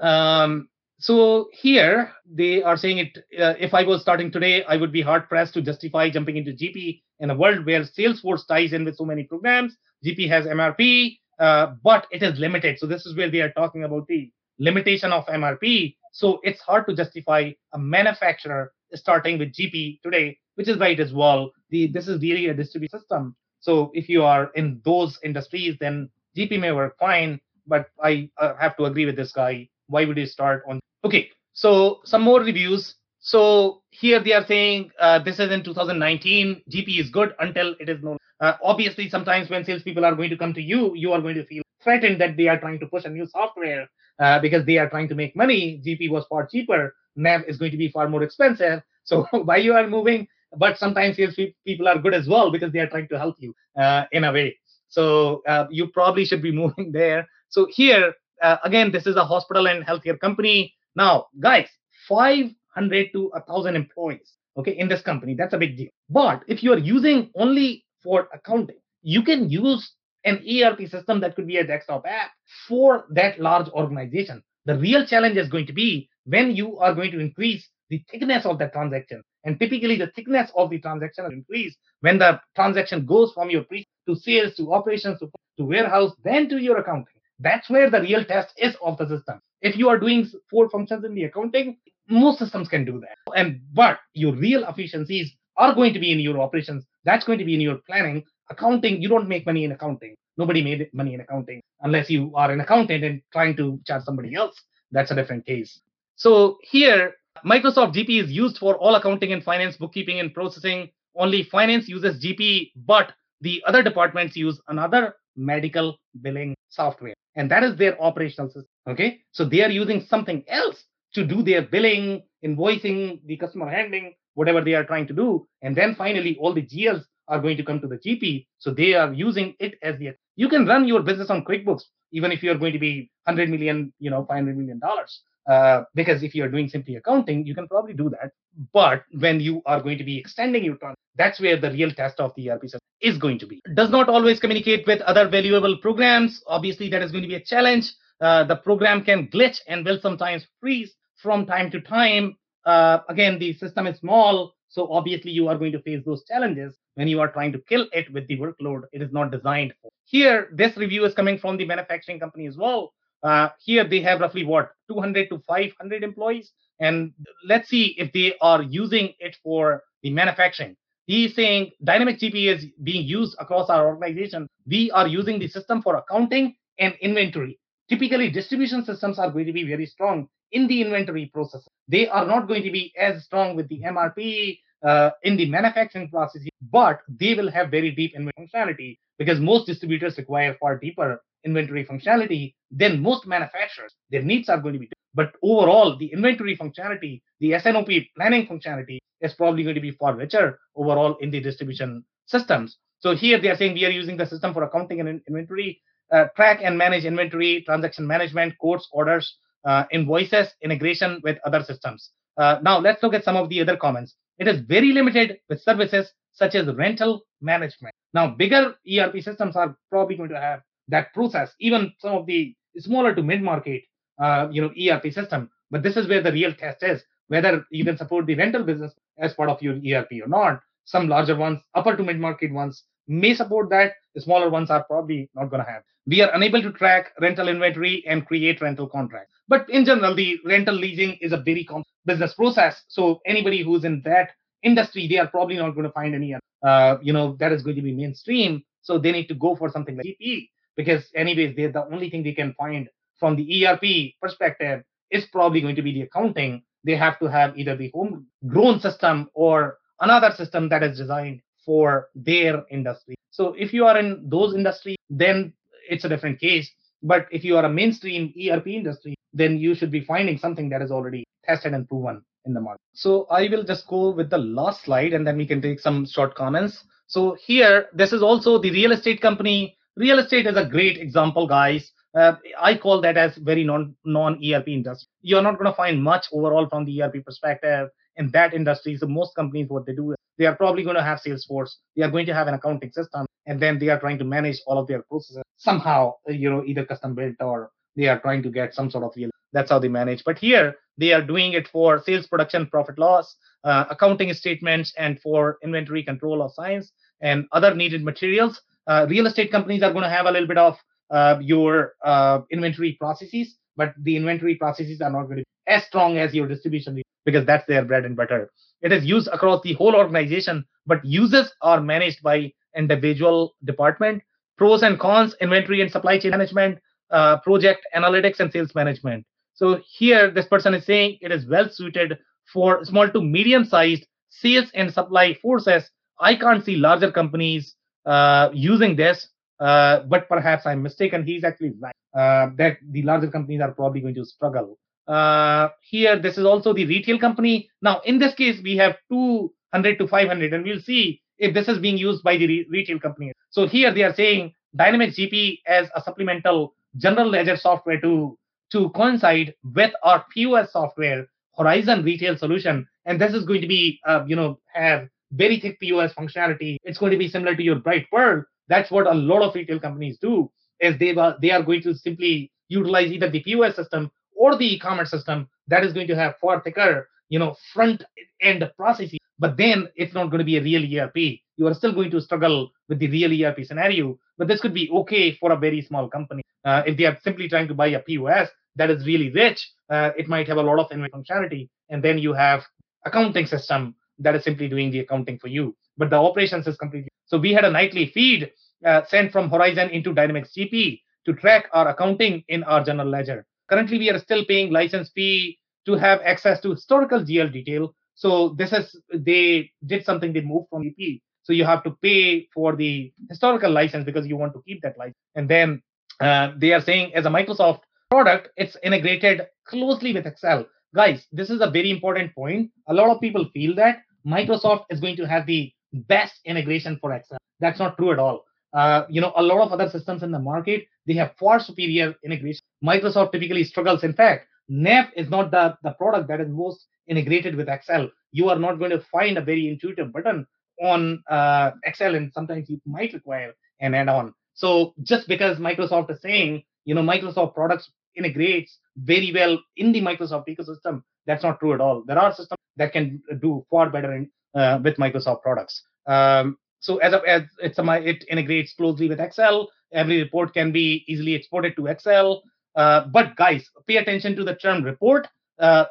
um, 0.06 0.68
so 0.98 1.48
here 1.52 2.12
they 2.30 2.62
are 2.62 2.76
saying 2.76 2.98
it. 2.98 3.18
Uh, 3.38 3.54
if 3.58 3.74
I 3.74 3.82
was 3.82 4.02
starting 4.02 4.30
today, 4.30 4.64
I 4.64 4.76
would 4.76 4.92
be 4.92 5.02
hard 5.02 5.28
pressed 5.28 5.54
to 5.54 5.62
justify 5.62 6.10
jumping 6.10 6.36
into 6.36 6.52
GP 6.52 7.02
in 7.20 7.30
a 7.30 7.34
world 7.34 7.66
where 7.66 7.82
Salesforce 7.82 8.46
ties 8.46 8.72
in 8.72 8.84
with 8.84 8.96
so 8.96 9.04
many 9.04 9.24
programs. 9.24 9.76
GP 10.04 10.28
has 10.28 10.46
MRP, 10.46 11.18
uh, 11.38 11.74
but 11.82 12.06
it 12.10 12.22
is 12.22 12.38
limited. 12.38 12.78
So 12.78 12.86
this 12.86 13.06
is 13.06 13.16
where 13.16 13.30
they 13.30 13.40
are 13.40 13.52
talking 13.52 13.84
about 13.84 14.06
the 14.06 14.30
limitation 14.58 15.12
of 15.12 15.26
MRP. 15.26 15.96
So 16.12 16.40
it's 16.42 16.60
hard 16.60 16.86
to 16.86 16.96
justify 16.96 17.52
a 17.72 17.78
manufacturer 17.78 18.72
starting 18.94 19.38
with 19.38 19.52
GP 19.52 20.00
today 20.02 20.38
which 20.56 20.68
is 20.68 20.78
right 20.78 20.98
as 20.98 21.12
well. 21.12 21.52
The 21.70 21.86
this 21.86 22.08
is 22.08 22.20
really 22.20 22.48
a 22.48 22.54
distributed 22.54 22.98
system. 22.98 23.36
So 23.60 23.90
if 23.94 24.08
you 24.08 24.24
are 24.24 24.50
in 24.54 24.80
those 24.84 25.18
industries, 25.22 25.76
then 25.80 26.10
GP 26.36 26.60
may 26.60 26.72
work 26.72 26.98
fine. 26.98 27.40
But 27.66 27.88
I 28.02 28.30
uh, 28.38 28.54
have 28.60 28.76
to 28.78 28.84
agree 28.84 29.06
with 29.06 29.16
this 29.16 29.32
guy. 29.32 29.68
Why 29.88 30.04
would 30.04 30.16
you 30.16 30.26
start 30.26 30.62
on? 30.68 30.80
Okay, 31.04 31.30
so 31.52 32.00
some 32.04 32.22
more 32.22 32.40
reviews. 32.40 32.94
So 33.20 33.82
here 33.90 34.20
they 34.22 34.32
are 34.32 34.46
saying 34.46 34.90
uh, 35.00 35.18
this 35.20 35.40
is 35.40 35.50
in 35.50 35.64
2019. 35.64 36.62
GP 36.70 37.00
is 37.00 37.10
good 37.10 37.34
until 37.40 37.74
it 37.80 37.88
is 37.88 38.02
no. 38.02 38.16
Uh, 38.40 38.54
obviously, 38.62 39.08
sometimes 39.08 39.50
when 39.50 39.64
salespeople 39.64 40.04
are 40.04 40.14
going 40.14 40.30
to 40.30 40.36
come 40.36 40.52
to 40.54 40.62
you, 40.62 40.92
you 40.94 41.12
are 41.12 41.20
going 41.20 41.34
to 41.36 41.44
feel 41.46 41.62
threatened 41.82 42.20
that 42.20 42.36
they 42.36 42.48
are 42.48 42.58
trying 42.58 42.78
to 42.80 42.86
push 42.86 43.04
a 43.04 43.08
new 43.08 43.26
software 43.26 43.88
uh, 44.20 44.38
because 44.40 44.64
they 44.66 44.78
are 44.78 44.88
trying 44.88 45.08
to 45.08 45.14
make 45.14 45.34
money. 45.34 45.80
GP 45.84 46.10
was 46.10 46.24
far 46.28 46.46
cheaper. 46.46 46.94
Nav 47.16 47.42
is 47.48 47.56
going 47.56 47.70
to 47.70 47.76
be 47.76 47.88
far 47.88 48.08
more 48.08 48.22
expensive. 48.22 48.82
So 49.04 49.26
why 49.30 49.56
you 49.56 49.74
are 49.74 49.86
moving? 49.86 50.28
but 50.56 50.78
sometimes 50.78 51.16
sales 51.16 51.38
people 51.66 51.88
are 51.88 51.98
good 51.98 52.14
as 52.14 52.28
well 52.28 52.50
because 52.50 52.72
they 52.72 52.78
are 52.78 52.88
trying 52.88 53.08
to 53.08 53.18
help 53.18 53.36
you 53.38 53.54
uh, 53.78 54.04
in 54.12 54.24
a 54.24 54.32
way 54.32 54.56
so 54.88 55.42
uh, 55.48 55.66
you 55.70 55.88
probably 55.88 56.24
should 56.24 56.42
be 56.42 56.52
moving 56.62 56.92
there 56.92 57.26
so 57.48 57.66
here 57.70 58.14
uh, 58.42 58.56
again 58.64 58.90
this 58.92 59.06
is 59.06 59.16
a 59.16 59.24
hospital 59.24 59.66
and 59.66 59.84
healthcare 59.84 60.18
company 60.18 60.74
now 60.94 61.26
guys 61.40 61.68
500 62.08 63.12
to 63.12 63.28
1000 63.30 63.76
employees 63.76 64.32
okay 64.56 64.72
in 64.72 64.88
this 64.88 65.02
company 65.02 65.34
that's 65.34 65.54
a 65.54 65.58
big 65.58 65.76
deal 65.76 65.90
but 66.08 66.42
if 66.46 66.62
you 66.62 66.72
are 66.72 66.78
using 66.78 67.30
only 67.34 67.84
for 68.02 68.28
accounting 68.32 68.78
you 69.02 69.22
can 69.22 69.48
use 69.50 69.92
an 70.24 70.42
erp 70.48 70.80
system 70.88 71.20
that 71.20 71.36
could 71.36 71.46
be 71.46 71.56
a 71.58 71.66
desktop 71.66 72.04
app 72.06 72.30
for 72.68 73.06
that 73.10 73.40
large 73.40 73.68
organization 73.70 74.42
the 74.66 74.76
real 74.76 75.06
challenge 75.06 75.36
is 75.36 75.48
going 75.48 75.66
to 75.66 75.72
be 75.72 76.08
when 76.24 76.54
you 76.54 76.78
are 76.78 76.94
going 76.94 77.12
to 77.12 77.20
increase 77.20 77.68
the 77.88 78.02
thickness 78.10 78.44
of 78.44 78.58
the 78.58 78.68
transaction. 78.68 79.22
And 79.44 79.58
typically, 79.58 79.96
the 79.96 80.10
thickness 80.14 80.50
of 80.56 80.70
the 80.70 80.80
transaction 80.80 81.24
will 81.24 81.32
increase 81.32 81.76
when 82.00 82.18
the 82.18 82.40
transaction 82.56 83.06
goes 83.06 83.32
from 83.32 83.48
your 83.48 83.62
pre 83.62 83.86
to 84.08 84.16
sales 84.16 84.54
to 84.56 84.72
operations 84.72 85.20
to, 85.20 85.30
to 85.58 85.64
warehouse, 85.64 86.12
then 86.24 86.48
to 86.48 86.58
your 86.58 86.78
accounting. 86.78 87.15
That's 87.38 87.68
where 87.68 87.90
the 87.90 88.00
real 88.00 88.24
test 88.24 88.52
is 88.56 88.74
of 88.82 88.96
the 88.98 89.08
system. 89.08 89.40
If 89.60 89.76
you 89.76 89.88
are 89.88 89.98
doing 89.98 90.28
four 90.50 90.68
functions 90.70 91.04
in 91.04 91.14
the 91.14 91.24
accounting, 91.24 91.78
most 92.08 92.38
systems 92.38 92.68
can 92.68 92.84
do 92.84 93.00
that. 93.00 93.16
And 93.36 93.60
but 93.72 93.98
your 94.14 94.34
real 94.34 94.64
efficiencies 94.64 95.32
are 95.56 95.74
going 95.74 95.92
to 95.94 95.98
be 95.98 96.12
in 96.12 96.20
your 96.20 96.38
operations. 96.40 96.84
That's 97.04 97.24
going 97.24 97.38
to 97.38 97.44
be 97.44 97.54
in 97.54 97.60
your 97.60 97.78
planning. 97.88 98.24
Accounting, 98.50 99.02
you 99.02 99.08
don't 99.08 99.28
make 99.28 99.44
money 99.44 99.64
in 99.64 99.72
accounting. 99.72 100.14
Nobody 100.36 100.62
made 100.62 100.88
money 100.92 101.14
in 101.14 101.20
accounting 101.20 101.62
unless 101.80 102.10
you 102.10 102.32
are 102.34 102.50
an 102.50 102.60
accountant 102.60 103.04
and 103.04 103.22
trying 103.32 103.56
to 103.56 103.80
charge 103.86 104.04
somebody 104.04 104.34
else. 104.34 104.54
That's 104.92 105.10
a 105.10 105.14
different 105.14 105.46
case. 105.46 105.80
So 106.16 106.58
here 106.62 107.14
Microsoft 107.44 107.94
GP 107.94 108.24
is 108.24 108.30
used 108.30 108.58
for 108.58 108.76
all 108.76 108.94
accounting 108.94 109.32
and 109.32 109.42
finance, 109.42 109.76
bookkeeping 109.76 110.20
and 110.20 110.32
processing. 110.32 110.90
Only 111.14 111.42
finance 111.44 111.88
uses 111.88 112.22
GP, 112.22 112.72
but 112.76 113.12
the 113.40 113.62
other 113.66 113.82
departments 113.82 114.36
use 114.36 114.60
another 114.68 115.14
medical 115.36 115.96
billing 116.22 116.54
software. 116.70 117.14
And 117.36 117.50
that 117.50 117.62
is 117.62 117.76
their 117.76 118.00
operational 118.00 118.48
system. 118.48 118.66
Okay. 118.88 119.20
So 119.32 119.44
they 119.44 119.62
are 119.62 119.70
using 119.70 120.06
something 120.08 120.44
else 120.48 120.84
to 121.14 121.24
do 121.24 121.42
their 121.42 121.62
billing, 121.62 122.22
invoicing, 122.44 123.20
the 123.26 123.36
customer 123.36 123.68
handling, 123.68 124.14
whatever 124.34 124.60
they 124.60 124.74
are 124.74 124.84
trying 124.84 125.06
to 125.08 125.14
do. 125.14 125.46
And 125.62 125.74
then 125.76 125.94
finally, 125.94 126.36
all 126.40 126.52
the 126.54 126.62
GLs 126.62 127.04
are 127.28 127.40
going 127.40 127.56
to 127.56 127.64
come 127.64 127.80
to 127.80 127.88
the 127.88 127.96
GP. 127.96 128.46
So 128.58 128.72
they 128.72 128.94
are 128.94 129.12
using 129.12 129.54
it 129.58 129.78
as 129.82 129.98
the 129.98 130.14
you 130.36 130.48
can 130.48 130.66
run 130.66 130.86
your 130.86 131.02
business 131.02 131.30
on 131.30 131.44
QuickBooks, 131.44 131.82
even 132.12 132.30
if 132.30 132.42
you're 132.42 132.58
going 132.58 132.74
to 132.74 132.78
be 132.78 133.10
100 133.24 133.48
million, 133.48 133.92
you 133.98 134.10
know, 134.10 134.24
500 134.26 134.56
million 134.56 134.78
dollars. 134.78 135.22
Uh, 135.46 135.84
because 135.94 136.22
if 136.22 136.34
you're 136.34 136.48
doing 136.48 136.68
simply 136.68 136.96
accounting, 136.96 137.46
you 137.46 137.54
can 137.54 137.68
probably 137.68 137.94
do 137.94 138.10
that. 138.10 138.32
But 138.72 139.04
when 139.12 139.38
you 139.38 139.62
are 139.64 139.80
going 139.80 139.98
to 139.98 140.04
be 140.04 140.18
extending 140.18 140.64
your 140.64 140.76
term, 140.76 140.94
that's 141.16 141.40
where 141.40 141.58
the 141.58 141.70
real 141.70 141.92
test 141.92 142.18
of 142.18 142.32
the 142.36 142.50
ERP 142.50 142.62
system 142.62 142.80
is 143.00 143.16
going 143.16 143.38
to 143.38 143.46
be. 143.46 143.60
Does 143.74 143.90
not 143.90 144.08
always 144.08 144.40
communicate 144.40 144.86
with 144.86 145.00
other 145.02 145.28
valuable 145.28 145.76
programs. 145.78 146.42
Obviously, 146.46 146.88
that 146.90 147.02
is 147.02 147.12
going 147.12 147.22
to 147.22 147.28
be 147.28 147.36
a 147.36 147.44
challenge. 147.44 147.92
Uh, 148.20 148.44
the 148.44 148.56
program 148.56 149.04
can 149.04 149.28
glitch 149.28 149.60
and 149.68 149.84
will 149.84 150.00
sometimes 150.00 150.46
freeze 150.60 150.94
from 151.16 151.46
time 151.46 151.70
to 151.70 151.80
time. 151.80 152.36
Uh, 152.64 152.98
again, 153.08 153.38
the 153.38 153.52
system 153.52 153.86
is 153.86 153.98
small, 153.98 154.54
so 154.68 154.90
obviously 154.90 155.30
you 155.30 155.48
are 155.48 155.56
going 155.56 155.72
to 155.72 155.82
face 155.82 156.02
those 156.04 156.24
challenges 156.24 156.74
when 156.94 157.08
you 157.08 157.20
are 157.20 157.30
trying 157.30 157.52
to 157.52 157.58
kill 157.68 157.86
it 157.92 158.12
with 158.12 158.26
the 158.26 158.36
workload 158.38 158.82
it 158.92 159.02
is 159.02 159.12
not 159.12 159.30
designed 159.30 159.72
for. 159.80 159.90
Here, 160.04 160.48
this 160.52 160.76
review 160.76 161.04
is 161.04 161.14
coming 161.14 161.38
from 161.38 161.56
the 161.56 161.64
manufacturing 161.64 162.18
company 162.18 162.46
as 162.46 162.56
well. 162.56 162.92
Uh, 163.26 163.48
here 163.58 163.84
they 163.92 164.00
have 164.00 164.20
roughly 164.20 164.44
what 164.44 164.70
200 164.88 165.28
to 165.30 165.38
500 165.48 166.04
employees. 166.04 166.52
and 166.86 167.12
let's 167.50 167.68
see 167.68 167.84
if 168.02 168.12
they 168.12 168.34
are 168.40 168.62
using 168.62 169.06
it 169.18 169.34
for 169.42 169.82
the 170.02 170.10
manufacturing. 170.10 170.76
He's 171.06 171.34
saying 171.34 171.70
Dynamic 171.82 172.18
GP 172.20 172.36
is 172.54 172.66
being 172.82 173.04
used 173.06 173.34
across 173.38 173.70
our 173.70 173.86
organization. 173.86 174.48
We 174.66 174.90
are 174.90 175.06
using 175.06 175.38
the 175.38 175.48
system 175.48 175.80
for 175.82 175.96
accounting 175.96 176.54
and 176.78 176.94
inventory. 177.00 177.58
Typically, 177.88 178.30
distribution 178.30 178.84
systems 178.84 179.18
are 179.18 179.30
going 179.30 179.46
to 179.46 179.52
be 179.52 179.64
very 179.64 179.86
strong 179.86 180.28
in 180.52 180.66
the 180.66 180.82
inventory 180.82 181.26
process. 181.32 181.66
They 181.88 182.08
are 182.08 182.26
not 182.26 182.48
going 182.48 182.64
to 182.64 182.70
be 182.70 182.92
as 183.08 183.24
strong 183.24 183.56
with 183.56 183.68
the 183.68 183.80
MRP 183.80 184.58
uh, 184.84 185.10
in 185.22 185.36
the 185.36 185.48
manufacturing 185.48 186.10
process, 186.10 186.42
but 186.70 187.00
they 187.08 187.34
will 187.34 187.50
have 187.50 187.70
very 187.70 187.92
deep 187.92 188.12
inventory 188.14 188.48
functionality 188.48 188.98
because 189.18 189.40
most 189.40 189.66
distributors 189.66 190.18
require 190.18 190.56
far 190.60 190.78
deeper 190.78 191.22
inventory 191.44 191.84
functionality 191.84 192.54
then 192.70 193.00
most 193.00 193.26
manufacturers. 193.26 193.94
Their 194.10 194.22
needs 194.22 194.48
are 194.48 194.58
going 194.58 194.74
to 194.74 194.80
be 194.80 194.90
but 195.16 195.32
overall, 195.42 195.96
the 195.96 196.12
inventory 196.12 196.58
functionality, 196.58 197.22
the 197.40 197.54
S&OP 197.54 197.88
planning 198.14 198.46
functionality 198.46 198.98
is 199.22 199.32
probably 199.32 199.62
going 199.62 199.74
to 199.74 199.80
be 199.80 199.92
far 199.92 200.14
richer 200.14 200.58
overall 200.76 201.16
in 201.22 201.30
the 201.30 201.40
distribution 201.40 202.04
systems. 202.26 202.76
So 203.00 203.16
here 203.16 203.40
they 203.40 203.48
are 203.48 203.56
saying 203.56 203.72
we 203.72 203.86
are 203.86 203.90
using 203.90 204.18
the 204.18 204.26
system 204.26 204.52
for 204.52 204.62
accounting 204.62 205.00
and 205.00 205.22
inventory, 205.26 205.80
uh, 206.12 206.26
track 206.36 206.60
and 206.62 206.76
manage 206.76 207.06
inventory, 207.06 207.62
transaction 207.64 208.06
management, 208.06 208.58
quotes, 208.58 208.86
orders, 208.92 209.38
uh, 209.64 209.84
invoices, 209.90 210.48
integration 210.62 211.20
with 211.24 211.38
other 211.46 211.62
systems. 211.62 212.10
Uh, 212.36 212.58
now 212.62 212.78
let's 212.78 213.02
look 213.02 213.14
at 213.14 213.24
some 213.24 213.36
of 213.36 213.48
the 213.48 213.62
other 213.62 213.76
comments. 213.78 214.14
It 214.38 214.46
is 214.46 214.60
very 214.60 214.92
limited 214.92 215.38
with 215.48 215.62
services 215.62 216.12
such 216.32 216.54
as 216.54 216.66
rental 216.74 217.22
management. 217.40 217.94
Now 218.12 218.28
bigger 218.28 218.74
ERP 218.86 219.22
systems 219.22 219.56
are 219.56 219.74
probably 219.90 220.16
going 220.16 220.28
to 220.28 220.40
have 220.40 220.60
that 220.88 221.12
process. 221.14 221.52
Even 221.60 221.92
some 221.98 222.14
of 222.14 222.26
the 222.26 222.54
smaller 222.78 223.14
to 223.14 223.22
mid-market 223.22 223.82
uh, 224.18 224.48
you 224.50 224.62
know 224.62 224.72
ERP 224.78 225.12
system. 225.12 225.50
But 225.70 225.82
this 225.82 225.96
is 225.96 226.08
where 226.08 226.22
the 226.22 226.32
real 226.32 226.52
test 226.54 226.82
is 226.82 227.02
whether 227.28 227.64
you 227.70 227.84
can 227.84 227.96
support 227.96 228.26
the 228.26 228.34
rental 228.34 228.62
business 228.62 228.92
as 229.18 229.34
part 229.34 229.50
of 229.50 229.60
your 229.62 229.74
ERP 229.74 230.12
or 230.22 230.28
not. 230.28 230.60
Some 230.84 231.08
larger 231.08 231.34
ones, 231.34 231.60
upper 231.74 231.96
to 231.96 232.02
mid 232.04 232.20
market 232.20 232.52
ones, 232.52 232.84
may 233.08 233.34
support 233.34 233.70
that. 233.70 233.94
The 234.14 234.20
smaller 234.20 234.48
ones 234.48 234.70
are 234.70 234.84
probably 234.84 235.28
not 235.34 235.50
going 235.50 235.64
to 235.64 235.70
have. 235.70 235.82
We 236.06 236.20
are 236.22 236.32
unable 236.32 236.62
to 236.62 236.70
track 236.72 237.12
rental 237.20 237.48
inventory 237.48 238.04
and 238.06 238.24
create 238.24 238.60
rental 238.60 238.88
contracts. 238.88 239.32
But 239.48 239.68
in 239.68 239.84
general, 239.84 240.14
the 240.14 240.38
rental 240.44 240.74
leasing 240.74 241.18
is 241.20 241.32
a 241.32 241.38
very 241.38 241.64
complex 241.64 241.90
business 242.04 242.34
process. 242.34 242.82
So 242.88 243.20
anybody 243.26 243.62
who's 243.62 243.84
in 243.84 244.02
that 244.04 244.30
industry, 244.62 245.08
they 245.08 245.18
are 245.18 245.26
probably 245.26 245.56
not 245.56 245.72
going 245.72 245.86
to 245.86 245.92
find 245.92 246.14
any, 246.14 246.36
uh, 246.62 246.96
you 247.02 247.12
know, 247.12 247.36
that 247.40 247.52
is 247.52 247.62
going 247.62 247.76
to 247.76 247.82
be 247.82 247.92
mainstream. 247.92 248.62
So 248.82 248.98
they 248.98 249.10
need 249.10 249.26
to 249.26 249.34
go 249.34 249.56
for 249.56 249.68
something 249.68 249.96
like 249.96 250.06
GP 250.06 250.48
because 250.76 251.10
anyways, 251.14 251.56
they're 251.56 251.72
the 251.72 251.86
only 251.86 252.10
thing 252.10 252.22
they 252.22 252.32
can 252.32 252.54
find 252.54 252.88
from 253.18 253.36
the 253.36 253.66
ERP 253.66 254.14
perspective 254.20 254.82
is 255.10 255.24
probably 255.26 255.60
going 255.60 255.76
to 255.76 255.82
be 255.82 255.92
the 255.92 256.02
accounting. 256.02 256.62
They 256.84 256.96
have 256.96 257.18
to 257.20 257.26
have 257.26 257.58
either 257.58 257.76
the 257.76 257.90
homegrown 257.94 258.80
system 258.80 259.28
or 259.34 259.78
another 260.00 260.30
system 260.32 260.68
that 260.68 260.82
is 260.82 260.98
designed 260.98 261.40
for 261.64 262.08
their 262.14 262.64
industry. 262.70 263.16
So 263.30 263.54
if 263.58 263.72
you 263.72 263.86
are 263.86 263.98
in 263.98 264.28
those 264.28 264.54
industries, 264.54 264.96
then 265.10 265.52
it's 265.88 266.04
a 266.04 266.08
different 266.08 266.40
case. 266.40 266.70
But 267.02 267.26
if 267.30 267.44
you 267.44 267.56
are 267.56 267.64
a 267.64 267.68
mainstream 267.68 268.32
ERP 268.40 268.68
industry, 268.68 269.14
then 269.32 269.58
you 269.58 269.74
should 269.74 269.90
be 269.90 270.00
finding 270.00 270.38
something 270.38 270.68
that 270.70 270.82
is 270.82 270.90
already 270.90 271.24
tested 271.44 271.74
and 271.74 271.88
proven 271.88 272.22
in 272.46 272.54
the 272.54 272.60
market. 272.60 272.80
So 272.94 273.26
I 273.30 273.48
will 273.48 273.64
just 273.64 273.86
go 273.86 274.10
with 274.10 274.30
the 274.30 274.38
last 274.38 274.84
slide 274.84 275.12
and 275.12 275.26
then 275.26 275.36
we 275.36 275.46
can 275.46 275.60
take 275.60 275.80
some 275.80 276.06
short 276.06 276.34
comments. 276.34 276.84
So 277.06 277.36
here, 277.44 277.86
this 277.92 278.12
is 278.12 278.22
also 278.22 278.58
the 278.58 278.70
real 278.70 278.92
estate 278.92 279.20
company. 279.20 279.76
Real 279.96 280.18
estate 280.18 280.46
is 280.46 280.56
a 280.56 280.64
great 280.64 280.98
example, 280.98 281.46
guys. 281.46 281.90
Uh, 282.14 282.34
I 282.60 282.76
call 282.76 283.00
that 283.00 283.16
as 283.16 283.36
very 283.36 283.64
non 283.64 283.94
non 284.04 284.38
ERP 284.44 284.68
industry. 284.68 285.08
You're 285.22 285.42
not 285.42 285.58
going 285.58 285.70
to 285.70 285.76
find 285.76 286.02
much 286.02 286.26
overall 286.32 286.68
from 286.68 286.84
the 286.84 287.02
ERP 287.02 287.24
perspective 287.24 287.88
in 288.16 288.30
that 288.32 288.52
industry. 288.52 288.96
So 288.96 289.06
most 289.06 289.34
companies, 289.34 289.68
what 289.68 289.86
they 289.86 289.94
do 289.94 290.14
they 290.38 290.44
are 290.44 290.54
probably 290.54 290.82
going 290.82 290.96
to 290.96 291.02
have 291.02 291.20
Salesforce. 291.20 291.76
They 291.96 292.02
are 292.02 292.10
going 292.10 292.26
to 292.26 292.34
have 292.34 292.46
an 292.46 292.54
accounting 292.54 292.92
system, 292.92 293.24
and 293.46 293.58
then 293.60 293.78
they 293.78 293.88
are 293.88 293.98
trying 293.98 294.18
to 294.18 294.24
manage 294.24 294.58
all 294.66 294.78
of 294.78 294.86
their 294.86 295.02
processes 295.02 295.42
somehow. 295.56 296.14
You 296.26 296.50
know, 296.50 296.64
either 296.64 296.84
custom 296.84 297.14
built 297.14 297.36
or 297.40 297.70
they 297.96 298.08
are 298.08 298.20
trying 298.20 298.42
to 298.42 298.50
get 298.50 298.74
some 298.74 298.90
sort 298.90 299.04
of 299.04 299.12
real. 299.16 299.30
That's 299.52 299.70
how 299.70 299.78
they 299.78 299.88
manage. 299.88 300.24
But 300.24 300.38
here 300.38 300.76
they 300.98 301.12
are 301.14 301.22
doing 301.22 301.54
it 301.54 301.68
for 301.68 302.02
sales, 302.02 302.26
production, 302.26 302.66
profit 302.66 302.98
loss, 302.98 303.34
uh, 303.64 303.86
accounting 303.88 304.32
statements, 304.34 304.92
and 304.98 305.18
for 305.20 305.58
inventory 305.62 306.02
control 306.02 306.42
of 306.42 306.52
science 306.52 306.92
and 307.22 307.46
other 307.52 307.74
needed 307.74 308.04
materials. 308.04 308.60
Uh, 308.86 309.06
real 309.08 309.26
estate 309.26 309.50
companies 309.50 309.82
are 309.82 309.92
going 309.92 310.04
to 310.04 310.10
have 310.10 310.26
a 310.26 310.30
little 310.30 310.48
bit 310.48 310.58
of 310.58 310.76
uh, 311.10 311.38
your 311.40 311.94
uh, 312.04 312.40
inventory 312.50 312.96
processes, 313.00 313.56
but 313.76 313.94
the 314.02 314.16
inventory 314.16 314.54
processes 314.54 315.00
are 315.00 315.10
not 315.10 315.24
going 315.24 315.38
to 315.38 315.42
be 315.42 315.72
as 315.72 315.84
strong 315.84 316.18
as 316.18 316.34
your 316.34 316.46
distribution 316.46 317.02
because 317.24 317.44
that's 317.44 317.66
their 317.66 317.84
bread 317.84 318.04
and 318.04 318.16
butter. 318.16 318.50
It 318.82 318.92
is 318.92 319.04
used 319.04 319.28
across 319.28 319.62
the 319.62 319.72
whole 319.74 319.94
organization, 319.96 320.64
but 320.86 321.04
users 321.04 321.52
are 321.62 321.80
managed 321.80 322.22
by 322.22 322.52
individual 322.76 323.54
department. 323.64 324.22
Pros 324.56 324.82
and 324.82 324.98
cons, 324.98 325.34
inventory 325.40 325.82
and 325.82 325.90
supply 325.90 326.18
chain 326.18 326.30
management, 326.30 326.78
uh, 327.10 327.38
project 327.40 327.86
analytics 327.94 328.40
and 328.40 328.50
sales 328.52 328.74
management. 328.74 329.26
So 329.54 329.80
here, 329.88 330.30
this 330.30 330.46
person 330.46 330.74
is 330.74 330.84
saying 330.84 331.18
it 331.20 331.32
is 331.32 331.46
well 331.46 331.68
suited 331.68 332.18
for 332.52 332.84
small 332.84 333.08
to 333.10 333.20
medium 333.20 333.64
sized 333.64 334.06
sales 334.30 334.70
and 334.74 334.92
supply 334.92 335.34
forces. 335.34 335.90
I 336.20 336.36
can't 336.36 336.64
see 336.64 336.76
larger 336.76 337.10
companies 337.10 337.74
uh, 338.06 338.50
using 338.52 338.96
this 338.96 339.28
uh, 339.60 340.00
but 340.00 340.28
perhaps 340.28 340.66
I'm 340.66 340.82
mistaken. 340.82 341.24
He's 341.24 341.44
actually 341.44 341.72
right 341.80 341.94
uh, 342.14 342.50
that 342.56 342.78
the 342.90 343.02
larger 343.02 343.28
companies 343.28 343.60
are 343.60 343.72
probably 343.72 344.00
going 344.00 344.14
to 344.14 344.24
struggle. 344.24 344.78
Uh, 345.06 345.68
here, 345.80 346.18
this 346.18 346.36
is 346.36 346.44
also 346.44 346.72
the 346.72 346.84
retail 346.84 347.18
company. 347.18 347.70
Now, 347.80 348.00
in 348.04 348.18
this 348.18 348.34
case, 348.34 348.60
we 348.62 348.76
have 348.76 348.96
200 349.10 349.98
to 349.98 350.08
500, 350.08 350.52
and 350.52 350.64
we'll 350.64 350.80
see 350.80 351.22
if 351.38 351.54
this 351.54 351.68
is 351.68 351.78
being 351.78 351.96
used 351.96 352.22
by 352.22 352.36
the 352.36 352.46
re- 352.46 352.66
retail 352.68 352.98
company. 352.98 353.32
So 353.50 353.66
here 353.66 353.92
they 353.92 354.02
are 354.02 354.14
saying 354.14 354.52
Dynamics 354.74 355.16
GP 355.16 355.60
as 355.66 355.88
a 355.94 356.02
supplemental 356.02 356.74
general 356.96 357.28
ledger 357.28 357.56
software 357.56 358.00
to 358.00 358.36
to 358.72 358.90
coincide 358.90 359.54
with 359.62 359.92
our 360.02 360.24
POS 360.34 360.72
software 360.72 361.26
Horizon 361.56 362.02
Retail 362.02 362.36
Solution, 362.36 362.86
and 363.04 363.20
this 363.20 363.32
is 363.32 363.44
going 363.44 363.60
to 363.60 363.68
be, 363.68 364.00
uh, 364.06 364.24
you 364.26 364.34
know, 364.34 364.58
have 364.74 365.08
very 365.32 365.60
thick 365.60 365.80
POS 365.80 366.12
functionality. 366.14 366.76
It's 366.84 366.98
going 366.98 367.12
to 367.12 367.18
be 367.18 367.28
similar 367.28 367.54
to 367.54 367.62
your 367.62 367.76
Brightpearl, 367.76 368.44
that's 368.68 368.90
what 368.90 369.06
a 369.06 369.14
lot 369.14 369.42
of 369.42 369.54
retail 369.54 369.80
companies 369.80 370.18
do 370.20 370.50
is 370.80 370.98
they 370.98 371.14
are 371.14 371.36
they 371.40 371.50
are 371.50 371.62
going 371.62 371.82
to 371.82 371.94
simply 371.94 372.50
utilize 372.68 373.10
either 373.12 373.30
the 373.30 373.42
POS 373.42 373.76
system 373.76 374.10
or 374.36 374.56
the 374.56 374.74
e-commerce 374.74 375.10
system 375.10 375.48
that 375.68 375.84
is 375.84 375.92
going 375.92 376.08
to 376.08 376.16
have 376.16 376.36
far 376.40 376.60
thicker, 376.60 377.08
you 377.28 377.38
know, 377.38 377.54
front 377.72 378.04
end 378.42 378.68
processes. 378.76 379.18
But 379.38 379.56
then 379.56 379.88
it's 379.96 380.14
not 380.14 380.26
going 380.30 380.38
to 380.38 380.44
be 380.44 380.56
a 380.56 380.62
real 380.62 380.82
ERP. 380.82 381.40
You 381.56 381.66
are 381.66 381.74
still 381.74 381.92
going 381.94 382.10
to 382.10 382.20
struggle 382.20 382.70
with 382.88 382.98
the 382.98 383.08
real 383.08 383.32
ERP 383.44 383.64
scenario. 383.64 384.18
But 384.38 384.48
this 384.48 384.60
could 384.60 384.74
be 384.74 384.90
okay 384.90 385.34
for 385.36 385.52
a 385.52 385.56
very 385.56 385.82
small 385.82 386.08
company. 386.08 386.42
Uh, 386.64 386.82
if 386.86 386.96
they 386.96 387.04
are 387.04 387.18
simply 387.22 387.48
trying 387.48 387.68
to 387.68 387.74
buy 387.74 387.88
a 387.88 388.00
POS 388.00 388.48
that 388.76 388.90
is 388.90 389.06
really 389.06 389.30
rich, 389.30 389.70
uh, 389.90 390.10
it 390.16 390.28
might 390.28 390.48
have 390.48 390.56
a 390.56 390.62
lot 390.62 390.78
of 390.78 390.90
functionality. 390.90 391.68
And 391.88 392.02
then 392.02 392.18
you 392.18 392.32
have 392.32 392.64
accounting 393.04 393.46
system 393.46 393.94
that 394.18 394.34
is 394.34 394.44
simply 394.44 394.68
doing 394.68 394.90
the 394.90 395.00
accounting 395.00 395.38
for 395.38 395.48
you. 395.48 395.76
But 395.96 396.10
the 396.10 396.16
operations 396.16 396.66
is 396.66 396.76
completely 396.76 397.08
so 397.26 397.38
we 397.38 397.52
had 397.52 397.64
a 397.64 397.70
nightly 397.70 398.06
feed 398.06 398.50
uh, 398.84 399.02
sent 399.04 399.32
from 399.32 399.50
Horizon 399.50 399.90
into 399.90 400.14
Dynamics 400.14 400.52
GP 400.56 401.00
to 401.26 401.32
track 401.34 401.68
our 401.72 401.88
accounting 401.88 402.44
in 402.48 402.62
our 402.64 402.84
general 402.84 403.08
ledger. 403.08 403.44
Currently, 403.68 403.98
we 403.98 404.10
are 404.10 404.18
still 404.18 404.44
paying 404.44 404.72
license 404.72 405.10
fee 405.10 405.58
to 405.86 405.94
have 405.94 406.20
access 406.24 406.60
to 406.60 406.70
historical 406.70 407.20
GL 407.20 407.52
detail. 407.52 407.94
So 408.14 408.50
this 408.50 408.72
is 408.72 408.96
they 409.12 409.70
did 409.84 410.04
something 410.04 410.32
they 410.32 410.40
moved 410.40 410.68
from 410.70 410.84
GP. 410.84 411.20
So 411.42 411.52
you 411.52 411.64
have 411.64 411.82
to 411.84 411.90
pay 412.02 412.48
for 412.54 412.74
the 412.74 413.12
historical 413.28 413.70
license 413.70 414.04
because 414.04 414.26
you 414.26 414.36
want 414.36 414.54
to 414.54 414.62
keep 414.66 414.82
that 414.82 414.96
license. 414.98 415.16
And 415.34 415.48
then 415.48 415.82
uh, 416.20 416.52
they 416.56 416.72
are 416.72 416.80
saying 416.80 417.14
as 417.14 417.26
a 417.26 417.28
Microsoft 417.28 417.80
product, 418.08 418.48
it's 418.56 418.76
integrated 418.82 419.46
closely 419.66 420.12
with 420.12 420.26
Excel. 420.26 420.66
Guys, 420.94 421.26
this 421.32 421.50
is 421.50 421.60
a 421.60 421.70
very 421.70 421.90
important 421.90 422.34
point. 422.34 422.70
A 422.88 422.94
lot 422.94 423.10
of 423.10 423.20
people 423.20 423.48
feel 423.52 423.74
that 423.74 423.98
Microsoft 424.26 424.84
is 424.90 425.00
going 425.00 425.16
to 425.16 425.26
have 425.26 425.46
the 425.46 425.72
best 425.92 426.40
integration 426.44 426.98
for 427.00 427.12
Excel. 427.12 427.38
That's 427.60 427.78
not 427.78 427.96
true 427.96 428.12
at 428.12 428.18
all. 428.18 428.44
Uh, 428.72 429.04
you 429.08 429.20
know, 429.20 429.32
a 429.36 429.42
lot 429.42 429.64
of 429.64 429.72
other 429.72 429.88
systems 429.88 430.22
in 430.22 430.32
the 430.32 430.38
market, 430.38 430.84
they 431.06 431.14
have 431.14 431.34
far 431.38 431.60
superior 431.60 432.14
integration. 432.24 432.60
Microsoft 432.84 433.32
typically 433.32 433.64
struggles. 433.64 434.02
In 434.04 434.12
fact, 434.12 434.46
NAV 434.68 435.06
is 435.16 435.30
not 435.30 435.50
the, 435.50 435.76
the 435.82 435.92
product 435.92 436.28
that 436.28 436.40
is 436.40 436.48
most 436.48 436.86
integrated 437.06 437.54
with 437.54 437.68
Excel. 437.68 438.10
You 438.32 438.48
are 438.50 438.58
not 438.58 438.78
going 438.78 438.90
to 438.90 439.00
find 439.12 439.38
a 439.38 439.40
very 439.40 439.68
intuitive 439.68 440.12
button 440.12 440.46
on 440.82 441.22
uh, 441.30 441.70
Excel, 441.84 442.16
and 442.16 442.32
sometimes 442.34 442.68
you 442.68 442.80
might 442.84 443.14
require 443.14 443.54
an 443.80 443.94
add-on. 443.94 444.34
So 444.54 444.94
just 445.02 445.28
because 445.28 445.58
Microsoft 445.58 446.10
is 446.10 446.20
saying, 446.20 446.64
you 446.84 446.94
know, 446.94 447.02
Microsoft 447.02 447.54
products 447.54 447.90
integrates 448.16 448.78
very 448.96 449.32
well 449.32 449.58
in 449.76 449.92
the 449.92 450.00
Microsoft 450.02 450.48
ecosystem, 450.48 451.02
that's 451.26 451.42
not 451.42 451.60
true 451.60 451.74
at 451.74 451.80
all. 451.80 452.02
There 452.06 452.18
are 452.18 452.32
systems 452.34 452.55
that 452.76 452.92
can 452.92 453.22
do 453.40 453.64
far 453.70 453.90
better 453.90 454.12
in, 454.14 454.30
uh, 454.54 454.78
with 454.82 454.96
Microsoft 454.96 455.42
products. 455.42 455.82
Um, 456.06 456.58
so 456.80 456.98
as, 456.98 457.12
a, 457.12 457.20
as 457.28 457.42
it's 457.58 457.78
a, 457.78 458.08
it 458.08 458.24
integrates 458.28 458.74
closely 458.74 459.08
with 459.08 459.20
Excel. 459.20 459.68
Every 459.92 460.22
report 460.22 460.54
can 460.54 460.72
be 460.72 461.04
easily 461.08 461.34
exported 461.34 461.74
to 461.76 461.86
Excel. 461.86 462.42
Uh, 462.74 463.06
but 463.06 463.34
guys, 463.36 463.68
pay 463.86 463.96
attention 463.96 464.36
to 464.36 464.44
the 464.44 464.54
term 464.54 464.84
report. 464.84 465.26
Uh, 465.58 465.86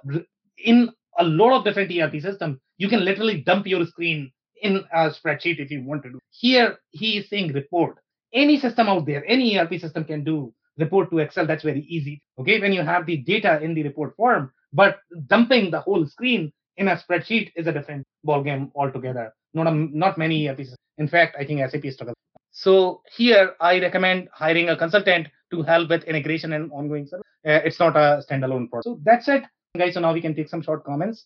in 0.58 0.92
a 1.18 1.24
lot 1.24 1.58
of 1.58 1.64
different 1.64 1.92
ERP 1.92 2.22
systems, 2.22 2.60
you 2.78 2.88
can 2.88 3.04
literally 3.04 3.42
dump 3.42 3.66
your 3.66 3.86
screen 3.86 4.32
in 4.62 4.84
a 4.94 5.10
spreadsheet 5.10 5.60
if 5.60 5.72
you 5.72 5.84
want 5.84 6.04
to 6.04 6.12
do. 6.12 6.20
Here, 6.30 6.78
he 6.92 7.18
is 7.18 7.30
saying 7.30 7.54
report. 7.54 7.98
Any 8.34 8.60
system 8.60 8.88
out 8.88 9.06
there, 9.06 9.24
any 9.28 9.58
ERP 9.58 9.80
system 9.80 10.04
can 10.04 10.24
do 10.24 10.54
report 10.78 11.10
to 11.10 11.20
Excel. 11.20 11.48
That's 11.48 11.64
very 11.64 11.82
easy. 11.82 12.22
Okay, 12.40 12.60
when 12.60 12.74
you 12.74 12.82
have 12.82 13.06
the 13.06 13.18
data 13.18 13.62
in 13.62 13.74
the 13.74 13.84
report 13.84 14.16
form, 14.16 14.52
but 14.74 15.00
dumping 15.28 15.72
the 15.72 15.80
whole 15.80 16.06
screen 16.06 16.52
in 16.78 16.88
a 16.88 16.98
spreadsheet 16.98 17.52
is 17.56 17.68
a 17.68 17.72
different 17.72 18.06
ballgame 18.26 18.72
altogether. 18.76 19.34
Not 19.54 19.68
a, 19.68 19.72
not 19.72 20.18
many 20.18 20.48
ERP. 20.48 20.62
In 20.98 21.08
fact, 21.08 21.36
I 21.40 21.46
think 21.46 21.60
SAP 21.70 21.92
struggles. 21.92 22.16
So 22.52 23.02
here, 23.16 23.54
I 23.60 23.80
recommend 23.80 24.30
hiring 24.34 24.70
a 24.70 24.78
consultant 24.78 25.28
to 25.52 25.62
help 25.64 25.90
with 25.90 26.04
integration 26.06 26.54
and 26.54 26.72
ongoing 26.72 27.06
service. 27.06 27.26
Uh, 27.46 27.60
it's 27.66 27.80
not 27.80 27.96
a 27.96 28.24
standalone 28.30 28.70
product. 28.70 28.86
So 28.86 29.00
that's 29.04 29.28
it, 29.28 29.44
guys. 29.78 29.94
So 29.94 30.00
now 30.00 30.14
we 30.14 30.22
can 30.22 30.36
take 30.36 30.50
some 30.50 30.62
short 30.62 30.84
comments. 30.84 31.26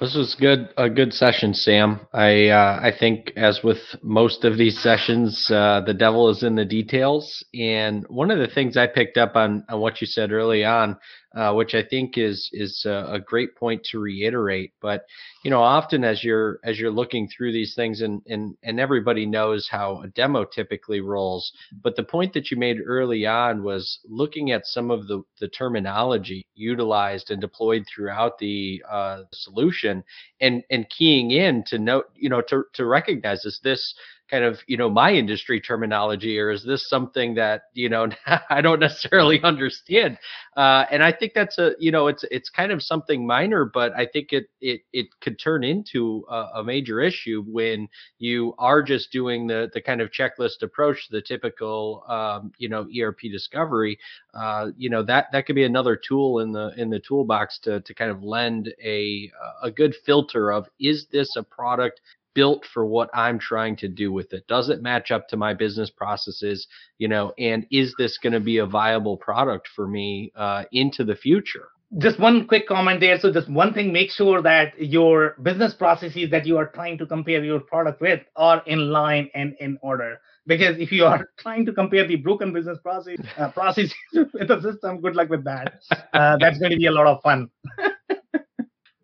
This 0.00 0.14
was 0.14 0.34
good, 0.34 0.68
a 0.76 0.90
good 0.90 1.14
session, 1.14 1.54
Sam. 1.54 2.00
I 2.12 2.48
uh, 2.48 2.80
I 2.82 2.92
think, 2.98 3.32
as 3.34 3.62
with 3.62 3.78
most 4.02 4.44
of 4.44 4.58
these 4.58 4.78
sessions, 4.78 5.50
uh, 5.50 5.80
the 5.86 5.94
devil 5.94 6.28
is 6.28 6.42
in 6.42 6.54
the 6.54 6.66
details. 6.66 7.42
And 7.54 8.04
one 8.08 8.30
of 8.30 8.38
the 8.38 8.46
things 8.46 8.76
I 8.76 8.88
picked 8.88 9.16
up 9.16 9.36
on 9.36 9.64
on 9.70 9.80
what 9.80 10.02
you 10.02 10.06
said 10.06 10.32
early 10.32 10.66
on 10.66 10.98
uh, 11.36 11.52
which 11.52 11.74
I 11.74 11.82
think 11.82 12.16
is 12.16 12.48
is 12.54 12.84
a, 12.86 13.08
a, 13.12 13.20
great 13.20 13.54
point 13.56 13.84
to 13.90 13.98
reiterate. 13.98 14.72
But 14.80 15.04
you 15.44 15.50
know, 15.50 15.60
often 15.60 16.02
as 16.02 16.24
you're 16.24 16.58
as 16.64 16.78
you're 16.80 16.90
looking 16.90 17.28
through 17.28 17.52
these 17.52 17.74
things, 17.74 18.00
and 18.00 18.22
and 18.26 18.56
and 18.62 18.80
everybody 18.80 19.26
knows 19.26 19.68
how 19.70 20.00
a 20.00 20.08
demo 20.08 20.46
typically 20.46 21.02
rolls. 21.02 21.52
But 21.82 21.94
the 21.94 22.04
point 22.04 22.32
that 22.32 22.50
you 22.50 22.56
made 22.56 22.78
early 22.82 23.26
on 23.26 23.62
was 23.62 23.98
looking 24.08 24.50
at 24.50 24.64
some 24.64 24.90
of 24.90 25.08
the 25.08 25.22
the 25.38 25.48
terminology 25.48 26.46
utilized 26.54 27.30
and 27.30 27.38
deployed 27.38 27.84
throughout 27.86 28.38
the 28.38 28.82
uh, 28.90 29.24
solution, 29.32 30.04
and 30.40 30.62
and 30.70 30.88
keying 30.88 31.32
in 31.32 31.64
to 31.64 31.78
note, 31.78 32.06
you 32.14 32.30
know, 32.30 32.40
to 32.48 32.64
to 32.72 32.86
recognize 32.86 33.42
this 33.42 33.60
this 33.62 33.94
kind 34.30 34.44
of 34.44 34.58
you 34.66 34.76
know 34.76 34.88
my 34.88 35.12
industry 35.12 35.60
terminology 35.60 36.38
or 36.38 36.50
is 36.50 36.64
this 36.64 36.88
something 36.88 37.34
that 37.34 37.62
you 37.74 37.88
know 37.88 38.08
i 38.50 38.60
don't 38.60 38.80
necessarily 38.80 39.42
understand? 39.42 40.18
Uh, 40.56 40.84
and 40.90 41.02
i 41.02 41.12
think 41.12 41.32
that's 41.34 41.58
a 41.58 41.72
you 41.78 41.90
know 41.90 42.06
it's 42.06 42.24
it's 42.30 42.50
kind 42.50 42.72
of 42.72 42.82
something 42.82 43.26
minor 43.26 43.64
but 43.64 43.92
i 43.94 44.06
think 44.06 44.32
it 44.32 44.46
it 44.60 44.80
it 44.92 45.06
could 45.20 45.38
turn 45.38 45.64
into 45.64 46.24
a, 46.30 46.46
a 46.56 46.64
major 46.64 47.00
issue 47.00 47.44
when 47.46 47.88
you 48.18 48.54
are 48.58 48.82
just 48.82 49.12
doing 49.12 49.46
the 49.46 49.70
the 49.74 49.80
kind 49.80 50.00
of 50.00 50.10
checklist 50.10 50.62
approach 50.62 51.08
the 51.10 51.20
typical 51.20 52.04
um, 52.08 52.52
you 52.58 52.68
know 52.68 52.86
erp 52.98 53.20
discovery. 53.20 53.98
Uh, 54.34 54.68
you 54.76 54.90
know 54.90 55.02
that 55.02 55.26
that 55.32 55.46
could 55.46 55.54
be 55.54 55.64
another 55.64 55.96
tool 55.96 56.40
in 56.40 56.52
the 56.52 56.72
in 56.76 56.90
the 56.90 57.00
toolbox 57.00 57.58
to 57.58 57.80
to 57.80 57.94
kind 57.94 58.10
of 58.10 58.22
lend 58.22 58.72
a 58.82 59.30
a 59.62 59.70
good 59.70 59.94
filter 60.04 60.52
of 60.52 60.68
is 60.80 61.06
this 61.06 61.36
a 61.36 61.42
product 61.42 62.00
built 62.36 62.66
for 62.72 62.84
what 62.84 63.08
I'm 63.14 63.38
trying 63.38 63.76
to 63.76 63.88
do 63.88 64.12
with 64.12 64.32
it? 64.34 64.46
Does 64.46 64.68
it 64.68 64.82
match 64.82 65.10
up 65.10 65.26
to 65.28 65.36
my 65.36 65.54
business 65.54 65.90
processes? 65.90 66.68
You 66.98 67.08
know, 67.08 67.32
and 67.38 67.66
is 67.72 67.94
this 67.98 68.18
going 68.18 68.34
to 68.34 68.40
be 68.40 68.58
a 68.58 68.66
viable 68.66 69.16
product 69.16 69.68
for 69.74 69.88
me 69.88 70.30
uh, 70.36 70.64
into 70.70 71.02
the 71.02 71.16
future? 71.16 71.68
Just 71.98 72.20
one 72.20 72.46
quick 72.46 72.68
comment 72.68 73.00
there. 73.00 73.18
So, 73.18 73.32
just 73.32 73.48
one 73.48 73.72
thing: 73.72 73.92
make 73.92 74.10
sure 74.10 74.42
that 74.42 74.78
your 74.78 75.36
business 75.42 75.72
processes 75.72 76.30
that 76.30 76.44
you 76.44 76.58
are 76.58 76.66
trying 76.66 76.98
to 76.98 77.06
compare 77.06 77.42
your 77.42 77.60
product 77.60 78.00
with 78.00 78.20
are 78.36 78.62
in 78.66 78.90
line 78.90 79.30
and 79.34 79.54
in 79.60 79.78
order. 79.82 80.20
Because 80.46 80.76
if 80.78 80.92
you 80.92 81.06
are 81.06 81.30
trying 81.38 81.64
to 81.64 81.72
compare 81.72 82.06
the 82.06 82.16
broken 82.16 82.52
business 82.52 82.78
process 82.82 83.18
uh, 83.38 83.50
processes 83.50 83.94
with 84.12 84.48
the 84.48 84.60
system, 84.60 85.00
good 85.00 85.16
luck 85.16 85.30
with 85.30 85.44
that. 85.44 85.80
Uh, 86.12 86.36
that's 86.38 86.58
going 86.58 86.72
to 86.72 86.76
be 86.76 86.86
a 86.86 86.92
lot 86.92 87.06
of 87.06 87.22
fun. 87.22 87.48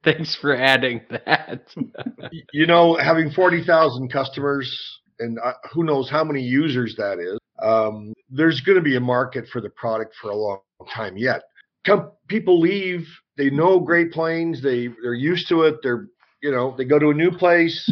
Thanks 0.05 0.35
for 0.35 0.55
adding 0.55 1.01
that. 1.11 1.63
you 2.53 2.67
know, 2.67 2.97
having 2.97 3.31
40,000 3.31 4.11
customers 4.11 5.01
and 5.19 5.39
uh, 5.39 5.53
who 5.73 5.85
knows 5.85 6.11
how 6.11 6.25
many 6.25 6.43
users 6.43 6.97
that 6.97 7.19
is, 7.21 7.39
um, 7.63 8.13
there's 8.29 8.61
going 8.61 8.77
to 8.77 8.83
be 8.83 8.97
a 8.97 9.01
market 9.01 9.47
for 9.53 9.61
the 9.61 9.71
product 9.71 10.15
for 10.21 10.31
a 10.31 10.35
long 10.35 10.59
time 10.93 11.17
yet. 11.17 11.43
Come, 11.87 12.11
people 12.29 12.61
leave, 12.61 13.07
they 13.37 13.51
know 13.51 13.79
Great 13.79 14.11
Plains, 14.13 14.63
they, 14.63 14.89
they're 15.03 15.15
used 15.15 15.49
to 15.49 15.63
it, 15.63 15.77
they're, 15.83 16.09
you 16.43 16.51
know, 16.51 16.75
they 16.77 16.85
go 16.85 16.99
to 16.99 17.11
a 17.11 17.15
new 17.15 17.31
place. 17.31 17.91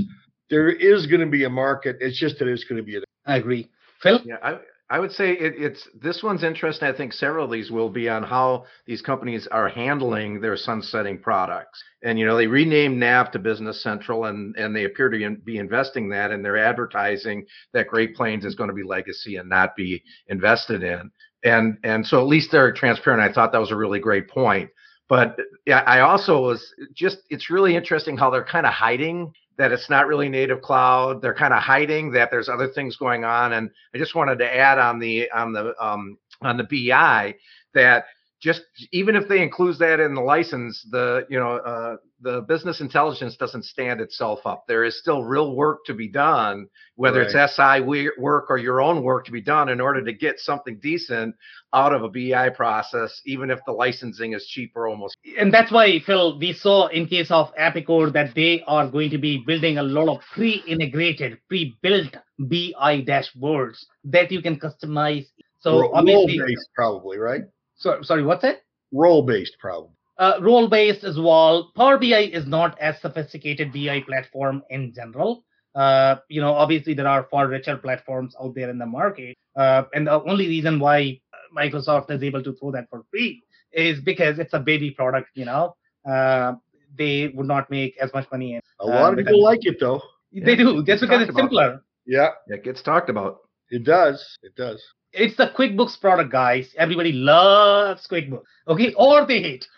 There 0.48 0.68
is 0.70 1.06
going 1.06 1.20
to 1.20 1.26
be 1.26 1.44
a 1.44 1.50
market. 1.50 1.96
It's 2.00 2.18
just 2.18 2.40
that 2.40 2.48
it's 2.48 2.64
going 2.64 2.78
to 2.78 2.82
be. 2.82 2.96
A- 2.96 3.02
I 3.26 3.36
agree. 3.36 3.70
Phil? 4.02 4.20
Yeah, 4.24 4.36
I, 4.42 4.58
I 4.90 4.98
would 4.98 5.12
say 5.12 5.30
it, 5.32 5.54
it's 5.56 5.88
this 5.94 6.20
one's 6.20 6.42
interesting. 6.42 6.88
I 6.88 6.92
think 6.92 7.12
several 7.12 7.44
of 7.44 7.52
these 7.52 7.70
will 7.70 7.88
be 7.90 8.08
on 8.08 8.24
how 8.24 8.64
these 8.86 9.00
companies 9.00 9.46
are 9.46 9.68
handling 9.68 10.40
their 10.40 10.56
sunsetting 10.56 11.20
products. 11.20 11.82
And 12.02 12.18
you 12.18 12.26
know, 12.26 12.36
they 12.36 12.48
renamed 12.48 12.98
NAV 12.98 13.30
to 13.30 13.38
Business 13.38 13.80
Central, 13.82 14.24
and 14.24 14.56
and 14.56 14.74
they 14.74 14.84
appear 14.84 15.08
to 15.08 15.36
be 15.44 15.58
investing 15.58 16.08
that, 16.08 16.32
and 16.32 16.44
they're 16.44 16.58
advertising 16.58 17.46
that 17.72 17.86
Great 17.86 18.16
Plains 18.16 18.44
is 18.44 18.56
going 18.56 18.68
to 18.68 18.74
be 18.74 18.82
legacy 18.82 19.36
and 19.36 19.48
not 19.48 19.76
be 19.76 20.02
invested 20.26 20.82
in. 20.82 21.08
And 21.44 21.78
and 21.84 22.04
so 22.04 22.20
at 22.20 22.26
least 22.26 22.50
they're 22.50 22.72
transparent. 22.72 23.22
I 23.22 23.32
thought 23.32 23.52
that 23.52 23.60
was 23.60 23.70
a 23.70 23.76
really 23.76 24.00
great 24.00 24.28
point. 24.28 24.70
But 25.10 25.36
I 25.66 26.00
also 26.00 26.40
was 26.40 26.72
just 26.94 27.18
it's 27.30 27.50
really 27.50 27.74
interesting 27.74 28.16
how 28.16 28.30
they're 28.30 28.44
kind 28.44 28.64
of 28.64 28.72
hiding 28.72 29.32
that 29.58 29.72
it's 29.72 29.90
not 29.90 30.06
really 30.06 30.28
native 30.28 30.62
cloud. 30.62 31.20
They're 31.20 31.34
kind 31.34 31.52
of 31.52 31.60
hiding 31.60 32.12
that 32.12 32.30
there's 32.30 32.48
other 32.48 32.68
things 32.68 32.96
going 32.96 33.24
on. 33.24 33.54
And 33.54 33.70
I 33.92 33.98
just 33.98 34.14
wanted 34.14 34.38
to 34.38 34.56
add 34.56 34.78
on 34.78 35.00
the 35.00 35.28
on 35.32 35.52
the 35.52 35.74
um, 35.84 36.16
on 36.42 36.56
the 36.56 36.62
BI 36.62 37.34
that 37.74 38.04
just 38.40 38.62
even 38.90 39.16
if 39.16 39.28
they 39.28 39.42
include 39.42 39.78
that 39.78 40.00
in 40.00 40.14
the 40.14 40.20
license, 40.20 40.86
the 40.90 41.26
you 41.28 41.38
know 41.38 41.56
uh, 41.56 41.96
the 42.22 42.40
business 42.42 42.80
intelligence 42.80 43.36
doesn't 43.36 43.64
stand 43.64 44.00
itself 44.00 44.40
up. 44.46 44.64
There 44.66 44.84
is 44.84 44.98
still 44.98 45.24
real 45.24 45.54
work 45.54 45.84
to 45.86 45.94
be 45.94 46.08
done, 46.08 46.66
whether 46.96 47.20
right. 47.20 47.34
it's 47.34 47.56
SI 47.56 47.80
work 48.18 48.46
or 48.48 48.56
your 48.56 48.80
own 48.80 49.02
work 49.02 49.26
to 49.26 49.32
be 49.32 49.42
done 49.42 49.68
in 49.68 49.80
order 49.80 50.02
to 50.02 50.12
get 50.12 50.40
something 50.40 50.78
decent 50.82 51.34
out 51.74 51.92
of 51.92 52.02
a 52.02 52.08
BI 52.08 52.48
process, 52.50 53.20
even 53.26 53.50
if 53.50 53.60
the 53.66 53.72
licensing 53.72 54.32
is 54.32 54.46
cheaper 54.46 54.88
almost. 54.88 55.16
And 55.38 55.52
that's 55.52 55.70
why, 55.70 56.00
Phil, 56.00 56.38
we 56.38 56.54
saw 56.54 56.86
in 56.88 57.06
case 57.06 57.30
of 57.30 57.54
Epicor 57.56 58.12
that 58.12 58.34
they 58.34 58.62
are 58.66 58.88
going 58.88 59.10
to 59.10 59.18
be 59.18 59.44
building 59.46 59.78
a 59.78 59.82
lot 59.82 60.08
of 60.08 60.22
pre-integrated, 60.32 61.38
pre-built 61.48 62.16
BI 62.38 63.02
dashboards 63.02 63.84
that 64.04 64.32
you 64.32 64.40
can 64.40 64.58
customize. 64.58 65.26
So 65.58 65.94
obviously, 65.94 66.38
based 66.38 66.70
probably, 66.74 67.18
right? 67.18 67.42
So, 67.80 68.02
sorry, 68.02 68.22
what's 68.22 68.44
it? 68.44 68.62
Role 68.92 69.22
based, 69.22 69.56
probably. 69.58 69.90
Uh, 70.18 70.38
role 70.42 70.68
based 70.68 71.02
as 71.02 71.18
well. 71.18 71.72
Power 71.74 71.96
BI 71.96 72.30
is 72.32 72.46
not 72.46 72.78
as 72.78 73.00
sophisticated 73.00 73.72
BI 73.72 74.02
platform 74.06 74.62
in 74.68 74.92
general. 74.94 75.44
Uh, 75.74 76.16
you 76.28 76.42
know, 76.42 76.52
obviously 76.52 76.92
there 76.92 77.08
are 77.08 77.26
far 77.30 77.48
richer 77.48 77.78
platforms 77.78 78.36
out 78.40 78.54
there 78.54 78.68
in 78.68 78.76
the 78.76 78.84
market, 78.84 79.36
uh, 79.56 79.84
and 79.94 80.06
the 80.06 80.22
only 80.24 80.46
reason 80.46 80.78
why 80.78 81.18
Microsoft 81.56 82.10
is 82.10 82.22
able 82.22 82.42
to 82.42 82.52
throw 82.56 82.70
that 82.70 82.86
for 82.90 83.02
free 83.10 83.42
is 83.72 84.00
because 84.00 84.38
it's 84.38 84.52
a 84.52 84.58
baby 84.58 84.90
product. 84.90 85.30
You 85.34 85.46
know, 85.46 85.74
uh, 86.06 86.54
they 86.98 87.28
would 87.28 87.46
not 87.46 87.70
make 87.70 87.96
as 87.98 88.12
much 88.12 88.26
money. 88.30 88.56
In, 88.56 88.60
a 88.80 88.86
lot 88.86 89.12
of 89.14 89.20
uh, 89.20 89.22
people 89.22 89.42
like 89.42 89.60
it 89.62 89.78
though. 89.80 90.02
They 90.32 90.50
yeah, 90.50 90.56
do 90.56 90.84
just 90.84 91.00
because 91.00 91.22
it's 91.22 91.34
simpler. 91.34 91.68
About. 91.68 91.80
Yeah, 92.04 92.28
it 92.48 92.62
gets 92.62 92.82
talked 92.82 93.08
about. 93.08 93.38
It 93.70 93.84
does. 93.84 94.36
It 94.42 94.54
does 94.56 94.82
it's 95.12 95.36
the 95.36 95.48
QuickBooks 95.56 96.00
product, 96.00 96.30
guys. 96.32 96.74
Everybody 96.76 97.12
loves 97.12 98.06
QuickBooks. 98.06 98.42
Okay, 98.68 98.94
or 98.96 99.26
they 99.26 99.42
hate. 99.42 99.68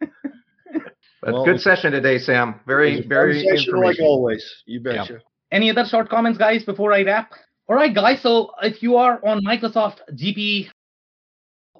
But 1.20 1.34
well, 1.34 1.44
good 1.44 1.60
session 1.60 1.92
today, 1.92 2.18
Sam. 2.18 2.60
Very, 2.66 3.02
very 3.02 3.42
session 3.42 3.80
like 3.80 3.98
always. 4.00 4.62
You 4.66 4.80
betcha. 4.80 5.14
Yeah. 5.14 5.18
Any 5.50 5.70
other 5.70 5.84
short 5.84 6.08
comments, 6.08 6.38
guys, 6.38 6.64
before 6.64 6.92
I 6.92 7.02
wrap? 7.02 7.32
All 7.68 7.76
right, 7.76 7.92
guys. 7.92 8.22
So 8.22 8.52
if 8.62 8.82
you 8.82 8.96
are 8.96 9.20
on 9.26 9.44
Microsoft 9.44 9.98
GP 10.14 10.68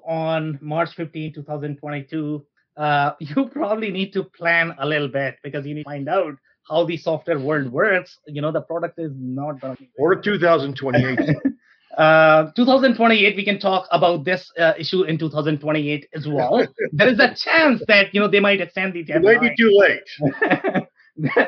on 0.05 0.59
March 0.61 0.93
15, 0.95 1.33
2022, 1.33 2.45
uh, 2.75 3.11
you 3.19 3.49
probably 3.51 3.91
need 3.91 4.11
to 4.13 4.23
plan 4.25 4.75
a 4.77 4.85
little 4.85 5.07
bit 5.07 5.37
because 5.41 5.65
you 5.65 5.73
need 5.73 5.83
to 5.83 5.89
find 5.89 6.09
out 6.09 6.35
how 6.67 6.85
the 6.85 6.97
software 6.97 7.39
world 7.39 7.71
works. 7.71 8.17
You 8.27 8.41
know, 8.41 8.51
the 8.51 8.61
product 8.61 8.99
is 8.99 9.11
not 9.15 9.61
going 9.61 9.77
to 9.77 9.81
be. 9.81 9.89
Or 9.97 10.15
2028. 10.15 11.17
Uh, 11.99 12.49
2028, 12.55 13.35
we 13.35 13.43
can 13.43 13.59
talk 13.59 13.85
about 13.91 14.23
this 14.23 14.49
uh, 14.57 14.71
issue 14.79 15.03
in 15.03 15.17
2028 15.17 16.07
as 16.15 16.25
well. 16.25 16.65
there 16.93 17.09
is 17.09 17.19
a 17.19 17.35
chance 17.35 17.83
that 17.89 18.13
you 18.13 18.21
know 18.21 18.29
they 18.29 18.39
might 18.39 18.61
extend 18.61 18.93
the 18.93 19.03
deadline. 19.03 19.35
It 19.35 19.41
might 19.41 19.49
be 19.49 19.55
too 19.57 19.71
late. 19.77 20.87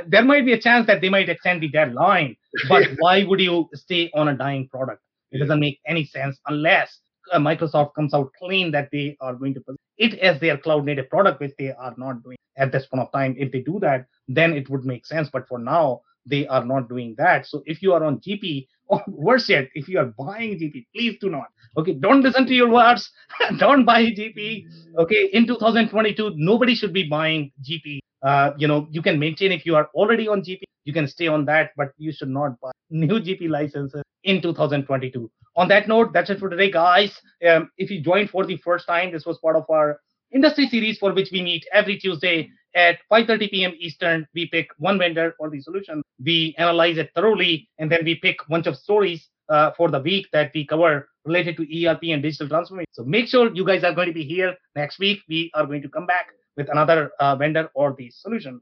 there 0.08 0.26
might 0.26 0.46
be 0.46 0.52
a 0.52 0.60
chance 0.60 0.88
that 0.88 1.00
they 1.00 1.08
might 1.08 1.30
extend 1.30 1.64
the 1.64 1.70
deadline. 1.70 2.36
But 2.68 2.90
why 3.00 3.24
would 3.24 3.40
you 3.40 3.70
stay 3.74 4.12
on 4.14 4.28
a 4.28 4.36
dying 4.36 4.68
product? 4.68 5.02
It 5.32 5.40
doesn't 5.40 5.62
make 5.62 5.80
any 5.88 6.04
sense 6.04 6.38
unless 6.46 7.00
uh, 7.32 7.40
Microsoft 7.40 7.94
comes 7.94 8.14
out 8.14 8.34
clean 8.38 8.72
that 8.72 8.90
they 8.92 9.16
are 9.22 9.34
going 9.34 9.54
to 9.54 9.64
it 9.98 10.20
as 10.20 10.38
their 10.42 10.58
cloud 10.58 10.84
native 10.84 11.10
product, 11.10 11.40
which 11.40 11.54
they 11.58 11.72
are 11.72 11.94
not 11.98 12.24
doing 12.24 12.38
at 12.58 12.74
this 12.74 12.86
point 12.88 13.04
of 13.04 13.12
time. 13.14 13.36
If 13.38 13.54
they 13.54 13.62
do 13.62 13.80
that, 13.80 14.06
then 14.28 14.52
it 14.52 14.70
would 14.70 14.84
make 14.84 15.06
sense. 15.06 15.30
But 15.32 15.48
for 15.48 15.60
now, 15.60 16.02
they 16.26 16.48
are 16.48 16.66
not 16.66 16.90
doing 16.90 17.16
that. 17.18 17.48
So 17.48 17.64
if 17.66 17.82
you 17.82 17.94
are 17.94 18.04
on 18.04 18.20
GP, 18.20 18.68
or 18.92 19.02
worse 19.08 19.48
yet, 19.48 19.70
if 19.74 19.88
you 19.88 20.00
are 20.00 20.14
buying 20.18 20.60
GP, 20.60 20.86
please 20.94 21.18
do 21.22 21.30
not. 21.30 21.48
Okay, 21.78 21.94
don't 21.94 22.22
listen 22.22 22.46
to 22.46 22.54
your 22.54 22.70
words. 22.70 23.10
don't 23.58 23.86
buy 23.86 24.04
GP. 24.06 24.66
Okay, 24.98 25.30
in 25.32 25.48
2022, 25.48 26.34
nobody 26.36 26.76
should 26.76 26.92
be 26.92 27.08
buying 27.08 27.52
GP. 27.64 28.00
Uh, 28.22 28.52
you 28.58 28.68
know, 28.68 28.88
you 28.92 29.02
can 29.02 29.18
maintain 29.18 29.52
if 29.52 29.66
you 29.66 29.76
are 29.76 29.90
already 29.96 30.28
on 30.28 30.42
GP, 30.42 30.62
you 30.84 30.94
can 30.94 31.08
stay 31.08 31.28
on 31.28 31.46
that, 31.46 31.72
but 31.78 31.92
you 31.98 32.12
should 32.12 32.30
not 32.30 32.60
buy 32.60 32.72
new 32.90 33.20
GP 33.20 33.50
licenses 33.50 34.04
in 34.24 34.42
2022. 34.42 35.32
On 35.56 35.68
that 35.70 35.88
note, 35.88 36.14
that's 36.14 36.30
it 36.30 36.40
for 36.40 36.50
today, 36.50 36.70
guys. 36.70 37.18
Um, 37.48 37.72
if 37.78 37.90
you 37.90 38.02
joined 38.02 38.30
for 38.30 38.46
the 38.46 38.58
first 38.58 38.88
time, 38.88 39.12
this 39.12 39.26
was 39.26 39.38
part 39.40 39.56
of 39.56 39.66
our 39.70 40.00
industry 40.34 40.68
series 40.68 40.98
for 40.98 41.14
which 41.14 41.30
we 41.32 41.42
meet 41.42 41.66
every 41.74 41.98
Tuesday 41.98 42.50
at 42.76 43.00
5:30 43.12 43.52
p.m. 43.52 43.74
Eastern. 43.78 44.28
We 44.34 44.48
pick 44.48 44.68
one 44.78 44.98
vendor 44.98 45.34
for 45.38 45.50
the 45.50 45.62
solution. 45.62 46.02
We 46.24 46.56
analyze 46.58 46.98
it 46.98 47.12
thoroughly, 47.16 47.70
and 47.80 47.92
then 47.92 48.06
we 48.06 48.16
pick 48.16 48.38
a 48.46 48.50
bunch 48.50 48.68
of 48.68 48.76
stories 48.76 49.30
uh, 49.50 49.72
for 49.78 49.90
the 49.90 50.00
week 50.00 50.28
that 50.34 50.52
we 50.54 50.66
cover 50.66 51.10
related 51.26 51.58
to 51.58 51.64
ERP 51.64 52.04
and 52.06 52.24
digital 52.24 52.48
transformation. 52.48 52.88
So 52.92 53.04
make 53.04 53.28
sure 53.28 53.54
you 53.54 53.66
guys 53.66 53.84
are 53.84 53.94
going 53.94 54.08
to 54.08 54.14
be 54.14 54.24
here 54.24 54.56
next 54.76 55.00
week. 55.00 55.20
We 55.30 55.52
are 55.54 55.66
going 55.66 55.82
to 55.84 55.90
come 55.90 56.06
back 56.06 56.28
with 56.58 56.70
another 56.70 57.12
uh, 57.20 57.36
vendor 57.36 57.70
or 57.76 57.96
the 57.98 58.10
solution. 58.12 58.60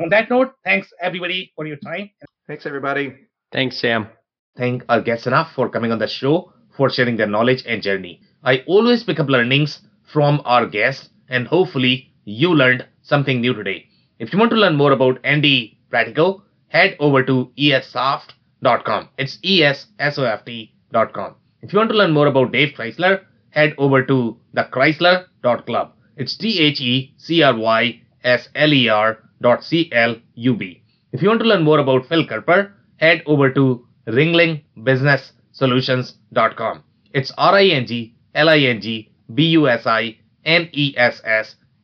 On 0.00 0.08
that 0.08 0.30
note, 0.30 0.52
thanks 0.64 0.88
everybody 1.00 1.52
for 1.54 1.66
your 1.66 1.76
time. 1.76 2.10
Thanks 2.46 2.66
everybody. 2.66 3.14
Thanks, 3.52 3.78
Sam. 3.78 4.08
Thank 4.56 4.84
our 4.88 5.00
guests 5.02 5.26
enough 5.26 5.52
for 5.54 5.68
coming 5.68 5.92
on 5.92 5.98
the 5.98 6.08
show, 6.08 6.52
for 6.76 6.90
sharing 6.90 7.16
their 7.16 7.26
knowledge 7.26 7.62
and 7.66 7.82
journey. 7.82 8.20
I 8.42 8.64
always 8.66 9.04
pick 9.04 9.20
up 9.20 9.28
learnings 9.28 9.80
from 10.12 10.40
our 10.44 10.66
guests, 10.66 11.10
and 11.28 11.46
hopefully 11.46 12.12
you 12.24 12.54
learned 12.54 12.86
something 13.02 13.40
new 13.40 13.54
today. 13.54 13.88
If 14.18 14.32
you 14.32 14.38
want 14.38 14.50
to 14.52 14.56
learn 14.56 14.76
more 14.76 14.92
about 14.92 15.18
ND 15.26 15.76
Practical, 15.90 16.44
head 16.68 16.96
over 16.98 17.22
to 17.24 17.50
essoft.com. 17.58 19.08
It's 19.18 19.38
E-S-S-O-F-T.com. 19.44 21.34
If 21.60 21.72
you 21.72 21.78
want 21.78 21.90
to 21.90 21.96
learn 21.96 22.12
more 22.12 22.26
about 22.26 22.52
Dave 22.52 22.74
Chrysler, 22.76 23.24
head 23.50 23.74
over 23.78 24.04
to 24.06 24.36
thechrysler.club. 24.56 25.92
It's 26.16 26.36
T-H-E-C-R-Y-S-L-E-R 26.36 29.18
dot 29.40 29.64
C-L-U-B. 29.64 30.82
If 31.12 31.22
you 31.22 31.28
want 31.28 31.40
to 31.40 31.46
learn 31.46 31.62
more 31.62 31.78
about 31.78 32.06
Phil 32.06 32.26
Kerper, 32.26 32.72
head 32.96 33.22
over 33.26 33.52
to 33.52 33.86
ringlingbusinesssolutions.com. 34.06 36.84
It's 37.12 37.32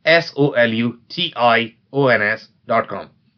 R-I-N-G-L-I-N-G-B-U-S-I-N-E-S-S-S-O-L-U-T-I-O-N-S 0.08 2.48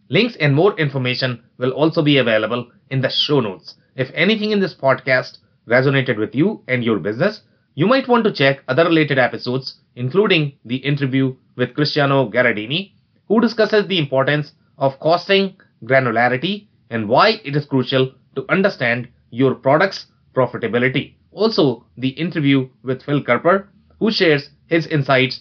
Links 0.08 0.36
and 0.36 0.54
more 0.54 0.78
information 0.78 1.42
will 1.58 1.72
also 1.72 2.02
be 2.02 2.18
available 2.18 2.70
in 2.90 3.00
the 3.00 3.10
show 3.10 3.40
notes. 3.40 3.74
If 3.96 4.10
anything 4.14 4.52
in 4.52 4.60
this 4.60 4.74
podcast 4.74 5.38
resonated 5.68 6.16
with 6.16 6.34
you 6.34 6.62
and 6.68 6.84
your 6.84 6.98
business, 6.98 7.42
you 7.74 7.86
might 7.86 8.08
want 8.08 8.24
to 8.24 8.32
check 8.32 8.62
other 8.68 8.84
related 8.84 9.18
episodes, 9.18 9.76
including 9.96 10.52
the 10.64 10.76
interview 10.76 11.34
with 11.56 11.74
Cristiano 11.74 12.30
Gherardini, 12.30 12.92
who 13.26 13.40
discusses 13.40 13.88
the 13.88 13.98
importance 13.98 14.52
of 14.78 14.98
costing 15.00 15.56
granularity 15.84 16.68
and 16.90 17.08
why 17.08 17.40
it 17.44 17.56
is 17.56 17.66
crucial 17.66 18.12
to 18.36 18.44
understand 18.48 19.08
your 19.30 19.54
product's 19.54 20.06
profitability. 20.34 21.14
Also, 21.32 21.84
the 21.96 22.10
interview 22.10 22.68
with 22.84 23.02
Phil 23.02 23.22
Kerper, 23.22 23.66
who 23.98 24.10
shares 24.10 24.50
his 24.66 24.86
insights 24.86 25.40